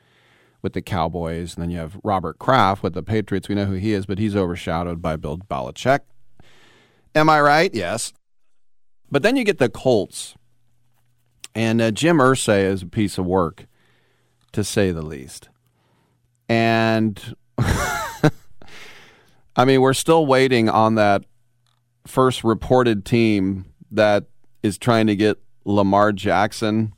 with 0.61 0.73
the 0.73 0.81
Cowboys, 0.81 1.55
and 1.55 1.63
then 1.63 1.69
you 1.69 1.77
have 1.77 1.97
Robert 2.03 2.37
Kraft 2.37 2.83
with 2.83 2.93
the 2.93 3.01
Patriots. 3.01 3.47
We 3.47 3.55
know 3.55 3.65
who 3.65 3.75
he 3.75 3.93
is, 3.93 4.05
but 4.05 4.19
he's 4.19 4.35
overshadowed 4.35 5.01
by 5.01 5.15
Bill 5.15 5.37
Belichick. 5.37 6.01
Am 7.15 7.29
I 7.29 7.39
right? 7.39 7.73
Yes. 7.73 8.11
But 9.09 9.23
then 9.23 9.37
you 9.37 9.45
get 9.45 9.57
the 9.57 9.69
Colts, 9.69 10.35
and 11.55 11.81
uh, 11.81 11.91
Jim 11.91 12.17
Irsay 12.17 12.63
is 12.65 12.81
a 12.81 12.87
piece 12.87 13.17
of 13.17 13.25
work, 13.25 13.67
to 14.51 14.65
say 14.65 14.91
the 14.91 15.01
least. 15.01 15.47
And 16.49 17.35
I 19.55 19.65
mean, 19.65 19.81
we're 19.81 19.93
still 19.93 20.25
waiting 20.25 20.69
on 20.69 20.95
that 20.95 21.23
first 22.07 22.43
reported 22.43 23.05
team 23.05 23.65
that 23.91 24.25
is 24.63 24.77
trying 24.77 25.07
to 25.07 25.15
get 25.15 25.37
Lamar 25.65 26.11
Jackson. 26.11 26.93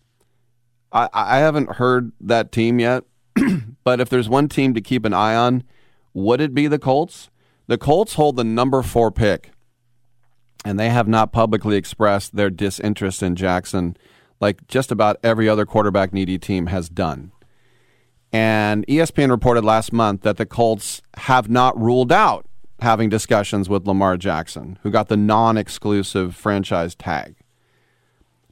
I, 0.91 1.09
I 1.13 1.39
haven't 1.39 1.73
heard 1.73 2.11
that 2.21 2.51
team 2.51 2.79
yet, 2.79 3.03
but 3.83 3.99
if 3.99 4.09
there's 4.09 4.29
one 4.29 4.47
team 4.47 4.73
to 4.73 4.81
keep 4.81 5.05
an 5.05 5.13
eye 5.13 5.35
on, 5.35 5.63
would 6.13 6.41
it 6.41 6.53
be 6.53 6.67
the 6.67 6.79
Colts? 6.79 7.29
The 7.67 7.77
Colts 7.77 8.13
hold 8.13 8.35
the 8.35 8.43
number 8.43 8.83
four 8.83 9.11
pick, 9.11 9.51
and 10.63 10.79
they 10.79 10.89
have 10.89 11.07
not 11.07 11.31
publicly 11.31 11.75
expressed 11.75 12.35
their 12.35 12.49
disinterest 12.49 13.23
in 13.23 13.35
Jackson 13.35 13.97
like 14.39 14.67
just 14.67 14.91
about 14.91 15.17
every 15.23 15.47
other 15.47 15.65
quarterback 15.65 16.13
needy 16.13 16.37
team 16.37 16.67
has 16.67 16.89
done. 16.89 17.31
And 18.33 18.85
ESPN 18.87 19.29
reported 19.29 19.63
last 19.63 19.93
month 19.93 20.23
that 20.23 20.37
the 20.37 20.45
Colts 20.45 21.03
have 21.17 21.49
not 21.49 21.79
ruled 21.79 22.11
out 22.11 22.47
having 22.81 23.07
discussions 23.07 23.69
with 23.69 23.87
Lamar 23.87 24.17
Jackson, 24.17 24.79
who 24.81 24.89
got 24.89 25.07
the 25.07 25.15
non 25.15 25.55
exclusive 25.55 26.35
franchise 26.35 26.95
tag. 26.95 27.35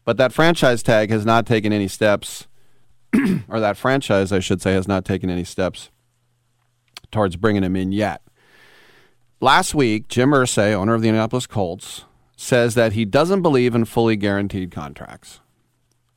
But 0.05 0.17
that 0.17 0.31
franchise 0.31 0.83
tag 0.83 1.09
has 1.09 1.25
not 1.25 1.47
taken 1.47 1.73
any 1.73 1.87
steps, 1.87 2.47
or 3.49 3.59
that 3.59 3.75
franchise, 3.75 4.31
I 4.31 4.39
should 4.39 4.61
say, 4.61 4.73
has 4.73 4.87
not 4.87 5.03
taken 5.03 5.29
any 5.29 5.43
steps 5.43 5.89
towards 7.11 7.35
bringing 7.35 7.63
him 7.63 7.75
in 7.75 7.91
yet. 7.91 8.21
Last 9.39 9.73
week, 9.73 10.07
Jim 10.07 10.29
Irsay, 10.29 10.73
owner 10.73 10.93
of 10.93 11.01
the 11.01 11.09
Indianapolis 11.09 11.47
Colts, 11.47 12.05
says 12.35 12.75
that 12.75 12.93
he 12.93 13.05
doesn't 13.05 13.41
believe 13.41 13.73
in 13.73 13.85
fully 13.85 14.15
guaranteed 14.15 14.71
contracts. 14.71 15.39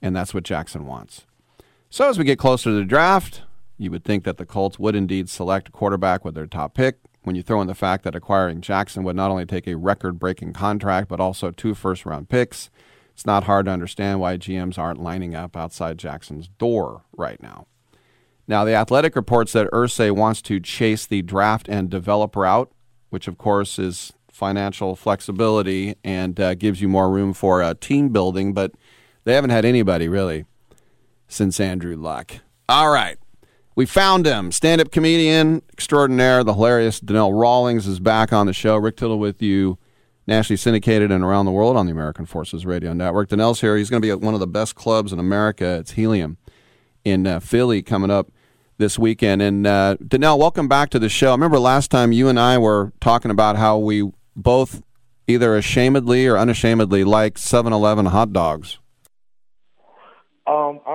And 0.02 0.14
that's 0.14 0.34
what 0.34 0.44
Jackson 0.44 0.86
wants. 0.86 1.26
So 1.88 2.08
as 2.08 2.18
we 2.18 2.24
get 2.24 2.38
closer 2.38 2.70
to 2.70 2.76
the 2.76 2.84
draft, 2.84 3.42
you 3.78 3.90
would 3.90 4.04
think 4.04 4.24
that 4.24 4.36
the 4.36 4.46
Colts 4.46 4.78
would 4.78 4.94
indeed 4.94 5.28
select 5.28 5.68
a 5.68 5.72
quarterback 5.72 6.24
with 6.24 6.34
their 6.34 6.46
top 6.46 6.74
pick. 6.74 6.98
When 7.22 7.36
you 7.36 7.42
throw 7.42 7.60
in 7.60 7.66
the 7.66 7.74
fact 7.74 8.04
that 8.04 8.14
acquiring 8.14 8.60
Jackson 8.60 9.02
would 9.04 9.16
not 9.16 9.30
only 9.30 9.46
take 9.46 9.66
a 9.66 9.76
record 9.76 10.18
breaking 10.18 10.52
contract, 10.52 11.08
but 11.08 11.20
also 11.20 11.50
two 11.50 11.74
first 11.74 12.04
round 12.04 12.28
picks, 12.28 12.70
it's 13.12 13.24
not 13.24 13.44
hard 13.44 13.66
to 13.66 13.72
understand 13.72 14.20
why 14.20 14.36
GMs 14.36 14.78
aren't 14.78 15.02
lining 15.02 15.34
up 15.34 15.56
outside 15.56 15.98
Jackson's 15.98 16.48
door 16.48 17.02
right 17.16 17.42
now. 17.42 17.66
Now, 18.46 18.64
The 18.64 18.74
Athletic 18.74 19.16
reports 19.16 19.52
that 19.52 19.70
Irsay 19.70 20.10
wants 20.10 20.42
to 20.42 20.60
chase 20.60 21.06
the 21.06 21.22
draft 21.22 21.68
and 21.68 21.88
develop 21.88 22.36
route, 22.36 22.70
which 23.08 23.26
of 23.26 23.38
course 23.38 23.78
is 23.78 24.12
financial 24.30 24.96
flexibility 24.96 25.94
and 26.04 26.38
uh, 26.38 26.54
gives 26.54 26.82
you 26.82 26.88
more 26.88 27.08
room 27.08 27.32
for 27.32 27.62
uh, 27.62 27.72
team 27.80 28.10
building, 28.10 28.52
but 28.52 28.72
they 29.22 29.34
haven't 29.34 29.50
had 29.50 29.64
anybody 29.64 30.08
really 30.08 30.44
since 31.28 31.58
Andrew 31.58 31.96
Luck. 31.96 32.40
All 32.68 32.90
right. 32.90 33.16
We 33.76 33.86
found 33.86 34.24
him. 34.24 34.52
Stand 34.52 34.80
up 34.80 34.92
comedian 34.92 35.62
extraordinaire, 35.72 36.44
the 36.44 36.54
hilarious 36.54 37.00
Donnell 37.00 37.32
Rawlings 37.32 37.88
is 37.88 37.98
back 37.98 38.32
on 38.32 38.46
the 38.46 38.52
show. 38.52 38.76
Rick 38.76 38.98
Tittle 38.98 39.18
with 39.18 39.42
you, 39.42 39.78
nationally 40.28 40.56
syndicated 40.56 41.10
and 41.10 41.24
around 41.24 41.46
the 41.46 41.52
world 41.52 41.76
on 41.76 41.86
the 41.86 41.92
American 41.92 42.24
Forces 42.24 42.64
Radio 42.64 42.92
Network. 42.92 43.30
Donnell's 43.30 43.60
here. 43.60 43.76
He's 43.76 43.90
going 43.90 44.00
to 44.00 44.06
be 44.06 44.10
at 44.10 44.20
one 44.20 44.32
of 44.32 44.40
the 44.40 44.46
best 44.46 44.76
clubs 44.76 45.12
in 45.12 45.18
America. 45.18 45.78
It's 45.80 45.92
Helium 45.92 46.36
in 47.04 47.26
uh, 47.26 47.40
Philly 47.40 47.82
coming 47.82 48.10
up 48.10 48.30
this 48.78 48.96
weekend. 48.96 49.42
And 49.42 49.66
uh, 49.66 49.96
Donnell, 50.06 50.38
welcome 50.38 50.68
back 50.68 50.90
to 50.90 51.00
the 51.00 51.08
show. 51.08 51.30
I 51.30 51.32
remember 51.32 51.58
last 51.58 51.90
time 51.90 52.12
you 52.12 52.28
and 52.28 52.38
I 52.38 52.58
were 52.58 52.92
talking 53.00 53.32
about 53.32 53.56
how 53.56 53.78
we 53.78 54.08
both 54.36 54.82
either 55.26 55.58
ashamedly 55.58 56.30
or 56.30 56.38
unashamedly 56.38 57.02
like 57.02 57.38
7 57.38 57.72
Eleven 57.72 58.06
hot 58.06 58.32
dogs. 58.32 58.78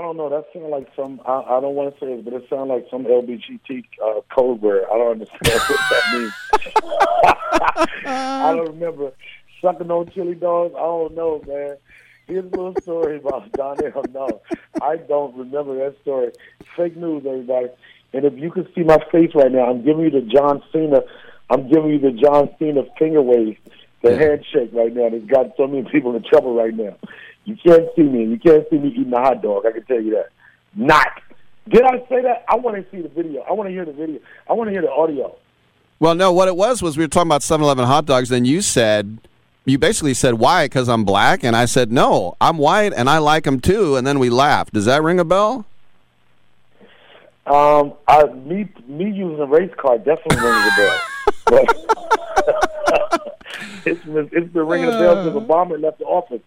Don't 0.10 0.18
know. 0.18 0.30
That 0.30 0.46
sounds 0.52 0.72
like 0.72 0.88
some. 0.96 1.22
I, 1.24 1.42
I 1.42 1.62
don't 1.62 1.76
want 1.76 1.94
to 1.94 2.00
say 2.04 2.14
it, 2.14 2.26
but 2.26 2.34
it 2.34 2.44
sounds 2.50 2.70
like 2.70 2.88
some 2.90 3.06
LBGT 3.06 3.86
uh, 4.04 4.22
code 4.34 4.60
word. 4.60 4.86
I 4.92 4.98
don't 4.98 5.12
understand 5.12 5.62
what 5.70 5.80
that 5.92 6.04
means. 6.18 6.34
I 8.08 8.56
don't 8.56 8.70
remember 8.70 9.12
sucking 9.62 9.92
on 9.92 10.10
chili 10.10 10.34
dogs. 10.34 10.74
I 10.76 10.80
don't 10.80 11.14
know, 11.14 11.44
man. 11.48 11.78
Here's 12.26 12.44
a 12.44 12.48
little 12.48 12.74
story 12.82 13.18
about 13.18 13.52
Donnell. 13.56 14.04
No, 14.12 14.42
I 14.82 14.96
don't 14.96 15.38
remember 15.38 15.76
that 15.78 16.02
story. 16.02 16.32
Fake 16.76 16.98
news, 16.98 17.24
everybody. 17.28 17.68
And 18.12 18.26
if 18.26 18.34
you 18.36 18.50
can 18.50 18.68
see 18.74 18.82
my 18.82 18.98
face 19.12 19.30
right 19.36 19.52
now, 19.52 19.70
I'm 19.70 19.86
giving 19.86 20.06
you 20.06 20.10
the 20.10 20.22
John 20.22 20.64
Cena. 20.74 21.02
I'm 21.52 21.70
giving 21.70 21.92
you 21.92 22.00
the 22.00 22.20
John 22.20 22.50
Cena 22.58 22.82
finger 22.98 23.22
wave, 23.22 23.60
the 24.02 24.18
handshake 24.18 24.72
right 24.74 24.92
now. 24.92 25.10
That's 25.10 25.26
got 25.26 25.56
so 25.56 25.68
many 25.68 25.88
people 25.88 26.16
in 26.16 26.24
trouble 26.24 26.56
right 26.56 26.74
now. 26.74 26.98
You 27.50 27.56
can't 27.56 27.90
see 27.96 28.04
me. 28.04 28.26
You 28.26 28.38
can't 28.38 28.64
see 28.70 28.78
me 28.78 28.90
eating 28.90 29.12
a 29.12 29.20
hot 29.20 29.42
dog. 29.42 29.66
I 29.66 29.72
can 29.72 29.84
tell 29.86 30.00
you 30.00 30.12
that. 30.12 30.30
Not. 30.76 31.08
Did 31.68 31.82
I 31.82 31.98
say 32.08 32.22
that? 32.22 32.46
I 32.48 32.58
want 32.58 32.78
to 32.78 32.86
see 32.92 33.02
the 33.02 33.10
video. 33.10 33.42
I 33.42 33.54
want 33.54 33.70
to 33.70 33.74
hear 33.74 33.86
the 33.86 33.92
video. 33.92 34.20
I 34.48 34.54
want 34.54 34.68
to 34.68 34.72
hear 34.72 34.84
the 34.84 34.92
audio. 34.92 35.36
Well, 36.00 36.14
no, 36.14 36.32
what 36.32 36.48
it 36.48 36.56
was 36.56 36.84
was 36.84 36.96
we 36.96 37.04
were 37.04 37.08
talking 37.08 37.28
about 37.28 37.42
7 37.42 37.64
Eleven 37.64 37.88
hot 37.88 38.06
dogs. 38.06 38.30
Then 38.30 38.46
you 38.46 38.62
said, 38.62 39.18
you 39.66 39.80
basically 39.80 40.14
said, 40.14 40.36
why? 40.36 40.66
Because 40.66 40.88
I'm 40.88 41.04
black? 41.06 41.44
And 41.44 41.56
I 41.56 41.66
said, 41.66 41.92
no, 41.92 42.38
I'm 42.40 42.60
white 42.60 42.94
and 42.94 43.10
I 43.10 43.18
like 43.18 43.46
them 43.46 43.60
too. 43.60 43.96
And 43.96 44.06
then 44.06 44.20
we 44.20 44.30
laughed. 44.30 44.74
Does 44.74 44.86
that 44.86 45.02
ring 45.02 45.20
a 45.20 45.26
bell? 45.26 45.66
Um, 47.48 47.94
I, 48.08 48.26
me, 48.26 48.72
me 48.88 49.06
using 49.06 49.40
a 49.40 49.48
race 49.48 49.74
car 49.76 49.98
definitely 49.98 50.38
rings 50.38 50.72
a 50.72 50.98
bell. 51.50 51.66
But 53.84 53.92
it's 53.92 54.06
been, 54.06 54.30
it's 54.32 54.54
been 54.54 54.68
ringing 54.68 54.88
the 54.88 54.98
bell 54.98 55.24
since 55.24 55.36
uh. 55.36 55.40
Obama 55.40 55.82
left 55.82 56.00
the 56.00 56.06
office. 56.06 56.42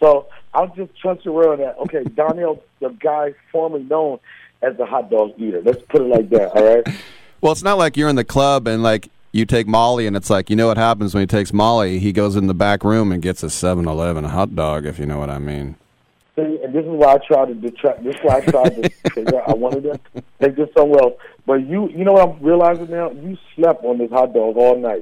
So 0.00 0.26
I'll 0.54 0.74
just 0.74 0.96
trust 0.98 1.24
you 1.24 1.36
around 1.36 1.58
that. 1.60 1.78
Okay, 1.78 2.04
Donnell, 2.04 2.62
the 2.80 2.90
guy 2.90 3.34
formerly 3.52 3.84
known 3.84 4.18
as 4.62 4.76
the 4.76 4.86
hot 4.86 5.10
dog 5.10 5.32
eater. 5.38 5.62
Let's 5.62 5.82
put 5.88 6.02
it 6.02 6.08
like 6.08 6.30
that. 6.30 6.50
All 6.56 6.64
right. 6.64 6.86
Well, 7.40 7.52
it's 7.52 7.62
not 7.62 7.78
like 7.78 7.96
you're 7.96 8.08
in 8.08 8.16
the 8.16 8.24
club 8.24 8.66
and 8.66 8.82
like 8.82 9.10
you 9.32 9.44
take 9.44 9.66
Molly 9.66 10.06
and 10.06 10.16
it's 10.16 10.30
like, 10.30 10.50
you 10.50 10.56
know 10.56 10.66
what 10.66 10.76
happens 10.76 11.14
when 11.14 11.22
he 11.22 11.26
takes 11.26 11.52
Molly? 11.52 11.98
He 11.98 12.12
goes 12.12 12.36
in 12.36 12.46
the 12.46 12.54
back 12.54 12.82
room 12.82 13.12
and 13.12 13.22
gets 13.22 13.42
a 13.42 13.50
7 13.50 13.86
Eleven 13.86 14.24
hot 14.24 14.56
dog, 14.56 14.86
if 14.86 14.98
you 14.98 15.06
know 15.06 15.18
what 15.18 15.30
I 15.30 15.38
mean. 15.38 15.76
See, 16.34 16.58
and 16.62 16.74
this 16.74 16.84
is 16.84 16.90
why 16.90 17.14
I 17.14 17.18
tried 17.18 17.46
to 17.46 17.54
detract. 17.54 18.04
This 18.04 18.14
is 18.14 18.20
why 18.22 18.36
I 18.36 18.40
tried 18.40 18.82
to 18.82 18.90
figure 19.10 19.40
out. 19.40 19.50
I 19.50 19.54
wanted 19.54 19.82
to 19.84 20.00
take 20.40 20.56
this 20.56 20.68
somewhere 20.76 21.02
else. 21.02 21.14
But 21.46 21.66
you, 21.66 21.88
you 21.90 22.04
know 22.04 22.12
what 22.12 22.28
I'm 22.28 22.42
realizing 22.42 22.90
now? 22.90 23.10
You 23.10 23.36
slept 23.54 23.84
on 23.84 23.98
this 23.98 24.10
hot 24.10 24.32
dog 24.34 24.56
all 24.56 24.76
night. 24.78 25.00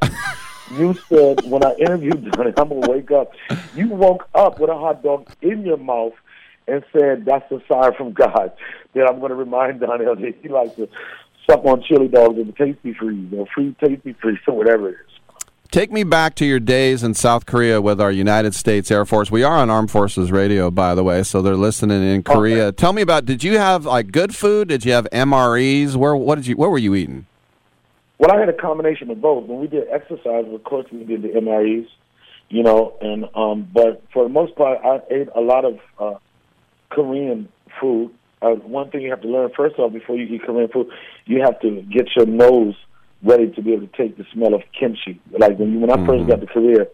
You 0.74 0.94
said 1.09 1.44
when 1.44 1.64
I 1.64 1.74
interviewed 1.74 2.30
Donnie, 2.32 2.52
I'm 2.56 2.68
gonna 2.68 2.90
wake 2.90 3.10
up. 3.10 3.32
You 3.74 3.88
woke 3.88 4.28
up 4.34 4.59
with 4.59 4.70
a 4.70 4.74
hot 4.74 5.02
dog 5.02 5.28
in 5.43 5.64
your 5.64 5.76
mouth 5.76 6.14
and 6.66 6.84
said, 6.93 7.24
"That's 7.24 7.51
a 7.52 7.60
sign 7.68 7.94
from 7.94 8.12
God." 8.12 8.52
That 8.94 9.09
I'm 9.09 9.20
gonna 9.20 9.34
remind 9.34 9.80
Donnie 9.80 10.05
that 10.05 10.34
he 10.43 10.48
likes 10.48 10.74
to 10.76 10.88
suck 11.48 11.64
on 11.64 11.82
chili 11.82 12.09
dogs 12.09 12.38
in 12.38 12.47
the 12.47 12.52
tasty 12.52 12.93
freeze 12.94 13.32
or 13.36 13.47
free 13.55 13.74
tasty 13.82 14.14
freeze 14.14 14.38
or 14.47 14.56
whatever 14.56 14.88
it 14.88 14.93
is. 14.93 15.16
Take 15.70 15.90
me 15.90 16.05
back 16.05 16.36
to 16.36 16.47
your 16.47 16.60
days 16.60 17.02
in 17.02 17.14
South 17.14 17.44
Korea 17.44 17.82
with 17.82 18.01
our 18.01 18.12
United 18.12 18.55
States 18.55 18.90
Air 18.90 19.05
Force. 19.05 19.30
We 19.30 19.43
are 19.43 19.56
on 19.56 19.68
Armed 19.68 19.90
Forces 19.90 20.30
Radio, 20.30 20.70
by 20.70 20.94
the 20.94 21.02
way, 21.02 21.22
so 21.22 21.43
they're 21.43 21.56
listening 21.56 22.02
in 22.02 22.22
Korea. 22.22 22.66
Okay. 22.66 22.76
Tell 22.76 22.93
me 22.93 23.02
about. 23.02 23.24
Did 23.24 23.43
you 23.43 23.59
have 23.59 23.84
like 23.84 24.12
good 24.12 24.34
food? 24.34 24.68
Did 24.68 24.84
you 24.84 24.93
have 24.93 25.09
MREs? 25.12 25.97
Where 25.97 26.14
what 26.14 26.36
did 26.36 26.47
you? 26.47 26.56
Where 26.56 26.70
were 26.70 26.78
you 26.78 26.94
eating? 26.94 27.26
Well, 28.18 28.32
I 28.32 28.40
had 28.40 28.48
a 28.48 28.55
combination 28.55 29.10
of 29.10 29.20
both. 29.20 29.47
When 29.47 29.60
we 29.60 29.66
did 29.66 29.88
exercise, 29.90 30.47
of 30.51 30.64
course, 30.64 30.86
we 30.90 31.05
did 31.05 31.22
the 31.22 31.28
MREs, 31.28 31.86
you 32.48 32.62
know, 32.62 32.97
and 33.01 33.26
um, 33.34 33.68
but 33.72 34.02
for 34.12 34.24
the 34.24 34.30
most 34.30 34.56
part, 34.56 34.78
I 34.84 35.01
ate 35.12 35.28
a 35.34 35.40
lot 35.40 35.64
of 35.64 35.78
uh, 35.98 36.18
Korean 36.90 37.48
food. 37.80 38.12
Uh, 38.40 38.51
one 38.51 38.90
thing 38.90 39.02
you 39.02 39.10
have 39.10 39.22
to 39.22 39.28
learn 39.28 39.51
first 39.56 39.78
off 39.78 39.93
before 39.93 40.16
you 40.16 40.34
eat 40.34 40.43
Korean 40.44 40.68
food, 40.68 40.88
you 41.26 41.43
have 41.43 41.60
to 41.60 41.82
get 41.82 42.09
your 42.16 42.26
nose 42.26 42.74
ready 43.22 43.51
to 43.51 43.62
be 43.62 43.72
able 43.72 43.86
to 43.86 43.97
take 43.97 44.16
the 44.16 44.24
smell 44.32 44.55
of 44.55 44.62
kimchi. 44.78 45.20
Like 45.38 45.59
when 45.59 45.72
you, 45.72 45.80
when 45.80 45.90
I 45.90 45.97
mm-hmm. 45.97 46.06
first 46.06 46.28
got 46.28 46.40
to 46.40 46.47
Korea, 46.47 46.86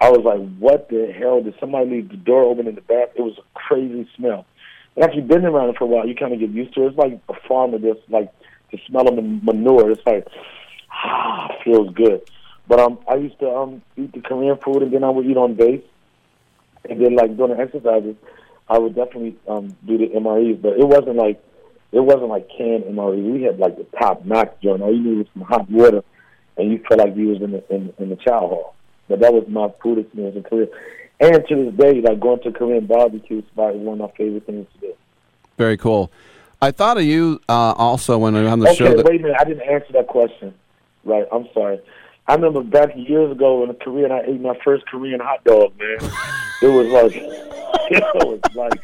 I 0.00 0.10
was 0.10 0.22
like, 0.24 0.40
"What 0.58 0.88
the 0.88 1.12
hell? 1.16 1.42
Did 1.42 1.54
somebody 1.58 1.90
leave 1.90 2.10
the 2.10 2.16
door 2.16 2.44
open 2.44 2.68
in 2.68 2.76
the 2.76 2.80
bath?" 2.80 3.10
It 3.16 3.22
was 3.22 3.38
a 3.38 3.58
crazy 3.58 4.08
smell. 4.16 4.46
And 4.94 5.04
after 5.04 5.16
you've 5.16 5.28
been 5.28 5.44
around 5.44 5.70
it 5.70 5.78
for 5.78 5.84
a 5.84 5.86
while, 5.88 6.06
you 6.06 6.14
kind 6.14 6.32
of 6.32 6.40
get 6.40 6.50
used 6.50 6.74
to 6.74 6.84
it. 6.84 6.88
It's 6.88 6.98
like 6.98 7.20
a 7.28 7.34
farmer 7.48 7.78
just 7.78 8.00
like 8.08 8.32
the 8.70 8.78
smell 8.86 9.08
of 9.08 9.16
the 9.16 9.22
manure. 9.22 9.90
It's 9.90 10.02
like 10.06 10.26
ah, 11.04 11.48
feels 11.64 11.92
good. 11.94 12.22
But 12.68 12.80
um, 12.80 12.98
I 13.08 13.16
used 13.16 13.38
to 13.40 13.50
um 13.50 13.82
eat 13.96 14.12
the 14.12 14.20
Korean 14.20 14.56
food, 14.58 14.82
and 14.82 14.92
then 14.92 15.04
I 15.04 15.10
would 15.10 15.26
eat 15.26 15.36
on 15.36 15.54
base, 15.54 15.82
and 16.88 17.00
then 17.00 17.16
like 17.16 17.36
doing 17.36 17.50
the 17.50 17.58
exercises, 17.58 18.16
I 18.68 18.78
would 18.78 18.94
definitely 18.94 19.36
um 19.48 19.76
do 19.86 19.98
the 19.98 20.06
MREs. 20.08 20.62
But 20.62 20.78
it 20.78 20.86
wasn't 20.86 21.16
like 21.16 21.42
it 21.92 22.00
wasn't 22.00 22.28
like 22.28 22.48
canned 22.56 22.84
MRE. 22.84 23.32
We 23.32 23.42
had 23.42 23.58
like 23.58 23.76
the 23.76 23.86
top 23.98 24.24
notch 24.24 24.54
joint. 24.62 24.82
All 24.82 24.94
you 24.94 25.02
needed 25.02 25.18
was 25.18 25.26
some 25.34 25.42
hot 25.42 25.70
water, 25.70 26.02
and 26.56 26.70
you 26.70 26.82
felt 26.88 27.00
like 27.00 27.16
you 27.16 27.28
was 27.28 27.42
in 27.42 27.52
the 27.52 27.74
in, 27.74 27.92
in 27.98 28.10
the 28.10 28.16
chow 28.16 28.40
hall. 28.40 28.74
But 29.08 29.20
that 29.20 29.32
was 29.32 29.44
my 29.48 29.68
food 29.82 29.98
experience 29.98 30.36
in 30.36 30.44
Korea. 30.44 30.68
And 31.18 31.44
to 31.48 31.64
this 31.64 31.74
day, 31.74 32.00
like 32.00 32.20
going 32.20 32.40
to 32.42 32.52
Korean 32.52 32.86
barbecue 32.86 33.42
spot 33.48 33.74
is 33.74 33.80
one 33.80 34.00
of 34.00 34.10
my 34.10 34.16
favorite 34.16 34.46
things 34.46 34.66
to 34.74 34.80
do. 34.80 34.94
Very 35.58 35.76
cool. 35.76 36.10
I 36.62 36.70
thought 36.70 36.96
of 36.96 37.04
you 37.04 37.40
uh, 37.48 37.74
also 37.76 38.18
when 38.18 38.34
on 38.36 38.60
the 38.60 38.68
okay, 38.68 38.76
show. 38.76 38.94
That- 38.94 39.04
wait 39.04 39.20
a 39.20 39.24
minute, 39.24 39.36
I 39.38 39.44
didn't 39.44 39.68
answer 39.68 39.92
that 39.94 40.06
question. 40.06 40.54
Right, 41.04 41.26
I'm 41.32 41.48
sorry. 41.54 41.80
I 42.26 42.34
remember 42.34 42.62
back 42.62 42.90
years 42.94 43.32
ago 43.32 43.64
in 43.64 43.74
Korea, 43.74 44.04
and 44.04 44.12
I 44.12 44.20
ate 44.20 44.40
my 44.40 44.56
first 44.64 44.86
Korean 44.86 45.20
hot 45.20 45.42
dog. 45.44 45.72
Man, 45.78 45.98
it 46.62 46.68
was 46.68 46.86
like 46.88 47.12
it 47.90 48.04
was 48.24 48.40
like 48.54 48.80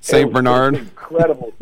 Saint 0.00 0.32
Bernard. 0.32 0.76
incredible. 0.76 1.52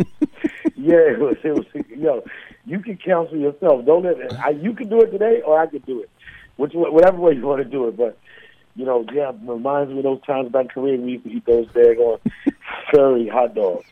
yeah, 0.76 1.10
it 1.10 1.18
was. 1.18 1.36
It 1.42 1.54
was. 1.54 1.64
You 1.74 1.96
know, 1.96 2.24
you 2.66 2.80
can 2.80 2.98
counsel 2.98 3.36
yourself. 3.36 3.84
Don't 3.84 4.04
let 4.04 4.18
it, 4.18 4.32
I, 4.34 4.50
you 4.50 4.74
can 4.74 4.88
do 4.88 5.00
it 5.00 5.10
today, 5.10 5.40
or 5.44 5.58
I 5.58 5.66
can 5.66 5.80
do 5.80 6.02
it. 6.02 6.10
Which 6.56 6.72
whatever 6.74 7.18
way 7.18 7.34
you 7.34 7.42
want 7.42 7.62
to 7.62 7.68
do 7.68 7.88
it, 7.88 7.96
but 7.96 8.18
you 8.76 8.84
know, 8.84 9.04
yeah, 9.12 9.30
it 9.30 9.36
reminds 9.42 9.90
me 9.90 9.98
of 9.98 10.04
those 10.04 10.22
times 10.22 10.52
back 10.52 10.66
in 10.66 10.68
Korea 10.68 10.98
we 10.98 11.12
used 11.12 11.24
to 11.24 11.30
eat 11.32 11.46
those 11.46 11.66
daggone 11.68 12.20
furry 12.92 13.26
hot 13.26 13.54
dogs. 13.54 13.86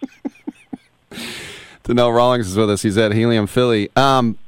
Donnell 1.83 2.13
Rawlings 2.13 2.49
is 2.49 2.57
with 2.57 2.71
us. 2.71 2.83
He's 2.83 2.97
at 2.97 3.13
Helium 3.13 3.47
Philly. 3.47 3.91
Um, 3.97 4.39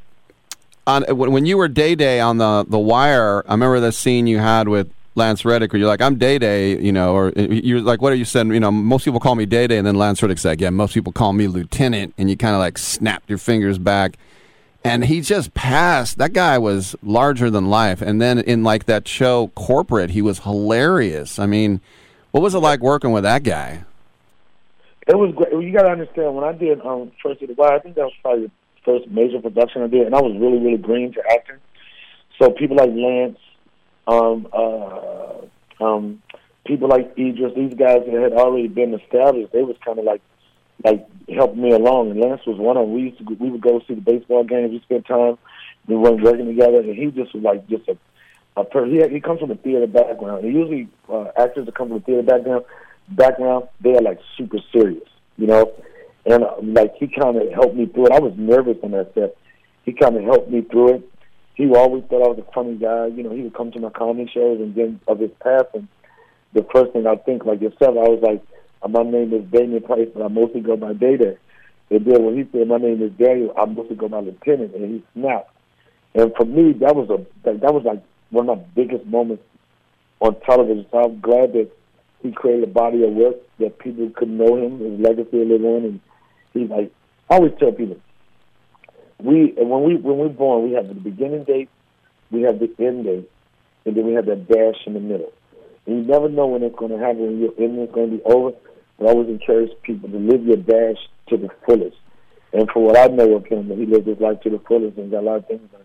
on 0.86 1.02
when 1.16 1.46
you 1.46 1.56
were 1.56 1.68
Day 1.68 1.94
Day 1.94 2.20
on 2.20 2.38
the 2.38 2.64
the 2.68 2.78
Wire, 2.78 3.44
I 3.48 3.52
remember 3.52 3.80
the 3.80 3.92
scene 3.92 4.26
you 4.26 4.38
had 4.38 4.68
with 4.68 4.90
Lance 5.14 5.44
Reddick, 5.44 5.72
where 5.72 5.80
you're 5.80 5.88
like, 5.88 6.00
"I'm 6.00 6.16
Day 6.16 6.38
Day," 6.38 6.78
you 6.78 6.92
know, 6.92 7.14
or 7.14 7.32
you're 7.36 7.80
like, 7.80 8.00
"What 8.00 8.12
are 8.12 8.16
you 8.16 8.24
saying?" 8.24 8.52
You 8.52 8.60
know, 8.60 8.70
most 8.70 9.04
people 9.04 9.20
call 9.20 9.34
me 9.34 9.46
Day 9.46 9.66
Day, 9.66 9.78
and 9.78 9.86
then 9.86 9.96
Lance 9.96 10.22
Reddick's 10.22 10.44
like, 10.44 10.60
"Yeah, 10.60 10.70
most 10.70 10.94
people 10.94 11.12
call 11.12 11.32
me 11.32 11.48
Lieutenant," 11.48 12.14
and 12.18 12.30
you 12.30 12.36
kind 12.36 12.54
of 12.54 12.60
like 12.60 12.78
snapped 12.78 13.28
your 13.28 13.38
fingers 13.38 13.78
back, 13.78 14.16
and 14.84 15.04
he 15.04 15.20
just 15.20 15.54
passed. 15.54 16.18
That 16.18 16.32
guy 16.32 16.58
was 16.58 16.94
larger 17.02 17.50
than 17.50 17.68
life, 17.68 18.00
and 18.00 18.20
then 18.20 18.38
in 18.38 18.62
like 18.62 18.84
that 18.86 19.08
show 19.08 19.48
Corporate, 19.54 20.10
he 20.10 20.22
was 20.22 20.40
hilarious. 20.40 21.38
I 21.38 21.46
mean, 21.46 21.80
what 22.30 22.42
was 22.42 22.54
it 22.54 22.60
like 22.60 22.80
working 22.80 23.10
with 23.12 23.24
that 23.24 23.42
guy? 23.42 23.84
It 25.08 25.16
was 25.16 25.32
great. 25.34 25.52
You 25.52 25.72
got 25.72 25.82
to 25.82 25.90
understand 25.90 26.34
when 26.34 26.44
I 26.44 26.52
did 26.52 26.80
um, 26.80 27.12
of 27.24 27.38
the 27.38 27.54
Wire, 27.56 27.74
I 27.74 27.78
think 27.78 27.94
that 27.94 28.04
was 28.04 28.12
probably 28.22 28.50
first 28.86 29.08
major 29.10 29.40
production 29.42 29.82
I 29.82 29.88
did, 29.88 30.06
and 30.06 30.14
I 30.14 30.22
was 30.22 30.34
really, 30.40 30.58
really 30.58 30.78
green 30.78 31.12
to 31.12 31.22
acting. 31.30 31.56
So 32.40 32.50
people 32.50 32.76
like 32.76 32.90
Lance 32.90 33.38
um, 34.06 34.46
uh, 34.52 35.84
um, 35.84 36.22
people 36.64 36.88
like 36.88 37.12
Idris, 37.18 37.54
these 37.54 37.74
guys 37.74 38.02
that 38.06 38.22
had 38.22 38.32
already 38.32 38.68
been 38.68 38.94
established, 38.94 39.52
they 39.52 39.62
was 39.62 39.76
kind 39.84 39.98
of 39.98 40.04
like 40.04 40.22
like 40.84 41.06
helping 41.28 41.62
me 41.62 41.72
along. 41.72 42.10
And 42.10 42.20
Lance 42.20 42.42
was 42.46 42.58
one 42.58 42.76
of 42.76 42.86
them. 42.86 42.94
We 42.94 43.02
used 43.02 43.18
to 43.18 43.24
we 43.24 43.50
would 43.50 43.60
go 43.60 43.80
see 43.86 43.94
the 43.94 44.00
baseball 44.00 44.44
games. 44.44 44.70
We 44.70 44.80
spent 44.80 45.06
time. 45.06 45.38
We 45.86 45.96
were 45.96 46.12
working 46.12 46.46
together, 46.46 46.80
and 46.80 46.96
he 46.96 47.06
just 47.06 47.34
was 47.34 47.42
like 47.42 47.66
just 47.68 47.88
a 47.88 47.96
a 48.56 48.64
per- 48.64 48.86
he 48.86 49.06
he 49.08 49.20
comes 49.20 49.40
from 49.40 49.50
a 49.50 49.56
theater 49.56 49.86
background. 49.86 50.44
And 50.44 50.54
usually 50.54 50.88
uh, 51.08 51.26
actors 51.36 51.66
that 51.66 51.74
come 51.74 51.88
from 51.88 51.98
a 51.98 52.00
theater 52.00 52.22
background 52.22 52.64
background 53.08 53.68
they 53.80 53.96
are 53.96 54.02
like 54.02 54.20
super 54.36 54.58
serious, 54.72 55.08
you 55.36 55.46
know. 55.46 55.72
And 56.26 56.74
like 56.74 56.94
he 56.96 57.06
kind 57.06 57.36
of 57.36 57.52
helped 57.52 57.76
me 57.76 57.86
through 57.86 58.06
it. 58.06 58.12
I 58.12 58.18
was 58.20 58.34
nervous 58.36 58.76
on 58.82 58.90
that 58.92 59.14
set. 59.14 59.36
He 59.84 59.92
kind 59.92 60.16
of 60.16 60.24
helped 60.24 60.50
me 60.50 60.62
through 60.62 60.96
it 60.96 61.10
he 61.56 61.70
always 61.74 62.04
thought 62.04 62.22
I 62.22 62.28
was 62.28 62.38
a 62.38 62.52
funny 62.52 62.76
guy. 62.76 63.06
You 63.06 63.22
know, 63.22 63.30
he 63.30 63.40
would 63.40 63.54
come 63.54 63.72
to 63.72 63.80
my 63.80 63.88
comedy 63.88 64.30
shows, 64.32 64.60
and 64.60 64.74
then 64.74 65.00
of 65.08 65.18
his 65.18 65.30
passing, 65.42 65.88
the 66.52 66.66
first 66.72 66.92
thing 66.92 67.06
I 67.06 67.16
think, 67.16 67.46
like 67.46 67.62
yourself, 67.62 67.96
I 67.96 68.08
was 68.12 68.20
like, 68.22 68.44
uh, 68.82 68.88
my 68.88 69.02
name 69.02 69.32
is 69.32 69.42
Damien 69.50 69.82
Price, 69.82 70.08
but 70.14 70.22
I 70.22 70.28
mostly 70.28 70.60
go 70.60 70.76
by 70.76 70.92
Day 70.92 71.16
And 71.90 72.04
then 72.04 72.24
when 72.24 72.36
he 72.36 72.46
said 72.52 72.68
my 72.68 72.76
name 72.76 73.02
is 73.02 73.10
Daniel, 73.12 73.54
I 73.56 73.64
mostly 73.64 73.96
go 73.96 74.06
by 74.06 74.20
Lieutenant, 74.20 74.74
and 74.74 74.84
he 74.84 75.04
snapped. 75.14 75.50
And 76.14 76.30
for 76.36 76.44
me, 76.44 76.72
that 76.74 76.94
was 76.94 77.08
a 77.08 77.24
that, 77.44 77.60
that 77.62 77.72
was 77.72 77.84
like 77.84 78.02
one 78.30 78.50
of 78.50 78.58
my 78.58 78.64
biggest 78.74 79.06
moments 79.06 79.42
on 80.20 80.38
television. 80.40 80.84
So 80.90 80.98
I'm 80.98 81.20
glad 81.20 81.54
that 81.54 81.70
he 82.22 82.32
created 82.32 82.64
a 82.64 82.72
body 82.72 83.02
of 83.02 83.12
work 83.12 83.36
that 83.60 83.78
people 83.78 84.10
could 84.14 84.28
know 84.28 84.56
him, 84.56 84.78
his 84.78 85.00
legacy 85.00 85.42
live 85.42 85.64
on, 85.64 85.84
and 85.84 86.00
he's 86.56 86.70
like 86.70 86.92
I 87.28 87.36
always 87.36 87.52
tell 87.58 87.72
people, 87.72 87.98
we 89.18 89.52
when 89.56 89.82
we 89.82 89.96
when 89.96 90.18
we're 90.18 90.28
born, 90.28 90.68
we 90.68 90.76
have 90.76 90.88
the 90.88 90.94
beginning 90.94 91.44
date, 91.44 91.68
we 92.30 92.42
have 92.42 92.60
the 92.60 92.72
end 92.78 93.04
date, 93.04 93.28
and 93.84 93.96
then 93.96 94.06
we 94.06 94.12
have 94.12 94.26
that 94.26 94.46
dash 94.48 94.86
in 94.86 94.94
the 94.94 95.00
middle. 95.00 95.32
And 95.86 95.98
you 95.98 96.02
never 96.02 96.28
know 96.28 96.46
when 96.46 96.62
it's 96.62 96.76
going 96.76 96.92
to 96.92 96.98
happen, 96.98 97.22
when 97.22 97.38
your 97.40 97.52
is 97.52 97.90
going 97.92 98.10
to 98.10 98.16
be 98.18 98.22
over. 98.24 98.52
But 98.98 99.08
I 99.08 99.10
always 99.10 99.28
encourage 99.28 99.70
people 99.82 100.08
to 100.08 100.18
live 100.18 100.44
your 100.44 100.56
dash 100.56 100.98
to 101.28 101.36
the 101.36 101.48
fullest. 101.66 101.96
And 102.52 102.70
for 102.70 102.84
what 102.84 102.96
I 102.96 103.06
know 103.08 103.34
of 103.34 103.46
him, 103.46 103.68
he 103.68 103.86
lived 103.86 104.06
his 104.06 104.20
life 104.20 104.40
to 104.42 104.50
the 104.50 104.60
fullest 104.60 104.96
and 104.96 105.10
got 105.10 105.20
a 105.20 105.26
lot 105.26 105.36
of 105.36 105.46
things 105.46 105.68
done. 105.70 105.82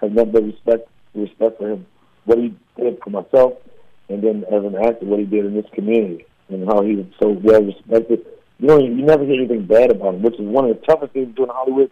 I 0.00 0.06
have 0.06 0.12
nothing 0.12 0.32
but 0.32 0.44
respect 0.44 0.88
respect 1.14 1.58
for 1.58 1.70
him, 1.70 1.86
what 2.24 2.38
he 2.38 2.54
did 2.76 2.98
for 3.02 3.10
myself, 3.10 3.54
and 4.08 4.22
then 4.22 4.44
as 4.44 4.64
an 4.64 4.76
actor, 4.76 5.04
what 5.04 5.20
he 5.20 5.26
did 5.26 5.44
in 5.44 5.54
this 5.54 5.66
community, 5.74 6.24
and 6.48 6.66
how 6.66 6.82
he 6.82 6.96
was 6.96 7.06
so 7.20 7.28
well 7.28 7.62
respected. 7.62 8.24
You 8.62 8.68
know, 8.68 8.78
you 8.78 8.90
never 8.90 9.24
hear 9.24 9.34
anything 9.34 9.66
bad 9.66 9.90
about 9.90 10.14
him, 10.14 10.22
which 10.22 10.34
is 10.34 10.46
one 10.46 10.70
of 10.70 10.78
the 10.78 10.86
toughest 10.86 11.12
things 11.14 11.34
doing 11.34 11.50
Hollywood 11.52 11.90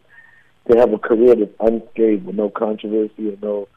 to 0.71 0.79
have 0.79 0.93
a 0.93 0.99
career 0.99 1.35
that's 1.35 1.51
unscathed 1.59 2.25
with 2.25 2.37
no 2.37 2.49
controversy 2.49 3.31
or 3.31 3.37
no 3.43 3.69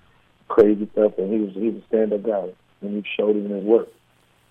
crazy 0.47 0.87
stuff. 0.91 1.13
And 1.17 1.33
he 1.33 1.39
was 1.39 1.53
he 1.55 1.69
was 1.71 1.81
a 1.81 1.87
stand 1.87 2.13
up 2.13 2.21
guy, 2.21 2.49
and 2.81 2.95
he 2.95 3.03
showed 3.17 3.35
it 3.35 3.45
in 3.45 3.49
his 3.49 3.63
work. 3.63 3.87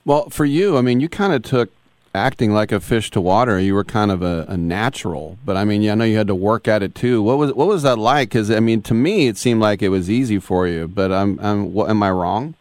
Well, 0.05 0.28
for 0.28 0.44
you, 0.44 0.77
I 0.77 0.81
mean, 0.81 0.98
you 0.98 1.09
kind 1.09 1.32
of 1.32 1.44
took 1.44 1.70
acting 2.16 2.52
like 2.52 2.73
a 2.73 2.81
fish 2.81 3.12
to 3.12 3.20
water. 3.20 3.60
You 3.60 3.77
were 3.77 3.85
kind 3.85 4.10
of 4.10 4.23
a, 4.23 4.44
a 4.48 4.56
natural, 4.56 5.39
but 5.44 5.56
I 5.56 5.64
mean, 5.64 5.81
yeah, 5.81 5.93
I 5.93 5.94
know 5.94 6.05
you 6.05 6.16
had 6.16 6.27
to 6.27 6.35
work 6.35 6.66
at 6.66 6.82
it 6.82 6.97
too. 6.97 7.23
What 7.23 7.39
was 7.39 7.52
what 7.52 7.69
was 7.69 7.85
that 7.85 7.97
like? 7.97 8.31
Because 8.31 8.51
I 8.51 8.59
mean, 8.59 8.82
to 8.82 8.94
me, 8.94 9.28
it 9.28 9.39
seemed 9.39 9.60
like 9.60 9.82
it 9.82 9.90
was 9.90 10.10
easy 10.10 10.40
for 10.40 10.66
you. 10.66 10.89
But 10.89 11.12
I'm, 11.12 11.39
I'm 11.39 11.73
what, 11.73 11.90
am 11.90 12.02
I 12.02 12.10
wrong? 12.10 12.55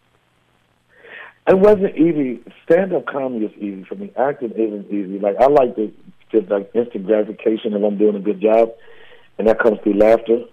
It 1.47 1.57
wasn't 1.57 1.97
easy. 1.97 2.41
Stand 2.65 2.93
up 2.93 3.07
comedy 3.07 3.45
is 3.45 3.53
easy 3.57 3.83
for 3.83 3.95
me. 3.95 4.11
Acting 4.17 4.51
isn't 4.51 4.87
easy. 4.87 5.19
Like 5.19 5.37
I 5.39 5.47
like 5.47 5.75
the 5.75 5.91
just 6.31 6.49
like 6.49 6.71
instant 6.73 7.07
gratification 7.07 7.73
if 7.73 7.83
I'm 7.83 7.97
doing 7.97 8.15
a 8.15 8.19
good 8.19 8.39
job 8.39 8.69
and 9.41 9.47
that 9.47 9.59
comes 9.59 9.79
through 9.81 9.95
laughter, 9.95 10.43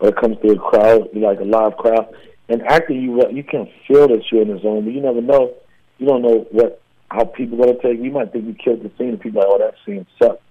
or 0.00 0.08
it 0.08 0.16
comes 0.16 0.38
through 0.38 0.52
a 0.52 0.58
crowd, 0.58 1.08
like 1.14 1.38
a 1.38 1.44
live 1.44 1.76
crowd. 1.76 2.08
And 2.48 2.62
acting, 2.62 3.02
you 3.02 3.22
you 3.30 3.44
can 3.44 3.68
feel 3.86 4.08
that 4.08 4.22
you're 4.32 4.40
in 4.40 4.48
the 4.48 4.58
zone, 4.60 4.84
but 4.84 4.94
you 4.94 5.02
never 5.02 5.20
know. 5.20 5.52
You 5.98 6.06
don't 6.06 6.22
know 6.22 6.46
what 6.50 6.80
how 7.10 7.24
people 7.24 7.58
to 7.58 7.74
take. 7.82 8.00
You 8.00 8.10
might 8.10 8.32
think 8.32 8.46
you 8.46 8.54
killed 8.54 8.82
the 8.82 8.90
scene, 8.96 9.10
and 9.10 9.20
people 9.20 9.42
are 9.42 9.48
like, 9.48 9.60
"Oh, 9.60 9.66
that 9.66 9.74
scene 9.84 10.06
sucked." 10.18 10.42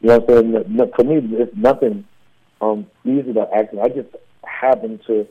You 0.00 0.08
know 0.10 0.18
what 0.18 0.44
I'm 0.44 0.52
saying? 0.52 0.92
For 0.94 1.04
me, 1.04 1.36
it's 1.38 1.56
nothing 1.56 2.04
um, 2.60 2.86
easy 3.04 3.30
about 3.30 3.52
acting. 3.52 3.80
I 3.80 3.88
just 3.88 4.14
happen 4.44 5.00
to 5.08 5.26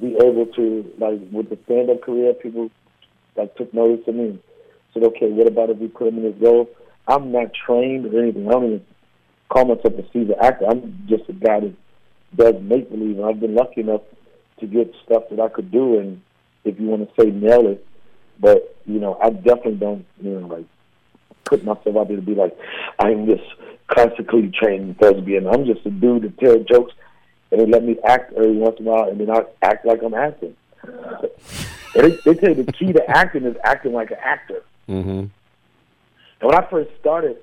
be 0.00 0.14
able 0.22 0.46
to, 0.46 0.92
like, 0.98 1.20
with 1.30 1.50
the 1.50 1.58
stand-up 1.64 2.02
career, 2.02 2.32
people 2.34 2.70
like 3.36 3.54
took 3.56 3.72
notice 3.72 4.06
of 4.06 4.14
me. 4.14 4.38
said, 4.92 5.04
okay, 5.04 5.30
what 5.30 5.46
about 5.46 5.70
if 5.70 5.78
we 5.78 5.88
put 5.88 6.08
him 6.08 6.18
in 6.18 6.24
this 6.24 6.40
role? 6.40 6.68
I'm 7.06 7.32
not 7.32 7.52
trained 7.54 8.06
or 8.06 8.22
anything. 8.22 8.48
I 8.48 8.52
don't 8.52 8.66
even 8.66 8.86
call 9.48 9.64
myself 9.64 9.94
a 9.94 10.04
seasoned 10.12 10.36
actor. 10.40 10.66
I'm 10.68 11.04
just 11.08 11.28
a 11.28 11.32
guy 11.32 11.60
that 11.60 11.74
does 12.36 12.54
make 12.62 12.90
believe, 12.90 13.18
and 13.18 13.26
I've 13.26 13.40
been 13.40 13.54
lucky 13.54 13.80
enough 13.80 14.02
to 14.60 14.66
get 14.66 14.94
stuff 15.04 15.24
that 15.30 15.40
I 15.40 15.48
could 15.48 15.70
do. 15.70 15.98
And 15.98 16.22
if 16.64 16.78
you 16.78 16.86
want 16.86 17.08
to 17.08 17.22
say 17.22 17.30
nail 17.30 17.66
it, 17.66 17.84
but 18.38 18.76
you 18.86 19.00
know, 19.00 19.18
I 19.22 19.30
definitely 19.30 19.76
don't, 19.76 20.06
you 20.20 20.40
know, 20.40 20.46
like 20.46 20.64
put 21.44 21.64
myself 21.64 21.96
out 21.96 22.08
there 22.08 22.16
to 22.16 22.22
be 22.22 22.34
like 22.34 22.56
I'm 22.98 23.26
this 23.26 23.40
classically 23.88 24.50
trained 24.50 24.98
thespian. 24.98 25.46
I'm 25.46 25.66
just 25.66 25.84
a 25.84 25.90
dude 25.90 26.22
that 26.22 26.38
tells 26.38 26.66
jokes, 26.66 26.94
and 27.50 27.60
they 27.60 27.66
let 27.66 27.84
me 27.84 27.96
act 28.06 28.32
every 28.34 28.56
once 28.56 28.76
in 28.78 28.86
a 28.86 28.90
while, 28.90 29.08
and 29.08 29.20
then 29.20 29.30
I 29.30 29.42
act 29.62 29.84
like 29.84 30.02
I'm 30.02 30.14
acting. 30.14 30.56
They, 31.94 32.10
they 32.24 32.34
say 32.40 32.54
the 32.54 32.72
key 32.72 32.92
to 32.92 33.10
acting 33.10 33.44
is 33.44 33.56
acting 33.64 33.92
like 33.92 34.10
an 34.10 34.18
actor. 34.22 34.62
Mm-hmm. 34.88 35.10
And 35.10 35.32
when 36.40 36.54
I 36.54 36.68
first 36.70 36.90
started, 37.00 37.36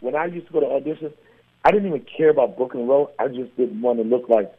when 0.00 0.14
I 0.14 0.26
used 0.26 0.46
to 0.46 0.52
go 0.52 0.60
to 0.60 0.66
auditions, 0.66 1.12
I 1.64 1.70
didn't 1.70 1.88
even 1.88 2.06
care 2.16 2.30
about 2.30 2.56
book 2.56 2.74
and 2.74 2.88
role. 2.88 3.12
I 3.18 3.28
just 3.28 3.56
didn't 3.56 3.80
want 3.80 3.98
to 3.98 4.04
look 4.04 4.28
like 4.28 4.52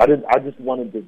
I 0.00 0.06
didn't. 0.06 0.24
I 0.30 0.38
just 0.38 0.58
wanted 0.60 0.92
to 0.92 1.06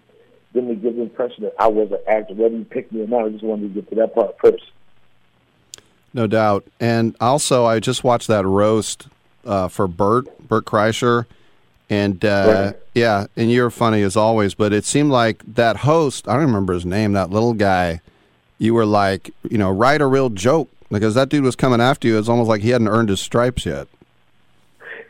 them 0.54 0.68
to 0.68 0.74
give 0.74 0.94
the 0.94 1.02
impression 1.02 1.44
that 1.44 1.54
I 1.58 1.66
was 1.66 1.90
an 1.90 1.98
actor. 2.06 2.34
Whether 2.34 2.56
you 2.56 2.64
picked 2.64 2.92
me 2.92 3.02
or 3.02 3.06
not, 3.08 3.24
I 3.24 3.28
just 3.30 3.42
wanted 3.42 3.74
to 3.74 3.80
get 3.80 3.88
to 3.90 3.96
that 3.96 4.14
part 4.14 4.36
first. 4.38 4.62
No 6.12 6.28
doubt. 6.28 6.64
And 6.78 7.16
also, 7.20 7.64
I 7.64 7.80
just 7.80 8.04
watched 8.04 8.28
that 8.28 8.46
roast 8.46 9.08
uh, 9.44 9.66
for 9.66 9.88
Bert, 9.88 10.46
Bert 10.46 10.64
Kreischer. 10.64 11.26
And 11.90 12.24
uh, 12.24 12.72
Right. 12.72 12.76
yeah, 12.94 13.26
and 13.36 13.50
you're 13.50 13.70
funny 13.70 14.02
as 14.02 14.16
always, 14.16 14.54
but 14.54 14.72
it 14.72 14.84
seemed 14.84 15.10
like 15.10 15.42
that 15.54 15.78
host, 15.78 16.26
I 16.28 16.34
don't 16.34 16.46
remember 16.46 16.72
his 16.72 16.86
name, 16.86 17.12
that 17.12 17.30
little 17.30 17.54
guy, 17.54 18.00
you 18.58 18.74
were 18.74 18.86
like, 18.86 19.30
you 19.48 19.58
know, 19.58 19.70
write 19.70 20.00
a 20.00 20.06
real 20.06 20.30
joke 20.30 20.70
because 20.90 21.14
that 21.14 21.28
dude 21.28 21.44
was 21.44 21.56
coming 21.56 21.80
after 21.80 22.08
you. 22.08 22.18
It's 22.18 22.28
almost 22.28 22.48
like 22.48 22.62
he 22.62 22.70
hadn't 22.70 22.88
earned 22.88 23.08
his 23.08 23.20
stripes 23.20 23.66
yet. 23.66 23.88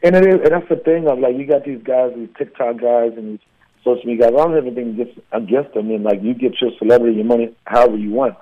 And 0.02 0.16
it 0.16 0.26
is, 0.26 0.34
and 0.34 0.52
that's 0.52 0.68
the 0.68 0.76
thing 0.76 1.06
of 1.08 1.18
like 1.18 1.36
you 1.36 1.46
got 1.46 1.64
these 1.64 1.82
guys, 1.82 2.12
these 2.14 2.28
TikTok 2.36 2.78
guys, 2.78 3.12
and 3.16 3.38
these 3.38 3.46
social 3.84 4.04
media 4.04 4.26
guys. 4.26 4.34
I 4.34 4.44
don't 4.44 4.54
have 4.54 4.66
anything 4.66 4.90
against 5.00 5.18
against 5.32 5.74
them. 5.74 5.90
And 5.90 6.04
like 6.04 6.22
you 6.22 6.34
get 6.34 6.60
your 6.60 6.72
celebrity, 6.78 7.16
your 7.16 7.24
money, 7.24 7.54
however 7.64 7.96
you 7.96 8.10
want, 8.10 8.36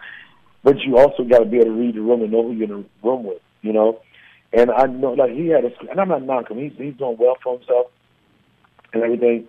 but 0.65 0.81
you 0.81 0.99
also 0.99 1.23
got 1.23 1.39
to 1.39 1.45
be 1.45 1.59
able 1.59 1.67
to 1.67 1.73
read 1.73 1.95
the 1.95 2.01
room 2.01 2.23
and 2.23 2.33
know 2.33 2.43
who 2.43 2.53
you're 2.53 2.65
in 2.65 2.71
the 2.83 3.09
room 3.09 3.25
with. 3.25 3.41
You 3.61 3.73
know, 3.73 4.01
and 4.53 4.73
I 4.73 4.87
know 4.87 5.13
like 5.13 5.33
he 5.33 5.49
had 5.49 5.65
a, 5.65 5.71
and 5.89 6.01
I'm 6.01 6.09
not 6.09 6.23
knocking 6.25 6.59
him. 6.59 6.71
He's 6.71 6.79
he's 6.79 6.95
doing 6.95 7.17
well 7.17 7.37
for 7.43 7.59
himself 7.59 7.87
and 8.93 9.02
everything. 9.02 9.48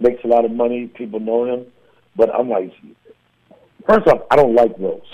Makes 0.00 0.24
a 0.24 0.28
lot 0.28 0.44
of 0.44 0.50
money. 0.50 0.86
People 0.86 1.20
know 1.20 1.44
him, 1.44 1.66
but 2.16 2.34
I'm 2.34 2.48
like, 2.48 2.72
first 3.88 4.06
off, 4.08 4.22
I 4.30 4.36
don't 4.36 4.54
like 4.54 4.72
roast. 4.78 5.06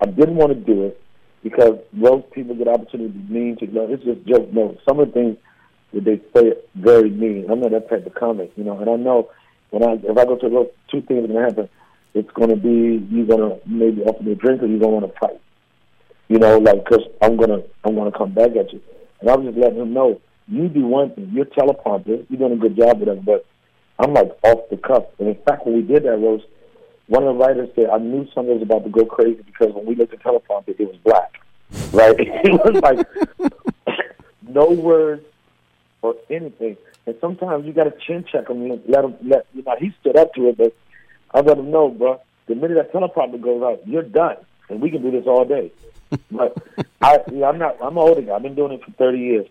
I 0.00 0.06
didn't 0.06 0.36
want 0.36 0.52
to 0.52 0.58
do 0.58 0.84
it 0.84 1.00
because 1.42 1.78
roast 1.96 2.30
people 2.32 2.54
get 2.54 2.68
opportunity 2.68 3.12
to 3.12 3.18
be 3.18 3.32
mean 3.32 3.56
to. 3.58 3.66
No, 3.66 3.86
it's 3.92 4.04
just 4.04 4.26
joke. 4.26 4.52
No, 4.52 4.76
some 4.86 5.00
of 5.00 5.08
the 5.08 5.12
things 5.12 5.36
that 5.94 6.04
they 6.04 6.20
say 6.34 6.54
very 6.74 7.10
mean. 7.10 7.46
I'm 7.50 7.60
not 7.60 7.70
that 7.70 7.88
type 7.88 8.06
of 8.06 8.14
comic, 8.14 8.52
you 8.56 8.64
know. 8.64 8.78
And 8.78 8.90
I 8.90 8.96
know 8.96 9.30
when 9.70 9.82
I 9.82 9.92
if 9.94 10.16
I 10.16 10.24
go 10.24 10.36
to 10.36 10.48
roast, 10.48 10.70
two 10.90 11.02
things 11.02 11.24
are 11.24 11.28
gonna 11.28 11.44
happen. 11.44 11.68
It's 12.14 12.30
gonna 12.32 12.56
be 12.56 13.06
you're 13.10 13.26
gonna 13.26 13.58
maybe 13.66 14.02
offer 14.02 14.22
me 14.22 14.32
a 14.32 14.34
drink 14.34 14.62
or 14.62 14.66
you're 14.66 14.80
gonna 14.80 14.92
want 14.92 15.12
to 15.12 15.18
fight. 15.18 15.40
You 16.28 16.38
know, 16.38 16.58
like 16.58 16.84
because 16.84 17.06
I'm 17.20 17.36
gonna 17.36 17.60
I'm 17.84 17.94
gonna 17.94 18.12
come 18.12 18.34
back 18.34 18.56
at 18.56 18.72
you. 18.72 18.80
And 19.20 19.30
I 19.30 19.36
was 19.36 19.46
just 19.46 19.58
letting 19.58 19.80
him 19.80 19.92
know 19.92 20.20
you 20.48 20.68
do 20.68 20.86
one 20.86 21.14
thing. 21.14 21.30
You're 21.32 21.46
teleprompter. 21.46 22.26
You're 22.28 22.38
doing 22.38 22.52
a 22.52 22.56
good 22.56 22.76
job 22.76 22.98
with 22.98 23.08
them, 23.08 23.20
but 23.24 23.46
I'm 23.98 24.12
like 24.14 24.30
off 24.44 24.68
the 24.70 24.76
cuff. 24.76 25.04
And 25.18 25.28
in 25.28 25.38
fact, 25.46 25.66
when 25.66 25.76
we 25.76 25.82
did 25.82 26.04
that 26.04 26.16
roast, 26.18 26.44
one 27.06 27.24
of 27.24 27.36
the 27.36 27.44
writers 27.44 27.68
said, 27.74 27.90
I 27.90 27.98
knew 27.98 28.26
something 28.34 28.54
was 28.54 28.62
about 28.62 28.84
to 28.84 28.90
go 28.90 29.04
crazy 29.04 29.42
because 29.42 29.74
when 29.74 29.86
we 29.86 29.94
looked 29.94 30.14
at 30.14 30.22
teleprompter, 30.22 30.78
it 30.78 30.86
was 30.86 30.96
black. 31.04 31.38
Right? 31.92 32.14
it 32.18 32.52
was 32.52 32.82
like 32.82 33.06
no 34.48 34.70
words 34.70 35.24
or 36.02 36.16
anything. 36.30 36.76
And 37.06 37.16
sometimes 37.20 37.66
you 37.66 37.72
got 37.72 37.84
to 37.84 37.94
chin 38.06 38.24
check 38.30 38.48
him. 38.48 38.68
Let 38.86 39.04
him. 39.04 39.16
Let 39.22 39.46
you 39.54 39.62
know 39.62 39.76
he 39.78 39.92
stood 40.00 40.16
up 40.16 40.34
to 40.34 40.48
it, 40.48 40.58
but 40.58 40.76
I 41.32 41.40
let 41.40 41.58
him 41.58 41.70
know, 41.70 41.88
bro. 41.88 42.20
The 42.46 42.54
minute 42.54 42.74
that 42.74 42.92
teleprompter 42.92 43.40
goes 43.40 43.62
out, 43.62 43.86
you're 43.86 44.02
done, 44.02 44.36
and 44.68 44.80
we 44.80 44.90
can 44.90 45.02
do 45.02 45.10
this 45.10 45.26
all 45.26 45.44
day. 45.44 45.72
but 46.30 46.56
I, 47.00 47.20
yeah, 47.32 47.48
I'm 47.48 47.58
not. 47.58 47.76
I'm 47.82 47.96
an 47.96 48.02
older 48.02 48.22
guy. 48.22 48.34
I've 48.34 48.42
been 48.42 48.54
doing 48.54 48.72
it 48.72 48.84
for 48.84 48.92
30 48.92 49.18
years. 49.18 49.46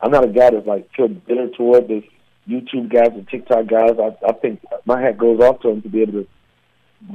I'm 0.00 0.10
not 0.10 0.24
a 0.24 0.28
guy 0.28 0.50
that's 0.50 0.66
like 0.66 0.90
feel 0.94 1.08
bitter 1.08 1.48
toward 1.48 1.88
the 1.88 2.02
YouTube 2.48 2.92
guys 2.92 3.10
and 3.12 3.26
TikTok 3.28 3.66
guys. 3.66 3.92
I, 3.98 4.26
I 4.26 4.32
think 4.32 4.60
my 4.84 5.00
hat 5.00 5.18
goes 5.18 5.40
off 5.40 5.60
to 5.60 5.68
them 5.68 5.82
to 5.82 5.88
be 5.88 6.02
able 6.02 6.12
to 6.12 6.26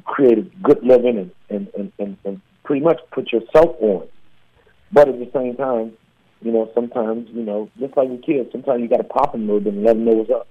create 0.05 0.37
a 0.37 0.41
good 0.63 0.83
living 0.83 1.17
and, 1.17 1.31
and, 1.49 1.67
and, 1.77 1.91
and, 1.99 2.17
and 2.25 2.41
pretty 2.63 2.83
much 2.83 2.99
put 3.11 3.31
yourself 3.31 3.75
on. 3.79 4.07
But 4.91 5.09
at 5.09 5.19
the 5.19 5.29
same 5.33 5.55
time, 5.55 5.93
you 6.41 6.51
know, 6.51 6.71
sometimes, 6.73 7.29
you 7.31 7.43
know, 7.43 7.69
just 7.79 7.95
like 7.97 8.09
with 8.09 8.23
kids, 8.23 8.49
sometimes 8.51 8.81
you 8.81 8.87
got 8.87 8.97
to 8.97 9.03
pop 9.03 9.33
them 9.33 9.43
a 9.43 9.45
little 9.45 9.59
bit 9.59 9.73
and 9.73 9.83
let 9.83 9.93
them 9.93 10.05
know 10.05 10.13
what's 10.13 10.31
up. 10.31 10.47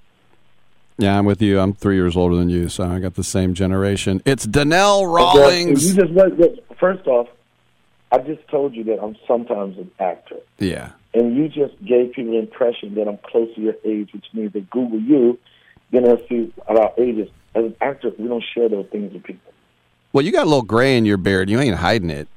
Yeah, 0.99 1.17
I'm 1.17 1.25
with 1.25 1.41
you. 1.41 1.61
I'm 1.61 1.73
three 1.73 1.95
years 1.95 2.17
older 2.17 2.35
than 2.35 2.49
you, 2.49 2.69
so 2.69 2.85
I 2.85 2.99
got 2.99 3.15
the 3.15 3.25
same 3.25 3.55
generation. 3.55 4.21
It's 4.25 4.45
Donnell 4.45 5.03
But 5.03 5.13
Rawlings. 5.13 5.97
You 5.97 6.05
just 6.05 6.61
first 6.79 7.07
off, 7.07 7.29
I 8.11 8.19
just 8.19 8.47
told 8.49 8.75
you 8.75 8.83
that 8.85 9.01
I'm 9.01 9.17
sometimes 9.27 9.79
an 9.79 9.91
actor. 10.01 10.39
Yeah. 10.59 10.91
And 11.15 11.37
you 11.37 11.49
just 11.49 11.75
gave 11.85 12.13
people 12.13 12.33
the 12.33 12.39
impression 12.39 12.95
that 12.97 13.09
I'm 13.09 13.19
close 13.19 13.55
to 13.55 13.61
your 13.61 13.75
age, 13.85 14.13
which 14.13 14.27
means 14.33 14.53
they 14.53 14.61
Google 14.61 15.01
you, 15.01 15.39
then 15.91 16.05
they'll 16.05 16.27
see 16.29 16.53
at 16.69 16.77
our 16.77 16.93
ages. 16.99 17.29
As 17.55 17.65
an 17.65 17.77
actor, 17.81 18.13
we 18.19 18.29
don't 18.29 18.45
share 18.55 18.69
those 18.69 18.87
things 18.93 19.13
with 19.13 19.25
people. 19.25 19.53
Well, 20.13 20.25
you 20.25 20.33
got 20.33 20.43
a 20.43 20.51
little 20.51 20.63
gray 20.63 20.97
in 20.97 21.05
your 21.07 21.17
beard. 21.17 21.49
You 21.51 21.61
ain't 21.61 21.77
hiding 21.77 22.11
it. 22.11 22.29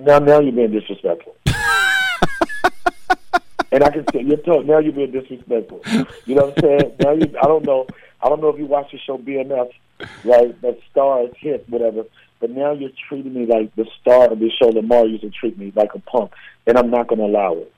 Now, 0.00 0.18
now 0.18 0.40
you're 0.40 0.52
being 0.52 0.70
disrespectful. 0.70 1.36
and 3.72 3.84
I 3.84 3.90
can 3.90 4.04
say 4.12 4.22
you're 4.22 4.38
told 4.38 4.66
now 4.66 4.78
you're 4.78 4.92
being 4.92 5.12
disrespectful. 5.12 5.82
You 6.24 6.34
know 6.34 6.46
what 6.46 6.58
I'm 6.58 6.62
saying? 6.62 6.92
Now 7.00 7.12
you, 7.12 7.26
I 7.42 7.46
don't 7.46 7.64
know. 7.64 7.86
I 8.22 8.28
don't 8.28 8.40
know 8.40 8.48
if 8.48 8.58
you 8.58 8.66
watch 8.66 8.90
the 8.92 8.98
show 8.98 9.18
BMF, 9.18 9.70
right? 10.24 10.60
That 10.62 10.78
star 10.90 11.24
is 11.24 11.32
hit, 11.36 11.68
whatever. 11.68 12.04
But 12.40 12.50
now 12.50 12.72
you're 12.72 12.90
treating 13.08 13.34
me 13.34 13.46
like 13.46 13.74
the 13.74 13.86
star 14.00 14.30
of 14.30 14.38
the 14.38 14.50
show 14.50 14.68
Lamar 14.68 15.06
used 15.06 15.22
to 15.22 15.30
treat 15.30 15.58
me 15.58 15.72
like 15.74 15.94
a 15.94 15.98
punk, 15.98 16.32
and 16.66 16.78
I'm 16.78 16.90
not 16.90 17.08
going 17.08 17.18
to 17.18 17.24
allow 17.24 17.54
it. 17.54 17.72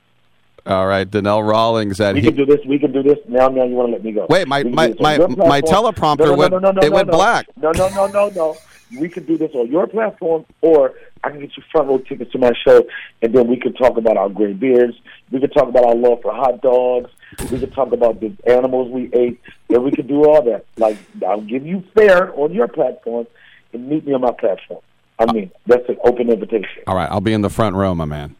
All 0.66 0.86
right, 0.86 1.10
Donnell 1.10 1.42
Rawlings 1.42 2.00
at 2.00 2.14
We 2.14 2.20
he- 2.20 2.26
can 2.28 2.36
do 2.36 2.46
this. 2.46 2.60
We 2.66 2.78
can 2.78 2.92
do 2.92 3.02
this. 3.02 3.18
Now, 3.28 3.48
now 3.48 3.64
you 3.64 3.74
want 3.74 3.88
to 3.88 3.92
let 3.92 4.04
me 4.04 4.12
go? 4.12 4.26
Wait, 4.28 4.46
my- 4.46 4.62
my- 4.62 4.88
do 4.88 4.94
this 4.94 5.20
on 5.20 5.36
my- 5.38 5.48
my 5.48 5.60
teleprompter 5.62 6.36
went- 6.36 6.52
it 6.84 6.92
went 6.92 7.10
black. 7.10 7.46
No, 7.60 7.72
no, 7.72 7.88
no, 7.88 8.06
no, 8.08 8.28
no. 8.34 8.56
We 8.98 9.08
can 9.08 9.24
do 9.24 9.38
this 9.38 9.52
on 9.54 9.68
your 9.68 9.86
platform, 9.86 10.44
or 10.62 10.94
I 11.22 11.30
can 11.30 11.40
get 11.40 11.56
you 11.56 11.62
front 11.70 11.88
row 11.88 11.98
tickets 11.98 12.32
to 12.32 12.38
my 12.38 12.52
show, 12.66 12.84
and 13.22 13.32
then 13.32 13.46
we 13.46 13.56
can 13.56 13.72
talk 13.74 13.96
about 13.96 14.16
our 14.16 14.28
gray 14.28 14.52
beards. 14.52 14.96
We 15.30 15.38
can 15.40 15.50
talk 15.50 15.68
about 15.68 15.84
our 15.84 15.94
love 15.94 16.22
for 16.22 16.32
hot 16.32 16.60
dogs. 16.60 17.10
We 17.50 17.58
can 17.60 17.70
talk 17.70 17.92
about 17.92 18.20
the 18.20 18.32
animals 18.46 18.90
we 18.90 19.08
ate, 19.12 19.40
and 19.68 19.84
we 19.84 19.92
can 19.92 20.06
do 20.08 20.24
all 20.24 20.42
that. 20.42 20.64
Like 20.76 20.96
I'll 21.26 21.40
give 21.40 21.64
you 21.66 21.84
fair 21.94 22.32
on 22.34 22.52
your 22.52 22.66
platform, 22.68 23.26
and 23.72 23.88
meet 23.88 24.06
me 24.06 24.12
on 24.12 24.22
my 24.22 24.32
platform. 24.32 24.80
I 25.20 25.30
mean, 25.32 25.50
that's 25.66 25.88
an 25.88 25.98
open 26.04 26.28
invitation. 26.30 26.82
All 26.86 26.96
right, 26.96 27.08
I'll 27.10 27.20
be 27.20 27.32
in 27.32 27.42
the 27.42 27.50
front 27.50 27.76
row, 27.76 27.94
my 27.94 28.06
man. 28.06 28.34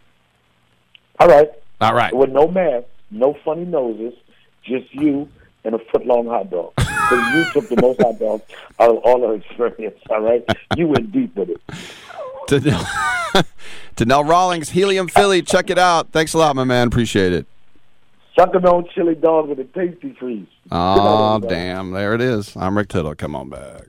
All 1.20 1.28
right. 1.28 1.48
All 1.80 1.94
right. 1.94 2.14
With 2.14 2.30
no 2.30 2.48
mask, 2.48 2.86
no 3.10 3.36
funny 3.44 3.64
noses, 3.64 4.14
just 4.62 4.92
you 4.94 5.28
and 5.64 5.74
a 5.74 5.78
foot 5.78 6.06
long 6.06 6.26
hot 6.26 6.50
dog. 6.50 6.72
Because 7.10 7.34
you 7.34 7.60
took 7.60 7.68
the 7.68 7.82
most 7.82 8.00
hot 8.00 8.20
dogs 8.20 8.44
out 8.78 8.90
of 8.90 8.98
all 8.98 9.24
our 9.26 9.34
experience, 9.34 9.98
all 10.10 10.20
right? 10.20 10.44
You 10.76 10.86
went 10.86 11.10
deep 11.10 11.34
with 11.34 11.50
it. 11.50 11.60
Donnell 13.96 14.24
Rawlings, 14.24 14.70
Helium 14.70 15.08
Philly. 15.08 15.42
Check 15.42 15.70
it 15.70 15.78
out. 15.78 16.12
Thanks 16.12 16.34
a 16.34 16.38
lot, 16.38 16.54
my 16.54 16.62
man. 16.62 16.86
Appreciate 16.86 17.32
it. 17.32 17.46
Sucking 18.38 18.64
on 18.64 18.88
chili 18.94 19.16
dog 19.16 19.48
with 19.48 19.58
a 19.58 19.64
tasty 19.64 20.14
freeze. 20.20 20.46
Oh, 20.70 21.40
damn. 21.40 21.90
There 21.90 22.14
it 22.14 22.20
is. 22.20 22.56
I'm 22.56 22.78
Rick 22.78 22.90
Tittle. 22.90 23.16
Come 23.16 23.34
on 23.34 23.48
back. 23.50 23.88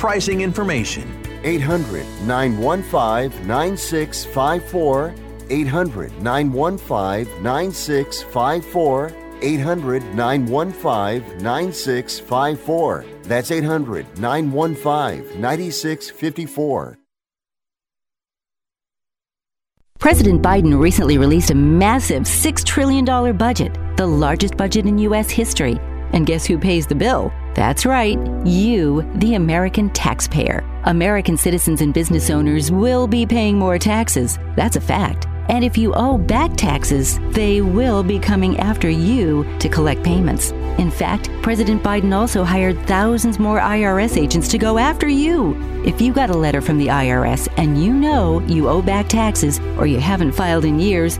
pricing 0.01 0.41
information. 0.41 1.05
800 1.43 2.03
915 2.25 3.47
9654. 3.47 5.13
800 5.51 6.23
915 6.23 7.43
9654. 7.43 9.11
800 9.43 10.03
915 10.15 11.43
9654. 11.43 13.05
That's 13.23 13.51
800 13.51 14.17
915 14.17 15.39
9654. 15.39 16.97
President 19.99 20.41
Biden 20.41 20.81
recently 20.81 21.19
released 21.19 21.51
a 21.51 21.55
massive 21.55 22.23
$6 22.23 22.65
trillion 22.65 23.05
budget, 23.37 23.77
the 23.97 24.07
largest 24.07 24.57
budget 24.57 24.87
in 24.87 24.97
U.S. 24.97 25.29
history. 25.29 25.77
And 26.13 26.25
guess 26.25 26.43
who 26.47 26.57
pays 26.57 26.87
the 26.87 26.95
bill? 26.95 27.31
That's 27.53 27.85
right, 27.85 28.17
you, 28.45 29.01
the 29.15 29.35
American 29.35 29.89
taxpayer. 29.89 30.63
American 30.85 31.37
citizens 31.37 31.81
and 31.81 31.93
business 31.93 32.29
owners 32.29 32.71
will 32.71 33.07
be 33.07 33.25
paying 33.25 33.57
more 33.57 33.77
taxes. 33.77 34.39
That's 34.55 34.77
a 34.77 34.81
fact. 34.81 35.27
And 35.49 35.65
if 35.65 35.77
you 35.77 35.93
owe 35.93 36.17
back 36.17 36.55
taxes, 36.55 37.19
they 37.31 37.61
will 37.61 38.03
be 38.03 38.19
coming 38.19 38.57
after 38.59 38.89
you 38.89 39.45
to 39.59 39.67
collect 39.67 40.01
payments. 40.01 40.51
In 40.77 40.89
fact, 40.89 41.29
President 41.41 41.83
Biden 41.83 42.13
also 42.13 42.45
hired 42.45 42.79
thousands 42.87 43.37
more 43.37 43.59
IRS 43.59 44.15
agents 44.15 44.47
to 44.47 44.57
go 44.57 44.77
after 44.77 45.09
you. 45.09 45.55
If 45.83 45.99
you 45.99 46.13
got 46.13 46.29
a 46.29 46.37
letter 46.37 46.61
from 46.61 46.77
the 46.77 46.87
IRS 46.87 47.49
and 47.57 47.83
you 47.83 47.93
know 47.93 48.39
you 48.47 48.69
owe 48.69 48.81
back 48.81 49.09
taxes 49.09 49.59
or 49.77 49.87
you 49.87 49.99
haven't 49.99 50.31
filed 50.31 50.63
in 50.63 50.79
years, 50.79 51.19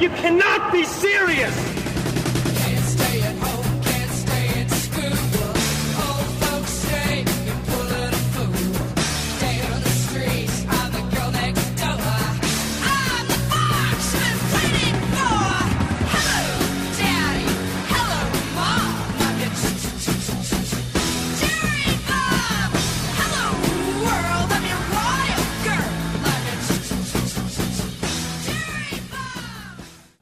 You 0.00 0.08
cannot 0.08 0.72
be 0.72 0.82
serious! 0.84 1.79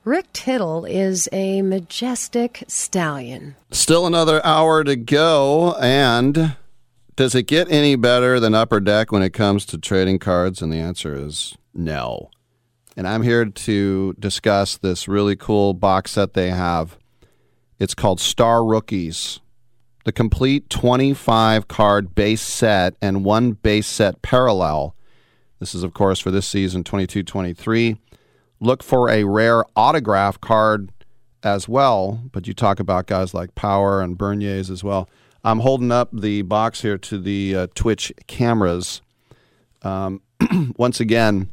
Rick 0.09 0.32
Tittle 0.32 0.86
is 0.86 1.28
a 1.32 1.60
majestic 1.60 2.64
stallion. 2.66 3.56
Still 3.70 4.06
another 4.06 4.43
hour 4.43 4.82
to 4.82 4.97
go. 4.97 5.74
And 5.74 6.56
does 7.14 7.35
it 7.35 7.43
get 7.43 7.70
any 7.70 7.94
better 7.94 8.40
than 8.40 8.55
Upper 8.55 8.80
Deck 8.80 9.12
when 9.12 9.20
it 9.22 9.35
comes 9.35 9.66
to 9.66 9.76
trading 9.76 10.18
cards? 10.18 10.62
And 10.62 10.72
the 10.72 10.78
answer 10.78 11.14
is 11.14 11.59
no. 11.74 12.30
And 12.97 13.06
I'm 13.06 13.20
here 13.20 13.44
to 13.44 14.14
discuss 14.18 14.78
this 14.78 15.09
really 15.09 15.36
cool 15.36 15.74
box 15.74 16.12
set 16.12 16.32
they 16.32 16.52
have. 16.52 16.97
It's 17.78 17.94
called 17.94 18.18
Star 18.18 18.64
Rookies. 18.64 19.40
The 20.06 20.12
complete 20.12 20.70
25 20.70 21.68
card 21.68 22.14
base 22.14 22.40
set 22.40 22.94
and 23.02 23.26
one 23.26 23.52
base 23.52 23.86
set 23.86 24.22
parallel. 24.22 24.97
This 25.59 25.74
is, 25.74 25.82
of 25.82 25.93
course, 25.93 26.18
for 26.18 26.30
this 26.30 26.48
season 26.48 26.82
22 26.82 27.24
23. 27.24 27.98
Look 28.60 28.82
for 28.82 29.09
a 29.09 29.24
rare 29.24 29.64
autograph 29.76 30.40
card 30.40 30.90
as 31.43 31.68
well, 31.68 32.20
but 32.32 32.47
you 32.47 32.55
talk 32.55 32.80
about 32.80 33.06
guys 33.06 33.32
like 33.32 33.55
Power 33.55 34.01
and 34.01 34.18
Beniers 34.18 34.70
as 34.70 34.82
well. 34.82 35.09
I'm 35.44 35.60
holding 35.60 35.93
up 35.93 36.10
the 36.12 36.43
box 36.43 36.82
here 36.82 36.98
to 36.98 37.18
the 37.18 37.55
uh, 37.55 37.66
Twitch 37.74 38.12
cameras. 38.26 39.01
Um, 39.82 40.22
once 40.76 40.98
again, 40.98 41.51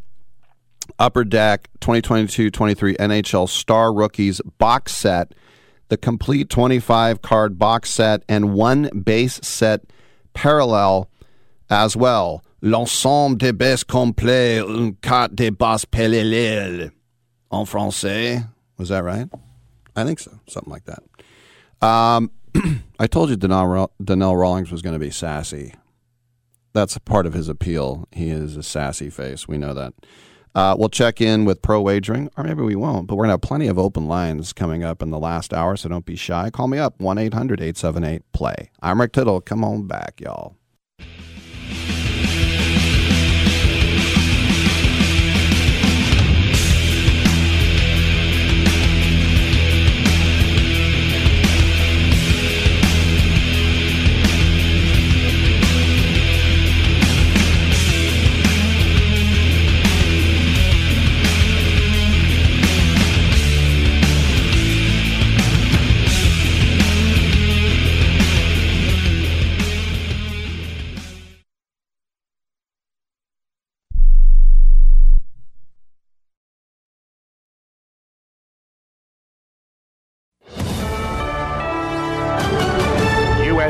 Upper 0.98 1.24
Deck 1.24 1.70
2022 1.82 2.50
23 2.50 2.96
NHL 2.96 3.50
Star 3.50 3.94
Rookies 3.94 4.42
box 4.58 4.94
set, 4.94 5.34
the 5.90 5.98
complete 5.98 6.50
25 6.50 7.22
card 7.22 7.60
box 7.60 7.92
set, 7.92 8.24
and 8.28 8.54
one 8.54 8.90
base 9.04 9.40
set 9.44 9.82
parallel 10.34 11.10
as 11.70 11.96
well. 11.96 12.44
L'ensemble 12.62 13.38
des 13.38 13.52
bases 13.52 13.84
complets, 13.84 14.60
une 14.60 14.96
carte 15.02 15.36
de 15.36 15.52
base 15.52 15.86
parallèle. 15.86 16.92
En 17.52 17.66
français. 17.66 18.48
Was 18.78 18.90
that 18.90 19.04
right? 19.04 19.30
I 19.96 20.04
think 20.04 20.20
so. 20.20 20.40
Something 20.48 20.72
like 20.72 20.86
that. 20.86 21.86
Um, 21.86 22.32
I 23.00 23.08
told 23.08 23.30
you 23.30 23.36
Donnell, 23.36 24.36
Rawlings 24.36 24.72
was 24.72 24.82
going 24.82 24.94
to 24.94 25.00
be 25.00 25.12
sassy. 25.12 25.74
That's 26.74 26.98
part 27.00 27.26
of 27.26 27.34
his 27.34 27.48
appeal. 27.48 28.08
He 28.12 28.30
is 28.30 28.58
a 28.58 28.64
sassy 28.64 29.10
face. 29.10 29.48
We 29.48 29.58
know 29.58 29.74
that. 29.74 29.94
Uh, 30.54 30.76
we'll 30.78 30.90
check 30.90 31.20
in 31.20 31.44
with 31.44 31.62
pro 31.62 31.82
wagering, 31.82 32.30
or 32.38 32.44
maybe 32.46 32.62
we 32.62 32.78
won't, 32.78 33.08
but 33.08 33.16
we're 33.16 33.26
going 33.26 33.30
to 33.30 33.34
have 33.34 33.42
plenty 33.42 33.68
of 33.68 33.78
open 33.78 34.08
lines 34.08 34.54
coming 34.54 34.86
up 34.86 35.02
in 35.02 35.10
the 35.10 35.20
last 35.20 35.54
hour, 35.54 35.76
so 35.76 35.90
don't 35.90 36.06
be 36.06 36.16
shy. 36.16 36.50
Call 36.50 36.70
me 36.70 36.78
up, 36.78 37.00
1 37.02 37.18
800 37.18 37.60
878 37.60 38.32
play. 38.32 38.72
I'm 38.82 39.02
Rick 39.02 39.12
Tittle. 39.12 39.42
Come 39.42 39.66
on 39.66 39.86
back, 39.86 40.22
y'all. 40.22 40.56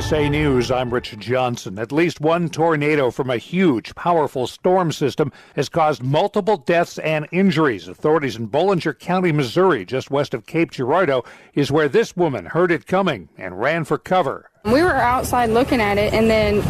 USA 0.05 0.29
News, 0.29 0.69
I'm 0.69 0.93
Richard 0.93 1.19
Johnson. 1.19 1.79
At 1.79 1.91
least 1.91 2.21
one 2.21 2.47
tornado 2.47 3.09
from 3.09 3.31
a 3.31 3.37
huge, 3.37 3.95
powerful 3.95 4.45
storm 4.45 4.91
system 4.91 5.31
has 5.55 5.67
caused 5.67 6.03
multiple 6.03 6.57
deaths 6.57 6.99
and 6.99 7.27
injuries. 7.31 7.87
Authorities 7.87 8.35
in 8.35 8.47
Bollinger 8.47 8.99
County, 8.99 9.31
Missouri, 9.31 9.83
just 9.83 10.11
west 10.11 10.35
of 10.35 10.45
Cape 10.45 10.69
Girardeau, 10.69 11.23
is 11.55 11.71
where 11.71 11.89
this 11.89 12.15
woman 12.15 12.45
heard 12.45 12.71
it 12.71 12.85
coming 12.85 13.29
and 13.35 13.59
ran 13.59 13.83
for 13.83 13.97
cover. 13.97 14.51
We 14.65 14.83
were 14.83 14.93
outside 14.93 15.49
looking 15.49 15.81
at 15.81 15.97
it, 15.97 16.13
and 16.13 16.29
then 16.29 16.61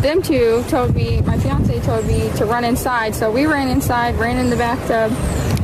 them 0.00 0.22
two 0.22 0.62
told 0.68 0.94
me, 0.94 1.20
my 1.22 1.36
fiance 1.40 1.80
told 1.80 2.06
me 2.06 2.30
to 2.36 2.44
run 2.44 2.62
inside. 2.62 3.16
So 3.16 3.28
we 3.28 3.46
ran 3.46 3.66
inside, 3.66 4.14
ran 4.20 4.36
in 4.36 4.50
the 4.50 4.56
bathtub, 4.56 5.10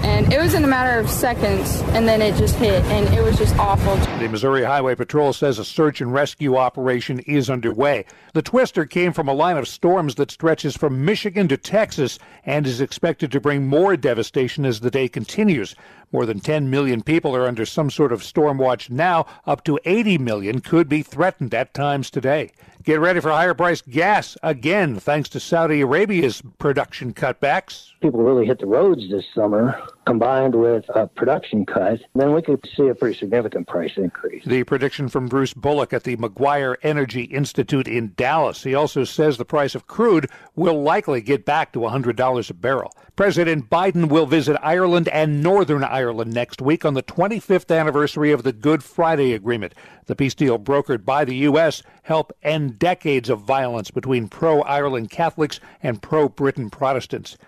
and 0.02 0.32
it 0.32 0.40
was 0.40 0.54
in 0.54 0.64
a 0.64 0.66
matter 0.66 0.98
of 0.98 1.10
seconds, 1.10 1.80
and 1.88 2.08
then 2.08 2.22
it 2.22 2.36
just 2.36 2.56
hit, 2.56 2.82
and 2.84 3.12
it 3.14 3.22
was 3.22 3.36
just 3.38 3.56
awful. 3.56 3.96
The 4.18 4.28
Missouri 4.28 4.64
Highway 4.64 4.94
Patrol 4.94 5.32
says 5.32 5.58
a 5.58 5.64
search 5.64 6.00
and 6.00 6.12
rescue 6.12 6.56
operation 6.56 7.20
is 7.20 7.50
underway. 7.50 8.04
The 8.34 8.42
twister 8.42 8.86
came 8.86 9.12
from 9.12 9.28
a 9.28 9.34
line 9.34 9.56
of 9.56 9.68
storms 9.68 10.14
that 10.16 10.30
stretches 10.30 10.76
from 10.76 11.04
Michigan 11.04 11.48
to 11.48 11.56
Texas 11.56 12.18
and 12.44 12.66
is 12.66 12.80
expected 12.80 13.32
to 13.32 13.40
bring 13.40 13.66
more 13.66 13.96
devastation 13.96 14.64
as 14.64 14.80
the 14.80 14.90
day 14.90 15.08
continues. 15.08 15.74
More 16.12 16.26
than 16.26 16.40
10 16.40 16.68
million 16.68 17.02
people 17.02 17.36
are 17.36 17.46
under 17.46 17.64
some 17.64 17.88
sort 17.88 18.10
of 18.10 18.24
storm 18.24 18.58
watch 18.58 18.90
now. 18.90 19.26
Up 19.46 19.62
to 19.64 19.78
80 19.84 20.18
million 20.18 20.60
could 20.60 20.88
be 20.88 21.02
threatened 21.02 21.54
at 21.54 21.72
times 21.72 22.10
today. 22.10 22.50
Get 22.82 22.98
ready 22.98 23.20
for 23.20 23.30
higher 23.30 23.54
priced 23.54 23.88
gas 23.88 24.36
again, 24.42 24.98
thanks 24.98 25.28
to 25.28 25.40
Saudi 25.40 25.82
Arabia's 25.82 26.42
production 26.58 27.14
cutbacks. 27.14 27.90
People 28.00 28.22
really 28.22 28.46
hit 28.46 28.58
the 28.58 28.66
roads 28.66 29.08
this 29.08 29.24
summer, 29.34 29.80
combined 30.10 30.56
with 30.56 30.84
a 30.96 31.06
production 31.06 31.64
cut, 31.64 32.00
then 32.16 32.32
we 32.34 32.42
could 32.42 32.68
see 32.76 32.88
a 32.88 32.94
pretty 32.96 33.16
significant 33.16 33.68
price 33.68 33.92
increase. 33.96 34.44
The 34.44 34.64
prediction 34.64 35.08
from 35.08 35.28
Bruce 35.28 35.54
Bullock 35.54 35.92
at 35.92 36.02
the 36.02 36.16
Maguire 36.16 36.76
Energy 36.82 37.22
Institute 37.22 37.86
in 37.86 38.12
Dallas. 38.16 38.64
He 38.64 38.74
also 38.74 39.04
says 39.04 39.36
the 39.36 39.44
price 39.44 39.76
of 39.76 39.86
crude 39.86 40.28
will 40.56 40.82
likely 40.82 41.20
get 41.20 41.44
back 41.44 41.72
to 41.74 41.78
$100 41.78 42.50
a 42.50 42.54
barrel. 42.54 42.92
President 43.14 43.70
Biden 43.70 44.08
will 44.08 44.26
visit 44.26 44.58
Ireland 44.60 45.06
and 45.10 45.44
Northern 45.44 45.84
Ireland 45.84 46.34
next 46.34 46.60
week 46.60 46.84
on 46.84 46.94
the 46.94 47.04
25th 47.04 47.72
anniversary 47.72 48.32
of 48.32 48.42
the 48.42 48.52
Good 48.52 48.82
Friday 48.82 49.32
Agreement. 49.32 49.74
The 50.06 50.16
peace 50.16 50.34
deal 50.34 50.58
brokered 50.58 51.04
by 51.04 51.24
the 51.24 51.36
U.S. 51.36 51.84
help 52.02 52.32
end 52.42 52.80
decades 52.80 53.30
of 53.30 53.42
violence 53.42 53.92
between 53.92 54.26
pro 54.26 54.62
Ireland 54.62 55.10
Catholics 55.10 55.60
and 55.84 56.02
pro 56.02 56.28
Britain 56.28 56.68
Protestants. 56.68 57.38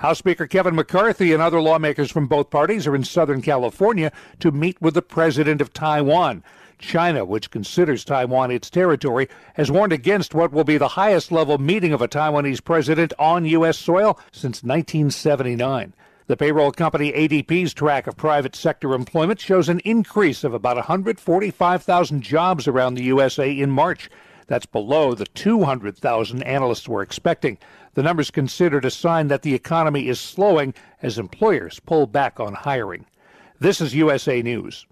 House 0.00 0.16
Speaker 0.16 0.46
Kevin 0.46 0.74
McCarthy 0.74 1.34
and 1.34 1.42
other 1.42 1.60
lawmakers 1.60 2.10
from 2.10 2.26
both 2.26 2.48
parties 2.48 2.86
are 2.86 2.94
in 2.94 3.04
Southern 3.04 3.42
California 3.42 4.10
to 4.38 4.50
meet 4.50 4.80
with 4.80 4.94
the 4.94 5.02
president 5.02 5.60
of 5.60 5.74
Taiwan. 5.74 6.42
China, 6.78 7.22
which 7.22 7.50
considers 7.50 8.02
Taiwan 8.02 8.50
its 8.50 8.70
territory, 8.70 9.28
has 9.56 9.70
warned 9.70 9.92
against 9.92 10.34
what 10.34 10.52
will 10.52 10.64
be 10.64 10.78
the 10.78 10.88
highest 10.88 11.30
level 11.30 11.58
meeting 11.58 11.92
of 11.92 12.00
a 12.00 12.08
Taiwanese 12.08 12.64
president 12.64 13.12
on 13.18 13.44
U.S. 13.44 13.76
soil 13.76 14.18
since 14.32 14.62
1979. 14.62 15.92
The 16.28 16.36
payroll 16.38 16.72
company 16.72 17.12
ADP's 17.12 17.74
track 17.74 18.06
of 18.06 18.16
private 18.16 18.56
sector 18.56 18.94
employment 18.94 19.38
shows 19.38 19.68
an 19.68 19.80
increase 19.80 20.44
of 20.44 20.54
about 20.54 20.76
145,000 20.76 22.22
jobs 22.22 22.66
around 22.66 22.94
the 22.94 23.04
USA 23.04 23.52
in 23.52 23.70
March. 23.70 24.08
That's 24.46 24.66
below 24.66 25.14
the 25.14 25.26
200,000 25.26 26.42
analysts 26.42 26.88
were 26.88 27.02
expecting. 27.02 27.58
The 27.94 28.02
number's 28.02 28.30
considered 28.30 28.84
a 28.84 28.90
sign 28.90 29.28
that 29.28 29.42
the 29.42 29.54
economy 29.54 30.08
is 30.08 30.20
slowing 30.20 30.74
as 31.02 31.18
employers 31.18 31.80
pull 31.80 32.06
back 32.06 32.38
on 32.38 32.54
hiring. 32.54 33.06
This 33.58 33.80
is 33.80 33.94
USA 33.94 34.42
News. 34.42 34.86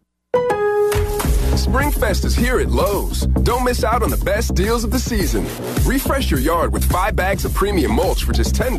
Springfest 1.58 2.24
is 2.24 2.36
here 2.36 2.60
at 2.60 2.70
Lowe's. 2.70 3.26
Don't 3.42 3.64
miss 3.64 3.82
out 3.82 4.04
on 4.04 4.10
the 4.10 4.24
best 4.24 4.54
deals 4.54 4.84
of 4.84 4.92
the 4.92 4.98
season. 4.98 5.44
Refresh 5.84 6.30
your 6.30 6.38
yard 6.38 6.72
with 6.72 6.84
five 6.84 7.16
bags 7.16 7.44
of 7.44 7.52
premium 7.52 7.92
mulch 7.92 8.22
for 8.22 8.32
just 8.32 8.54
$10. 8.54 8.78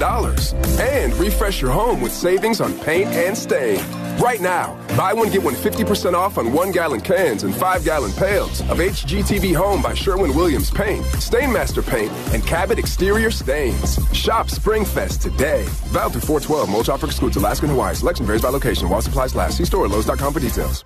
And 0.79 1.13
refresh 1.15 1.61
your 1.61 1.71
home 1.71 1.99
with 1.99 2.13
savings 2.13 2.61
on 2.61 2.73
paint 2.79 3.09
and 3.09 3.37
stain. 3.37 3.79
Right 4.17 4.39
now, 4.39 4.77
buy 4.95 5.11
one, 5.11 5.29
get 5.29 5.43
one 5.43 5.55
50% 5.55 6.13
off 6.13 6.37
on 6.37 6.53
one 6.53 6.71
gallon 6.71 7.01
cans 7.01 7.43
and 7.43 7.53
five 7.53 7.83
gallon 7.83 8.13
pails 8.13 8.61
of 8.61 8.77
HGTV 8.77 9.53
Home 9.55 9.81
by 9.81 9.93
Sherwin 9.93 10.33
Williams 10.33 10.71
Paint, 10.71 11.03
Stainmaster 11.17 11.85
Paint, 11.85 12.11
and 12.33 12.45
Cabot 12.47 12.79
Exterior 12.79 13.29
Stains. 13.29 13.95
Shop 14.13 14.47
Springfest 14.47 15.21
today. 15.21 15.65
Valid 15.91 16.13
through 16.13 16.21
412. 16.21 16.69
Mulch 16.69 16.87
offer 16.87 17.07
excludes 17.07 17.35
Alaska 17.35 17.65
and 17.65 17.71
Hawaii. 17.73 17.93
Selection 17.93 18.25
varies 18.25 18.41
by 18.41 18.49
location 18.49 18.87
while 18.89 19.01
supplies 19.01 19.35
last. 19.35 19.57
See 19.57 19.65
store 19.65 19.83
at 19.83 19.91
Lowe's.com 19.91 20.33
for 20.33 20.39
details. 20.39 20.85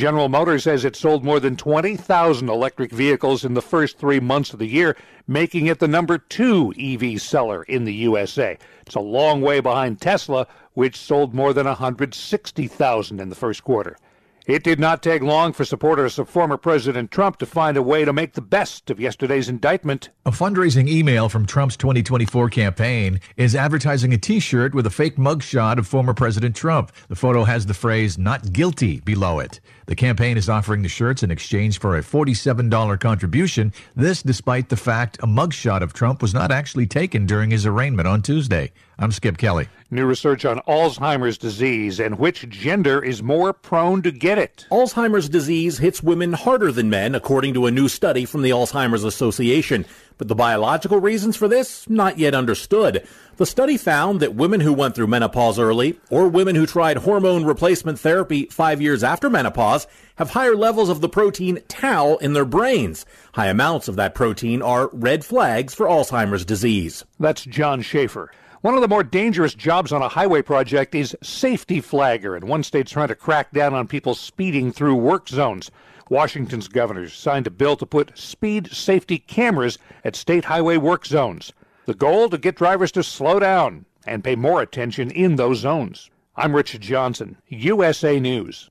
General 0.00 0.30
Motors 0.30 0.62
says 0.62 0.86
it 0.86 0.96
sold 0.96 1.24
more 1.24 1.40
than 1.40 1.58
20,000 1.58 2.48
electric 2.48 2.90
vehicles 2.90 3.44
in 3.44 3.52
the 3.52 3.60
first 3.60 3.98
three 3.98 4.18
months 4.18 4.54
of 4.54 4.58
the 4.58 4.66
year, 4.66 4.96
making 5.28 5.66
it 5.66 5.78
the 5.78 5.86
number 5.86 6.16
two 6.16 6.72
EV 6.80 7.20
seller 7.20 7.64
in 7.64 7.84
the 7.84 7.92
USA. 7.92 8.56
It's 8.86 8.94
a 8.94 9.00
long 9.00 9.42
way 9.42 9.60
behind 9.60 10.00
Tesla, 10.00 10.46
which 10.72 10.96
sold 10.96 11.34
more 11.34 11.52
than 11.52 11.66
160,000 11.66 13.20
in 13.20 13.28
the 13.28 13.34
first 13.34 13.62
quarter. 13.62 13.98
It 14.46 14.64
did 14.64 14.80
not 14.80 15.02
take 15.02 15.22
long 15.22 15.52
for 15.52 15.64
supporters 15.64 16.18
of 16.18 16.28
former 16.28 16.56
President 16.56 17.10
Trump 17.10 17.36
to 17.38 17.46
find 17.46 17.76
a 17.76 17.82
way 17.82 18.04
to 18.04 18.12
make 18.12 18.32
the 18.32 18.40
best 18.40 18.90
of 18.90 18.98
yesterday's 18.98 19.48
indictment. 19.48 20.08
A 20.24 20.30
fundraising 20.30 20.88
email 20.88 21.28
from 21.28 21.46
Trump's 21.46 21.76
2024 21.76 22.48
campaign 22.48 23.20
is 23.36 23.54
advertising 23.54 24.12
a 24.14 24.18
t 24.18 24.40
shirt 24.40 24.74
with 24.74 24.86
a 24.86 24.90
fake 24.90 25.16
mugshot 25.16 25.78
of 25.78 25.86
former 25.86 26.14
President 26.14 26.56
Trump. 26.56 26.90
The 27.08 27.16
photo 27.16 27.44
has 27.44 27.66
the 27.66 27.74
phrase, 27.74 28.16
not 28.16 28.52
guilty, 28.52 29.00
below 29.00 29.38
it. 29.38 29.60
The 29.90 29.96
campaign 29.96 30.36
is 30.36 30.48
offering 30.48 30.82
the 30.82 30.88
shirts 30.88 31.24
in 31.24 31.32
exchange 31.32 31.80
for 31.80 31.96
a 31.96 32.00
$47 32.00 33.00
contribution. 33.00 33.72
This 33.96 34.22
despite 34.22 34.68
the 34.68 34.76
fact 34.76 35.18
a 35.20 35.26
mugshot 35.26 35.80
of 35.80 35.94
Trump 35.94 36.22
was 36.22 36.32
not 36.32 36.52
actually 36.52 36.86
taken 36.86 37.26
during 37.26 37.50
his 37.50 37.66
arraignment 37.66 38.06
on 38.06 38.22
Tuesday. 38.22 38.70
I'm 39.00 39.10
Skip 39.10 39.36
Kelly. 39.36 39.66
New 39.90 40.06
research 40.06 40.44
on 40.44 40.60
Alzheimer's 40.68 41.36
disease 41.36 41.98
and 41.98 42.20
which 42.20 42.48
gender 42.48 43.02
is 43.02 43.20
more 43.20 43.52
prone 43.52 44.00
to 44.02 44.12
get 44.12 44.38
it. 44.38 44.64
Alzheimer's 44.70 45.28
disease 45.28 45.78
hits 45.78 46.04
women 46.04 46.34
harder 46.34 46.70
than 46.70 46.88
men, 46.88 47.16
according 47.16 47.54
to 47.54 47.66
a 47.66 47.72
new 47.72 47.88
study 47.88 48.24
from 48.24 48.42
the 48.42 48.50
Alzheimer's 48.50 49.02
Association. 49.02 49.84
But 50.20 50.28
the 50.28 50.34
biological 50.34 51.00
reasons 51.00 51.34
for 51.34 51.48
this, 51.48 51.88
not 51.88 52.18
yet 52.18 52.34
understood. 52.34 53.08
The 53.38 53.46
study 53.46 53.78
found 53.78 54.20
that 54.20 54.34
women 54.34 54.60
who 54.60 54.74
went 54.74 54.94
through 54.94 55.06
menopause 55.06 55.58
early 55.58 55.98
or 56.10 56.28
women 56.28 56.56
who 56.56 56.66
tried 56.66 56.98
hormone 56.98 57.46
replacement 57.46 57.98
therapy 57.98 58.44
five 58.50 58.82
years 58.82 59.02
after 59.02 59.30
menopause 59.30 59.86
have 60.16 60.28
higher 60.28 60.54
levels 60.54 60.90
of 60.90 61.00
the 61.00 61.08
protein 61.08 61.60
tau 61.68 62.16
in 62.16 62.34
their 62.34 62.44
brains. 62.44 63.06
High 63.32 63.46
amounts 63.46 63.88
of 63.88 63.96
that 63.96 64.14
protein 64.14 64.60
are 64.60 64.90
red 64.92 65.24
flags 65.24 65.74
for 65.74 65.86
Alzheimer's 65.86 66.44
disease. 66.44 67.02
That's 67.18 67.46
John 67.46 67.80
Schaefer. 67.80 68.30
One 68.60 68.74
of 68.74 68.82
the 68.82 68.88
more 68.88 69.02
dangerous 69.02 69.54
jobs 69.54 69.90
on 69.90 70.02
a 70.02 70.08
highway 70.10 70.42
project 70.42 70.94
is 70.94 71.16
safety 71.22 71.80
flagger, 71.80 72.36
and 72.36 72.44
one 72.44 72.62
state's 72.62 72.92
trying 72.92 73.08
to 73.08 73.14
crack 73.14 73.52
down 73.52 73.72
on 73.72 73.88
people 73.88 74.14
speeding 74.14 74.70
through 74.70 74.96
work 74.96 75.30
zones. 75.30 75.70
Washington's 76.10 76.66
governor 76.66 77.08
signed 77.08 77.46
a 77.46 77.52
bill 77.52 77.76
to 77.76 77.86
put 77.86 78.18
speed 78.18 78.72
safety 78.72 79.16
cameras 79.16 79.78
at 80.04 80.16
state 80.16 80.46
highway 80.46 80.76
work 80.76 81.06
zones. 81.06 81.52
The 81.86 81.94
goal 81.94 82.28
to 82.30 82.36
get 82.36 82.56
drivers 82.56 82.90
to 82.92 83.04
slow 83.04 83.38
down 83.38 83.86
and 84.04 84.24
pay 84.24 84.34
more 84.34 84.60
attention 84.60 85.12
in 85.12 85.36
those 85.36 85.60
zones. 85.60 86.10
I'm 86.34 86.56
Richard 86.56 86.80
Johnson, 86.80 87.36
USA 87.46 88.18
News. 88.18 88.70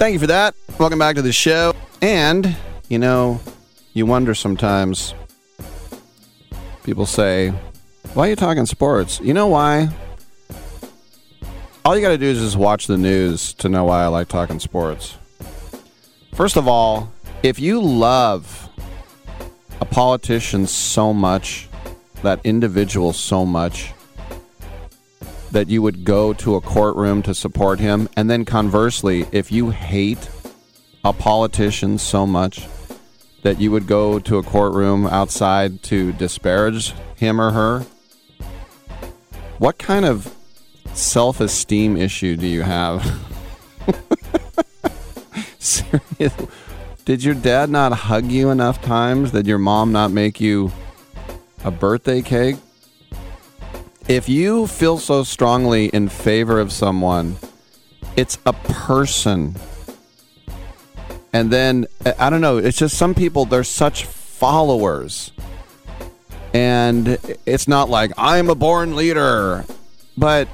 Thank 0.00 0.14
you 0.14 0.18
for 0.18 0.28
that. 0.28 0.54
Welcome 0.78 0.98
back 0.98 1.16
to 1.16 1.22
the 1.22 1.30
show. 1.30 1.74
And, 2.00 2.56
you 2.88 2.98
know, 2.98 3.38
you 3.92 4.06
wonder 4.06 4.34
sometimes, 4.34 5.12
people 6.84 7.04
say, 7.04 7.52
why 8.14 8.26
are 8.26 8.30
you 8.30 8.36
talking 8.36 8.64
sports? 8.64 9.20
You 9.20 9.34
know 9.34 9.48
why? 9.48 9.90
All 11.84 11.94
you 11.94 12.00
got 12.00 12.08
to 12.08 12.16
do 12.16 12.24
is 12.24 12.38
just 12.38 12.56
watch 12.56 12.86
the 12.86 12.96
news 12.96 13.52
to 13.52 13.68
know 13.68 13.84
why 13.84 14.02
I 14.02 14.06
like 14.06 14.28
talking 14.28 14.58
sports. 14.58 15.18
First 16.32 16.56
of 16.56 16.66
all, 16.66 17.12
if 17.42 17.58
you 17.58 17.78
love 17.82 18.70
a 19.82 19.84
politician 19.84 20.66
so 20.66 21.12
much, 21.12 21.68
that 22.22 22.40
individual 22.42 23.12
so 23.12 23.44
much, 23.44 23.92
that 25.50 25.68
you 25.68 25.82
would 25.82 26.04
go 26.04 26.32
to 26.34 26.54
a 26.54 26.60
courtroom 26.60 27.22
to 27.22 27.34
support 27.34 27.80
him. 27.80 28.08
And 28.16 28.30
then 28.30 28.44
conversely, 28.44 29.26
if 29.32 29.50
you 29.50 29.70
hate 29.70 30.28
a 31.04 31.12
politician 31.12 31.98
so 31.98 32.26
much 32.26 32.66
that 33.42 33.60
you 33.60 33.70
would 33.70 33.86
go 33.86 34.18
to 34.18 34.38
a 34.38 34.42
courtroom 34.42 35.06
outside 35.06 35.82
to 35.84 36.12
disparage 36.12 36.92
him 37.16 37.40
or 37.40 37.50
her, 37.52 37.86
what 39.58 39.78
kind 39.78 40.04
of 40.04 40.34
self 40.94 41.40
esteem 41.40 41.96
issue 41.96 42.36
do 42.36 42.46
you 42.46 42.62
have? 42.62 43.04
Seriously. 45.58 46.48
Did 47.04 47.24
your 47.24 47.34
dad 47.34 47.70
not 47.70 47.92
hug 47.92 48.30
you 48.30 48.50
enough 48.50 48.80
times? 48.82 49.32
Did 49.32 49.46
your 49.46 49.58
mom 49.58 49.90
not 49.90 50.10
make 50.10 50.40
you 50.40 50.70
a 51.64 51.70
birthday 51.70 52.22
cake? 52.22 52.56
If 54.10 54.28
you 54.28 54.66
feel 54.66 54.98
so 54.98 55.22
strongly 55.22 55.86
in 55.86 56.08
favor 56.08 56.58
of 56.58 56.72
someone, 56.72 57.36
it's 58.16 58.38
a 58.44 58.52
person. 58.52 59.54
And 61.32 61.52
then, 61.52 61.86
I 62.18 62.28
don't 62.28 62.40
know, 62.40 62.56
it's 62.58 62.76
just 62.76 62.98
some 62.98 63.14
people, 63.14 63.44
they're 63.44 63.62
such 63.62 64.04
followers. 64.06 65.30
And 66.52 67.18
it's 67.46 67.68
not 67.68 67.88
like, 67.88 68.10
I'm 68.18 68.50
a 68.50 68.56
born 68.56 68.96
leader, 68.96 69.64
but 70.18 70.48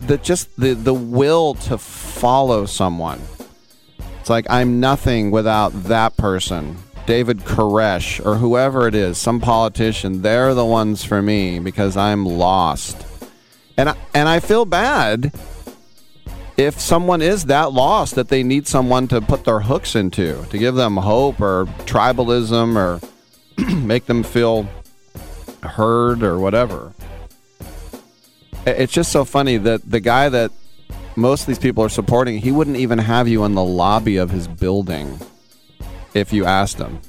the 0.00 0.18
just 0.18 0.48
the, 0.56 0.74
the 0.74 0.92
will 0.92 1.54
to 1.54 1.78
follow 1.78 2.66
someone. 2.66 3.20
It's 4.18 4.28
like, 4.28 4.50
I'm 4.50 4.80
nothing 4.80 5.30
without 5.30 5.84
that 5.84 6.16
person. 6.16 6.76
David 7.10 7.38
Koresh 7.38 8.24
or 8.24 8.36
whoever 8.36 8.86
it 8.86 8.94
is, 8.94 9.18
some 9.18 9.40
politician, 9.40 10.22
they're 10.22 10.54
the 10.54 10.64
ones 10.64 11.02
for 11.02 11.20
me 11.20 11.58
because 11.58 11.96
I'm 11.96 12.24
lost. 12.24 13.04
And 13.76 13.88
I, 13.88 13.96
and 14.14 14.28
I 14.28 14.38
feel 14.38 14.64
bad 14.64 15.32
if 16.56 16.78
someone 16.78 17.20
is 17.20 17.46
that 17.46 17.72
lost 17.72 18.14
that 18.14 18.28
they 18.28 18.44
need 18.44 18.68
someone 18.68 19.08
to 19.08 19.20
put 19.20 19.42
their 19.42 19.58
hooks 19.58 19.96
into, 19.96 20.46
to 20.50 20.56
give 20.56 20.76
them 20.76 20.98
hope 20.98 21.40
or 21.40 21.64
tribalism 21.80 22.76
or 22.76 23.00
make 23.74 24.06
them 24.06 24.22
feel 24.22 24.68
heard 25.64 26.22
or 26.22 26.38
whatever. 26.38 26.92
It's 28.64 28.92
just 28.92 29.10
so 29.10 29.24
funny 29.24 29.56
that 29.56 29.90
the 29.90 29.98
guy 29.98 30.28
that 30.28 30.52
most 31.16 31.40
of 31.40 31.46
these 31.48 31.58
people 31.58 31.82
are 31.82 31.88
supporting, 31.88 32.38
he 32.38 32.52
wouldn't 32.52 32.76
even 32.76 32.98
have 32.98 33.26
you 33.26 33.42
in 33.42 33.56
the 33.56 33.64
lobby 33.64 34.16
of 34.16 34.30
his 34.30 34.46
building 34.46 35.18
if 36.14 36.32
you 36.32 36.44
asked 36.44 36.78
them. 36.78 37.00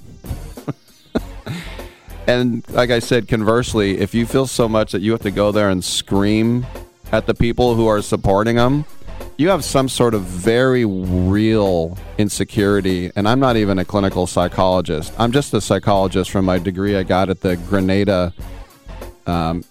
and 2.27 2.67
like 2.69 2.89
I 2.89 2.99
said, 2.99 3.27
conversely, 3.27 3.99
if 3.99 4.13
you 4.13 4.25
feel 4.25 4.47
so 4.47 4.67
much 4.69 4.91
that 4.91 5.01
you 5.01 5.11
have 5.11 5.21
to 5.21 5.31
go 5.31 5.51
there 5.51 5.69
and 5.69 5.83
scream 5.83 6.65
at 7.11 7.25
the 7.25 7.33
people 7.33 7.75
who 7.75 7.87
are 7.87 8.01
supporting 8.01 8.55
them, 8.55 8.85
you 9.37 9.49
have 9.49 9.63
some 9.63 9.89
sort 9.89 10.13
of 10.13 10.21
very 10.21 10.85
real 10.85 11.97
insecurity. 12.17 13.11
And 13.15 13.27
I'm 13.27 13.39
not 13.39 13.57
even 13.57 13.79
a 13.79 13.85
clinical 13.85 14.27
psychologist. 14.27 15.13
I'm 15.17 15.31
just 15.31 15.53
a 15.53 15.61
psychologist 15.61 16.29
from 16.29 16.45
my 16.45 16.59
degree 16.59 16.95
I 16.95 17.03
got 17.03 17.29
at 17.29 17.41
the 17.41 17.57
Grenada 17.57 18.33
um, 19.25 19.63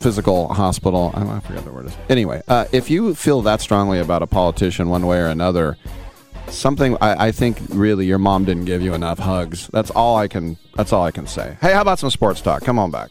Physical 0.00 0.52
Hospital. 0.52 1.12
I, 1.14 1.40
forget 1.40 1.64
the 1.64 1.72
word 1.72 1.86
is. 1.86 1.96
Anyway, 2.08 2.42
uh, 2.48 2.66
if 2.72 2.90
you 2.90 3.14
feel 3.14 3.42
that 3.42 3.60
strongly 3.60 3.98
about 3.98 4.22
a 4.22 4.26
politician 4.26 4.88
one 4.88 5.06
way 5.06 5.18
or 5.18 5.26
another, 5.26 5.76
something 6.48 6.96
I, 7.00 7.26
I, 7.26 7.32
think 7.32 7.58
really 7.70 8.06
your 8.06 8.18
mom 8.18 8.44
didn't 8.44 8.64
give 8.64 8.82
you 8.82 8.94
enough 8.94 9.18
hugs. 9.18 9.68
That's 9.68 9.90
all 9.90 10.16
I 10.16 10.28
can. 10.28 10.56
That's 10.74 10.92
all 10.92 11.04
I 11.04 11.10
can 11.10 11.26
say. 11.26 11.56
Hey, 11.60 11.72
how 11.72 11.80
about 11.80 11.98
some 11.98 12.10
sports 12.10 12.40
talk? 12.40 12.62
Come 12.62 12.78
on 12.78 12.90
back. 12.90 13.10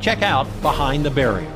Check 0.00 0.22
out 0.22 0.46
Behind 0.62 1.04
the 1.04 1.10
Barrier. 1.10 1.52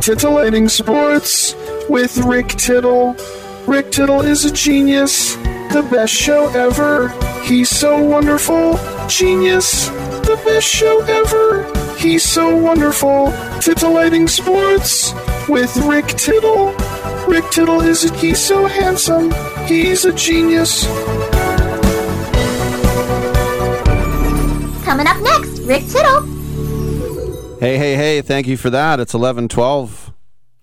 Titillating 0.00 0.68
Sports 0.68 1.54
with 1.88 2.16
Rick 2.18 2.48
Tittle. 2.48 3.16
Rick 3.66 3.92
Tittle 3.92 4.22
is 4.22 4.44
a 4.44 4.52
genius, 4.52 5.36
the 5.36 5.86
best 5.90 6.12
show 6.12 6.48
ever. 6.48 7.08
He's 7.44 7.70
so 7.70 8.02
wonderful, 8.02 8.78
genius, 9.06 9.86
the 10.26 10.40
best 10.44 10.66
show 10.66 11.00
ever. 11.02 11.96
He's 11.96 12.24
so 12.24 12.56
wonderful. 12.56 13.32
Titillating 13.60 14.26
Sports 14.26 15.12
with 15.48 15.76
Rick 15.86 16.08
Tittle. 16.08 16.72
Rick 17.28 17.48
Tittle 17.52 17.80
is 17.80 18.04
a, 18.04 18.12
he's 18.16 18.44
so 18.44 18.66
handsome. 18.66 19.30
He's 19.66 20.04
a 20.04 20.12
genius. 20.12 20.84
Coming 24.92 25.06
up 25.06 25.22
next, 25.22 25.60
Rick 25.60 25.86
Tittle. 25.88 26.20
Hey, 27.58 27.78
hey, 27.78 27.96
hey, 27.96 28.20
thank 28.20 28.46
you 28.46 28.58
for 28.58 28.68
that. 28.68 29.00
It's 29.00 29.14
1112. 29.14 30.12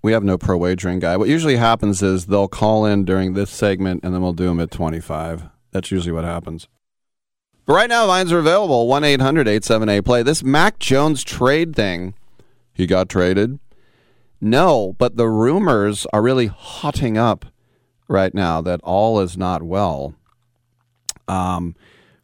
We 0.03 0.11
have 0.11 0.23
no 0.23 0.38
pro 0.38 0.56
wagering 0.56 0.99
guy. 0.99 1.18
What 1.18 1.30
usually 1.30 1.56
happens 1.56 2.03
is 2.03 2.27
they'll 2.27 2.47
call 2.47 2.85
in 2.85 3.06
during 3.06 3.34
this 3.34 3.49
segment 3.49 4.01
and 4.03 4.14
then 4.14 4.22
we'll 4.22 4.34
do 4.34 4.45
them 4.45 4.60
at 4.60 4.69
25. 4.69 5.49
That's 5.72 5.89
usually 5.89 6.11
what 6.11 6.26
happens. 6.26 6.68
But 7.65 7.73
right 7.73 7.89
now, 7.89 8.06
lines 8.06 8.31
are 8.31 8.38
available 8.38 8.88
1 8.88 9.03
800 9.03 9.47
878 9.47 10.06
play. 10.06 10.22
This 10.22 10.43
Mac 10.43 10.77
Jones 10.77 11.23
trade 11.23 11.76
thing, 11.76 12.14
he 12.72 12.85
got 12.85 13.10
traded. 13.10 13.57
No, 14.39 14.93
but 14.99 15.18
the 15.18 15.27
rumors 15.27 16.06
are 16.14 16.22
really 16.22 16.45
hotting 16.45 17.18
up 17.18 17.45
right 18.07 18.35
now 18.35 18.61
that 18.61 18.80
all 18.84 19.22
is 19.22 19.39
not 19.39 19.64
well. 19.64 20.14
Um, 21.27 21.76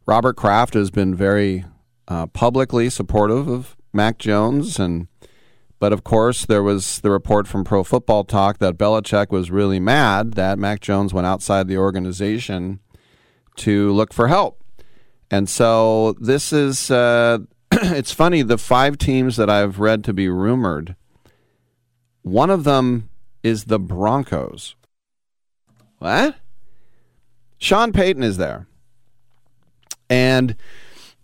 Robert 0.06 0.36
Kraft 0.36 0.74
has 0.74 0.92
been 0.92 1.12
very 1.12 1.64
uh, 2.08 2.26
publicly 2.26 2.90
supportive 2.90 3.48
of 3.48 3.76
Mac 3.92 4.18
Jones, 4.18 4.78
and 4.78 5.08
but 5.78 5.92
of 5.92 6.04
course 6.04 6.44
there 6.44 6.62
was 6.62 7.00
the 7.00 7.10
report 7.10 7.46
from 7.46 7.64
Pro 7.64 7.84
Football 7.84 8.24
Talk 8.24 8.58
that 8.58 8.78
Belichick 8.78 9.30
was 9.30 9.50
really 9.50 9.80
mad 9.80 10.34
that 10.34 10.58
Mac 10.58 10.80
Jones 10.80 11.12
went 11.12 11.26
outside 11.26 11.68
the 11.68 11.78
organization 11.78 12.80
to 13.56 13.92
look 13.92 14.12
for 14.12 14.28
help, 14.28 14.62
and 15.30 15.48
so 15.48 16.14
this 16.20 16.52
is 16.52 16.90
uh, 16.90 17.38
it's 17.72 18.12
funny 18.12 18.42
the 18.42 18.58
five 18.58 18.98
teams 18.98 19.36
that 19.36 19.50
I've 19.50 19.80
read 19.80 20.04
to 20.04 20.12
be 20.12 20.28
rumored. 20.28 20.96
One 22.22 22.50
of 22.50 22.64
them 22.64 23.10
is 23.42 23.64
the 23.64 23.78
Broncos. 23.78 24.74
What? 25.98 26.36
Sean 27.58 27.92
Payton 27.92 28.22
is 28.22 28.36
there. 28.36 28.66
And 30.10 30.56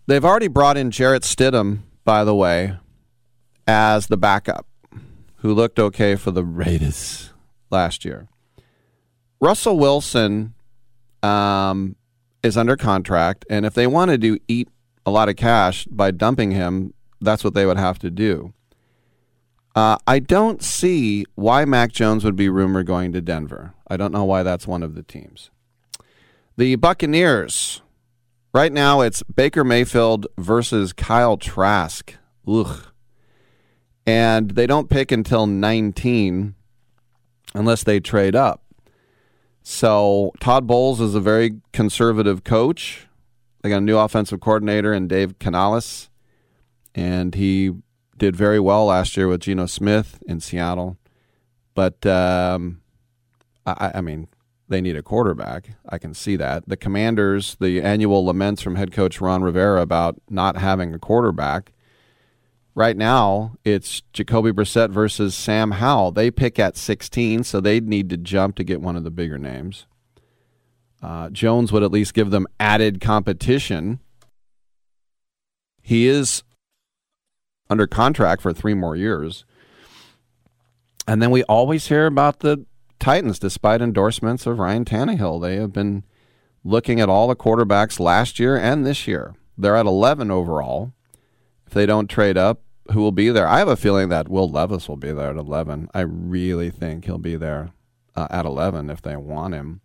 they've 0.07 0.25
already 0.25 0.47
brought 0.47 0.77
in 0.77 0.91
Jarrett 0.91 1.23
Stidham, 1.23 1.79
by 2.03 2.23
the 2.23 2.35
way, 2.35 2.77
as 3.67 4.07
the 4.07 4.17
backup, 4.17 4.67
who 5.37 5.53
looked 5.53 5.79
okay 5.79 6.15
for 6.15 6.31
the 6.31 6.43
Raiders 6.43 7.31
last 7.69 8.05
year. 8.05 8.27
Russell 9.39 9.77
Wilson 9.77 10.53
um, 11.21 11.95
is 12.41 12.57
under 12.57 12.77
contract, 12.77 13.45
and 13.49 13.65
if 13.65 13.73
they 13.73 13.87
wanted 13.87 14.21
to 14.21 14.39
eat 14.47 14.69
a 15.05 15.11
lot 15.11 15.29
of 15.29 15.35
cash 15.35 15.85
by 15.85 16.11
dumping 16.11 16.51
him, 16.51 16.93
that's 17.19 17.43
what 17.43 17.53
they 17.53 17.65
would 17.65 17.77
have 17.77 17.99
to 17.99 18.09
do. 18.09 18.53
Uh, 19.75 19.97
I 20.05 20.19
don't 20.19 20.61
see 20.61 21.25
why 21.35 21.65
Mac 21.65 21.91
Jones 21.91 22.23
would 22.23 22.35
be 22.35 22.47
rumored 22.47 22.85
going 22.85 23.11
to 23.13 23.21
Denver. 23.21 23.73
I 23.87 23.97
don't 23.97 24.11
know 24.11 24.23
why 24.23 24.43
that's 24.43 24.67
one 24.67 24.83
of 24.83 24.93
the 24.95 25.03
teams. 25.03 25.49
The 26.57 26.75
Buccaneers. 26.75 27.81
Right 28.53 28.71
now, 28.71 29.01
it's 29.01 29.23
Baker 29.23 29.63
Mayfield 29.63 30.27
versus 30.37 30.93
Kyle 30.93 31.37
Trask. 31.37 32.13
Ugh. 32.47 32.85
And 34.05 34.51
they 34.51 34.67
don't 34.67 34.91
pick 34.91 35.11
until 35.11 35.47
19 35.47 36.53
unless 37.55 37.83
they 37.83 37.99
trade 37.99 38.35
up. 38.35 38.61
So 39.63 40.33
Todd 40.39 40.67
Bowles 40.67 41.01
is 41.01 41.15
a 41.15 41.19
very 41.19 41.61
conservative 41.71 42.43
coach. 42.43 43.07
They 43.63 43.69
got 43.69 43.77
a 43.77 43.81
new 43.81 43.97
offensive 43.97 44.39
coordinator 44.39 44.93
in 44.93 45.07
Dave 45.07 45.39
Canales, 45.39 46.11
and 46.93 47.33
he 47.33 47.71
did 48.19 48.35
very 48.35 48.59
well 48.59 48.85
last 48.85 49.17
year 49.17 49.27
with 49.27 49.41
Geno 49.41 49.65
Smith 49.65 50.19
in 50.27 50.41
Seattle. 50.41 50.97
But 51.73 52.05
um, 52.05 52.81
I, 53.65 53.93
I 53.95 54.01
mean, 54.01 54.27
they 54.69 54.81
need 54.81 54.95
a 54.95 55.03
quarterback. 55.03 55.71
I 55.87 55.97
can 55.97 56.13
see 56.13 56.35
that. 56.37 56.67
The 56.67 56.77
Commanders, 56.77 57.55
the 57.59 57.81
annual 57.81 58.25
laments 58.25 58.61
from 58.61 58.75
head 58.75 58.91
coach 58.91 59.19
Ron 59.19 59.43
Rivera 59.43 59.81
about 59.81 60.19
not 60.29 60.57
having 60.57 60.93
a 60.93 60.99
quarterback. 60.99 61.73
Right 62.75 62.97
now, 62.97 63.55
it's 63.63 64.01
Jacoby 64.13 64.51
Brissett 64.51 64.89
versus 64.89 65.35
Sam 65.35 65.71
Howell. 65.71 66.11
They 66.11 66.31
pick 66.31 66.57
at 66.57 66.75
16, 66.75 67.43
so 67.43 67.59
they'd 67.59 67.87
need 67.87 68.09
to 68.09 68.17
jump 68.17 68.55
to 68.55 68.63
get 68.63 68.81
one 68.81 68.95
of 68.95 69.03
the 69.03 69.11
bigger 69.11 69.37
names. 69.37 69.85
Uh, 71.01 71.29
Jones 71.29 71.71
would 71.71 71.83
at 71.83 71.91
least 71.91 72.13
give 72.13 72.31
them 72.31 72.47
added 72.59 72.99
competition. 73.01 73.99
He 75.81 76.07
is 76.07 76.43
under 77.69 77.85
contract 77.85 78.41
for 78.41 78.53
three 78.53 78.73
more 78.73 78.95
years. 78.95 79.45
And 81.05 81.21
then 81.21 81.29
we 81.29 81.43
always 81.43 81.87
hear 81.87 82.05
about 82.05 82.39
the 82.39 82.65
Titans, 83.03 83.37
despite 83.37 83.81
endorsements 83.81 84.47
of 84.47 84.59
Ryan 84.59 84.85
Tannehill. 84.85 85.41
They 85.41 85.57
have 85.57 85.73
been 85.73 86.05
looking 86.63 87.01
at 87.01 87.09
all 87.09 87.27
the 87.27 87.35
quarterbacks 87.35 87.99
last 87.99 88.39
year 88.39 88.55
and 88.55 88.85
this 88.85 89.09
year. 89.09 89.35
They're 89.57 89.75
at 89.75 89.85
11 89.85 90.31
overall. 90.31 90.93
If 91.67 91.73
they 91.73 91.85
don't 91.85 92.07
trade 92.07 92.37
up, 92.37 92.61
who 92.93 93.01
will 93.01 93.11
be 93.11 93.27
there? 93.29 93.45
I 93.45 93.59
have 93.59 93.67
a 93.67 93.75
feeling 93.75 94.07
that 94.07 94.29
Will 94.29 94.49
Levis 94.49 94.87
will 94.87 94.95
be 94.95 95.11
there 95.11 95.31
at 95.31 95.35
11. 95.35 95.89
I 95.93 95.99
really 95.99 96.69
think 96.69 97.03
he'll 97.03 97.17
be 97.17 97.35
there 97.35 97.73
uh, 98.15 98.27
at 98.29 98.45
11 98.45 98.89
if 98.89 99.01
they 99.01 99.17
want 99.17 99.53
him. 99.53 99.81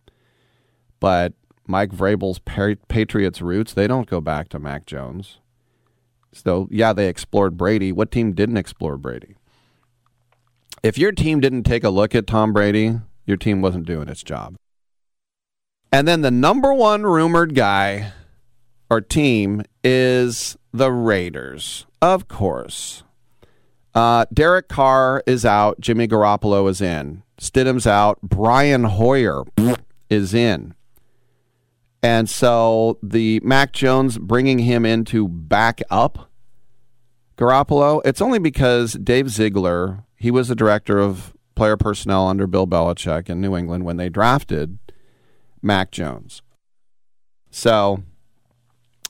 But 1.01 1.33
Mike 1.67 1.91
Vrabel's 1.91 2.39
Patriots 2.39 3.43
roots, 3.43 3.75
they 3.75 3.89
don't 3.89 4.09
go 4.09 4.21
back 4.21 4.49
to 4.51 4.61
Mac 4.61 4.87
Jones. 4.87 5.39
So, 6.33 6.69
yeah, 6.71 6.93
they 6.93 7.09
explored 7.09 7.57
Brady. 7.57 7.91
What 7.91 8.13
team 8.13 8.33
didn't 8.33 8.59
explore 8.59 8.97
Brady? 8.97 9.35
If 10.83 10.97
your 10.99 11.13
team 11.13 11.41
didn't 11.41 11.65
take 11.65 11.85
a 11.85 11.91
look 11.91 12.15
at 12.15 12.27
Tom 12.27 12.53
Brady, 12.53 13.01
your 13.27 13.37
team 13.37 13.61
wasn't 13.61 13.87
doing 13.87 14.09
its 14.09 14.23
job. 14.23 14.57
And 15.91 16.07
then 16.07 16.21
the 16.21 16.31
number 16.31 16.73
one 16.73 17.05
rumored 17.05 17.55
guy 17.55 18.13
or 18.91 19.01
team 19.01 19.63
is 19.83 20.57
the 20.73 20.93
Raiders, 20.93 21.87
of 22.01 22.29
course. 22.29 23.03
Uh, 23.95 24.27
Derek 24.33 24.69
Carr 24.69 25.23
is 25.27 25.45
out. 25.45 25.81
Jimmy 25.81 26.07
Garoppolo 26.07 26.69
is 26.69 26.81
in. 26.81 27.23
Stidham's 27.41 27.87
out. 27.87 28.21
Brian 28.23 28.85
Hoyer 28.85 29.45
is 30.09 30.35
in. 30.35 30.75
And 32.03 32.31
so 32.31 32.99
the 33.03 33.41
Mac 33.43 33.73
Jones 33.73 34.19
bringing 34.19 34.61
him 34.61 34.87
in 34.87 35.05
to 35.07 35.27
back 35.27 35.83
up 35.91 36.31
Garoppolo, 37.37 38.01
it's 38.05 38.21
only 38.21 38.39
because 38.39 38.93
Dave 38.95 39.31
Ziegler, 39.31 40.05
he 40.19 40.31
was 40.31 40.49
the 40.49 40.57
director 40.57 40.99
of 40.99 41.33
player 41.55 41.77
personnel 41.77 42.27
under 42.27 42.47
Bill 42.47 42.67
Belichick 42.67 43.31
in 43.31 43.41
New 43.41 43.57
England 43.57 43.85
when 43.85 43.97
they 43.97 44.09
drafted 44.09 44.79
Mac 45.63 45.91
Jones. 45.91 46.43
So 47.51 48.03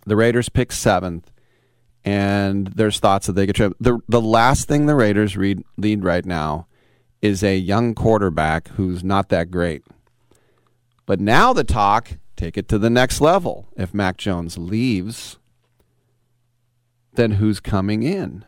the 0.07 0.17
Raiders 0.17 0.49
pick 0.49 0.71
seventh, 0.71 1.31
and 2.05 2.69
there's 2.69 3.01
thoughts 3.01 3.27
that 3.27 3.33
they 3.33 3.47
could 3.47 3.57
trade. 3.57 3.73
The, 3.81 3.99
the 4.09 4.21
last 4.21 4.69
thing 4.69 4.87
the 4.87 4.95
Raiders 4.95 5.37
read, 5.37 5.63
lead 5.77 6.05
right 6.05 6.25
now 6.25 6.67
is 7.21 7.43
a 7.43 7.59
young 7.59 7.95
quarterback 7.95 8.69
who's 8.69 9.03
not 9.03 9.29
that 9.31 9.51
great. 9.51 9.83
But 11.07 11.21
now 11.21 11.53
the 11.53 11.65
talk, 11.65 12.13
take 12.37 12.57
it 12.57 12.69
to 12.69 12.79
the 12.79 12.91
next 12.91 13.21
level. 13.21 13.69
If 13.77 13.93
Mac 13.95 14.19
Jones 14.19 14.57
leaves, 14.59 15.39
then 17.15 17.33
who's 17.33 17.61
coming 17.61 18.03
in? 18.03 18.45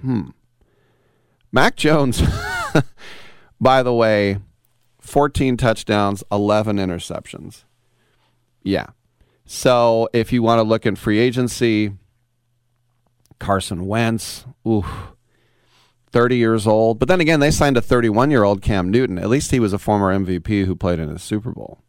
Hmm. 0.00 0.30
Mac 1.52 1.76
Jones, 1.76 2.22
by 3.60 3.82
the 3.82 3.92
way, 3.92 4.38
14 5.00 5.56
touchdowns, 5.56 6.22
11 6.30 6.76
interceptions. 6.76 7.64
Yeah. 8.62 8.86
So 9.44 10.08
if 10.12 10.32
you 10.32 10.42
want 10.42 10.60
to 10.60 10.62
look 10.62 10.86
in 10.86 10.94
free 10.94 11.18
agency, 11.18 11.92
Carson 13.40 13.86
Wentz, 13.86 14.44
ooh, 14.66 14.84
30 16.12 16.36
years 16.36 16.66
old. 16.66 16.98
But 16.98 17.08
then 17.08 17.20
again, 17.20 17.40
they 17.40 17.50
signed 17.50 17.76
a 17.76 17.82
31 17.82 18.30
year 18.30 18.44
old 18.44 18.62
Cam 18.62 18.90
Newton. 18.90 19.18
At 19.18 19.28
least 19.28 19.50
he 19.50 19.58
was 19.58 19.72
a 19.72 19.78
former 19.78 20.16
MVP 20.16 20.66
who 20.66 20.76
played 20.76 21.00
in 21.00 21.10
a 21.10 21.18
Super 21.18 21.50
Bowl. 21.50 21.82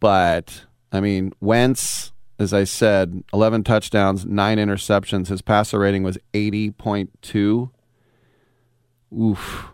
But, 0.00 0.64
I 0.90 1.00
mean, 1.00 1.32
Wentz, 1.40 2.12
as 2.38 2.52
I 2.52 2.64
said, 2.64 3.22
11 3.32 3.62
touchdowns, 3.62 4.26
nine 4.26 4.58
interceptions. 4.58 5.28
His 5.28 5.42
passer 5.42 5.78
rating 5.78 6.02
was 6.02 6.18
80.2. 6.34 7.70
Oof. 9.18 9.68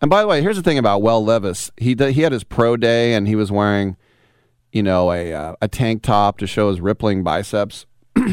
And 0.00 0.10
by 0.10 0.20
the 0.20 0.26
way, 0.26 0.42
here's 0.42 0.56
the 0.56 0.62
thing 0.62 0.78
about 0.78 1.02
Will 1.02 1.24
Levis. 1.24 1.70
He 1.76 1.94
he 1.94 2.22
had 2.22 2.32
his 2.32 2.44
pro 2.44 2.76
day 2.76 3.14
and 3.14 3.28
he 3.28 3.36
was 3.36 3.52
wearing, 3.52 3.96
you 4.72 4.82
know, 4.82 5.12
a 5.12 5.32
uh, 5.32 5.54
a 5.60 5.68
tank 5.68 6.02
top 6.02 6.38
to 6.38 6.46
show 6.46 6.68
his 6.68 6.80
rippling 6.80 7.22
biceps. 7.22 7.86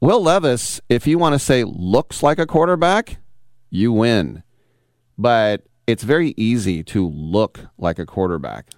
Will 0.00 0.22
Levis, 0.22 0.80
if 0.88 1.06
you 1.06 1.18
want 1.18 1.34
to 1.34 1.38
say 1.38 1.64
looks 1.64 2.22
like 2.22 2.38
a 2.38 2.46
quarterback, 2.46 3.18
you 3.70 3.92
win. 3.92 4.42
But 5.18 5.66
it's 5.86 6.02
very 6.02 6.34
easy 6.36 6.82
to 6.84 7.08
look 7.08 7.66
like 7.78 7.98
a 7.98 8.06
quarterback 8.06 8.70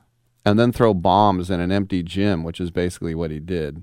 and 0.45 0.59
then 0.59 0.73
throw 0.73 0.95
bombs 0.95 1.51
in 1.51 1.61
an 1.61 1.73
empty 1.73 2.03
gym, 2.03 2.43
which 2.43 2.61
is 2.61 2.71
basically 2.71 3.15
what 3.15 3.31
he 3.31 3.41
did. 3.41 3.83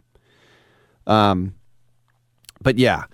Um, 1.05 1.55
but 2.61 2.77
yeah, 2.77 3.05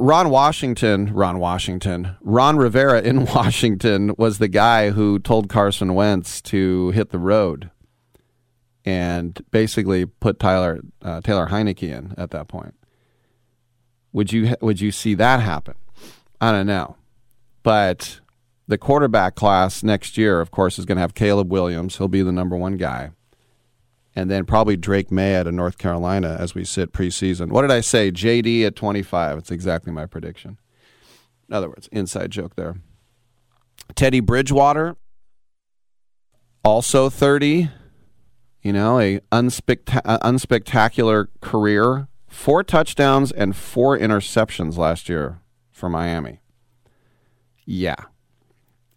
Ron 0.00 0.30
Washington, 0.30 1.12
Ron 1.12 1.38
Washington, 1.38 2.16
Ron 2.20 2.56
Rivera 2.56 3.00
in 3.00 3.24
Washington 3.34 4.14
was 4.16 4.38
the 4.38 4.48
guy 4.48 4.90
who 4.90 5.18
told 5.18 5.48
Carson 5.48 5.94
Wentz 5.94 6.40
to 6.42 6.90
hit 6.90 7.10
the 7.10 7.18
road 7.18 7.70
and 8.84 9.38
basically 9.50 10.06
put 10.06 10.38
Tyler 10.38 10.80
uh, 11.02 11.20
Taylor 11.20 11.48
Heinicke 11.48 11.82
in 11.82 12.14
at 12.16 12.30
that 12.30 12.48
point. 12.48 12.74
Would 14.12 14.32
you 14.32 14.54
would 14.60 14.80
you 14.80 14.92
see 14.92 15.14
that 15.14 15.40
happen? 15.40 15.74
I 16.40 16.52
don't 16.52 16.66
know, 16.66 16.96
but 17.64 18.20
the 18.68 18.78
quarterback 18.78 19.34
class 19.34 19.82
next 19.82 20.16
year, 20.16 20.40
of 20.40 20.50
course, 20.50 20.78
is 20.78 20.84
going 20.84 20.96
to 20.96 21.02
have 21.02 21.14
Caleb 21.14 21.50
Williams. 21.50 21.98
He'll 21.98 22.06
be 22.06 22.22
the 22.22 22.32
number 22.32 22.56
one 22.56 22.76
guy 22.76 23.10
and 24.18 24.28
then 24.28 24.44
probably 24.44 24.76
Drake 24.76 25.12
Maye 25.12 25.36
out 25.36 25.46
of 25.46 25.54
North 25.54 25.78
Carolina 25.78 26.36
as 26.40 26.52
we 26.52 26.64
sit 26.64 26.92
preseason. 26.92 27.50
What 27.50 27.62
did 27.62 27.70
I 27.70 27.80
say? 27.80 28.10
JD 28.10 28.66
at 28.66 28.74
25. 28.74 29.38
It's 29.38 29.52
exactly 29.52 29.92
my 29.92 30.06
prediction. 30.06 30.58
In 31.48 31.54
other 31.54 31.68
words, 31.68 31.88
inside 31.92 32.32
joke 32.32 32.56
there. 32.56 32.78
Teddy 33.94 34.18
Bridgewater, 34.18 34.96
also 36.64 37.08
30. 37.08 37.70
You 38.60 38.72
know, 38.72 38.98
a 38.98 39.20
unspecta- 39.30 40.02
uh, 40.04 40.18
unspectacular 40.18 41.28
career. 41.40 42.08
Four 42.26 42.64
touchdowns 42.64 43.30
and 43.30 43.54
four 43.54 43.96
interceptions 43.96 44.76
last 44.76 45.08
year 45.08 45.38
for 45.70 45.88
Miami. 45.88 46.40
Yeah. 47.64 48.06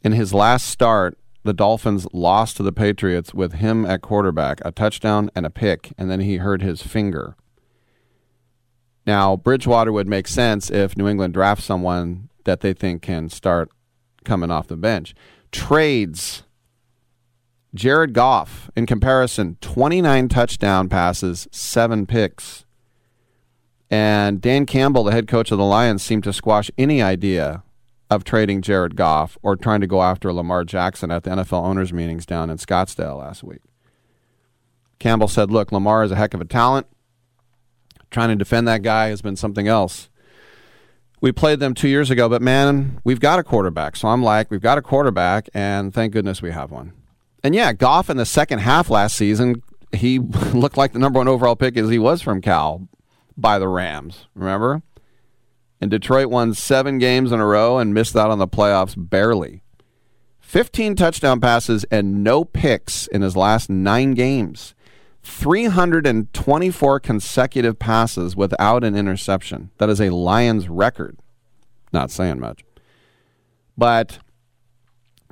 In 0.04 0.14
his 0.14 0.34
last 0.34 0.66
start, 0.66 1.16
the 1.44 1.54
Dolphins 1.54 2.08
lost 2.14 2.58
to 2.58 2.64
the 2.64 2.72
Patriots 2.72 3.34
with 3.34 3.54
him 3.54 3.86
at 3.86 4.02
quarterback, 4.02 4.62
a 4.64 4.72
touchdown 4.72 5.32
and 5.36 5.46
a 5.46 5.50
pick, 5.50 5.92
and 5.98 6.10
then 6.10 6.20
he 6.20 6.38
hurt 6.38 6.62
his 6.62 6.84
finger. 6.84 7.36
Now, 9.08 9.36
Bridgewater 9.36 9.92
would 9.92 10.08
make 10.08 10.28
sense 10.28 10.70
if 10.70 10.96
New 10.96 11.08
England 11.08 11.34
drafts 11.34 11.66
someone 11.66 12.30
that 12.44 12.62
they 12.62 12.74
think 12.74 13.02
can 13.02 13.30
start 13.30 13.70
coming 14.24 14.52
off 14.52 14.68
the 14.68 14.78
bench. 14.78 15.16
Trades. 15.52 16.44
Jared 17.74 18.14
Goff, 18.14 18.70
in 18.76 18.86
comparison, 18.86 19.58
29 19.62 20.28
touchdown 20.28 20.90
passes, 20.90 21.48
seven 21.52 22.06
picks. 22.06 22.66
And 23.90 24.42
Dan 24.42 24.66
Campbell, 24.66 25.06
the 25.06 25.12
head 25.12 25.28
coach 25.28 25.52
of 25.52 25.58
the 25.58 25.64
Lions, 25.64 26.04
seemed 26.04 26.24
to 26.26 26.34
squash 26.34 26.70
any 26.78 27.02
idea 27.02 27.64
of 28.12 28.26
trading 28.26 28.62
Jared 28.62 28.98
Goff 28.98 29.38
or 29.42 29.56
trying 29.56 29.80
to 29.80 29.88
go 29.88 30.04
after 30.04 30.32
Lamar 30.34 30.66
Jackson 30.66 31.10
at 31.12 31.24
the 31.24 31.30
NFL 31.32 31.64
owners' 31.64 31.94
meetings 31.94 32.26
down 32.26 32.50
in 32.50 32.58
Scottsdale 32.58 33.18
last 33.18 33.42
week. 33.42 33.62
Campbell 35.00 35.30
said, 35.30 35.50
Look, 35.50 35.72
Lamar 35.72 36.04
is 36.04 36.12
a 36.12 36.18
heck 36.18 36.34
of 36.34 36.42
a 36.42 36.46
talent. 36.46 36.86
Trying 38.12 38.30
to 38.30 38.36
defend 38.36 38.68
that 38.68 38.84
guy 38.84 39.08
has 39.08 39.22
been 39.22 39.38
something 39.38 39.68
else. 39.70 40.10
We 41.22 41.32
played 41.32 41.60
them 41.60 41.74
two 41.74 41.88
years 41.88 42.10
ago, 42.10 42.28
but 42.28 42.42
man, 42.42 43.00
we've 43.06 43.22
got 43.22 43.40
a 43.40 43.44
quarterback. 43.44 43.96
So 43.96 44.10
I'm 44.10 44.22
like, 44.22 44.52
we've 44.52 44.62
got 44.62 44.78
a 44.78 44.82
quarterback, 44.82 45.48
and 45.54 45.94
thank 45.94 46.12
goodness 46.12 46.42
we 46.42 46.52
have 46.52 46.70
one. 46.70 46.92
And 47.44 47.56
yeah, 47.56 47.72
Goff 47.72 48.10
in 48.10 48.18
the 48.18 48.26
second 48.26 48.60
half 48.60 48.90
last 48.90 49.16
season, 49.16 49.64
he 49.94 50.20
looked 50.54 50.78
like 50.78 50.92
the 50.92 51.00
number 51.00 51.20
one 51.20 51.30
overall 51.30 51.56
pick 51.56 51.78
as 51.78 51.90
he 51.90 52.00
was 52.00 52.22
from 52.22 52.42
Cal 52.42 52.90
by 53.38 53.58
the 53.58 53.70
Rams. 53.70 54.26
Remember? 54.36 54.82
And 55.82 55.90
Detroit 55.90 56.28
won 56.28 56.54
seven 56.54 57.00
games 57.00 57.32
in 57.32 57.40
a 57.40 57.46
row 57.46 57.80
and 57.80 57.94
missed 57.94 58.16
out 58.16 58.30
on 58.30 58.38
the 58.38 58.48
playoffs 58.48 58.94
barely. 58.96 59.64
15 60.40 60.96
touchdown 60.96 61.40
passes 61.40 61.86
and 61.86 62.24
no 62.24 62.46
picks 62.46 63.08
in 63.08 63.24
his 63.24 63.36
last 63.36 63.70
nine 63.70 64.14
games. 64.14 64.76
324 65.24 67.00
consecutive 67.00 67.80
passes 67.80 68.36
without 68.36 68.84
an 68.84 68.96
interception. 68.96 69.72
That 69.78 69.90
is 69.90 70.00
a 70.00 70.10
Lions 70.10 70.70
record. 70.70 71.18
Not 71.92 72.12
saying 72.12 72.40
much. 72.40 72.64
But 73.78 74.20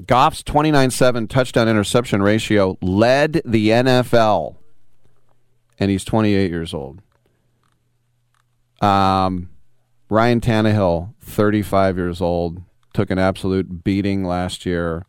Goff's 0.05 0.43
29 0.43 0.91
7 0.91 1.27
touchdown 1.27 1.67
interception 1.67 2.21
ratio 2.21 2.77
led 2.81 3.41
the 3.45 3.69
NFL. 3.69 4.55
And 5.77 5.91
he's 5.91 6.03
28 6.03 6.49
years 6.49 6.73
old. 6.73 7.01
Um, 8.81 9.49
Ryan 10.09 10.41
Tannehill, 10.41 11.13
35 11.21 11.97
years 11.97 12.19
old, 12.19 12.63
took 12.93 13.11
an 13.11 13.19
absolute 13.19 13.83
beating 13.83 14.23
last 14.23 14.65
year. 14.65 15.05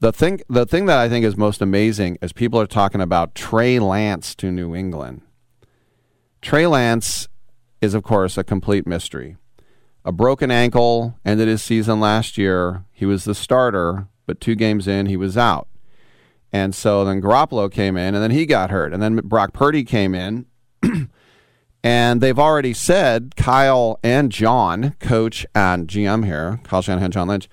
The 0.00 0.12
thing, 0.12 0.40
the 0.48 0.66
thing 0.66 0.86
that 0.86 0.98
I 0.98 1.08
think 1.08 1.24
is 1.24 1.36
most 1.36 1.62
amazing 1.62 2.18
is 2.20 2.32
people 2.32 2.60
are 2.60 2.66
talking 2.66 3.00
about 3.00 3.34
Trey 3.34 3.78
Lance 3.78 4.34
to 4.36 4.50
New 4.50 4.74
England. 4.74 5.22
Trey 6.42 6.66
Lance 6.66 7.28
is, 7.80 7.94
of 7.94 8.02
course, 8.02 8.36
a 8.36 8.44
complete 8.44 8.86
mystery. 8.86 9.36
A 10.04 10.12
broken 10.12 10.50
ankle 10.50 11.18
ended 11.24 11.48
his 11.48 11.62
season 11.62 12.00
last 12.00 12.36
year. 12.36 12.84
He 12.92 13.06
was 13.06 13.24
the 13.24 13.34
starter, 13.34 14.08
but 14.26 14.40
two 14.40 14.54
games 14.56 14.88
in, 14.88 15.06
he 15.06 15.16
was 15.16 15.36
out. 15.38 15.68
And 16.52 16.74
so 16.74 17.04
then 17.04 17.22
Garoppolo 17.22 17.70
came 17.70 17.96
in, 17.96 18.14
and 18.14 18.22
then 18.22 18.30
he 18.32 18.44
got 18.44 18.70
hurt. 18.70 18.92
And 18.92 19.02
then 19.02 19.16
Brock 19.16 19.52
Purdy 19.52 19.84
came 19.84 20.14
in. 20.14 20.46
And 21.82 22.20
they've 22.20 22.38
already 22.38 22.72
said, 22.72 23.34
Kyle 23.36 23.98
and 24.02 24.32
John, 24.32 24.96
coach 24.98 25.46
and 25.54 25.86
GM 25.86 26.24
here, 26.24 26.60
Kyle 26.64 26.82
Shanahan, 26.82 27.12
John 27.12 27.28
Lynch, 27.28 27.48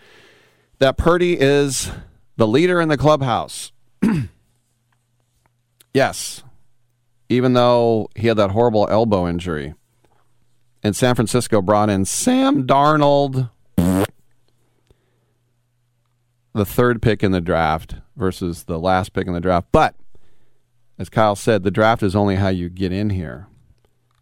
that 0.80 0.98
Purdy 0.98 1.40
is 1.40 1.92
the 2.36 2.48
leader 2.48 2.82
in 2.82 2.90
the 2.90 2.98
clubhouse. 2.98 3.72
yes, 5.94 6.44
even 7.30 7.54
though 7.54 8.10
he 8.16 8.28
had 8.28 8.38
that 8.38 8.52
horrible 8.52 8.88
elbow 8.90 9.28
injury. 9.28 9.76
And 10.82 10.96
San 10.96 11.16
Francisco 11.16 11.62
brought 11.62 11.90
in 11.90 12.06
Sam 12.06 12.68
Darnold, 12.68 13.50
the 16.54 16.66
third 16.66 17.02
pick 17.02 17.24
in 17.24 17.32
the 17.32 17.42
draft 17.42 17.96
versus 18.16 18.66
the 18.66 18.80
last 18.80 19.14
pick 19.14 19.28
in 19.28 19.34
the 19.34 19.40
draft. 19.40 19.68
But 19.72 19.96
as 21.00 21.10
Kyle 21.10 21.36
said, 21.36 21.64
the 21.64 21.72
draft 21.72 22.04
is 22.04 22.16
only 22.16 22.36
how 22.36 22.50
you 22.50 22.70
get 22.70 22.92
in 22.92 23.10
here. 23.10 23.48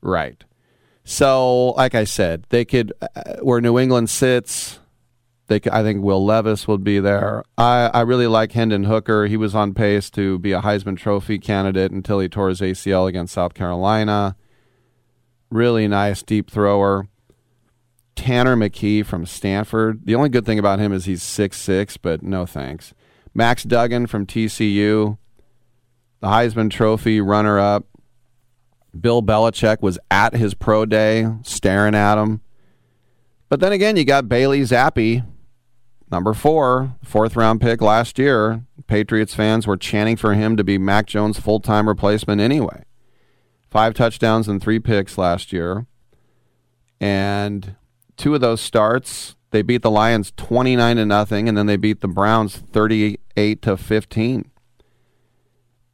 Right. 0.01 0.43
So, 1.03 1.69
like 1.71 1.95
I 1.95 2.03
said, 2.03 2.45
they 2.49 2.65
could, 2.65 2.93
uh, 3.01 3.35
where 3.41 3.59
New 3.59 3.79
England 3.79 4.09
sits, 4.09 4.79
they 5.47 5.59
could, 5.59 5.71
I 5.71 5.83
think 5.83 6.03
Will 6.03 6.23
Levis 6.23 6.67
would 6.67 6.83
be 6.83 6.99
there. 6.99 7.43
I, 7.57 7.89
I 7.93 8.01
really 8.01 8.27
like 8.27 8.51
Hendon 8.51 8.85
Hooker. 8.85 9.25
He 9.25 9.37
was 9.37 9.55
on 9.55 9.73
pace 9.73 10.09
to 10.11 10.39
be 10.39 10.51
a 10.51 10.61
Heisman 10.61 10.97
Trophy 10.97 11.39
candidate 11.39 11.91
until 11.91 12.19
he 12.19 12.29
tore 12.29 12.49
his 12.49 12.61
ACL 12.61 13.07
against 13.09 13.33
South 13.33 13.53
Carolina. 13.53 14.35
Really 15.49 15.87
nice 15.87 16.23
deep 16.23 16.49
thrower. 16.49 17.07
Tanner 18.15 18.55
McKee 18.55 19.05
from 19.05 19.25
Stanford. 19.25 20.05
The 20.05 20.15
only 20.15 20.29
good 20.29 20.45
thing 20.45 20.59
about 20.59 20.79
him 20.79 20.93
is 20.93 21.05
he's 21.05 21.23
six 21.23 21.57
six, 21.57 21.97
but 21.97 22.21
no 22.21 22.45
thanks. 22.45 22.93
Max 23.33 23.63
Duggan 23.63 24.07
from 24.07 24.25
TCU, 24.25 25.17
the 26.19 26.27
Heisman 26.27 26.69
Trophy 26.69 27.19
runner 27.19 27.57
up. 27.57 27.85
Bill 28.99 29.23
Belichick 29.23 29.81
was 29.81 29.97
at 30.09 30.35
his 30.35 30.53
pro 30.53 30.85
day 30.85 31.27
staring 31.43 31.95
at 31.95 32.18
him. 32.18 32.41
But 33.49 33.59
then 33.59 33.72
again, 33.72 33.97
you 33.97 34.05
got 34.05 34.30
Bailey 34.30 34.61
Zappe, 34.61 35.26
number 36.11 36.34
four, 36.34 36.95
fourth 37.03 37.35
round 37.35 37.61
pick 37.61 37.81
last 37.81 38.18
year. 38.18 38.63
Patriots 38.88 39.34
fans 39.34 39.65
were 39.65 39.77
chanting 39.77 40.18
for 40.18 40.34
him 40.34 40.57
to 40.57 40.63
be 40.63 40.77
Mac 40.77 41.05
Jones' 41.07 41.39
full 41.39 41.59
time 41.59 41.88
replacement 41.88 42.41
anyway. 42.41 42.84
Five 43.69 43.93
touchdowns 43.93 44.47
and 44.47 44.61
three 44.61 44.80
picks 44.80 45.18
last 45.18 45.53
year. 45.53 45.85
And 46.99 47.76
two 48.18 48.35
of 48.35 48.41
those 48.41 48.61
starts, 48.61 49.35
they 49.51 49.61
beat 49.61 49.81
the 49.81 49.91
Lions 49.91 50.34
29 50.35 50.97
to 50.97 51.05
nothing, 51.05 51.47
and 51.47 51.57
then 51.57 51.65
they 51.65 51.77
beat 51.77 52.01
the 52.01 52.07
Browns 52.07 52.57
38 52.57 53.61
to 53.61 53.77
15. 53.77 54.51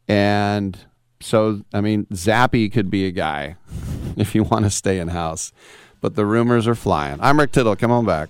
And 0.08 0.86
so, 1.20 1.62
I 1.74 1.82
mean, 1.82 2.06
Zappe 2.08 2.72
could 2.72 2.90
be 2.90 3.06
a 3.06 3.12
guy 3.12 3.56
if 4.18 4.36
you 4.36 4.44
want 4.44 4.66
to 4.66 4.70
stay 4.70 5.00
in 5.00 5.10
house. 5.10 5.52
But 6.00 6.16
the 6.16 6.26
rumors 6.26 6.68
are 6.68 6.76
flying. 6.76 7.20
I'm 7.22 7.40
Rick 7.40 7.52
Tittle. 7.54 7.76
Come 7.76 7.92
on 7.92 8.06
back. 8.06 8.30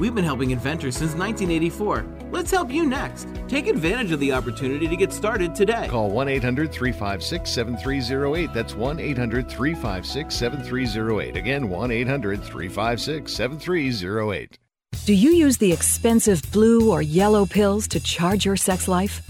We've 0.00 0.14
been 0.14 0.24
helping 0.24 0.50
inventors 0.50 0.96
since 0.96 1.12
1984. 1.14 2.06
Let's 2.30 2.50
help 2.50 2.72
you 2.72 2.86
next. 2.86 3.28
Take 3.48 3.66
advantage 3.66 4.12
of 4.12 4.20
the 4.20 4.32
opportunity 4.32 4.88
to 4.88 4.96
get 4.96 5.12
started 5.12 5.54
today. 5.54 5.88
Call 5.90 6.08
1 6.08 6.26
800 6.26 6.72
356 6.72 7.50
7308. 7.50 8.54
That's 8.54 8.74
1 8.74 8.98
800 8.98 9.50
356 9.50 10.34
7308. 10.34 11.36
Again, 11.36 11.68
1 11.68 11.90
800 11.90 12.42
356 12.42 13.30
7308. 13.30 14.58
Do 15.04 15.14
you 15.14 15.32
use 15.32 15.58
the 15.58 15.70
expensive 15.70 16.50
blue 16.50 16.90
or 16.90 17.02
yellow 17.02 17.44
pills 17.44 17.86
to 17.88 18.00
charge 18.00 18.46
your 18.46 18.56
sex 18.56 18.88
life? 18.88 19.29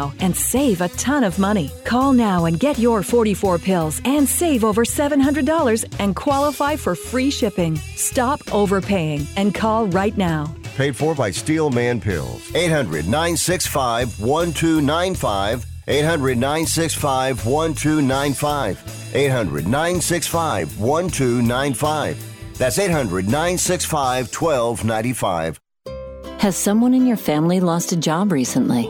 and 0.19 0.35
save 0.35 0.81
a 0.81 0.89
ton 0.89 1.23
of 1.23 1.39
money. 1.39 1.69
Call 1.83 2.13
now 2.13 2.45
and 2.45 2.59
get 2.59 2.77
your 2.77 3.03
44 3.03 3.57
pills 3.59 4.01
and 4.05 4.27
save 4.27 4.63
over 4.63 4.83
$700 4.83 5.85
and 5.99 6.15
qualify 6.15 6.75
for 6.75 6.95
free 6.95 7.31
shipping. 7.31 7.75
Stop 7.95 8.39
overpaying 8.53 9.27
and 9.37 9.53
call 9.53 9.87
right 9.87 10.17
now. 10.17 10.53
Paid 10.75 10.95
for 10.95 11.13
by 11.13 11.31
Steelman 11.31 12.01
Pills. 12.01 12.55
800 12.55 13.05
965 13.05 14.19
1295. 14.19 15.65
800 15.87 16.37
965 16.37 17.45
1295. 17.45 19.15
800 19.15 19.67
965 19.67 20.79
1295. 20.79 22.57
That's 22.57 22.79
800 22.79 23.25
965 23.25 24.33
1295. 24.33 25.59
Has 26.39 26.55
someone 26.55 26.93
in 26.93 27.05
your 27.05 27.17
family 27.17 27.59
lost 27.59 27.91
a 27.91 27.97
job 27.97 28.31
recently 28.31 28.89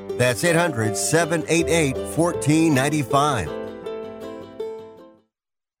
That's 0.21 0.43
800 0.43 0.95
788 0.95 1.97
1495. 2.15 3.49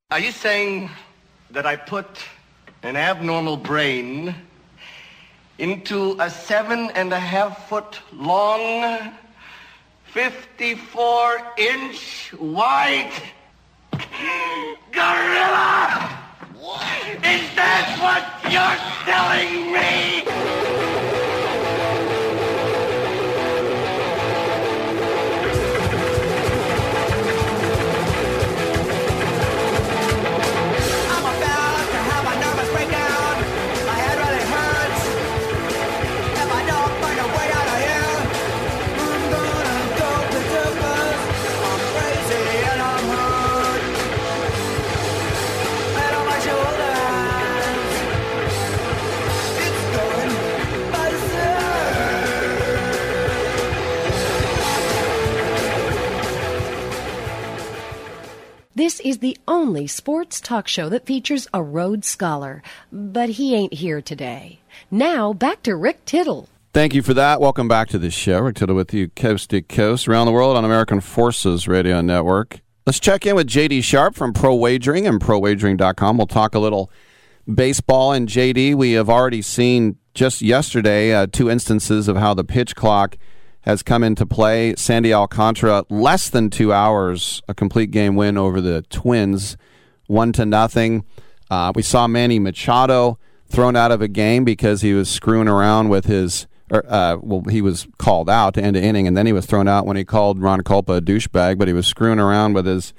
Are 0.09 0.17
you 0.17 0.31
saying 0.31 0.89
that 1.51 1.67
I 1.67 1.75
put 1.75 2.07
an 2.81 2.95
abnormal 2.95 3.55
brain 3.55 4.33
into 5.59 6.17
a 6.19 6.27
seven 6.27 6.89
and 6.95 7.13
a 7.13 7.19
half 7.19 7.69
foot 7.69 7.99
long, 8.13 9.13
54 10.05 11.37
inch 11.59 12.33
wide 12.39 13.13
gorilla? 14.91 16.17
Is 17.21 17.45
that 17.53 17.85
what 18.01 18.25
you're 18.51 18.79
telling 19.05 19.71
me? 19.71 20.21
This 58.81 58.99
is 59.01 59.19
the 59.19 59.37
only 59.47 59.85
sports 59.85 60.41
talk 60.41 60.67
show 60.67 60.89
that 60.89 61.05
features 61.05 61.47
a 61.53 61.61
Rhodes 61.61 62.07
Scholar, 62.07 62.63
but 62.91 63.29
he 63.29 63.53
ain't 63.53 63.73
here 63.75 64.01
today. 64.01 64.61
Now, 64.89 65.33
back 65.33 65.61
to 65.63 65.75
Rick 65.75 66.03
Tittle. 66.05 66.49
Thank 66.73 66.95
you 66.95 67.03
for 67.03 67.13
that. 67.13 67.39
Welcome 67.39 67.67
back 67.67 67.89
to 67.89 67.99
the 67.99 68.09
show. 68.09 68.39
Rick 68.39 68.55
Tittle 68.55 68.75
with 68.75 68.91
you 68.91 69.09
coast 69.09 69.51
to 69.51 69.61
coast 69.61 70.07
around 70.07 70.25
the 70.25 70.31
world 70.31 70.57
on 70.57 70.65
American 70.65 70.99
Forces 70.99 71.67
Radio 71.67 72.01
Network. 72.01 72.61
Let's 72.87 72.99
check 72.99 73.23
in 73.27 73.35
with 73.35 73.45
JD 73.45 73.83
Sharp 73.83 74.15
from 74.15 74.33
Pro 74.33 74.55
Wagering 74.55 75.05
and 75.05 75.21
ProWagering.com. 75.21 76.17
We'll 76.17 76.25
talk 76.25 76.55
a 76.55 76.59
little 76.59 76.89
baseball. 77.53 78.13
And 78.13 78.27
JD, 78.27 78.73
we 78.73 78.93
have 78.93 79.11
already 79.11 79.43
seen 79.43 79.97
just 80.15 80.41
yesterday 80.41 81.13
uh, 81.13 81.27
two 81.31 81.51
instances 81.51 82.07
of 82.07 82.17
how 82.17 82.33
the 82.33 82.43
pitch 82.43 82.75
clock 82.75 83.15
has 83.61 83.83
come 83.83 84.03
into 84.03 84.25
play. 84.25 84.75
Sandy 84.75 85.13
Alcantara, 85.13 85.85
less 85.89 86.29
than 86.29 86.49
two 86.49 86.73
hours, 86.73 87.41
a 87.47 87.53
complete 87.53 87.91
game 87.91 88.15
win 88.15 88.37
over 88.37 88.59
the 88.61 88.81
Twins, 88.83 89.57
one 90.07 90.31
to 90.33 90.45
nothing. 90.45 91.05
Uh, 91.49 91.71
we 91.75 91.81
saw 91.81 92.07
Manny 92.07 92.39
Machado 92.39 93.19
thrown 93.47 93.75
out 93.75 93.91
of 93.91 94.01
a 94.01 94.07
game 94.07 94.43
because 94.43 94.81
he 94.81 94.93
was 94.93 95.09
screwing 95.09 95.47
around 95.47 95.89
with 95.89 96.05
his. 96.05 96.47
Or, 96.71 96.85
uh, 96.87 97.17
well, 97.21 97.43
he 97.49 97.61
was 97.61 97.85
called 97.97 98.29
out 98.29 98.53
to 98.53 98.63
end 98.63 98.77
inning, 98.77 99.05
and 99.05 99.17
then 99.17 99.25
he 99.25 99.33
was 99.33 99.45
thrown 99.45 99.67
out 99.67 99.85
when 99.85 99.97
he 99.97 100.05
called 100.05 100.41
Ron 100.41 100.61
Kulpa 100.61 100.97
a 100.97 101.01
douchebag. 101.01 101.57
But 101.57 101.67
he 101.67 101.73
was 101.73 101.85
screwing 101.85 102.17
around 102.17 102.53
with 102.53 102.65
his 102.65 102.93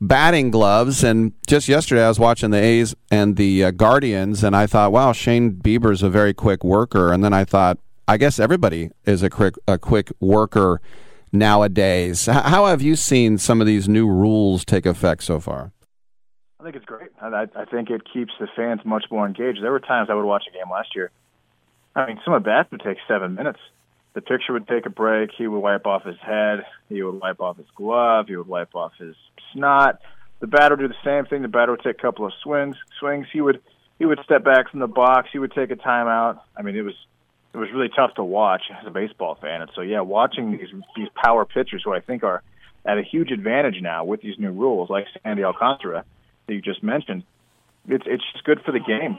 batting 0.00 0.52
gloves. 0.52 1.02
And 1.02 1.32
just 1.48 1.68
yesterday, 1.68 2.04
I 2.04 2.08
was 2.08 2.20
watching 2.20 2.50
the 2.50 2.58
A's 2.58 2.94
and 3.10 3.36
the 3.36 3.64
uh, 3.64 3.70
Guardians, 3.72 4.44
and 4.44 4.54
I 4.54 4.68
thought, 4.68 4.92
wow, 4.92 5.12
Shane 5.12 5.52
Bieber's 5.52 6.04
a 6.04 6.08
very 6.08 6.32
quick 6.32 6.62
worker. 6.62 7.12
And 7.12 7.24
then 7.24 7.32
I 7.32 7.44
thought, 7.44 7.78
I 8.10 8.16
guess 8.16 8.40
everybody 8.40 8.90
is 9.04 9.22
a 9.22 9.30
quick 9.30 9.54
a 9.68 9.78
quick 9.78 10.10
worker 10.18 10.80
nowadays. 11.30 12.26
How 12.26 12.66
have 12.66 12.82
you 12.82 12.96
seen 12.96 13.38
some 13.38 13.60
of 13.60 13.68
these 13.68 13.88
new 13.88 14.08
rules 14.08 14.64
take 14.64 14.84
effect 14.84 15.22
so 15.22 15.38
far? 15.38 15.70
I 16.58 16.64
think 16.64 16.74
it's 16.74 16.84
great. 16.84 17.10
I, 17.22 17.46
I 17.54 17.64
think 17.66 17.88
it 17.88 18.02
keeps 18.12 18.32
the 18.40 18.48
fans 18.56 18.80
much 18.84 19.04
more 19.12 19.28
engaged. 19.28 19.62
There 19.62 19.70
were 19.70 19.78
times 19.78 20.08
I 20.10 20.14
would 20.14 20.24
watch 20.24 20.42
a 20.48 20.52
game 20.52 20.68
last 20.72 20.88
year. 20.96 21.12
I 21.94 22.06
mean, 22.08 22.18
some 22.24 22.34
of 22.34 22.42
bats 22.42 22.68
would 22.72 22.80
take 22.80 22.98
seven 23.06 23.36
minutes. 23.36 23.60
The 24.14 24.22
pitcher 24.22 24.54
would 24.54 24.66
take 24.66 24.86
a 24.86 24.90
break. 24.90 25.30
He 25.38 25.46
would 25.46 25.60
wipe 25.60 25.86
off 25.86 26.02
his 26.02 26.18
head. 26.20 26.64
He 26.88 27.04
would 27.04 27.20
wipe 27.20 27.40
off 27.40 27.58
his 27.58 27.70
glove. 27.76 28.26
He 28.26 28.34
would 28.34 28.48
wipe 28.48 28.74
off 28.74 28.90
his 28.98 29.14
snot. 29.52 30.00
The 30.40 30.48
batter 30.48 30.74
would 30.74 30.82
do 30.82 30.88
the 30.88 30.94
same 31.04 31.26
thing. 31.26 31.42
The 31.42 31.48
batter 31.48 31.70
would 31.70 31.82
take 31.84 32.00
a 32.00 32.02
couple 32.02 32.26
of 32.26 32.32
swings. 32.42 32.74
Swings. 32.98 33.28
He 33.32 33.40
would 33.40 33.62
he 34.00 34.04
would 34.04 34.18
step 34.24 34.42
back 34.42 34.68
from 34.68 34.80
the 34.80 34.88
box. 34.88 35.28
He 35.32 35.38
would 35.38 35.52
take 35.52 35.70
a 35.70 35.76
timeout. 35.76 36.40
I 36.56 36.62
mean, 36.62 36.74
it 36.74 36.82
was 36.82 36.96
it 37.52 37.56
was 37.56 37.68
really 37.72 37.88
tough 37.94 38.14
to 38.14 38.24
watch 38.24 38.62
as 38.70 38.86
a 38.86 38.90
baseball 38.90 39.36
fan. 39.40 39.62
And 39.62 39.70
so, 39.74 39.80
yeah, 39.80 40.00
watching 40.00 40.52
these 40.52 40.68
these 40.96 41.08
power 41.14 41.44
pitchers 41.44 41.82
who 41.84 41.92
I 41.92 42.00
think 42.00 42.22
are 42.22 42.42
at 42.84 42.98
a 42.98 43.02
huge 43.02 43.30
advantage 43.30 43.80
now 43.80 44.04
with 44.04 44.22
these 44.22 44.38
new 44.38 44.52
rules, 44.52 44.88
like 44.88 45.06
Sandy 45.22 45.44
Alcantara 45.44 46.04
that 46.46 46.54
you 46.54 46.62
just 46.62 46.82
mentioned, 46.82 47.24
it's 47.88 48.04
it's 48.06 48.24
just 48.32 48.44
good 48.44 48.60
for 48.64 48.72
the 48.72 48.80
game. 48.80 49.18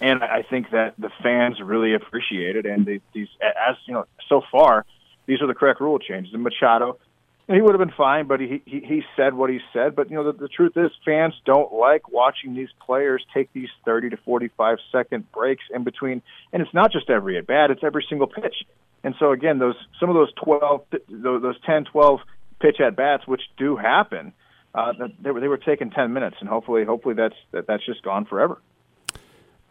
And 0.00 0.24
I 0.24 0.42
think 0.42 0.70
that 0.70 0.94
the 0.98 1.10
fans 1.22 1.60
really 1.62 1.94
appreciate 1.94 2.56
it. 2.56 2.66
And 2.66 2.84
they, 2.84 3.00
these, 3.12 3.28
as 3.40 3.76
you 3.86 3.94
know, 3.94 4.06
so 4.28 4.42
far, 4.50 4.84
these 5.26 5.40
are 5.40 5.46
the 5.46 5.54
correct 5.54 5.80
rule 5.80 6.00
changes. 6.00 6.34
And 6.34 6.42
Machado, 6.42 6.98
he 7.46 7.60
would 7.60 7.72
have 7.72 7.78
been 7.78 7.96
fine, 7.96 8.26
but 8.26 8.40
he, 8.40 8.62
he 8.64 8.80
he 8.80 9.02
said 9.16 9.34
what 9.34 9.50
he 9.50 9.60
said. 9.72 9.94
But 9.94 10.10
you 10.10 10.16
know, 10.16 10.24
the, 10.24 10.38
the 10.38 10.48
truth 10.48 10.72
is, 10.76 10.90
fans 11.04 11.34
don't 11.44 11.72
like 11.74 12.10
watching 12.10 12.54
these 12.54 12.70
players 12.84 13.24
take 13.34 13.52
these 13.52 13.68
thirty 13.84 14.08
to 14.10 14.16
forty-five 14.16 14.78
second 14.90 15.30
breaks 15.32 15.64
in 15.74 15.84
between. 15.84 16.22
And 16.52 16.62
it's 16.62 16.72
not 16.72 16.90
just 16.90 17.10
every 17.10 17.36
at 17.36 17.46
bat; 17.46 17.70
it's 17.70 17.84
every 17.84 18.04
single 18.08 18.26
pitch. 18.26 18.64
And 19.02 19.14
so 19.18 19.32
again, 19.32 19.58
those 19.58 19.76
some 20.00 20.08
of 20.08 20.14
those 20.14 20.32
twelve, 20.42 20.86
those 21.08 21.60
ten, 21.66 21.84
twelve 21.84 22.20
pitch 22.60 22.80
at 22.80 22.96
bats, 22.96 23.26
which 23.26 23.42
do 23.58 23.76
happen, 23.76 24.32
uh, 24.74 24.92
they 25.20 25.30
were 25.30 25.40
they 25.40 25.48
were 25.48 25.58
taking 25.58 25.90
ten 25.90 26.14
minutes, 26.14 26.36
and 26.40 26.48
hopefully, 26.48 26.84
hopefully 26.84 27.14
that's 27.14 27.36
that, 27.52 27.66
that's 27.66 27.84
just 27.84 28.02
gone 28.02 28.24
forever. 28.24 28.58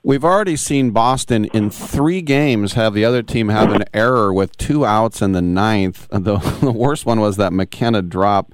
We've 0.06 0.26
already 0.26 0.58
seen 0.58 0.92
Boston 0.92 1.46
in 1.46 1.70
three 1.70 2.22
games 2.22 2.74
have 2.74 2.94
the 2.94 3.06
other 3.06 3.24
team 3.24 3.48
have 3.48 3.72
an 3.72 3.86
error 3.94 4.34
with 4.34 4.58
two 4.58 4.86
outs 4.86 5.22
in 5.22 5.32
the 5.32 5.42
ninth. 5.42 6.08
The, 6.24 6.38
the 6.62 6.72
worst 6.72 7.06
one 7.06 7.22
was 7.22 7.38
that 7.38 7.54
McKenna 7.54 8.02
drop 8.02 8.54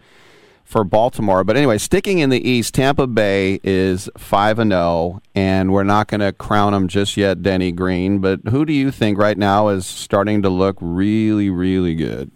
for 0.64 0.84
Baltimore. 0.84 1.44
But 1.44 1.58
anyway, 1.58 1.80
sticking 1.80 2.20
in 2.20 2.30
the 2.30 2.48
East, 2.48 2.76
Tampa 2.76 3.08
Bay 3.08 3.60
is 3.64 4.10
5 4.18 4.60
and 4.60 4.72
0, 4.72 5.22
and 5.34 5.74
we're 5.74 5.84
not 5.84 6.08
going 6.08 6.22
to 6.22 6.32
crown 6.32 6.74
them 6.74 6.88
just 6.88 7.18
yet, 7.18 7.42
Denny 7.42 7.72
Green. 7.72 8.20
But 8.20 8.42
who 8.50 8.66
do 8.66 8.74
you 8.74 8.92
think 8.92 9.18
right 9.18 9.38
now 9.38 9.70
is 9.70 9.88
starting 9.88 10.44
to 10.44 10.50
look 10.50 10.78
really, 10.80 11.50
really 11.50 11.96
good? 11.96 12.30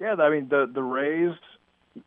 Yeah, 0.00 0.14
I 0.14 0.30
mean, 0.30 0.48
the, 0.48 0.70
the 0.72 0.82
Rays, 0.82 1.34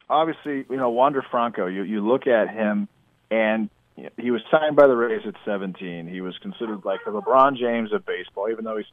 obviously, 0.10 0.66
you 0.70 0.78
know, 0.78 0.90
Wander 0.90 1.26
Franco, 1.30 1.68
you, 1.68 1.84
you 1.84 2.06
look 2.06 2.28
at 2.28 2.50
him, 2.50 2.88
and 3.30 3.70
he 4.18 4.32
was 4.32 4.42
signed 4.52 4.76
by 4.76 4.88
the 4.88 4.96
Rays 4.96 5.22
at 5.26 5.36
17. 5.46 6.08
He 6.08 6.22
was 6.22 6.38
considered 6.42 6.84
like 6.84 7.00
the 7.06 7.12
LeBron 7.12 7.58
James 7.58 7.94
of 7.94 8.06
baseball, 8.06 8.50
even 8.50 8.66
though 8.66 8.78
he's 8.78 8.86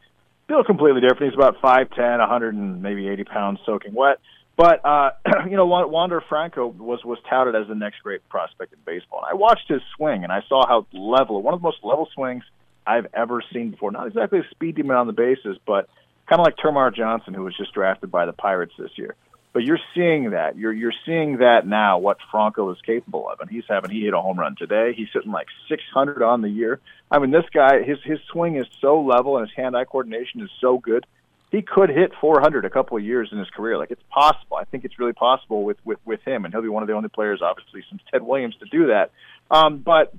still 0.45 0.65
completely 0.65 1.01
different. 1.01 1.33
He's 1.33 1.39
about 1.39 1.61
5'10", 1.61 2.19
100 2.19 2.55
and 2.55 2.83
maybe 2.83 3.09
80 3.09 3.25
pounds 3.25 3.61
soaking 3.67 3.95
wet. 3.95 4.19
But 4.57 4.85
uh, 4.85 5.11
you 5.51 5.57
know, 5.57 5.67
Wander 5.67 6.23
Franco 6.29 6.67
was 6.67 7.05
was 7.05 7.19
touted 7.29 7.55
as 7.55 7.69
the 7.69 7.75
next 7.75 8.03
great 8.03 8.27
prospect 8.29 8.73
in 8.73 8.79
baseball. 8.85 9.21
And 9.25 9.31
I 9.31 9.35
watched 9.35 9.69
his 9.69 9.81
swing, 9.97 10.25
and 10.25 10.33
I 10.33 10.43
saw 10.49 10.67
how 10.67 10.87
level, 10.93 11.43
one 11.43 11.55
of 11.55 11.61
the 11.61 11.65
most 11.65 11.79
level 11.83 12.09
swings 12.15 12.45
I've 12.87 13.07
ever 13.15 13.43
seen 13.53 13.71
before. 13.71 13.91
Not 13.91 14.09
exactly 14.09 14.41
a 14.41 14.51
speed 14.51 14.77
demon 14.77 14.97
on 14.97 15.07
the 15.07 15.13
bases, 15.13 15.59
but 15.67 15.89
kind 16.29 16.41
of 16.41 16.45
like 16.47 16.57
Termarr 16.57 16.95
Johnson, 16.95 17.35
who 17.35 17.45
was 17.45 17.57
just 17.57 17.73
drafted 17.73 18.11
by 18.11 18.27
the 18.27 18.33
Pirates 18.33 18.75
this 18.79 18.91
year. 18.97 19.15
But 19.53 19.65
you're 19.65 19.81
seeing 19.95 20.31
that. 20.31 20.57
You're 20.57 20.73
you're 20.73 20.95
seeing 21.05 21.39
that 21.39 21.67
now. 21.67 21.99
What 21.99 22.17
Franco 22.31 22.71
is 22.71 22.79
capable 22.87 23.29
of, 23.29 23.41
and 23.41 23.51
he's 23.51 23.65
having 23.69 23.91
he 23.91 24.05
hit 24.05 24.15
a 24.15 24.21
home 24.21 24.39
run 24.39 24.57
today. 24.57 24.95
He's 24.97 25.09
sitting 25.13 25.31
like 25.31 25.49
600 25.69 26.23
on 26.23 26.41
the 26.41 26.49
year. 26.49 26.81
I 27.11 27.19
mean, 27.19 27.33
this 27.33 27.45
guy, 27.53 27.83
his 27.83 27.99
his 28.03 28.19
swing 28.31 28.57
is 28.57 28.67
so 28.81 29.03
level, 29.03 29.37
and 29.37 29.47
his 29.47 29.55
hand-eye 29.55 29.85
coordination 29.85 30.41
is 30.41 30.51
so 30.61 30.79
good. 30.79 31.05
He 31.51 31.61
could 31.61 31.91
hit 31.91 32.13
400 32.19 32.65
a 32.65 32.71
couple 32.71 32.97
of 32.97 33.05
years 33.05 33.29
in 33.31 33.39
his 33.39 33.51
career. 33.51 33.77
Like 33.77 33.91
it's 33.91 34.03
possible. 34.09 34.57
I 34.57 34.65
think 34.65 34.87
it's 34.87 34.99
really 34.99 35.13
possible 35.13 35.65
with 35.65 35.77
with 35.85 35.99
with 36.07 36.21
him, 36.27 36.47
and 36.47 36.55
he'll 36.55 36.63
be 36.63 36.69
one 36.69 36.83
of 36.83 36.87
the 36.87 36.95
only 36.95 37.11
players, 37.11 37.41
obviously, 37.43 37.85
since 37.91 38.01
Ted 38.11 38.23
Williams 38.23 38.57
to 38.61 38.67
do 38.71 38.87
that. 38.87 39.11
Um, 39.51 39.79
but 39.79 40.15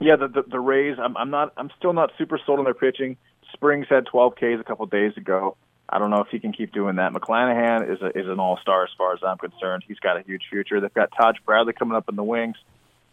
yeah, 0.00 0.16
the, 0.16 0.26
the 0.26 0.42
the 0.42 0.60
Rays. 0.60 0.96
I'm 1.00 1.16
I'm 1.16 1.30
not. 1.30 1.52
I'm 1.56 1.70
still 1.78 1.92
not 1.92 2.10
super 2.18 2.40
sold 2.44 2.58
on 2.58 2.64
their 2.64 2.74
pitching. 2.74 3.16
Springs 3.52 3.86
had 3.88 4.06
12 4.06 4.34
Ks 4.34 4.60
a 4.60 4.64
couple 4.64 4.84
of 4.84 4.90
days 4.90 5.16
ago. 5.16 5.56
I 5.88 5.98
don't 5.98 6.10
know 6.10 6.20
if 6.20 6.28
he 6.28 6.40
can 6.40 6.52
keep 6.52 6.72
doing 6.72 6.96
that. 6.96 7.12
McClanahan 7.12 7.92
is 7.92 8.02
a, 8.02 8.06
is 8.18 8.26
an 8.26 8.40
all 8.40 8.58
star 8.60 8.84
as 8.84 8.90
far 8.98 9.14
as 9.14 9.20
I'm 9.22 9.38
concerned. 9.38 9.84
He's 9.86 10.00
got 10.00 10.16
a 10.16 10.22
huge 10.22 10.42
future. 10.50 10.80
They've 10.80 10.92
got 10.92 11.12
Taj 11.16 11.36
Bradley 11.44 11.72
coming 11.72 11.96
up 11.96 12.08
in 12.08 12.16
the 12.16 12.24
wings. 12.24 12.56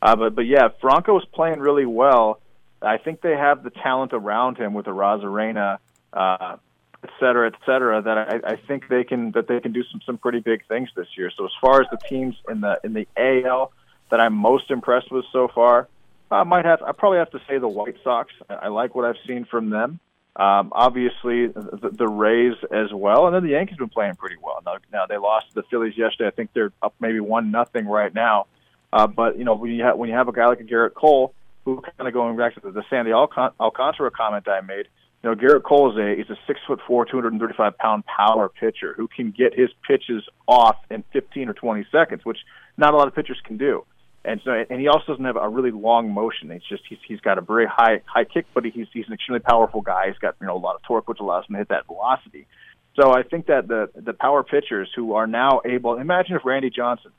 Uh, 0.02 0.16
but 0.16 0.36
but 0.36 0.46
yeah, 0.46 0.70
Franco 0.82 1.18
is 1.20 1.26
playing 1.34 1.60
really 1.60 1.86
well. 1.86 2.40
I 2.82 2.98
think 2.98 3.22
they 3.22 3.38
have 3.38 3.64
the 3.64 3.70
talent 3.70 4.12
around 4.14 4.58
him 4.58 4.74
with 4.74 4.86
the 4.86 4.92
Arozarena, 4.92 5.78
uh, 6.12 6.58
et 7.04 7.10
cetera, 7.20 7.48
et 7.48 7.56
cetera. 7.66 8.02
That 8.02 8.18
I, 8.18 8.54
I 8.54 8.56
think 8.56 8.90
they 8.90 9.04
can 9.04 9.32
that 9.32 9.48
they 9.48 9.60
can 9.60 9.72
do 9.72 9.84
some 9.92 10.02
some 10.06 10.18
pretty 10.18 10.40
big 10.40 10.66
things 10.68 10.90
this 10.96 11.08
year. 11.16 11.32
So 11.36 11.46
as 11.46 11.52
far 11.62 11.82
as 11.82 11.88
the 11.92 11.98
teams 11.98 12.36
in 12.50 12.62
the 12.62 12.80
in 12.84 12.94
the 12.94 13.08
AL 13.16 13.72
that 14.10 14.20
I'm 14.20 14.34
most 14.34 14.72
impressed 14.72 15.12
with 15.12 15.26
so 15.32 15.48
far, 15.48 15.88
I 16.30 16.44
might 16.44 16.66
have 16.66 16.82
I 16.82 16.92
probably 16.92 17.20
have 17.20 17.32
to 17.32 17.42
say 17.48 17.58
the 17.60 17.68
White 17.68 17.98
Sox. 18.04 18.34
I 18.50 18.68
like 18.68 18.96
what 18.96 19.06
I've 19.06 19.22
seen 19.26 19.46
from 19.46 19.70
them. 19.70 20.00
Um, 20.36 20.72
obviously, 20.72 21.48
the, 21.48 21.92
the 21.94 22.08
Rays 22.08 22.56
as 22.72 22.92
well, 22.92 23.28
and 23.28 23.36
then 23.36 23.44
the 23.44 23.52
Yankees 23.52 23.74
have 23.74 23.80
been 23.80 23.90
playing 23.90 24.16
pretty 24.16 24.38
well. 24.42 24.62
Now, 24.66 24.78
now 24.92 25.06
they 25.06 25.18
lost 25.18 25.50
to 25.50 25.56
the 25.56 25.64
Phillies 25.64 25.96
yesterday. 25.96 26.28
I 26.28 26.32
think 26.32 26.50
they're 26.54 26.72
up 26.82 26.96
maybe 27.00 27.20
one 27.20 27.52
nothing 27.52 27.86
right 27.86 28.14
now. 28.14 28.48
Uh, 28.92 29.06
but 29.06 29.38
you 29.38 29.44
know, 29.44 29.54
when 29.54 29.72
you 29.72 29.84
have 29.84 29.98
when 29.98 30.10
you 30.10 30.16
have 30.16 30.28
a 30.28 30.32
guy 30.32 30.48
like 30.48 30.60
Gerrit 30.60 30.96
Cole, 30.96 31.34
who 31.66 31.82
kind 31.82 32.08
of 32.08 32.14
going 32.14 32.36
back 32.36 32.56
to 32.56 32.62
the, 32.62 32.72
the 32.72 32.84
Sandy 32.90 33.12
Alcant- 33.12 33.54
Alcantara 33.60 34.10
comment 34.10 34.48
I 34.48 34.62
made, 34.62 34.88
you 35.24 35.30
know, 35.30 35.36
Gerrit 35.36 35.64
Cole 35.64 35.92
is 35.92 35.98
a 35.98 36.20
is 36.20 36.30
a 36.30 36.40
six 36.48 36.60
foot 36.66 36.80
four, 36.88 37.06
two 37.06 37.18
hundred 37.18 37.34
and 37.34 37.42
thirty 37.42 37.54
five 37.56 37.78
pound 37.78 38.04
power 38.06 38.50
pitcher 38.50 38.96
who 38.98 39.08
can 39.08 39.32
get 39.32 39.54
his 39.54 39.70
pitches 39.88 40.24
off 40.48 40.78
in 40.90 41.04
fifteen 41.14 41.48
or 41.48 41.54
twenty 41.54 41.86
seconds, 41.92 42.26
which 42.26 42.40
not 42.78 42.94
a 42.94 42.98
lot 42.98 43.08
of 43.08 43.14
pitchers 43.14 43.40
can 43.44 43.58
do. 43.58 43.86
And 44.26 44.40
so, 44.46 44.52
and 44.70 44.80
he 44.80 44.88
also 44.88 45.06
doesn't 45.08 45.26
have 45.26 45.36
a 45.36 45.50
really 45.50 45.72
long 45.72 46.14
motion. 46.14 46.50
It's 46.52 46.68
just 46.68 46.84
he's 46.88 47.00
he's 47.06 47.20
got 47.20 47.38
a 47.38 47.42
very 47.42 47.66
high 47.66 48.02
high 48.06 48.24
kick, 48.24 48.46
but 48.54 48.64
he's 48.64 48.88
he's 48.94 49.06
an 49.08 49.14
extremely 49.14 49.42
powerful 49.42 49.82
guy. 49.82 50.08
He's 50.08 50.18
got 50.18 50.36
you 50.40 50.48
know 50.48 50.56
a 50.56 50.60
lot 50.60 50.76
of 50.76 50.84
torque, 50.84 51.10
which 51.10 51.20
allows 51.20 51.46
him 51.48 51.56
to 51.56 51.60
hit 51.60 51.70
that 51.70 51.88
velocity. 51.88 52.48
So 52.96 53.12
I 53.12 53.24
think 53.24 53.48
that 53.48 53.68
the 53.68 53.90
the 53.96 54.14
power 54.14 54.44
pitchers 54.44 54.90
who 54.96 55.16
are 55.16 55.28
now 55.28 55.62
able, 55.66 55.98
imagine 55.98 56.38
if 56.38 56.46
Randy 56.46 56.70
Johnson 56.70 57.12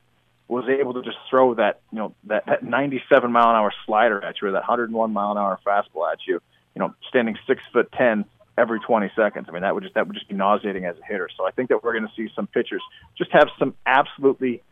was 0.49 0.65
able 0.69 0.95
to 0.95 1.03
just 1.03 1.17
throw 1.29 1.55
that 1.55 1.81
you 1.93 1.99
know 1.99 2.15
that, 2.25 2.47
that 2.47 2.63
97 2.63 3.31
mile 3.31 3.51
an 3.51 3.57
hour 3.57 3.73
slider 3.85 4.25
at 4.25 4.41
you 4.41 4.49
or 4.49 4.53
that 4.53 4.61
101 4.61 5.13
mile 5.13 5.33
an 5.33 5.39
hour 5.39 5.59
fastball 5.67 6.11
at 6.11 6.19
you, 6.27 6.41
you 6.75 6.81
know, 6.81 6.95
standing 7.09 7.37
six 7.47 7.63
foot 7.71 7.93
ten 7.93 8.25
every 8.57 8.81
20 8.81 9.11
seconds. 9.17 9.47
I 9.49 9.53
mean, 9.53 9.63
that 9.63 9.75
would 9.75 9.83
just 9.83 9.95
that 9.95 10.07
would 10.07 10.15
just 10.15 10.29
be 10.29 10.35
nauseating 10.37 10.87
as 10.87 10.97
a 10.99 11.05
hitter. 11.05 11.29
So 11.37 11.47
I 11.47 11.51
think 11.51 11.69
that 11.69 11.83
we're 11.83 11.93
going 11.93 12.09
to 12.09 12.15
see 12.17 12.33
some 12.35 12.47
pitchers 12.47 12.83
just 13.19 13.31
have 13.33 13.49
some 13.59 13.75
absolutely 13.85 14.63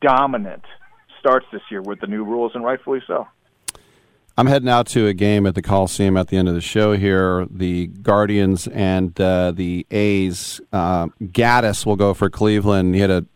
dominant 0.00 0.64
starts 1.22 1.46
this 1.52 1.62
year 1.70 1.80
with 1.80 2.00
the 2.00 2.08
new 2.08 2.24
rules, 2.24 2.50
and 2.56 2.64
rightfully 2.64 3.00
so. 3.06 3.28
I'm 4.36 4.46
heading 4.46 4.68
out 4.68 4.88
to 4.88 5.06
a 5.06 5.14
game 5.14 5.46
at 5.46 5.54
the 5.54 5.62
Coliseum 5.62 6.16
at 6.16 6.28
the 6.28 6.36
end 6.36 6.48
of 6.48 6.54
the 6.54 6.60
show 6.60 6.96
here. 6.96 7.46
The 7.48 7.86
Guardians 7.86 8.66
and 8.66 9.18
uh, 9.20 9.52
the 9.52 9.86
A's. 9.90 10.60
Uh, 10.72 11.08
Gaddis 11.20 11.86
will 11.86 11.96
go 11.96 12.12
for 12.12 12.28
Cleveland. 12.28 12.94
He 12.94 13.00
had 13.02 13.10
a 13.10 13.26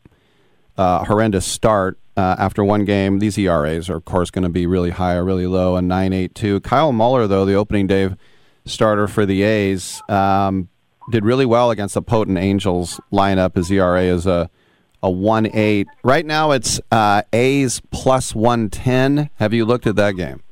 uh, 0.77 1.05
horrendous 1.05 1.47
start 1.47 1.99
uh, 2.17 2.35
after 2.39 2.65
one 2.65 2.85
game. 2.85 3.21
These 3.21 3.39
ERAs 3.39 3.89
are, 3.89 3.97
of 3.97 4.05
course, 4.05 4.31
going 4.31 4.43
to 4.43 4.49
be 4.49 4.67
really 4.67 4.91
high 4.91 5.15
or 5.15 5.25
really 5.25 5.47
low, 5.47 5.77
and 5.77 5.89
9.82. 5.89 6.63
Kyle 6.65 6.93
Muller, 6.93 7.29
though, 7.29 7.45
the 7.45 7.55
opening 7.55 7.87
day 7.87 8.11
starter 8.65 9.07
for 9.07 9.25
the 9.25 9.43
A's, 9.43 10.03
um, 10.09 10.69
did 11.13 11.25
really 11.25 11.47
well 11.47 11.71
against 11.71 11.95
the 11.95 12.03
potent 12.03 12.39
Angels 12.39 13.01
lineup. 13.13 13.55
His 13.55 13.71
ERA 13.71 14.03
is 14.03 14.27
a 14.27 14.51
a 15.03 15.11
one 15.11 15.47
eight. 15.55 15.87
Right 16.03 16.25
now, 16.27 16.53
it's 16.53 16.81
uh, 16.91 17.23
A's 17.33 17.81
plus 17.91 18.35
one 18.35 18.71
ten. 18.71 19.31
Have 19.37 19.53
you 19.53 19.65
looked 19.65 19.87
at 19.87 19.97
that 19.97 20.13
game? 20.13 20.43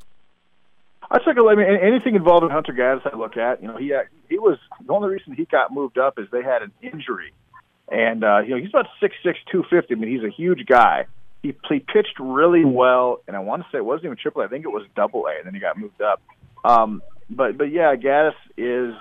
I 1.10 1.18
took. 1.18 1.36
I 1.39 1.55
mean, 1.55 1.66
anything 1.66 2.14
involving 2.14 2.50
Hunter 2.50 2.73
Gaddis, 2.73 3.12
I 3.12 3.16
look 3.16 3.36
at. 3.36 3.62
You 3.62 3.68
know, 3.68 3.76
he 3.76 3.94
he 4.28 4.39
was 4.39 4.58
the 4.84 4.92
only 4.92 5.10
reason 5.10 5.34
he 5.34 5.44
got 5.44 5.73
moved 5.73 5.98
up 5.98 6.18
is 6.18 6.26
they 6.32 6.42
had 6.42 6.62
an 6.62 6.73
injury, 6.82 7.32
and 7.90 8.24
uh, 8.24 8.40
you 8.40 8.50
know 8.50 8.56
he's 8.56 8.70
about 8.70 8.86
six 9.00 9.14
six 9.23 9.39
two 9.50 9.64
fifty. 9.70 9.94
I 9.94 9.98
mean, 9.98 10.10
he's 10.10 10.24
a 10.24 10.34
huge 10.34 10.66
guy. 10.66 11.06
He, 11.42 11.55
he 11.68 11.81
pitched 11.81 12.18
really 12.18 12.64
well, 12.64 13.20
and 13.28 13.36
I 13.36 13.40
want 13.40 13.62
to 13.62 13.68
say 13.70 13.78
it 13.78 13.84
wasn't 13.84 14.06
even 14.06 14.16
triple. 14.16 14.42
A. 14.42 14.47
I 14.47 14.48
think 14.48 14.64
it 14.64 14.70
was 14.70 14.86
double 14.97 15.26
A, 15.26 15.36
and 15.36 15.47
then 15.47 15.55
he 15.55 15.60
got 15.60 15.78
moved 15.78 16.00
up. 16.00 16.20
Um, 16.64 17.02
but 17.31 17.58
but 17.58 17.70
yeah, 17.70 17.94
Gaddis 17.94 18.34
is 18.56 18.94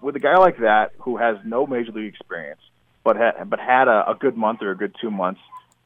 with 0.00 0.16
a 0.16 0.20
guy 0.20 0.36
like 0.38 0.58
that 0.58 0.92
who 1.00 1.16
has 1.16 1.36
no 1.44 1.66
major 1.66 1.92
league 1.92 2.14
experience 2.14 2.60
but 3.04 3.16
had 3.16 3.48
but 3.48 3.60
had 3.60 3.86
a, 3.86 4.10
a 4.10 4.14
good 4.18 4.36
month 4.36 4.62
or 4.62 4.70
a 4.70 4.76
good 4.76 4.96
two 5.00 5.10
months, 5.10 5.40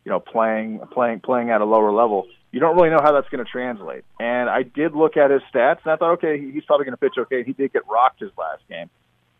you 0.04 0.10
know, 0.10 0.20
playing 0.20 0.80
playing 0.92 1.20
playing 1.20 1.50
at 1.50 1.60
a 1.60 1.64
lower 1.64 1.92
level. 1.92 2.26
You 2.52 2.60
don't 2.60 2.76
really 2.76 2.88
know 2.88 3.00
how 3.02 3.12
that's 3.12 3.28
going 3.28 3.44
to 3.44 3.50
translate. 3.50 4.04
And 4.18 4.48
I 4.48 4.62
did 4.62 4.94
look 4.94 5.18
at 5.18 5.30
his 5.30 5.42
stats, 5.52 5.80
and 5.84 5.92
I 5.92 5.96
thought, 5.96 6.12
okay, 6.14 6.40
he's 6.40 6.64
probably 6.64 6.86
going 6.86 6.94
to 6.94 6.96
pitch 6.96 7.18
okay. 7.18 7.44
He 7.44 7.52
did 7.52 7.74
get 7.74 7.82
rocked 7.86 8.20
his 8.20 8.30
last 8.38 8.62
game, 8.70 8.88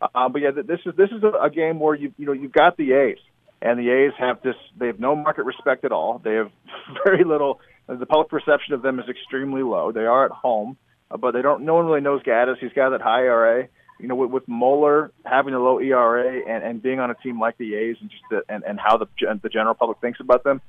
uh, 0.01 0.29
but 0.29 0.41
yeah, 0.41 0.51
this 0.51 0.79
is 0.85 0.93
this 0.95 1.09
is 1.09 1.23
a, 1.23 1.49
game 1.49 1.79
where 1.79 1.95
you 1.95 2.13
you 2.17 2.25
know 2.25 2.33
you've 2.33 2.51
got 2.51 2.77
the 2.77 2.93
A's, 2.93 3.17
and 3.61 3.79
the 3.79 3.89
A's 3.89 4.13
have 4.19 4.41
this. 4.43 4.55
They 4.77 4.87
have 4.87 4.99
no 4.99 5.15
market 5.15 5.45
respect 5.45 5.85
at 5.85 5.91
all. 5.91 6.19
They 6.23 6.35
have 6.35 6.51
very 7.05 7.23
little. 7.23 7.61
The 7.87 8.05
public 8.05 8.29
perception 8.29 8.75
of 8.75 8.83
them 8.83 8.99
is 8.99 9.09
extremely 9.09 9.63
low. 9.63 9.91
They 9.91 10.05
are 10.05 10.25
at 10.25 10.31
home, 10.31 10.77
uh, 11.09 11.17
but 11.17 11.31
they 11.31 11.41
don't. 11.41 11.63
No 11.63 11.75
one 11.75 11.87
really 11.87 12.01
knows 12.01 12.21
Gaddis. 12.21 12.59
He's 12.59 12.73
got 12.73 12.91
that 12.91 13.01
high 13.01 13.23
ERA 13.23 13.67
you 13.99 14.07
know, 14.07 14.15
with, 14.15 14.31
with 14.31 14.47
Muller 14.47 15.11
having 15.25 15.53
a 15.53 15.59
low 15.59 15.79
ERA 15.79 16.41
and, 16.47 16.63
and 16.63 16.81
being 16.81 16.99
on 16.99 17.11
a 17.11 17.15
team 17.15 17.39
like 17.39 17.57
the 17.57 17.75
A's 17.75 17.97
and 17.99 18.09
just 18.09 18.23
the, 18.29 18.43
and, 18.49 18.63
and 18.63 18.79
how 18.79 18.97
the 18.97 19.07
the 19.41 19.49
general 19.49 19.75
public 19.75 19.99
thinks 19.99 20.19
about 20.19 20.43
them, 20.43 20.61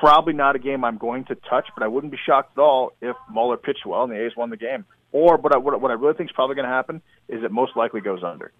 probably 0.00 0.32
not 0.32 0.56
a 0.56 0.58
game 0.58 0.84
I'm 0.84 0.98
going 0.98 1.24
to 1.26 1.34
touch. 1.34 1.66
But 1.74 1.84
I 1.84 1.88
wouldn't 1.88 2.10
be 2.10 2.18
shocked 2.24 2.56
at 2.58 2.60
all 2.60 2.92
if 3.00 3.16
Muller 3.30 3.56
pitched 3.56 3.86
well 3.86 4.04
and 4.04 4.12
the 4.12 4.24
A's 4.24 4.32
won 4.36 4.50
the 4.50 4.56
game. 4.56 4.84
Or, 5.12 5.38
but 5.38 5.54
I, 5.54 5.58
what, 5.58 5.80
what 5.80 5.90
I 5.90 5.94
really 5.94 6.14
think 6.14 6.30
is 6.30 6.34
probably 6.34 6.56
going 6.56 6.68
to 6.68 6.72
happen 6.72 7.02
is 7.28 7.42
it 7.42 7.50
most 7.50 7.76
likely 7.76 8.00
goes 8.00 8.22
under. 8.22 8.52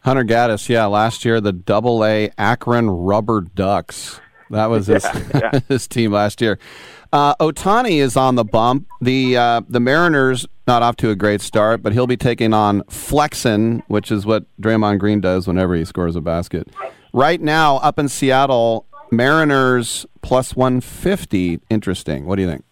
Hunter 0.00 0.24
Gaddis, 0.24 0.68
yeah, 0.68 0.86
last 0.86 1.24
year 1.24 1.40
the 1.40 1.52
Double 1.52 2.04
A 2.04 2.30
Akron 2.38 2.88
Rubber 2.88 3.40
Ducks. 3.40 4.20
That 4.50 4.66
was 4.66 4.86
his 4.86 5.04
yeah, 5.04 5.50
yeah. 5.52 5.60
his 5.68 5.86
team 5.86 6.12
last 6.12 6.40
year. 6.40 6.58
Uh, 7.12 7.34
Ohtani 7.36 7.98
is 8.00 8.16
on 8.16 8.34
the 8.34 8.44
bump. 8.44 8.86
The 9.00 9.36
uh, 9.36 9.62
the 9.68 9.80
Mariners 9.80 10.46
not 10.66 10.82
off 10.82 10.96
to 10.96 11.10
a 11.10 11.16
great 11.16 11.40
start, 11.40 11.82
but 11.82 11.92
he'll 11.92 12.06
be 12.06 12.16
taking 12.16 12.52
on 12.52 12.82
Flexen, 12.88 13.82
which 13.88 14.10
is 14.10 14.26
what 14.26 14.44
Draymond 14.60 14.98
Green 14.98 15.20
does 15.20 15.46
whenever 15.46 15.74
he 15.74 15.84
scores 15.84 16.16
a 16.16 16.20
basket. 16.20 16.68
Right 17.12 17.40
now, 17.40 17.76
up 17.76 17.98
in 17.98 18.08
Seattle, 18.08 18.86
Mariners 19.10 20.06
plus 20.22 20.56
one 20.56 20.80
fifty. 20.80 21.60
Interesting. 21.70 22.26
What 22.26 22.36
do 22.36 22.42
you 22.42 22.48
think? 22.48 22.64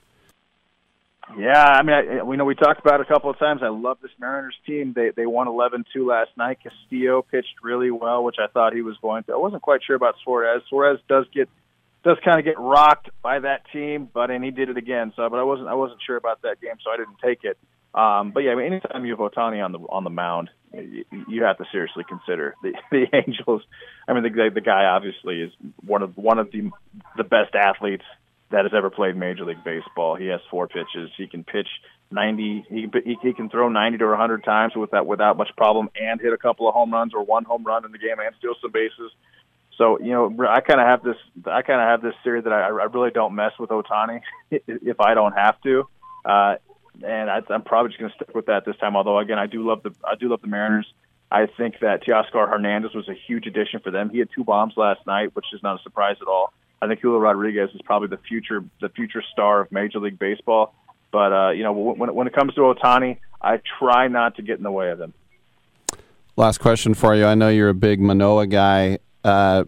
Yeah, 1.37 1.65
I 1.65 1.83
mean, 1.83 1.95
I, 1.95 2.23
we 2.23 2.37
know 2.37 2.45
we 2.45 2.55
talked 2.55 2.81
about 2.81 3.01
it 3.01 3.07
a 3.09 3.13
couple 3.13 3.29
of 3.29 3.39
times. 3.39 3.61
I 3.65 3.69
love 3.69 3.99
this 4.01 4.13
Mariners 4.21 4.55
team. 4.67 4.93
They 4.95 5.11
they 5.17 5.27
won 5.27 5.49
11-2 5.49 6.07
last 6.07 6.31
night. 6.37 6.59
Castillo 6.63 7.23
pitched 7.23 7.57
really 7.63 7.91
well, 7.91 8.23
which 8.23 8.37
I 8.39 8.47
thought 8.47 8.73
he 8.73 8.83
was 8.83 8.97
going 9.03 9.25
to. 9.25 9.33
I 9.33 9.37
wasn't 9.37 9.63
quite 9.63 9.81
sure 9.85 9.97
about 9.97 10.15
Suarez. 10.23 10.63
Suarez 10.69 11.01
does 11.09 11.25
get 11.35 11.49
does 12.05 12.19
kind 12.25 12.39
of 12.39 12.45
get 12.45 12.59
rocked 12.59 13.09
by 13.23 13.41
that 13.41 13.63
team, 13.73 14.09
but 14.13 14.31
and 14.31 14.45
he 14.45 14.51
did 14.51 14.69
it 14.69 14.77
again. 14.77 15.13
So, 15.17 15.29
but 15.29 15.39
I 15.39 15.43
wasn't 15.43 15.69
I 15.69 15.75
wasn't 15.75 16.01
sure 16.07 16.17
about 16.17 16.43
that 16.43 16.61
game, 16.61 16.75
so 16.85 16.91
I 16.91 16.97
didn't 16.97 17.19
take 17.25 17.45
it. 17.45 17.59
Um, 17.95 18.33
but 18.33 18.41
yeah, 18.41 18.53
I 18.53 18.55
mean, 18.57 18.67
anytime 18.67 19.05
you 19.05 19.17
have 19.17 19.21
Ohtani 19.21 19.65
on 19.65 19.73
the 19.73 19.79
on 19.79 20.05
the 20.05 20.11
mound, 20.11 20.51
you, 20.73 21.05
you 21.29 21.43
have 21.45 21.59
to 21.59 21.65
seriously 21.73 22.05
consider 22.09 22.55
the 22.63 22.73
the 22.91 23.07
Angels. 23.13 23.63
I 24.07 24.13
mean, 24.13 24.23
the 24.23 24.51
the 24.53 24.61
guy 24.61 24.85
obviously 24.85 25.41
is 25.41 25.53
one 25.85 26.03
of 26.03 26.17
one 26.17 26.39
of 26.39 26.51
the 26.53 26.71
the 27.17 27.25
best 27.25 27.55
athletes 27.55 28.05
that 28.51 28.65
has 28.65 28.73
ever 28.77 28.91
played 28.91 29.17
Major 29.17 29.45
League 29.45 29.65
Baseball. 29.65 30.17
He 30.17 30.27
has 30.27 30.41
four 30.51 30.69
pitches. 30.69 31.11
He 31.17 31.27
can 31.27 31.45
pitch 31.45 31.69
ninety. 32.11 32.65
He 32.69 32.87
he, 33.05 33.17
he 33.23 33.33
can 33.33 33.49
throw 33.49 33.69
ninety 33.69 33.99
to 33.99 34.17
hundred 34.17 34.45
times 34.45 34.75
without 34.77 35.07
without 35.07 35.37
much 35.37 35.51
problem, 35.57 35.89
and 35.99 36.21
hit 36.21 36.33
a 36.33 36.39
couple 36.39 36.69
of 36.69 36.75
home 36.75 36.93
runs 36.93 37.13
or 37.15 37.25
one 37.25 37.45
home 37.45 37.65
run 37.65 37.85
in 37.85 37.93
the 37.93 37.99
game, 37.99 38.19
and 38.19 38.35
steal 38.39 38.55
some 38.61 38.73
bases. 38.73 39.13
So 39.77 39.99
you 40.01 40.11
know, 40.13 40.47
I 40.49 40.61
kind 40.61 40.81
of 40.81 40.87
have 40.87 41.03
this. 41.03 41.17
I 41.47 41.63
kind 41.63 41.81
of 41.81 41.89
have 41.89 42.03
this 42.03 42.15
theory 42.23 42.41
that 42.41 42.53
I, 42.53 42.67
I 42.67 42.85
really 42.85 43.11
don't 43.11 43.35
mess 43.35 43.53
with 43.59 43.71
Ohtani 43.71 44.21
if 44.51 45.01
I 45.01 45.15
don't 45.15 45.33
have 45.33 45.61
to, 45.63 45.89
uh, 46.25 46.57
and 47.05 47.31
I, 47.31 47.41
I'm 47.51 47.63
probably 47.63 47.91
just 47.91 47.99
going 47.99 48.11
to 48.11 48.17
stick 48.17 48.35
with 48.35 48.47
that 48.47 48.65
this 48.65 48.77
time. 48.77 48.97
Although 48.97 49.19
again, 49.19 49.39
I 49.39 49.47
do 49.47 49.67
love 49.67 49.83
the 49.83 49.93
I 50.05 50.15
do 50.15 50.29
love 50.29 50.41
the 50.43 50.49
Mariners. 50.49 50.87
I 51.31 51.47
think 51.47 51.81
that 51.81 52.05
Teoscar 52.05 52.49
Hernandez 52.49 52.95
was 52.95 53.09
a 53.09 53.15
huge 53.15 53.47
addition 53.47 53.81
for 53.81 53.91
them. 53.91 54.11
He 54.11 54.19
had 54.19 54.29
two 54.33 54.45
bombs 54.45 54.75
last 54.77 55.05
night, 55.07 55.35
which 55.35 55.47
is 55.53 55.63
not 55.63 55.81
a 55.81 55.83
surprise 55.83 56.17
at 56.21 56.29
all. 56.29 56.53
I 56.81 56.87
think 56.87 57.01
Julio 57.01 57.19
Rodriguez 57.19 57.71
is 57.75 57.81
probably 57.85 58.09
the 58.09 58.19
future 58.29 58.65
the 58.81 58.91
future 58.91 59.23
star 59.33 59.63
of 59.63 59.73
Major 59.73 59.99
League 59.99 60.19
Baseball. 60.19 60.75
But 61.11 61.33
uh, 61.33 61.51
you 61.51 61.65
know, 61.65 61.73
when 61.73 62.15
when 62.15 62.27
it 62.27 62.35
comes 62.35 62.55
to 62.55 62.61
Ohtani, 62.61 63.19
I 63.41 63.61
try 63.79 64.09
not 64.09 64.37
to 64.37 64.43
get 64.43 64.59
in 64.59 64.63
the 64.63 64.71
way 64.71 64.91
of 64.91 65.01
him. 65.01 65.15
Last 66.37 66.59
question 66.59 66.95
for 66.95 67.15
you. 67.15 67.27
I 67.27 67.35
know 67.35 67.49
you're 67.49 67.69
a 67.69 67.75
big 67.75 68.01
Manoah 68.01 68.49
guy. 68.49 68.99
Uh, 69.25 69.65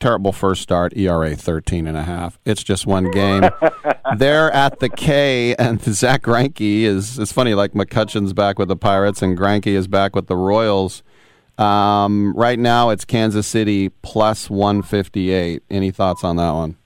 terrible 0.00 0.32
first 0.32 0.62
start, 0.62 0.96
ERA 0.96 1.36
13 1.36 1.86
and 1.86 1.96
a 1.96 2.02
half. 2.02 2.38
It's 2.44 2.62
just 2.62 2.86
one 2.86 3.10
game. 3.10 3.48
They're 4.16 4.50
at 4.50 4.80
the 4.80 4.88
K, 4.88 5.54
and 5.56 5.80
Zack 5.82 6.22
Greinke 6.22 6.82
is. 6.82 7.18
It's 7.18 7.32
funny, 7.32 7.54
like 7.54 7.72
McCutchen's 7.72 8.32
back 8.32 8.58
with 8.58 8.68
the 8.68 8.76
Pirates, 8.76 9.22
and 9.22 9.38
Greinke 9.38 9.68
is 9.68 9.88
back 9.88 10.14
with 10.14 10.26
the 10.26 10.36
Royals. 10.36 11.02
Um, 11.58 12.34
right 12.36 12.58
now, 12.58 12.90
it's 12.90 13.04
Kansas 13.04 13.46
City 13.46 13.90
plus 13.90 14.50
158. 14.50 15.62
Any 15.70 15.90
thoughts 15.90 16.24
on 16.24 16.36
that 16.36 16.52
one? 16.52 16.76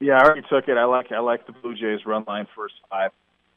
Yeah, 0.00 0.18
I 0.18 0.24
already 0.24 0.42
took 0.48 0.68
it. 0.68 0.76
I 0.76 0.84
like 0.84 1.10
I 1.10 1.20
like 1.20 1.46
the 1.46 1.52
Blue 1.52 1.74
Jays 1.74 2.04
run 2.04 2.24
line 2.26 2.46
first 2.54 2.74
five. 2.90 3.10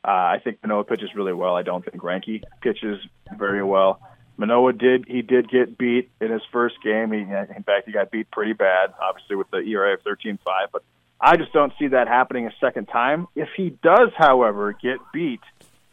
Uh, 0.05 0.11
I 0.11 0.41
think 0.41 0.59
Manoah 0.63 0.85
pitches 0.85 1.09
really 1.13 1.33
well. 1.33 1.55
I 1.55 1.61
don't 1.63 1.83
think 1.83 2.01
Greinke 2.01 2.43
pitches 2.61 2.99
very 3.37 3.63
well. 3.63 3.99
Manoah 4.39 4.71
did 4.71 5.05
he 5.05 5.21
did 5.21 5.49
get 5.49 5.77
beat 5.77 6.09
in 6.21 6.31
his 6.31 6.41
first 6.49 6.81
game. 6.81 7.11
He 7.11 7.19
in 7.19 7.63
fact 7.63 7.85
he 7.85 7.91
got 7.91 8.09
beat 8.09 8.31
pretty 8.31 8.53
bad, 8.53 8.93
obviously 9.01 9.35
with 9.35 9.51
the 9.51 9.57
ERA 9.57 9.95
of 9.95 10.03
13.5. 10.03 10.39
But 10.71 10.81
I 11.19 11.35
just 11.35 11.51
don't 11.51 11.73
see 11.77 11.87
that 11.89 12.07
happening 12.07 12.47
a 12.47 12.53
second 12.61 12.85
time. 12.85 13.27
If 13.35 13.49
he 13.57 13.71
does, 13.83 14.11
however, 14.17 14.71
get 14.71 14.99
beat, 15.11 15.41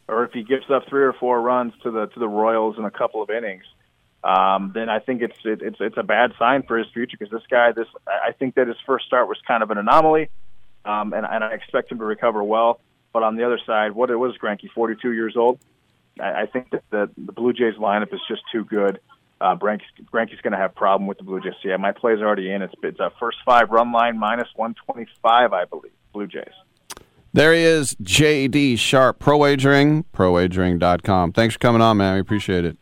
or 0.07 0.25
if 0.25 0.33
he 0.33 0.45
gives 0.45 0.71
up 0.71 0.85
three 0.89 1.03
or 1.03 1.13
four 1.13 1.41
runs 1.41 1.73
to 1.83 1.91
the 1.91 2.07
to 2.07 2.21
the 2.21 2.29
Royals 2.29 2.79
in 2.79 2.85
a 2.85 2.91
couple 2.91 3.21
of 3.21 3.31
innings, 3.31 3.65
um, 4.23 4.71
then 4.73 4.89
I 4.89 5.01
think 5.01 5.23
it's 5.23 5.39
it, 5.45 5.61
it's 5.61 5.79
it's 5.81 5.97
a 5.97 6.05
bad 6.05 6.33
sign 6.39 6.63
for 6.63 6.79
his 6.79 6.87
future 6.95 7.17
because 7.19 7.33
this 7.33 7.47
guy, 7.51 7.73
this 7.73 7.89
I 8.07 8.31
think 8.31 8.55
that 8.55 8.69
his 8.69 8.77
first 8.87 9.07
start 9.07 9.27
was 9.27 9.39
kind 9.45 9.65
of 9.65 9.73
an 9.73 9.79
anomaly, 9.79 10.31
um, 10.85 11.13
and 11.15 11.27
and 11.27 11.43
I 11.43 11.53
expect 11.53 11.91
him 11.91 11.99
to 11.99 12.05
recover 12.05 12.45
well. 12.45 12.79
But 13.13 13.25
on 13.25 13.35
the 13.35 13.43
other 13.43 13.59
side, 13.67 13.91
what 13.91 14.11
it 14.11 14.17
was 14.17 14.37
Greinke, 14.39 14.71
42 14.73 15.11
years 15.11 15.37
old 15.37 15.59
I, 16.21 16.43
I 16.43 16.47
think 16.47 16.71
that 16.71 16.83
the 16.91 17.11
the 17.17 17.33
Blue 17.33 17.53
Jays 17.53 17.75
lineup 17.75 18.13
is 18.13 18.21
just 18.29 18.43
too 18.53 18.65
good. 18.65 19.01
Uh, 19.41 19.55
going 19.55 19.79
to 20.53 20.57
have 20.57 20.75
problem 20.75 21.07
with 21.07 21.19
the 21.19 21.25
Blue 21.25 21.41
Jays. 21.41 21.53
So 21.63 21.69
yeah, 21.69 21.77
my 21.77 21.93
play's 21.93 22.21
already 22.21 22.51
in. 22.51 22.63
It's 22.63 22.75
it's 22.83 23.01
a 23.01 23.11
first 23.21 23.39
five 23.45 23.71
run 23.71 23.93
line 23.93 24.19
minus 24.19 24.49
one 24.57 24.75
twenty 24.87 25.07
five, 25.23 25.53
I 25.53 25.65
believe. 25.65 25.93
Blue 26.13 26.27
Jays. 26.27 26.55
There 27.33 27.53
he 27.53 27.61
is, 27.61 27.95
JD 27.97 28.79
Sharp, 28.79 29.19
Pro 29.19 29.37
Wagering, 29.37 30.05
ProWagering.com. 30.15 31.33
Thanks 31.33 31.55
for 31.55 31.59
coming 31.59 31.83
on, 31.83 31.99
man. 31.99 32.15
We 32.15 32.21
appreciate 32.21 32.65
it. 32.65 32.79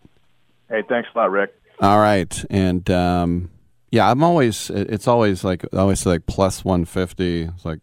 Hey, 0.68 0.84
thanks 0.88 1.08
a 1.12 1.18
lot, 1.18 1.32
Rick. 1.32 1.52
All 1.80 1.98
right, 1.98 2.44
and 2.50 2.88
um, 2.88 3.50
yeah, 3.90 4.08
I'm 4.08 4.22
always. 4.22 4.70
It's 4.70 5.08
always 5.08 5.42
like 5.42 5.64
always 5.72 6.06
like 6.06 6.26
plus 6.26 6.64
150. 6.64 7.42
It's 7.42 7.64
like 7.64 7.80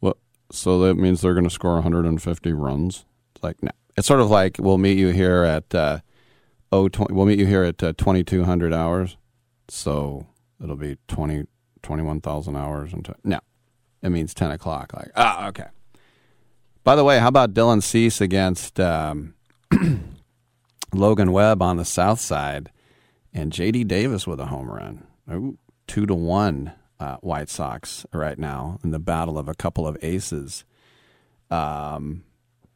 what? 0.00 0.18
So 0.52 0.80
that 0.80 0.96
means 0.96 1.22
they're 1.22 1.32
going 1.32 1.44
to 1.44 1.50
score 1.50 1.74
150 1.74 2.52
runs. 2.52 3.06
It's 3.34 3.42
like 3.42 3.62
no. 3.62 3.70
It's 3.96 4.06
sort 4.06 4.20
of 4.20 4.30
like 4.30 4.56
we'll 4.58 4.78
meet 4.78 4.98
you 4.98 5.08
here 5.08 5.44
at 5.44 5.74
uh, 5.74 6.00
oh 6.72 6.88
20, 6.88 7.12
we'll 7.12 7.26
meet 7.26 7.38
you 7.38 7.46
here 7.46 7.64
at 7.64 7.82
uh, 7.82 7.92
2200 7.96 8.72
hours. 8.72 9.16
So 9.68 10.26
it'll 10.62 10.76
be 10.76 10.96
20 11.08 11.46
21,000 11.82 12.56
hours 12.56 12.92
and 12.92 13.14
no, 13.24 13.40
it 14.02 14.10
means 14.10 14.34
10 14.34 14.50
o'clock. 14.50 14.92
Like 14.94 15.10
ah 15.16 15.48
okay. 15.48 15.66
By 16.82 16.96
the 16.96 17.04
way, 17.04 17.18
how 17.18 17.28
about 17.28 17.52
Dylan 17.52 17.82
Cease 17.82 18.20
against 18.20 18.80
um, 18.80 19.34
Logan 20.94 21.30
Webb 21.30 21.60
on 21.60 21.76
the 21.76 21.84
south 21.84 22.20
side, 22.20 22.70
and 23.34 23.52
J.D. 23.52 23.84
Davis 23.84 24.26
with 24.26 24.40
a 24.40 24.46
home 24.46 24.70
run? 24.70 25.06
Ooh, 25.30 25.58
two 25.86 26.06
to 26.06 26.14
one 26.14 26.72
uh, 26.98 27.16
White 27.16 27.50
Sox 27.50 28.06
right 28.12 28.38
now 28.38 28.78
in 28.82 28.92
the 28.92 28.98
battle 28.98 29.38
of 29.38 29.46
a 29.46 29.54
couple 29.54 29.86
of 29.86 30.02
aces. 30.02 30.64
Um, 31.50 32.24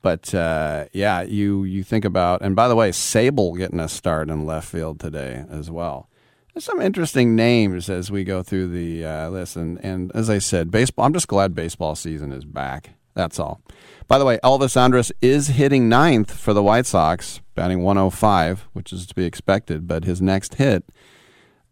but 0.04 0.34
uh, 0.34 0.84
yeah, 0.92 1.22
you 1.22 1.64
you 1.64 1.82
think 1.82 2.04
about, 2.04 2.42
and 2.42 2.54
by 2.54 2.68
the 2.68 2.76
way, 2.76 2.90
Sabol 2.90 3.56
getting 3.56 3.80
a 3.80 3.88
start 3.88 4.28
in 4.28 4.44
left 4.44 4.68
field 4.68 5.00
today 5.00 5.46
as 5.50 5.70
well. 5.70 6.10
There's 6.52 6.66
some 6.66 6.82
interesting 6.82 7.34
names 7.34 7.88
as 7.88 8.10
we 8.10 8.22
go 8.22 8.42
through 8.42 8.68
the 8.68 9.02
uh, 9.02 9.30
list, 9.30 9.56
and, 9.56 9.82
and 9.82 10.12
as 10.14 10.28
I 10.28 10.40
said, 10.40 10.70
baseball. 10.70 11.06
I'm 11.06 11.14
just 11.14 11.26
glad 11.26 11.54
baseball 11.54 11.94
season 11.94 12.32
is 12.32 12.44
back. 12.44 12.90
That's 13.14 13.38
all. 13.38 13.62
By 14.06 14.18
the 14.18 14.26
way, 14.26 14.38
Elvis 14.44 14.76
Andrus 14.76 15.10
is 15.22 15.46
hitting 15.46 15.88
ninth 15.88 16.36
for 16.36 16.52
the 16.52 16.62
White 16.62 16.84
Sox, 16.84 17.40
batting 17.54 17.82
105, 17.82 18.68
which 18.74 18.92
is 18.92 19.06
to 19.06 19.14
be 19.14 19.24
expected. 19.24 19.88
But 19.88 20.04
his 20.04 20.20
next 20.20 20.56
hit, 20.56 20.84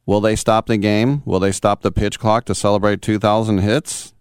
will 0.06 0.22
they 0.22 0.36
stop 0.36 0.68
the 0.68 0.78
game? 0.78 1.20
Will 1.26 1.38
they 1.38 1.52
stop 1.52 1.82
the 1.82 1.92
pitch 1.92 2.18
clock 2.18 2.46
to 2.46 2.54
celebrate 2.54 3.02
2,000 3.02 3.58
hits? 3.58 4.14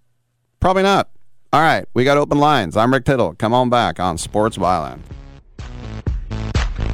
Probably 0.59 0.83
not. 0.83 1.09
All 1.53 1.59
right, 1.59 1.85
we 1.93 2.05
got 2.05 2.17
open 2.17 2.37
lines. 2.37 2.77
I'm 2.77 2.93
Rick 2.93 3.03
Tittle. 3.03 3.35
Come 3.37 3.53
on 3.53 3.69
back 3.69 3.99
on 3.99 4.17
Sports 4.17 4.57
Byline. 4.57 5.01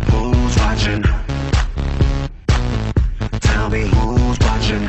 Who's 0.10 0.58
watching? 0.58 1.04
Tell 3.40 3.70
me 3.70 3.82
who's 3.82 4.40
watching? 4.40 4.84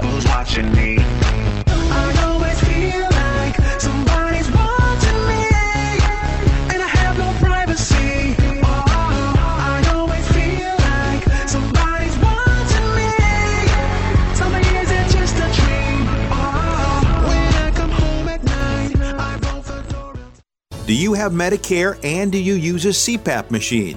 Who's 0.00 0.24
watching 0.24 0.72
me? 0.72 0.98
Do 20.86 20.94
you 20.94 21.14
have 21.14 21.32
Medicare 21.32 21.98
and 22.04 22.30
do 22.30 22.36
you 22.36 22.52
use 22.54 22.84
a 22.84 22.88
CPAP 22.88 23.50
machine? 23.50 23.96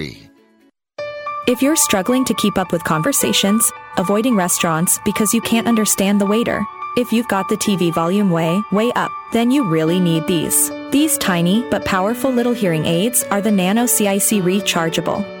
If 1.47 1.59
you're 1.59 1.75
struggling 1.75 2.23
to 2.25 2.35
keep 2.35 2.59
up 2.59 2.71
with 2.71 2.83
conversations, 2.83 3.71
avoiding 3.97 4.35
restaurants 4.35 4.99
because 5.03 5.33
you 5.33 5.41
can't 5.41 5.67
understand 5.67 6.21
the 6.21 6.25
waiter, 6.27 6.63
if 6.95 7.11
you've 7.11 7.27
got 7.29 7.49
the 7.49 7.57
TV 7.57 7.91
volume 7.91 8.29
way, 8.29 8.61
way 8.71 8.91
up, 8.91 9.11
then 9.33 9.49
you 9.49 9.63
really 9.67 9.99
need 9.99 10.27
these. 10.27 10.69
These 10.91 11.17
tiny 11.17 11.67
but 11.71 11.83
powerful 11.83 12.29
little 12.31 12.53
hearing 12.53 12.85
aids 12.85 13.23
are 13.31 13.41
the 13.41 13.49
Nano 13.49 13.87
CIC 13.87 14.43
rechargeable, 14.43 15.40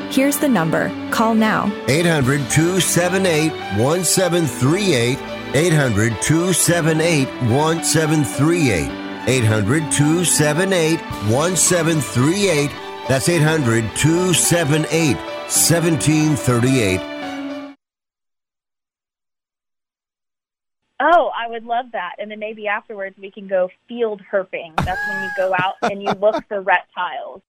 Here's 0.11 0.37
the 0.37 0.49
number. 0.49 0.91
Call 1.11 1.33
now. 1.33 1.71
800 1.87 2.49
278 2.49 3.51
1738. 3.79 5.17
800 5.55 6.21
278 6.21 7.27
1738. 7.49 8.91
800 9.29 9.91
278 9.91 10.99
1738. 11.31 12.71
That's 13.07 13.29
800 13.29 13.95
278 13.95 15.15
1738. 15.15 17.01
Oh, 20.99 21.31
I 21.35 21.47
would 21.47 21.63
love 21.63 21.85
that. 21.93 22.15
And 22.19 22.29
then 22.29 22.39
maybe 22.39 22.67
afterwards 22.67 23.15
we 23.17 23.31
can 23.31 23.47
go 23.47 23.69
field 23.87 24.21
herping. 24.29 24.75
That's 24.83 24.99
when 25.07 25.23
you 25.23 25.29
go 25.37 25.55
out 25.57 25.75
and 25.83 26.03
you 26.03 26.11
look 26.11 26.45
for 26.49 26.59
reptiles. 26.59 27.41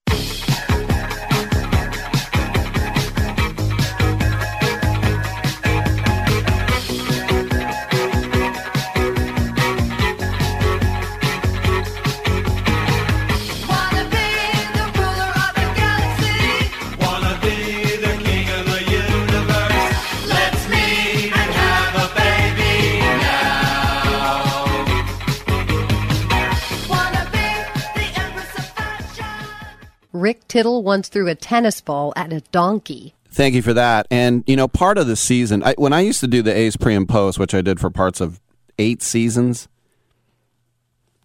Rick 30.23 30.47
Tittle 30.49 30.83
once 30.85 31.09
threw 31.09 31.27
a 31.29 31.35
tennis 31.35 31.81
ball 31.81 32.13
at 32.17 32.33
a 32.33 32.41
donkey. 32.53 33.15
Thank 33.29 33.55
you 33.55 33.63
for 33.63 33.73
that. 33.75 34.07
And 34.11 34.45
you 34.47 34.57
know, 34.57 34.69
part 34.69 34.97
of 34.99 35.07
the 35.07 35.17
season, 35.17 35.63
I, 35.65 35.75
when 35.77 35.93
I 35.93 36.01
used 36.01 36.21
to 36.21 36.29
do 36.29 36.43
the 36.43 36.57
A's 36.57 36.77
pre 36.77 36.95
and 36.95 37.09
post, 37.09 37.39
which 37.39 37.55
I 37.55 37.61
did 37.61 37.81
for 37.81 37.91
parts 37.91 38.21
of 38.21 38.41
eight 38.79 39.03
seasons, 39.03 39.69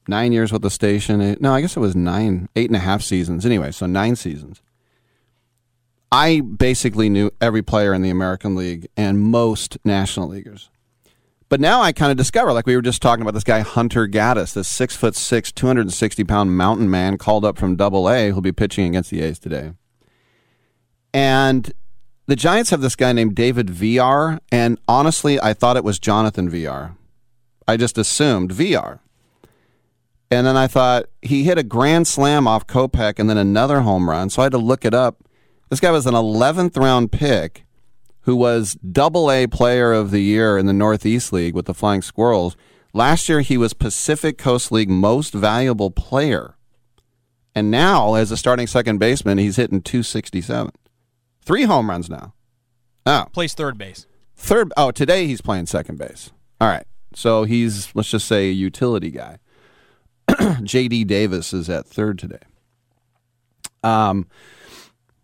nine 0.08 0.32
years 0.32 0.52
with 0.52 0.62
the 0.64 0.70
station. 0.70 1.22
eh, 1.22 1.36
No, 1.40 1.54
I 1.54 1.62
guess 1.62 1.78
it 1.78 1.80
was 1.80 1.96
nine, 1.96 2.50
eight 2.56 2.70
and 2.70 2.76
a 2.76 2.80
half 2.80 3.02
seasons. 3.02 3.46
Anyway, 3.46 3.72
so 3.72 3.86
nine 3.86 4.16
seasons. 4.16 4.62
I 6.12 6.40
basically 6.40 7.10
knew 7.10 7.30
every 7.42 7.62
player 7.62 7.94
in 7.94 8.02
the 8.02 8.10
American 8.10 8.56
League 8.56 8.88
and 8.96 9.20
most 9.20 9.78
National 9.84 10.30
Leaguers. 10.30 10.70
But 11.50 11.62
now 11.62 11.82
I 11.82 11.94
kind 11.94 12.12
of 12.12 12.18
discover, 12.18 12.52
like 12.52 12.66
we 12.66 12.76
were 12.76 12.82
just 12.82 13.02
talking 13.02 13.22
about 13.22 13.34
this 13.34 13.44
guy 13.44 13.62
Hunter 13.62 14.08
Gaddis, 14.08 14.54
this 14.54 14.68
six 14.68 14.96
foot 14.96 15.16
six, 15.16 15.52
two 15.52 15.68
hundred 15.68 15.82
and 15.82 15.94
sixty 15.94 16.24
pound 16.24 16.58
mountain 16.58 16.90
man 16.90 17.18
called 17.18 17.46
up 17.46 17.58
from 17.58 17.76
Double 17.76 18.10
A, 18.10 18.32
who'll 18.32 18.42
be 18.42 18.52
pitching 18.52 18.88
against 18.88 19.12
the 19.12 19.22
A's 19.22 19.40
today. 19.40 19.72
And 21.14 21.72
the 22.26 22.36
Giants 22.36 22.72
have 22.72 22.82
this 22.82 22.98
guy 22.98 23.14
named 23.14 23.36
David 23.36 23.70
Villar, 23.70 24.40
and 24.52 24.78
honestly, 24.88 25.40
I 25.40 25.54
thought 25.54 25.78
it 25.78 25.86
was 25.86 26.00
Jonathan 26.00 26.50
Villar. 26.50 26.96
I 27.66 27.78
just 27.78 27.98
assumed 27.98 28.52
Villar. 28.52 29.00
And 30.30 30.46
then 30.46 30.58
I 30.58 30.68
thought 30.68 31.06
he 31.22 31.46
hit 31.46 31.58
a 31.58 31.64
grand 31.64 32.06
slam 32.08 32.48
off 32.48 32.68
Kopech 32.68 33.18
and 33.18 33.30
then 33.30 33.38
another 33.38 33.82
home 33.82 34.10
run. 34.10 34.30
So 34.30 34.42
I 34.42 34.46
had 34.46 34.52
to 34.52 34.58
look 34.58 34.84
it 34.84 34.94
up. 34.94 35.24
This 35.70 35.80
guy 35.80 35.92
was 35.92 36.06
an 36.06 36.14
11th 36.14 36.78
round 36.78 37.14
pick 37.14 37.64
who 38.28 38.36
was 38.36 38.74
double 38.76 39.32
A 39.32 39.48
player 39.48 39.94
of 39.94 40.12
the 40.12 40.20
year 40.20 40.58
in 40.58 40.66
the 40.66 40.74
Northeast 40.74 41.32
League 41.32 41.56
with 41.56 41.66
the 41.66 41.74
Flying 41.74 42.02
Squirrels. 42.02 42.58
Last 42.94 43.30
year, 43.30 43.40
he 43.40 43.58
was 43.58 43.74
Pacific 43.74 44.38
Coast 44.38 44.70
League 44.70 44.90
most 44.90 45.34
valuable 45.34 45.92
player. 45.92 46.58
And 47.56 47.72
now, 47.72 48.16
as 48.16 48.30
a 48.30 48.36
starting 48.36 48.68
second 48.68 48.98
baseman, 48.98 49.38
he's 49.38 49.56
hitting 49.56 49.82
267. 49.82 50.74
Three 51.42 51.64
home 51.64 51.90
runs 51.90 52.10
now. 52.10 52.34
Oh. 53.06 53.28
Plays 53.32 53.54
third 53.54 53.78
base. 53.78 54.06
Third. 54.36 54.74
Oh, 54.76 54.92
today 54.92 55.26
he's 55.26 55.40
playing 55.40 55.68
second 55.68 55.98
base. 55.98 56.30
All 56.60 56.68
right. 56.68 56.86
So 57.16 57.46
he's 57.46 57.96
let's 57.96 58.10
just 58.10 58.28
say 58.28 58.50
a 58.50 58.54
utility 58.54 59.10
guy. 59.10 59.40
J.D. 60.64 61.06
Davis 61.06 61.54
is 61.54 61.70
at 61.70 61.88
third 61.88 62.20
today. 62.20 62.44
Um. 63.84 64.28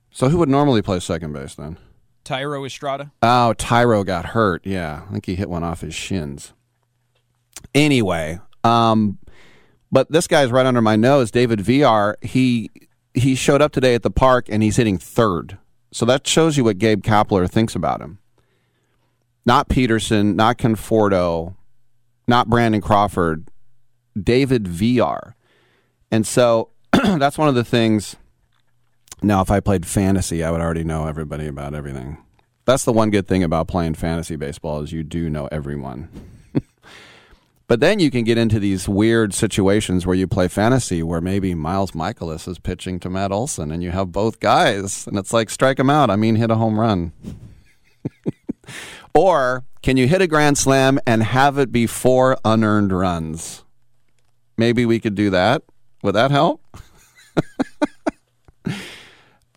So 0.09 0.30
who 0.30 0.38
would 0.38 0.48
normally 0.48 0.82
play 0.82 1.01
second 1.01 1.33
base 1.33 1.56
then? 1.56 1.77
Thairo 2.24 2.66
Estrada. 2.66 3.11
Oh, 3.22 3.53
Thairo 3.58 4.06
got 4.06 4.27
hurt. 4.27 4.66
Yeah, 4.66 5.03
I 5.08 5.11
think 5.11 5.26
he 5.26 5.35
hit 5.35 5.50
one 5.50 5.64
off 5.64 5.82
his 5.82 5.93
shins. 5.93 6.53
Anyway, 7.76 8.40
um, 8.64 9.18
but 9.92 10.11
this 10.11 10.27
guy's 10.27 10.52
right 10.52 10.66
under 10.66 10.82
my 10.82 10.95
nose, 10.95 11.32
David 11.32 11.61
Villar. 11.61 12.18
He 12.22 12.69
he 13.14 13.35
showed 13.35 13.61
up 13.61 13.72
today 13.72 13.93
at 13.93 14.02
the 14.02 14.11
park 14.11 14.48
and 14.50 14.64
he's 14.64 14.77
hitting 14.77 14.98
third. 14.98 15.58
So 15.92 16.06
that 16.06 16.26
shows 16.26 16.58
you 16.58 16.64
what 16.64 16.80
Gabe 16.80 17.03
Kapler 17.03 17.48
thinks 17.50 17.76
about 17.76 18.02
him. 18.02 18.18
Not 19.45 19.69
Peterson, 19.69 20.35
not 20.35 20.58
Conforto, 20.58 21.56
not 22.27 22.50
Brandon 22.50 22.82
Crawford, 22.82 23.50
David 24.19 24.68
Villar. 24.68 25.35
And 26.10 26.26
so 26.26 26.69
that's 26.92 27.38
one 27.38 27.48
of 27.48 27.56
the 27.56 27.64
things. 27.64 28.16
Now, 29.26 29.42
if 29.42 29.50
I 29.50 29.61
played 29.61 29.85
fantasy, 29.85 30.43
I 30.43 30.52
would 30.52 30.60
already 30.60 30.84
know 30.84 31.08
everybody 31.08 31.48
about 31.48 31.74
everything. 31.74 32.18
That's 32.66 32.84
the 32.84 32.92
one 32.92 33.10
good 33.10 33.26
thing 33.26 33.42
about 33.42 33.69
playing 33.69 33.93
fantasy 33.93 34.35
baseball 34.35 34.82
is 34.82 34.92
you 34.92 35.02
do 35.02 35.30
know 35.30 35.48
everyone. 35.50 36.10
but 37.68 37.80
then 37.80 38.02
you 38.02 38.11
can 38.11 38.26
get 38.26 38.38
into 38.38 38.60
these 38.60 38.90
weird 38.90 39.34
situations 39.34 40.06
where 40.06 40.16
you 40.16 40.27
play 40.27 40.50
fantasy 40.50 41.02
where 41.02 41.22
maybe 41.22 41.56
Miles 41.56 41.92
Mikolas 41.92 42.50
is 42.50 42.60
pitching 42.60 43.00
to 43.00 43.10
Matt 43.10 43.32
Olson 43.32 43.72
and 43.72 43.82
you 43.82 43.92
have 43.92 44.11
both 44.11 44.42
guys 44.42 45.08
and 45.08 45.18
it's 45.18 45.32
like 45.32 45.50
strike 45.50 45.80
him 45.80 45.90
out. 45.90 46.10
I 46.10 46.18
mean, 46.18 46.35
hit 46.35 46.52
a 46.52 46.56
home 46.56 46.77
run. 46.77 47.14
or 49.16 49.64
can 49.82 49.95
you 49.95 50.06
hit 50.06 50.22
a 50.22 50.27
grand 50.27 50.58
slam 50.58 51.00
and 51.08 51.24
have 51.24 51.58
it 51.58 51.72
be 51.72 51.88
four 51.88 52.38
unearned 52.43 52.92
runs? 52.92 53.64
Maybe 54.58 54.85
we 54.85 55.00
could 55.00 55.16
do 55.16 55.30
that. 55.30 55.64
Would 56.02 56.16
that 56.16 56.32
help? 56.32 56.61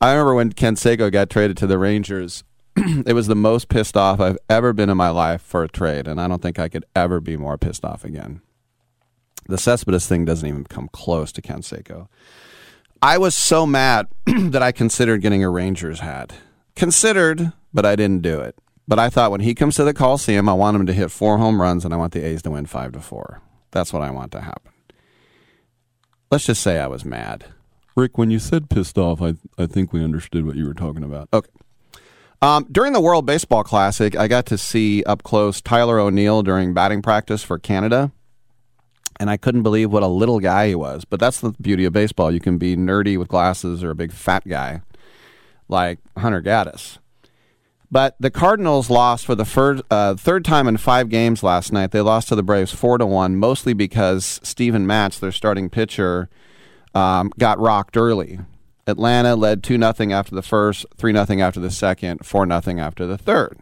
I 0.01 0.13
remember 0.13 0.35
when 0.35 0.53
Canseco 0.53 1.11
got 1.11 1.31
traded 1.31 1.57
to 1.59 1.67
the 1.67 1.79
Rangers. 1.79 2.45
it 2.77 3.15
was 3.15 3.27
the 3.27 3.35
most 3.35 3.69
pissed 3.69 3.97
off 3.97 4.21
I've 4.21 4.39
ever 4.51 4.73
been 4.73 4.91
in 4.91 4.97
my 4.97 5.09
life 5.09 5.41
for 5.41 5.63
a 5.63 5.69
trade, 5.69 6.07
and 6.07 6.21
I 6.21 6.29
don't 6.29 6.43
think 6.43 6.59
I 6.59 6.69
could 6.69 6.85
ever 6.95 7.21
be 7.21 7.37
more 7.37 7.57
pissed 7.57 7.85
off 7.85 8.05
again. 8.05 8.43
The 9.49 9.57
Cespedes 9.57 10.07
thing 10.07 10.25
doesn't 10.25 10.49
even 10.49 10.65
come 10.65 10.89
close 10.93 11.33
to 11.33 11.43
Canseco. 11.43 12.09
I 13.01 13.17
was 13.17 13.35
so 13.35 13.67
mad 13.67 14.09
that 14.27 14.63
I 14.63 14.73
considered 14.73 15.23
getting 15.23 15.43
a 15.43 15.51
Rangers 15.51 16.01
hat. 16.01 16.35
Considered, 16.75 17.53
but 17.73 17.87
I 17.87 17.97
didn't 17.97 18.23
do 18.23 18.41
it. 18.41 18.59
But 18.89 18.99
I 18.99 19.09
thought 19.09 19.31
when 19.31 19.41
he 19.41 19.55
comes 19.55 19.77
to 19.77 19.85
the 19.85 19.95
Coliseum, 19.95 20.49
I 20.49 20.53
want 20.53 20.77
him 20.77 20.87
to 20.87 20.93
hit 20.93 21.11
four 21.11 21.39
home 21.39 21.63
runs, 21.63 21.85
and 21.85 21.95
I 21.95 21.97
want 21.97 22.13
the 22.13 22.25
A's 22.25 22.43
to 22.43 22.51
win 22.51 22.67
five 22.67 22.93
to 22.93 23.01
four. 23.01 23.41
That's 23.71 23.93
what 23.93 24.03
I 24.03 24.11
want 24.11 24.33
to 24.33 24.43
happen. 24.43 24.73
Let's 26.31 26.47
just 26.47 26.63
say 26.63 26.79
I 26.79 26.87
was 26.87 27.05
mad. 27.05 27.47
Rick, 27.97 28.19
when 28.19 28.31
you 28.31 28.39
said 28.39 28.69
pissed 28.69 28.99
off, 28.99 29.23
I 29.23 29.35
I 29.59 29.67
think 29.67 29.93
we 29.93 30.05
understood 30.05 30.47
what 30.47 30.55
you 30.55 30.67
were 30.67 30.75
talking 30.75 31.03
about. 31.03 31.29
Okay. 31.33 31.51
Um, 32.43 32.67
during 32.71 32.93
the 32.93 33.01
World 33.01 33.25
Baseball 33.25 33.65
Classic, 33.65 34.15
I 34.15 34.29
got 34.29 34.45
to 34.47 34.59
see 34.59 35.03
up 35.05 35.23
close 35.23 35.63
Tyler 35.63 35.99
O'Neill 35.99 36.43
during 36.43 36.75
batting 36.75 37.01
practice 37.01 37.43
for 37.43 37.59
Canada, 37.59 38.13
and 39.19 39.31
I 39.31 39.39
couldn't 39.39 39.63
believe 39.63 39.91
what 39.91 40.03
a 40.03 40.09
little 40.09 40.39
guy 40.39 40.69
he 40.69 40.75
was. 40.75 41.07
But 41.07 41.19
that's 41.19 41.41
the 41.41 41.53
beauty 41.61 41.87
of 41.87 41.95
baseball. 41.95 42.31
You 42.31 42.41
can 42.41 42.59
be 42.59 42.77
nerdy 42.77 43.19
with 43.19 43.29
glasses 43.29 43.83
or 43.83 43.91
a 43.91 43.95
big 43.95 44.13
fat 44.13 44.47
guy 44.47 44.83
like 45.69 45.99
Hunter 46.19 46.43
Gaddis. 46.43 46.99
But 47.91 48.17
the 48.21 48.31
Cardinals 48.31 48.91
lost 48.91 49.25
for 49.25 49.35
the 49.35 49.45
third, 49.45 49.81
uh, 49.91 50.17
third 50.17 50.45
time 50.45 50.69
in 50.69 50.77
five 50.77 51.09
games 51.09 51.43
last 51.43 51.73
night. 51.73 51.93
They 51.93 52.01
lost 52.01 52.29
to 52.29 52.35
the 52.35 52.43
Braves 52.43 52.73
four 52.73 52.99
to 52.99 53.07
one, 53.07 53.37
mostly 53.37 53.73
because 53.73 54.41
Steven 54.43 54.87
Matz, 54.87 55.19
their 55.19 55.33
starting 55.33 55.71
pitcher, 55.71 56.29
um, 56.97 57.31
got 57.39 57.59
rocked 57.61 57.97
early. 57.97 58.39
Atlanta 58.87 59.37
led 59.37 59.63
two 59.63 59.77
nothing 59.77 60.13
after 60.13 60.35
the 60.35 60.43
first, 60.43 60.87
three 60.97 61.13
nothing 61.13 61.43
after 61.43 61.61
the 61.61 61.71
second, 61.71 62.25
four 62.25 62.47
nothing 62.47 62.81
after 62.81 63.07
the 63.07 63.19
third. 63.19 63.59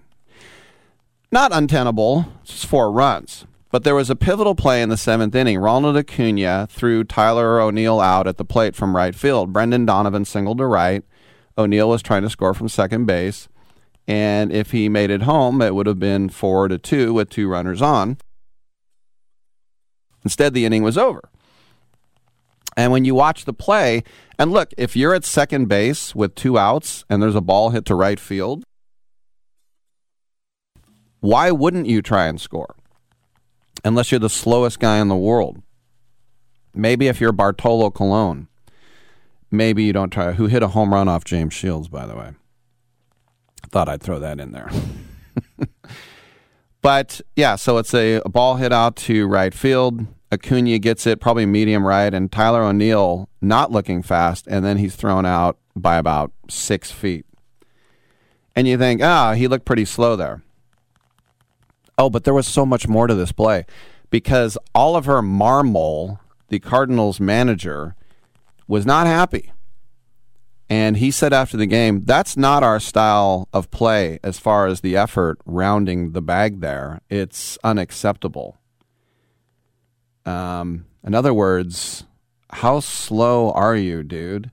Not 1.32 1.52
untenable, 1.52 2.26
it's 2.42 2.64
four 2.64 2.92
runs. 2.92 3.44
But 3.72 3.82
there 3.82 3.96
was 3.96 4.08
a 4.08 4.14
pivotal 4.14 4.54
play 4.54 4.82
in 4.82 4.88
the 4.88 4.96
seventh 4.96 5.34
inning. 5.34 5.58
Ronald 5.58 5.96
Acuna 5.96 6.68
threw 6.70 7.02
Tyler 7.02 7.60
O'Neill 7.60 7.98
out 7.98 8.28
at 8.28 8.36
the 8.36 8.44
plate 8.44 8.76
from 8.76 8.94
right 8.94 9.16
field. 9.16 9.52
Brendan 9.52 9.84
Donovan 9.84 10.24
singled 10.24 10.58
to 10.58 10.66
right. 10.66 11.02
O'Neill 11.58 11.88
was 11.88 12.02
trying 12.02 12.22
to 12.22 12.30
score 12.30 12.54
from 12.54 12.68
second 12.68 13.06
base. 13.06 13.48
And 14.06 14.52
if 14.52 14.70
he 14.70 14.88
made 14.88 15.10
it 15.10 15.22
home, 15.22 15.60
it 15.60 15.74
would 15.74 15.88
have 15.88 15.98
been 15.98 16.28
four 16.28 16.68
to 16.68 16.78
two 16.78 17.12
with 17.12 17.30
two 17.30 17.48
runners 17.48 17.82
on. 17.82 18.18
Instead, 20.22 20.54
the 20.54 20.64
inning 20.66 20.84
was 20.84 20.96
over. 20.96 21.30
And 22.76 22.90
when 22.90 23.04
you 23.04 23.14
watch 23.14 23.44
the 23.44 23.52
play, 23.52 24.02
and 24.38 24.50
look, 24.50 24.72
if 24.76 24.96
you're 24.96 25.14
at 25.14 25.24
second 25.24 25.66
base 25.66 26.14
with 26.14 26.34
two 26.34 26.58
outs 26.58 27.04
and 27.08 27.22
there's 27.22 27.34
a 27.34 27.40
ball 27.40 27.70
hit 27.70 27.84
to 27.86 27.94
right 27.94 28.18
field, 28.18 28.64
why 31.20 31.50
wouldn't 31.50 31.86
you 31.86 32.02
try 32.02 32.26
and 32.26 32.40
score? 32.40 32.74
Unless 33.84 34.10
you're 34.10 34.18
the 34.18 34.28
slowest 34.28 34.80
guy 34.80 34.98
in 34.98 35.08
the 35.08 35.16
world. 35.16 35.62
Maybe 36.74 37.06
if 37.06 37.20
you're 37.20 37.32
Bartolo 37.32 37.90
Colon, 37.90 38.48
maybe 39.50 39.84
you 39.84 39.92
don't 39.92 40.10
try. 40.10 40.32
Who 40.32 40.46
hit 40.46 40.62
a 40.62 40.68
home 40.68 40.92
run 40.92 41.08
off 41.08 41.24
James 41.24 41.54
Shields, 41.54 41.88
by 41.88 42.06
the 42.06 42.16
way. 42.16 42.32
Thought 43.70 43.88
I'd 43.88 44.02
throw 44.02 44.18
that 44.18 44.40
in 44.40 44.52
there. 44.52 44.70
but 46.82 47.20
yeah, 47.36 47.56
so 47.56 47.78
it's 47.78 47.94
a, 47.94 48.16
a 48.16 48.28
ball 48.28 48.56
hit 48.56 48.72
out 48.72 48.96
to 48.96 49.26
right 49.26 49.54
field. 49.54 50.06
Acuna 50.34 50.78
gets 50.78 51.06
it, 51.06 51.20
probably 51.20 51.46
medium 51.46 51.86
right, 51.86 52.12
and 52.12 52.30
Tyler 52.30 52.62
O'Neill 52.62 53.28
not 53.40 53.70
looking 53.70 54.02
fast, 54.02 54.46
and 54.46 54.64
then 54.64 54.76
he's 54.76 54.96
thrown 54.96 55.24
out 55.24 55.58
by 55.74 55.96
about 55.96 56.32
six 56.48 56.90
feet. 56.90 57.24
And 58.56 58.68
you 58.68 58.76
think, 58.78 59.02
ah, 59.02 59.34
he 59.34 59.48
looked 59.48 59.64
pretty 59.64 59.84
slow 59.84 60.16
there. 60.16 60.42
Oh, 61.96 62.10
but 62.10 62.24
there 62.24 62.34
was 62.34 62.46
so 62.46 62.66
much 62.66 62.88
more 62.88 63.06
to 63.06 63.14
this 63.14 63.32
play 63.32 63.64
because 64.10 64.58
Oliver 64.74 65.22
Marmol, 65.22 66.18
the 66.48 66.58
Cardinals 66.58 67.20
manager, 67.20 67.94
was 68.66 68.84
not 68.84 69.06
happy. 69.06 69.52
And 70.68 70.96
he 70.96 71.10
said 71.10 71.32
after 71.32 71.56
the 71.56 71.66
game, 71.66 72.04
that's 72.04 72.36
not 72.36 72.62
our 72.62 72.80
style 72.80 73.48
of 73.52 73.70
play 73.70 74.18
as 74.22 74.38
far 74.38 74.66
as 74.66 74.80
the 74.80 74.96
effort 74.96 75.38
rounding 75.44 76.12
the 76.12 76.22
bag 76.22 76.60
there. 76.60 77.00
It's 77.10 77.58
unacceptable. 77.62 78.58
Um, 80.26 80.86
in 81.04 81.14
other 81.14 81.34
words, 81.34 82.04
how 82.50 82.80
slow 82.80 83.50
are 83.52 83.76
you, 83.76 84.02
dude? 84.02 84.50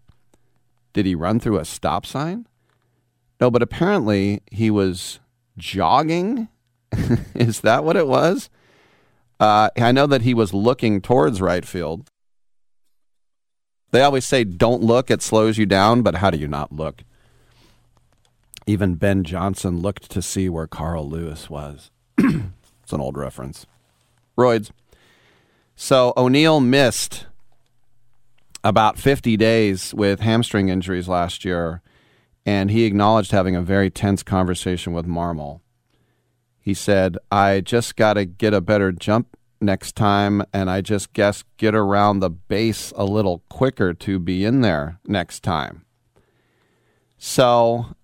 Did 0.93 1.05
he 1.05 1.15
run 1.15 1.39
through 1.39 1.59
a 1.59 1.65
stop 1.65 2.05
sign? 2.05 2.47
No, 3.39 3.49
but 3.49 3.61
apparently 3.61 4.41
he 4.51 4.69
was 4.69 5.19
jogging. 5.57 6.47
Is 7.35 7.61
that 7.61 7.83
what 7.83 7.95
it 7.95 8.07
was? 8.07 8.49
Uh, 9.39 9.69
I 9.77 9.91
know 9.91 10.05
that 10.07 10.21
he 10.21 10.33
was 10.33 10.53
looking 10.53 11.01
towards 11.01 11.41
right 11.41 11.65
field. 11.65 12.07
They 13.91 14.01
always 14.01 14.25
say, 14.25 14.43
don't 14.43 14.83
look, 14.83 15.09
it 15.09 15.21
slows 15.21 15.57
you 15.57 15.65
down, 15.65 16.01
but 16.01 16.15
how 16.15 16.29
do 16.29 16.37
you 16.37 16.47
not 16.47 16.71
look? 16.71 17.03
Even 18.67 18.95
Ben 18.95 19.23
Johnson 19.23 19.79
looked 19.79 20.09
to 20.11 20.21
see 20.21 20.47
where 20.47 20.67
Carl 20.67 21.09
Lewis 21.09 21.49
was. 21.49 21.89
it's 22.17 22.93
an 22.93 23.01
old 23.01 23.17
reference. 23.17 23.65
Roids. 24.37 24.71
So 25.83 26.13
O'Neill 26.15 26.59
missed 26.59 27.25
about 28.63 28.99
50 28.99 29.35
days 29.35 29.95
with 29.95 30.19
hamstring 30.19 30.69
injuries 30.69 31.07
last 31.07 31.43
year, 31.43 31.81
and 32.45 32.69
he 32.69 32.85
acknowledged 32.85 33.31
having 33.31 33.55
a 33.55 33.63
very 33.63 33.89
tense 33.89 34.21
conversation 34.21 34.93
with 34.93 35.07
Marmol. 35.07 35.61
He 36.59 36.75
said, 36.75 37.17
I 37.31 37.61
just 37.61 37.95
got 37.95 38.13
to 38.13 38.25
get 38.25 38.53
a 38.53 38.61
better 38.61 38.91
jump 38.91 39.35
next 39.59 39.95
time, 39.95 40.43
and 40.53 40.69
I 40.69 40.81
just 40.81 41.13
guess 41.13 41.43
get 41.57 41.73
around 41.73 42.19
the 42.19 42.29
base 42.29 42.93
a 42.95 43.03
little 43.03 43.41
quicker 43.49 43.91
to 43.91 44.19
be 44.19 44.45
in 44.45 44.61
there 44.61 44.99
next 45.07 45.41
time. 45.41 45.83
So, 47.17 47.95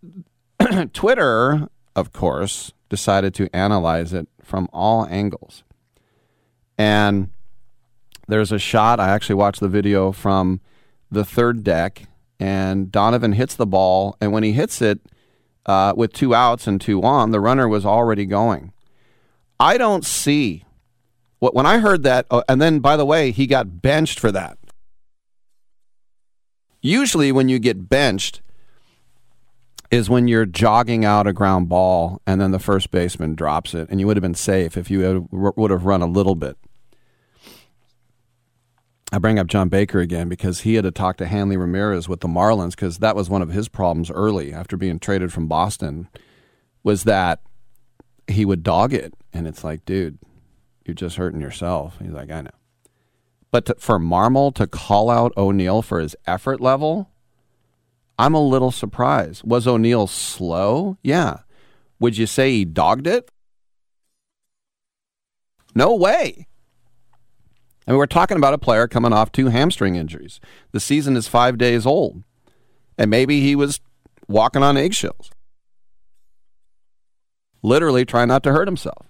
Twitter, 0.94 1.70
of 1.96 2.12
course, 2.12 2.74
decided 2.90 3.36
to 3.36 3.56
analyze 3.56 4.14
it 4.14 4.28
from 4.42 4.68
all 4.74 5.06
angles. 5.06 5.64
And 6.80 7.30
there's 8.28 8.52
a 8.52 8.60
shot, 8.60 9.00
I 9.00 9.10
actually 9.10 9.36
watched 9.36 9.60
the 9.60 9.70
video 9.70 10.12
from 10.12 10.62
the 11.10 11.26
third 11.26 11.64
deck, 11.64 12.04
and 12.40 12.92
Donovan 12.92 13.34
hits 13.34 13.56
the 13.56 13.66
ball, 13.66 14.18
and 14.20 14.32
when 14.32 14.44
he 14.44 14.54
hits 14.54 14.82
it 14.82 15.00
uh, 15.66 15.94
with 15.96 16.14
two 16.14 16.36
outs 16.36 16.68
and 16.68 16.80
two 16.80 17.02
on, 17.04 17.32
the 17.32 17.40
runner 17.40 17.68
was 17.68 17.86
already 17.86 18.26
going. 18.26 18.74
I 19.60 19.78
don't 19.78 20.06
see 20.06 20.66
what 21.40 21.54
when 21.54 21.66
I 21.66 21.80
heard 21.80 22.04
that, 22.04 22.26
oh, 22.30 22.44
and 22.50 22.62
then 22.62 22.80
by 22.80 22.98
the 22.98 23.06
way, 23.06 23.32
he 23.32 23.48
got 23.48 23.82
benched 23.82 24.20
for 24.20 24.32
that. 24.32 24.58
Usually, 26.82 27.32
when 27.32 27.50
you 27.50 27.60
get 27.60 27.90
benched, 27.90 28.42
is 29.90 30.10
when 30.10 30.28
you're 30.28 30.46
jogging 30.46 31.06
out 31.06 31.28
a 31.28 31.34
ground 31.34 31.70
ball 31.70 32.22
and 32.28 32.42
then 32.42 32.52
the 32.52 32.60
first 32.60 32.92
baseman 32.92 33.36
drops 33.36 33.74
it, 33.74 33.88
and 33.90 34.00
you 34.00 34.08
would 34.08 34.18
have 34.18 34.22
been 34.22 34.36
safe 34.36 34.76
if 34.76 34.92
you 34.92 35.28
would 35.32 35.72
have 35.72 35.86
run 35.86 36.02
a 36.02 36.08
little 36.08 36.36
bit. 36.36 36.58
I 39.12 39.20
bring 39.20 39.40
up 39.40 39.48
John 39.48 39.70
Baker 39.70 40.00
again 40.00 40.28
because 40.28 40.62
he 40.62 40.76
had 40.76 40.84
to 40.84 40.92
talk 40.92 41.18
to 41.18 41.26
Hanley 41.26 41.56
Ramirez 41.56 42.10
with 42.10 42.20
the 42.20 42.28
Marlins 42.28 42.72
because 42.72 42.98
that 42.98 43.16
was 43.16 43.30
one 43.30 43.42
of 43.42 43.50
his 43.50 43.70
problems 43.70 44.12
early 44.12 44.54
after 44.54 44.76
being 44.76 45.00
traded 45.00 45.32
from 45.32 45.48
Boston 45.48 46.10
was 46.84 47.04
that 47.06 47.40
he 48.28 48.44
would 48.44 48.64
dog 48.64 48.94
it, 48.94 49.14
and 49.32 49.48
it's 49.48 49.64
like, 49.64 49.86
dude, 49.86 50.20
you're 50.86 50.94
just 50.94 51.16
hurting 51.16 51.40
yourself. 51.40 51.98
He's 52.02 52.12
like, 52.12 52.30
I 52.30 52.42
know. 52.42 52.52
But 53.50 53.66
to, 53.68 53.76
for 53.80 53.98
Marmol 53.98 54.54
to 54.56 54.68
call 54.68 55.10
out 55.10 55.34
O'Neill 55.38 55.82
for 55.82 56.00
his 56.00 56.16
effort 56.26 56.60
level, 56.60 57.10
I'm 58.20 58.34
a 58.34 58.42
little 58.42 58.72
surprised. 58.72 59.44
Was 59.46 59.68
O'Neill 59.68 60.08
slow? 60.08 60.98
Yeah. 61.02 61.40
Would 62.00 62.18
you 62.18 62.28
say 62.28 62.52
he 62.52 62.66
dogged 62.66 63.08
it? 63.08 63.32
No 65.74 65.96
way. 65.96 66.48
I 67.88 67.92
mean, 67.92 68.00
we're 68.00 68.06
talking 68.06 68.38
about 68.38 68.54
a 68.54 68.58
player 68.58 68.88
coming 68.88 69.14
off 69.14 69.32
two 69.32 69.48
hamstring 69.48 69.96
injuries. 69.96 70.42
The 70.74 70.80
season 70.80 71.16
is 71.16 71.28
five 71.30 71.58
days 71.58 71.86
old. 71.86 72.24
And 72.98 73.10
maybe 73.10 73.40
he 73.40 73.56
was 73.56 73.80
walking 74.28 74.64
on 74.64 74.76
eggshells, 74.76 75.32
literally 77.62 78.04
trying 78.04 78.28
not 78.28 78.44
to 78.44 78.52
hurt 78.52 78.68
himself. 78.68 79.08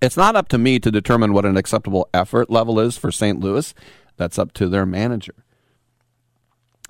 It's 0.00 0.16
not 0.16 0.36
up 0.36 0.48
to 0.48 0.58
me 0.58 0.78
to 0.78 0.90
determine 0.90 1.34
what 1.34 1.44
an 1.44 1.58
acceptable 1.58 2.08
effort 2.14 2.48
level 2.48 2.80
is 2.80 2.96
for 2.96 3.12
St. 3.12 3.38
Louis. 3.40 3.74
That's 4.16 4.38
up 4.38 4.52
to 4.54 4.68
their 4.68 4.86
manager. 4.86 5.44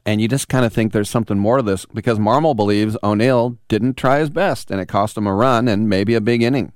And 0.06 0.20
you 0.20 0.28
just 0.28 0.48
kind 0.48 0.64
of 0.64 0.72
think 0.72 0.92
there's 0.92 1.10
something 1.10 1.38
more 1.38 1.56
to 1.56 1.62
this 1.62 1.86
because 1.86 2.18
Marmol 2.18 2.54
believes 2.54 2.96
O'Neill 3.02 3.58
didn't 3.68 3.96
try 3.96 4.20
his 4.20 4.30
best 4.30 4.70
and 4.70 4.80
it 4.80 4.86
cost 4.86 5.16
him 5.16 5.26
a 5.26 5.34
run 5.34 5.66
and 5.66 5.88
maybe 5.88 6.14
a 6.14 6.20
big 6.20 6.42
inning. 6.42 6.72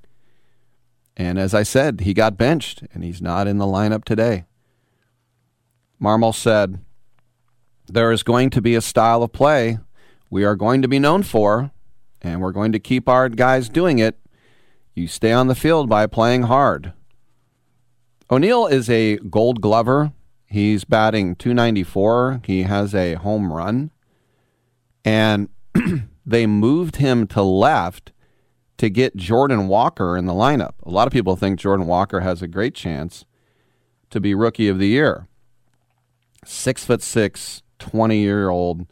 And 1.17 1.39
as 1.39 1.53
I 1.53 1.63
said, 1.63 2.01
he 2.01 2.13
got 2.13 2.37
benched 2.37 2.83
and 2.93 3.03
he's 3.03 3.21
not 3.21 3.47
in 3.47 3.57
the 3.57 3.65
lineup 3.65 4.03
today. 4.03 4.45
Marmol 6.01 6.35
said, 6.35 6.79
There 7.87 8.11
is 8.11 8.23
going 8.23 8.49
to 8.51 8.61
be 8.61 8.75
a 8.75 8.81
style 8.81 9.23
of 9.23 9.31
play 9.31 9.79
we 10.29 10.43
are 10.43 10.55
going 10.55 10.81
to 10.81 10.87
be 10.87 10.99
known 10.99 11.23
for, 11.23 11.71
and 12.21 12.41
we're 12.41 12.51
going 12.51 12.71
to 12.71 12.79
keep 12.79 13.07
our 13.07 13.29
guys 13.29 13.69
doing 13.69 13.99
it. 13.99 14.19
You 14.93 15.07
stay 15.07 15.31
on 15.31 15.47
the 15.47 15.55
field 15.55 15.87
by 15.87 16.07
playing 16.07 16.43
hard. 16.43 16.93
O'Neill 18.29 18.67
is 18.67 18.89
a 18.89 19.17
gold 19.17 19.61
glover. 19.61 20.11
He's 20.45 20.83
batting 20.83 21.35
294. 21.35 22.41
He 22.45 22.63
has 22.63 22.95
a 22.95 23.13
home 23.13 23.53
run. 23.53 23.91
And 25.03 25.49
they 26.25 26.47
moved 26.47 26.95
him 26.95 27.27
to 27.27 27.41
left 27.41 28.11
to 28.77 28.89
get 28.89 29.15
Jordan 29.15 29.67
Walker 29.67 30.17
in 30.17 30.25
the 30.25 30.33
lineup. 30.33 30.73
A 30.83 30.89
lot 30.89 31.07
of 31.07 31.13
people 31.13 31.35
think 31.35 31.59
Jordan 31.59 31.87
Walker 31.87 32.21
has 32.21 32.41
a 32.41 32.47
great 32.47 32.75
chance 32.75 33.25
to 34.09 34.19
be 34.19 34.33
rookie 34.33 34.67
of 34.67 34.79
the 34.79 34.87
year. 34.87 35.27
Six 36.45 36.85
foot 36.85 37.01
six, 37.01 37.63
20 37.79 38.17
year 38.17 38.49
old 38.49 38.87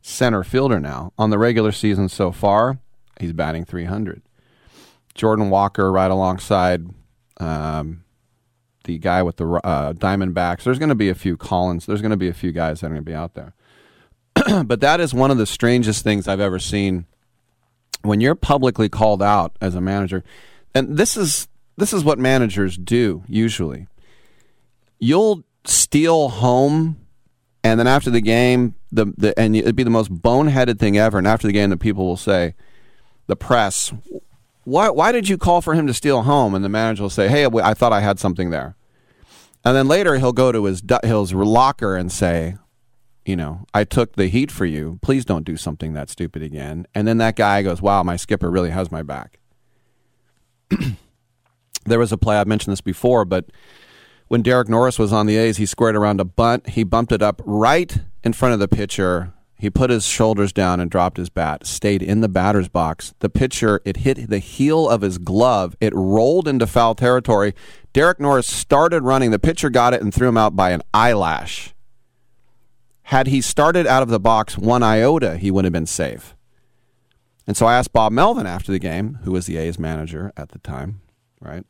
center 0.00 0.42
fielder 0.42 0.80
now. 0.80 1.12
On 1.18 1.30
the 1.30 1.38
regular 1.38 1.72
season 1.72 2.08
so 2.08 2.32
far, 2.32 2.78
he's 3.20 3.32
batting 3.32 3.64
300. 3.64 4.22
Jordan 5.14 5.50
Walker 5.50 5.92
right 5.92 6.10
alongside 6.10 6.86
um, 7.38 8.04
the 8.84 8.98
guy 8.98 9.22
with 9.22 9.36
the 9.36 9.46
uh, 9.64 9.92
Diamondbacks. 9.92 10.64
There's 10.64 10.78
going 10.78 10.88
to 10.88 10.94
be 10.94 11.10
a 11.10 11.14
few 11.14 11.36
Collins. 11.36 11.86
There's 11.86 12.00
going 12.00 12.10
to 12.10 12.16
be 12.16 12.28
a 12.28 12.34
few 12.34 12.50
guys 12.50 12.80
that 12.80 12.86
are 12.86 12.90
going 12.90 13.04
to 13.04 13.10
be 13.10 13.14
out 13.14 13.34
there. 13.34 13.54
but 14.64 14.80
that 14.80 15.00
is 15.00 15.12
one 15.12 15.30
of 15.30 15.38
the 15.38 15.46
strangest 15.46 16.02
things 16.02 16.26
I've 16.26 16.40
ever 16.40 16.58
seen 16.58 17.06
when 18.02 18.20
you're 18.20 18.34
publicly 18.34 18.88
called 18.88 19.22
out 19.22 19.56
as 19.60 19.74
a 19.74 19.80
manager, 19.80 20.24
and 20.74 20.96
this 20.96 21.16
is 21.16 21.48
this 21.76 21.92
is 21.92 22.04
what 22.04 22.18
managers 22.18 22.76
do 22.76 23.22
usually. 23.26 23.86
You'll 24.98 25.44
steal 25.64 26.28
home, 26.28 26.96
and 27.64 27.78
then 27.80 27.86
after 27.86 28.10
the 28.10 28.20
game, 28.20 28.74
the, 28.90 29.12
the 29.16 29.38
and 29.38 29.56
it'd 29.56 29.76
be 29.76 29.82
the 29.82 29.90
most 29.90 30.12
boneheaded 30.12 30.78
thing 30.78 30.96
ever. 30.96 31.18
And 31.18 31.26
after 31.26 31.46
the 31.46 31.52
game, 31.52 31.70
the 31.70 31.76
people 31.76 32.06
will 32.06 32.16
say, 32.16 32.54
the 33.26 33.36
press, 33.36 33.92
why 34.64 34.90
why 34.90 35.12
did 35.12 35.28
you 35.28 35.38
call 35.38 35.60
for 35.60 35.74
him 35.74 35.86
to 35.86 35.94
steal 35.94 36.22
home? 36.22 36.54
And 36.54 36.64
the 36.64 36.68
manager 36.68 37.02
will 37.02 37.10
say, 37.10 37.28
hey, 37.28 37.46
I 37.46 37.74
thought 37.74 37.92
I 37.92 38.00
had 38.00 38.18
something 38.18 38.50
there. 38.50 38.76
And 39.64 39.76
then 39.76 39.86
later 39.88 40.18
he'll 40.18 40.32
go 40.32 40.52
to 40.52 40.64
his 40.64 40.82
his 41.04 41.32
locker 41.32 41.96
and 41.96 42.10
say, 42.10 42.56
you 43.24 43.36
know, 43.36 43.64
I 43.72 43.84
took 43.84 44.16
the 44.16 44.26
heat 44.26 44.50
for 44.50 44.66
you. 44.66 44.98
Please 45.02 45.24
don't 45.24 45.44
do 45.44 45.56
something 45.56 45.92
that 45.92 46.10
stupid 46.10 46.42
again. 46.42 46.86
And 46.94 47.06
then 47.06 47.18
that 47.18 47.36
guy 47.36 47.62
goes, 47.62 47.80
wow, 47.80 48.02
my 48.02 48.16
skipper 48.16 48.50
really 48.50 48.70
has 48.70 48.90
my 48.90 49.02
back. 49.02 49.38
there 51.86 51.98
was 51.98 52.12
a 52.12 52.18
play, 52.18 52.36
I've 52.36 52.46
mentioned 52.46 52.72
this 52.72 52.80
before, 52.80 53.24
but 53.24 53.46
when 54.28 54.42
Derek 54.42 54.68
Norris 54.68 54.98
was 54.98 55.12
on 55.12 55.26
the 55.26 55.36
A's, 55.36 55.58
he 55.58 55.66
squared 55.66 55.94
around 55.94 56.20
a 56.20 56.24
bunt. 56.24 56.70
He 56.70 56.84
bumped 56.84 57.12
it 57.12 57.22
up 57.22 57.42
right 57.44 57.98
in 58.24 58.32
front 58.32 58.54
of 58.54 58.60
the 58.60 58.68
pitcher. 58.68 59.32
He 59.58 59.70
put 59.70 59.90
his 59.90 60.04
shoulders 60.04 60.52
down 60.52 60.80
and 60.80 60.90
dropped 60.90 61.18
his 61.18 61.28
bat, 61.28 61.66
stayed 61.66 62.02
in 62.02 62.20
the 62.20 62.28
batter's 62.28 62.68
box. 62.68 63.14
The 63.20 63.28
pitcher, 63.28 63.80
it 63.84 63.98
hit 63.98 64.28
the 64.28 64.40
heel 64.40 64.88
of 64.88 65.02
his 65.02 65.18
glove. 65.18 65.76
It 65.80 65.94
rolled 65.94 66.48
into 66.48 66.66
foul 66.66 66.96
territory. 66.96 67.54
Derek 67.92 68.18
Norris 68.18 68.48
started 68.48 69.02
running. 69.04 69.30
The 69.30 69.38
pitcher 69.38 69.70
got 69.70 69.94
it 69.94 70.02
and 70.02 70.12
threw 70.12 70.28
him 70.28 70.36
out 70.36 70.56
by 70.56 70.70
an 70.70 70.82
eyelash. 70.92 71.71
Had 73.04 73.26
he 73.26 73.40
started 73.40 73.86
out 73.86 74.02
of 74.02 74.08
the 74.08 74.20
box 74.20 74.56
one 74.56 74.82
iota, 74.82 75.36
he 75.36 75.50
would 75.50 75.64
have 75.64 75.72
been 75.72 75.86
safe. 75.86 76.34
And 77.46 77.56
so 77.56 77.66
I 77.66 77.74
asked 77.74 77.92
Bob 77.92 78.12
Melvin 78.12 78.46
after 78.46 78.70
the 78.70 78.78
game, 78.78 79.18
who 79.24 79.32
was 79.32 79.46
the 79.46 79.56
A's 79.56 79.78
manager 79.78 80.32
at 80.36 80.50
the 80.50 80.58
time, 80.60 81.00
right? 81.40 81.64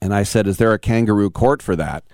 And 0.00 0.12
I 0.12 0.22
said, 0.24 0.46
Is 0.46 0.58
there 0.58 0.72
a 0.72 0.78
kangaroo 0.78 1.30
court 1.30 1.62
for 1.62 1.76
that? 1.76 2.04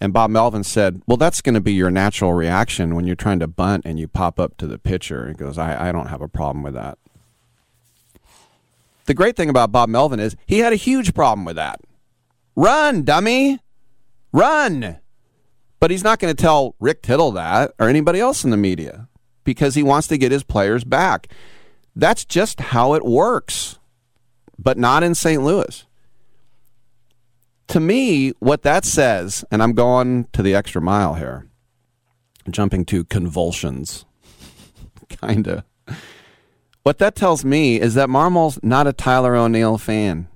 And 0.00 0.12
Bob 0.12 0.30
Melvin 0.30 0.64
said, 0.64 1.02
Well, 1.06 1.16
that's 1.16 1.40
going 1.40 1.54
to 1.54 1.60
be 1.60 1.72
your 1.72 1.90
natural 1.90 2.34
reaction 2.34 2.94
when 2.94 3.06
you're 3.06 3.16
trying 3.16 3.38
to 3.38 3.46
bunt 3.46 3.84
and 3.86 3.98
you 3.98 4.08
pop 4.08 4.38
up 4.38 4.56
to 4.58 4.66
the 4.66 4.78
pitcher. 4.78 5.28
He 5.28 5.34
goes, 5.34 5.58
I, 5.58 5.88
I 5.88 5.92
don't 5.92 6.08
have 6.08 6.20
a 6.20 6.28
problem 6.28 6.62
with 6.62 6.74
that. 6.74 6.98
The 9.06 9.14
great 9.14 9.36
thing 9.36 9.48
about 9.48 9.72
Bob 9.72 9.88
Melvin 9.88 10.20
is 10.20 10.36
he 10.46 10.58
had 10.58 10.72
a 10.72 10.76
huge 10.76 11.14
problem 11.14 11.44
with 11.46 11.56
that. 11.56 11.80
Run, 12.54 13.02
dummy. 13.02 13.60
Run. 14.32 14.98
But 15.80 15.90
he's 15.90 16.04
not 16.04 16.18
going 16.18 16.34
to 16.34 16.40
tell 16.40 16.74
Rick 16.80 17.02
Tittle 17.02 17.32
that 17.32 17.72
or 17.78 17.88
anybody 17.88 18.20
else 18.20 18.44
in 18.44 18.50
the 18.50 18.56
media 18.56 19.08
because 19.44 19.74
he 19.74 19.82
wants 19.82 20.08
to 20.08 20.18
get 20.18 20.32
his 20.32 20.42
players 20.42 20.84
back. 20.84 21.28
That's 21.94 22.24
just 22.24 22.60
how 22.60 22.94
it 22.94 23.04
works, 23.04 23.78
but 24.58 24.76
not 24.76 25.02
in 25.02 25.14
St. 25.14 25.42
Louis. 25.42 25.84
To 27.68 27.80
me, 27.80 28.30
what 28.38 28.62
that 28.62 28.84
says, 28.84 29.44
and 29.50 29.62
I'm 29.62 29.72
going 29.72 30.26
to 30.32 30.42
the 30.42 30.54
extra 30.54 30.80
mile 30.80 31.14
here, 31.14 31.46
jumping 32.50 32.84
to 32.86 33.04
convulsions, 33.04 34.04
kind 35.08 35.46
of. 35.46 35.64
What 36.82 36.98
that 36.98 37.14
tells 37.14 37.44
me 37.44 37.80
is 37.80 37.94
that 37.94 38.08
Marmol's 38.08 38.58
not 38.62 38.86
a 38.86 38.92
Tyler 38.92 39.36
O'Neill 39.36 39.76
fan. 39.76 40.28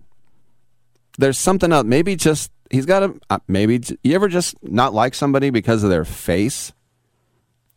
There's 1.16 1.38
something 1.38 1.72
else. 1.72 1.86
Maybe 1.86 2.16
just 2.16 2.50
he's 2.72 2.86
got 2.86 3.02
a 3.04 3.14
uh, 3.30 3.38
maybe 3.46 3.80
you 4.02 4.14
ever 4.14 4.28
just 4.28 4.56
not 4.62 4.92
like 4.92 5.14
somebody 5.14 5.50
because 5.50 5.84
of 5.84 5.90
their 5.90 6.04
face. 6.04 6.72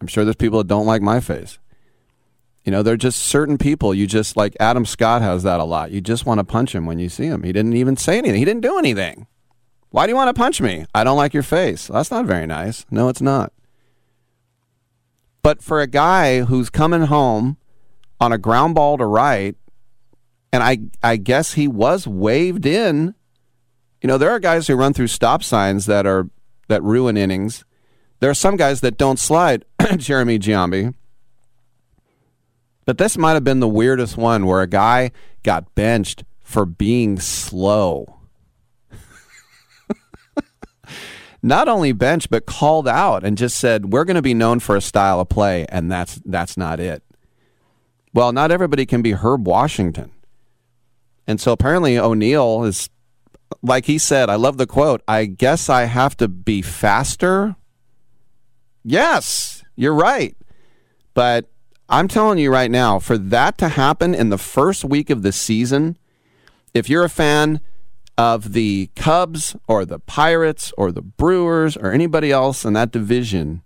I'm 0.02 0.08
sure 0.08 0.24
there's 0.24 0.36
people 0.36 0.60
that 0.60 0.68
don't 0.68 0.88
like 0.88 1.02
my 1.02 1.20
face. 1.20 1.60
You 2.64 2.72
know, 2.72 2.82
they're 2.82 2.98
just 2.98 3.22
certain 3.22 3.60
people. 3.60 3.94
You 3.94 4.08
just 4.08 4.36
like 4.36 4.58
Adam 4.60 4.86
Scott 4.86 5.22
has 5.22 5.44
that 5.44 5.60
a 5.60 5.64
lot. 5.64 5.92
You 5.92 6.02
just 6.02 6.26
want 6.26 6.40
to 6.40 6.44
punch 6.44 6.74
him 6.74 6.88
when 6.88 6.98
you 6.98 7.10
see 7.10 7.26
him. 7.26 7.44
He 7.44 7.54
didn't 7.54 7.76
even 7.76 7.96
say 7.96 8.18
anything. 8.18 8.40
He 8.40 8.46
didn't 8.46 8.64
do 8.64 8.80
anything. 8.80 9.28
Why 9.92 10.06
do 10.06 10.12
you 10.12 10.16
want 10.16 10.36
to 10.36 10.40
punch 10.40 10.60
me? 10.60 10.86
I 10.96 11.04
don't 11.04 11.16
like 11.16 11.34
your 11.34 11.44
face. 11.44 11.88
That's 11.88 12.10
not 12.12 12.26
very 12.26 12.48
nice. 12.48 12.86
No, 12.90 13.08
it's 13.08 13.22
not. 13.22 13.54
But 15.44 15.62
for 15.62 15.80
a 15.80 15.88
guy 15.88 16.42
who's 16.42 16.72
coming 16.72 17.04
home 17.04 17.58
on 18.20 18.32
a 18.34 18.38
ground 18.40 18.74
ball 18.74 18.98
to 18.98 19.06
right, 19.06 19.56
and 20.52 20.64
I 20.64 20.80
I 21.04 21.18
guess 21.18 21.54
he 21.54 21.68
was 21.68 22.08
waved 22.08 22.66
in. 22.66 23.14
You 24.06 24.08
know, 24.08 24.20
there 24.20 24.30
are 24.30 24.40
guys 24.40 24.68
who 24.68 24.76
run 24.76 24.94
through 24.94 25.08
stop 25.08 25.42
signs 25.42 25.88
that 25.88 26.06
are 26.06 26.30
that 26.68 26.84
ruin 26.84 27.18
innings. 27.18 27.66
There 28.20 28.30
are 28.30 28.36
some 28.36 28.56
guys 28.56 28.82
that 28.82 29.00
don't 29.00 29.18
slide, 29.18 29.66
Jeremy 29.98 30.38
Giambi. 30.38 30.94
But 32.86 33.00
this 33.00 33.18
might 33.18 33.34
have 33.34 33.44
been 33.44 33.62
the 33.62 33.68
weirdest 33.68 34.16
one 34.16 34.46
where 34.46 34.62
a 34.62 34.68
guy 34.68 35.10
got 35.42 35.74
benched 35.74 36.24
for 36.44 36.68
being 36.68 37.20
slow. 37.20 38.20
Not 41.42 41.68
only 41.68 41.92
benched, 41.92 42.30
but 42.30 42.46
called 42.46 42.88
out 42.88 43.24
and 43.24 43.40
just 43.40 43.58
said, 43.58 43.92
"We're 43.92 44.06
going 44.06 44.18
to 44.18 44.22
be 44.22 44.36
known 44.36 44.60
for 44.60 44.76
a 44.76 44.82
style 44.82 45.20
of 45.20 45.30
play," 45.30 45.66
and 45.70 45.92
that's 45.92 46.22
that's 46.26 46.58
not 46.58 46.80
it. 46.80 47.02
Well, 48.14 48.32
not 48.32 48.52
everybody 48.52 48.86
can 48.86 49.02
be 49.02 49.14
Herb 49.14 49.48
Washington, 49.48 50.12
and 51.26 51.42
so 51.42 51.54
apparently 51.54 51.98
O'Neill 51.98 52.66
is, 52.66 52.92
like 53.68 53.86
he 53.86 53.98
said. 53.98 54.30
I 54.30 54.36
love 54.36 54.58
the 54.58 54.68
quote. 54.68 55.02
I 55.08 55.26
guess 55.26 55.70
I 55.70 55.86
have 55.86 56.16
to 56.18 56.28
be 56.28 56.62
faster. 56.62 57.56
Yes, 58.84 59.64
you're 59.76 59.96
right, 59.96 60.38
but 61.14 61.50
I'm 61.90 62.08
telling 62.08 62.38
you 62.38 62.52
right 62.52 62.70
now, 62.72 63.00
for 63.00 63.18
that 63.18 63.58
to 63.60 63.70
happen 63.70 64.14
in 64.14 64.30
the 64.30 64.38
first 64.38 64.86
week 64.86 65.10
of 65.10 65.24
the 65.24 65.32
season, 65.32 65.98
if 66.74 66.90
you're 66.90 67.04
a 67.04 67.10
fan 67.10 67.62
of 68.18 68.54
the 68.54 68.90
Cubs 68.96 69.56
or 69.68 69.86
the 69.86 70.00
Pirates 70.00 70.72
or 70.78 70.92
the 70.92 71.02
Brewers 71.02 71.76
or 71.76 71.92
anybody 71.92 72.32
else 72.32 72.64
in 72.64 72.74
that 72.74 72.92
division, 72.92 73.62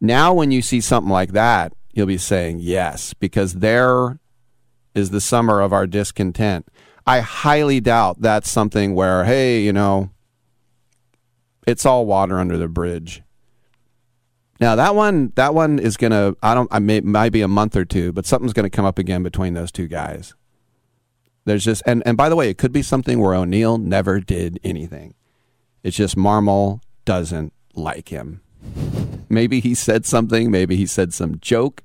now 0.00 0.34
when 0.34 0.50
you 0.50 0.60
see 0.60 0.80
something 0.80 1.12
like 1.12 1.32
that, 1.32 1.72
you'll 1.92 2.06
be 2.06 2.18
saying 2.18 2.58
yes, 2.60 3.14
because 3.14 3.54
there 3.54 4.18
is 4.94 5.10
the 5.10 5.20
summer 5.20 5.60
of 5.60 5.72
our 5.72 5.86
discontent. 5.86 6.66
I 7.06 7.20
highly 7.20 7.80
doubt 7.80 8.20
that's 8.20 8.50
something 8.50 8.94
where, 8.94 9.24
hey, 9.24 9.60
you 9.60 9.72
know, 9.72 10.10
it's 11.66 11.84
all 11.84 12.06
water 12.06 12.38
under 12.38 12.56
the 12.56 12.68
bridge. 12.68 13.22
Now 14.60 14.76
that 14.76 14.94
one, 14.94 15.32
that 15.34 15.54
one 15.54 15.78
is 15.78 15.96
gonna. 15.96 16.34
I 16.42 16.54
don't. 16.54 16.68
I 16.72 16.78
may 16.78 17.00
might 17.00 17.32
be 17.32 17.42
a 17.42 17.48
month 17.48 17.76
or 17.76 17.84
two, 17.84 18.12
but 18.12 18.24
something's 18.24 18.52
gonna 18.52 18.70
come 18.70 18.84
up 18.84 18.98
again 18.98 19.22
between 19.22 19.54
those 19.54 19.72
two 19.72 19.88
guys. 19.88 20.34
There's 21.44 21.64
just 21.64 21.82
and 21.86 22.02
and 22.06 22.16
by 22.16 22.28
the 22.28 22.36
way, 22.36 22.48
it 22.48 22.58
could 22.58 22.72
be 22.72 22.82
something 22.82 23.18
where 23.18 23.34
O'Neill 23.34 23.78
never 23.78 24.20
did 24.20 24.60
anything. 24.62 25.14
It's 25.82 25.96
just 25.96 26.16
Marmol 26.16 26.80
doesn't 27.04 27.52
like 27.74 28.08
him. 28.08 28.40
Maybe 29.28 29.60
he 29.60 29.74
said 29.74 30.06
something. 30.06 30.50
Maybe 30.50 30.76
he 30.76 30.86
said 30.86 31.12
some 31.12 31.38
joke. 31.40 31.82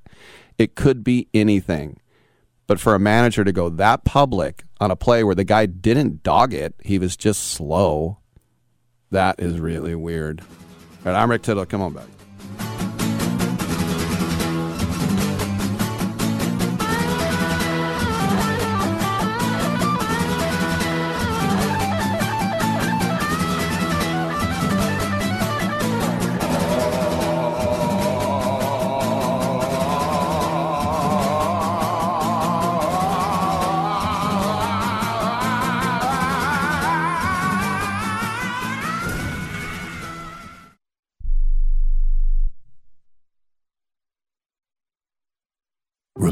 It 0.56 0.74
could 0.74 1.02
be 1.02 1.28
anything. 1.34 2.00
But 2.70 2.78
for 2.78 2.94
a 2.94 3.00
manager 3.00 3.42
to 3.42 3.50
go 3.50 3.68
that 3.68 4.04
public 4.04 4.62
on 4.78 4.92
a 4.92 4.94
play 4.94 5.24
where 5.24 5.34
the 5.34 5.42
guy 5.42 5.66
didn't 5.66 6.22
dog 6.22 6.54
it, 6.54 6.72
he 6.80 7.00
was 7.00 7.16
just 7.16 7.48
slow. 7.48 8.18
That 9.10 9.40
is 9.40 9.58
really 9.58 9.96
weird. 9.96 10.40
All 10.40 10.46
right, 11.12 11.20
I'm 11.20 11.32
Rick 11.32 11.42
Tittle. 11.42 11.66
Come 11.66 11.82
on 11.82 11.94
back. 11.94 12.06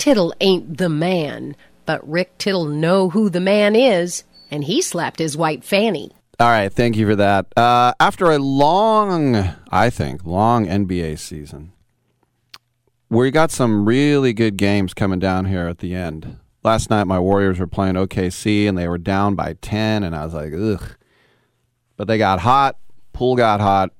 Tittle 0.00 0.32
ain't 0.40 0.78
the 0.78 0.88
man, 0.88 1.54
but 1.84 2.08
Rick 2.08 2.38
Tittle 2.38 2.64
know 2.64 3.10
who 3.10 3.28
the 3.28 3.38
man 3.38 3.76
is, 3.76 4.24
and 4.50 4.64
he 4.64 4.80
slapped 4.80 5.18
his 5.18 5.36
white 5.36 5.62
fanny. 5.62 6.10
All 6.40 6.48
right, 6.48 6.72
thank 6.72 6.96
you 6.96 7.06
for 7.06 7.16
that. 7.16 7.46
Uh, 7.54 7.92
after 8.00 8.30
a 8.30 8.38
long, 8.38 9.36
I 9.70 9.90
think, 9.90 10.24
long 10.24 10.66
NBA 10.66 11.18
season, 11.18 11.72
we 13.10 13.30
got 13.30 13.50
some 13.50 13.84
really 13.84 14.32
good 14.32 14.56
games 14.56 14.94
coming 14.94 15.18
down 15.18 15.44
here 15.44 15.68
at 15.68 15.80
the 15.80 15.94
end. 15.94 16.38
Last 16.64 16.88
night, 16.88 17.04
my 17.04 17.18
Warriors 17.18 17.58
were 17.58 17.66
playing 17.66 17.96
OKC, 17.96 18.66
and 18.66 18.78
they 18.78 18.88
were 18.88 18.96
down 18.96 19.34
by 19.34 19.52
10, 19.60 20.02
and 20.02 20.16
I 20.16 20.24
was 20.24 20.32
like, 20.32 20.54
ugh. 20.54 20.96
But 21.98 22.08
they 22.08 22.16
got 22.16 22.40
hot. 22.40 22.78
Poole 23.12 23.36
got 23.36 23.60
hot. 23.60 23.90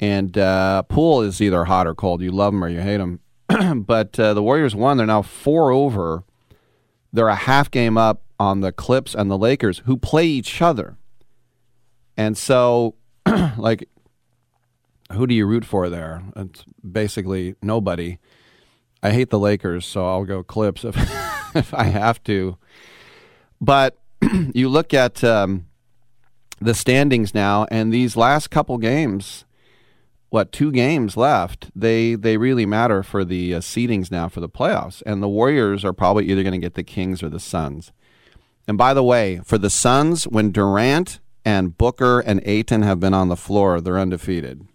And 0.00 0.38
uh, 0.38 0.84
Poole 0.84 1.20
is 1.20 1.42
either 1.42 1.66
hot 1.66 1.86
or 1.86 1.94
cold. 1.94 2.22
You 2.22 2.30
love 2.30 2.54
him 2.54 2.64
or 2.64 2.68
you 2.70 2.80
hate 2.80 2.98
him. 3.00 3.20
but 3.76 4.18
uh, 4.18 4.34
the 4.34 4.42
Warriors 4.42 4.74
won. 4.74 4.96
They're 4.96 5.06
now 5.06 5.22
four 5.22 5.70
over. 5.70 6.24
They're 7.12 7.28
a 7.28 7.34
half 7.34 7.70
game 7.70 7.96
up 7.96 8.22
on 8.38 8.60
the 8.60 8.72
Clips 8.72 9.14
and 9.14 9.30
the 9.30 9.38
Lakers, 9.38 9.82
who 9.86 9.96
play 9.96 10.26
each 10.26 10.60
other. 10.62 10.96
And 12.16 12.36
so, 12.36 12.94
like, 13.56 13.88
who 15.12 15.26
do 15.26 15.34
you 15.34 15.46
root 15.46 15.64
for 15.64 15.88
there? 15.88 16.22
It's 16.36 16.64
basically 16.88 17.56
nobody. 17.62 18.18
I 19.02 19.12
hate 19.12 19.30
the 19.30 19.38
Lakers, 19.38 19.86
so 19.86 20.06
I'll 20.06 20.24
go 20.24 20.42
Clips 20.42 20.84
if, 20.84 20.96
if 21.54 21.72
I 21.72 21.84
have 21.84 22.22
to. 22.24 22.58
But 23.60 23.96
you 24.54 24.68
look 24.68 24.92
at 24.92 25.24
um, 25.24 25.66
the 26.60 26.74
standings 26.74 27.34
now, 27.34 27.66
and 27.70 27.92
these 27.92 28.16
last 28.16 28.50
couple 28.50 28.78
games, 28.78 29.44
what 30.30 30.52
two 30.52 30.70
games 30.70 31.16
left? 31.16 31.70
They 31.74 32.14
they 32.14 32.36
really 32.36 32.66
matter 32.66 33.02
for 33.02 33.24
the 33.24 33.54
uh, 33.54 33.60
seedings 33.60 34.10
now 34.10 34.28
for 34.28 34.40
the 34.40 34.48
playoffs, 34.48 35.02
and 35.06 35.22
the 35.22 35.28
Warriors 35.28 35.84
are 35.84 35.92
probably 35.92 36.26
either 36.26 36.42
going 36.42 36.52
to 36.52 36.64
get 36.64 36.74
the 36.74 36.82
Kings 36.82 37.22
or 37.22 37.28
the 37.28 37.40
Suns. 37.40 37.92
And 38.66 38.76
by 38.76 38.92
the 38.92 39.02
way, 39.02 39.40
for 39.44 39.56
the 39.56 39.70
Suns, 39.70 40.24
when 40.24 40.52
Durant 40.52 41.20
and 41.44 41.78
Booker 41.78 42.20
and 42.20 42.42
Ayton 42.44 42.82
have 42.82 43.00
been 43.00 43.14
on 43.14 43.28
the 43.28 43.36
floor, 43.36 43.80
they're 43.80 43.98
undefeated. 43.98 44.66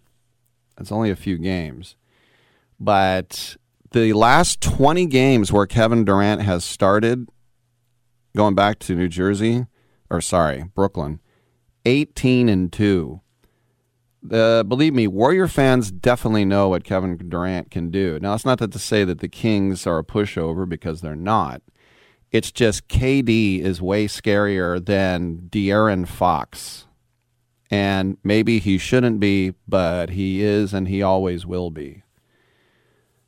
It's 0.79 0.91
only 0.91 1.11
a 1.11 1.15
few 1.15 1.37
games, 1.37 1.95
but 2.79 3.55
the 3.91 4.13
last 4.13 4.59
twenty 4.59 5.05
games 5.05 5.51
where 5.51 5.67
Kevin 5.67 6.03
Durant 6.03 6.41
has 6.41 6.65
started, 6.65 7.29
going 8.35 8.55
back 8.55 8.79
to 8.79 8.95
New 8.95 9.07
Jersey, 9.07 9.67
or 10.09 10.19
sorry, 10.19 10.65
Brooklyn, 10.73 11.19
eighteen 11.85 12.49
and 12.49 12.73
two. 12.73 13.21
Uh, 14.31 14.63
believe 14.63 14.93
me, 14.93 15.07
Warrior 15.07 15.47
fans 15.47 15.91
definitely 15.91 16.45
know 16.45 16.69
what 16.69 16.83
Kevin 16.83 17.17
Durant 17.29 17.69
can 17.71 17.91
do. 17.91 18.19
Now, 18.21 18.33
it's 18.33 18.45
not 18.45 18.59
that 18.59 18.71
to 18.71 18.79
say 18.79 19.03
that 19.03 19.19
the 19.19 19.27
Kings 19.27 19.85
are 19.85 19.99
a 19.99 20.03
pushover 20.03 20.67
because 20.67 21.01
they're 21.01 21.15
not. 21.15 21.61
It's 22.31 22.51
just 22.51 22.87
KD 22.87 23.59
is 23.59 23.81
way 23.81 24.07
scarier 24.07 24.83
than 24.83 25.49
De'Aaron 25.51 26.07
Fox. 26.07 26.87
And 27.69 28.17
maybe 28.23 28.59
he 28.59 28.77
shouldn't 28.77 29.19
be, 29.19 29.53
but 29.67 30.11
he 30.11 30.41
is 30.41 30.73
and 30.73 30.87
he 30.87 31.01
always 31.01 31.45
will 31.45 31.69
be. 31.69 32.03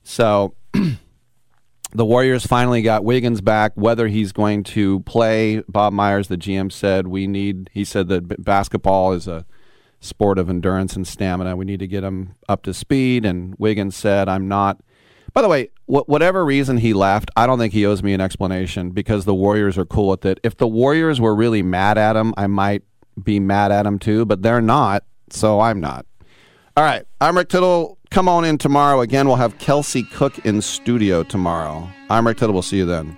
So 0.04 0.56
the 1.92 2.06
Warriors 2.06 2.46
finally 2.46 2.82
got 2.82 3.04
Wiggins 3.04 3.42
back. 3.42 3.74
Whether 3.76 4.08
he's 4.08 4.32
going 4.32 4.64
to 4.64 5.02
play, 5.02 5.64
Bob 5.68 5.94
Myers, 5.94 6.28
the 6.28 6.38
GM, 6.38 6.72
said 6.72 7.08
we 7.08 7.28
need, 7.28 7.70
he 7.74 7.84
said 7.84 8.08
that 8.10 8.44
basketball 8.44 9.14
is 9.14 9.28
a 9.28 9.46
sport 10.06 10.40
of 10.40 10.50
endurance 10.50 10.96
and 10.96 11.08
stamina. 11.08 11.56
We 11.56 11.66
need 11.66 11.80
to 11.80 11.88
get 11.88 12.04
him 12.04 12.36
up 12.48 12.64
to 12.64 12.74
speed. 12.74 13.26
And 13.26 13.56
Wiggins 13.58 13.96
said, 13.96 14.30
I'm 14.30 14.48
not. 14.48 14.80
By 15.34 15.42
the 15.42 15.50
way, 15.50 15.70
wh- 15.88 16.08
whatever 16.08 16.46
reason 16.46 16.78
he 16.78 16.94
left, 16.94 17.30
I 17.36 17.46
don't 17.46 17.60
think 17.60 17.74
he 17.74 17.86
owes 17.86 18.02
me 18.02 18.14
an 18.14 18.22
explanation 18.22 18.92
because 18.92 19.26
the 19.26 19.36
Warriors 19.36 19.78
are 19.78 19.86
cool 19.86 20.08
with 20.10 20.26
it. 20.26 20.40
If 20.44 20.58
the 20.58 20.68
Warriors 20.68 21.20
were 21.20 21.36
really 21.36 21.62
mad 21.62 21.98
at 21.98 22.16
him, 22.16 22.34
I 22.38 22.48
might 22.48 22.84
be 23.22 23.40
mad 23.40 23.72
at 23.72 23.86
him 23.86 24.00
too, 24.00 24.26
but 24.26 24.42
they're 24.42 24.62
not, 24.62 25.04
so 25.30 25.60
I'm 25.60 25.80
not. 25.80 26.06
All 26.78 26.84
right, 26.84 27.06
I'm 27.22 27.38
Rick 27.38 27.50
Tittle. 27.50 27.98
Come 28.12 28.30
on 28.30 28.46
in 28.46 28.58
tomorrow. 28.58 29.02
Again, 29.02 29.28
we'll 29.28 29.38
have 29.38 29.58
Kelsey 29.58 30.04
Cook 30.04 30.46
in 30.46 30.62
studio 30.62 31.24
tomorrow. 31.24 31.90
I'm 32.10 32.28
Rick 32.28 32.38
Tittle. 32.38 32.54
We'll 32.54 32.62
see 32.62 32.78
you 32.78 32.86
then. 32.86 33.18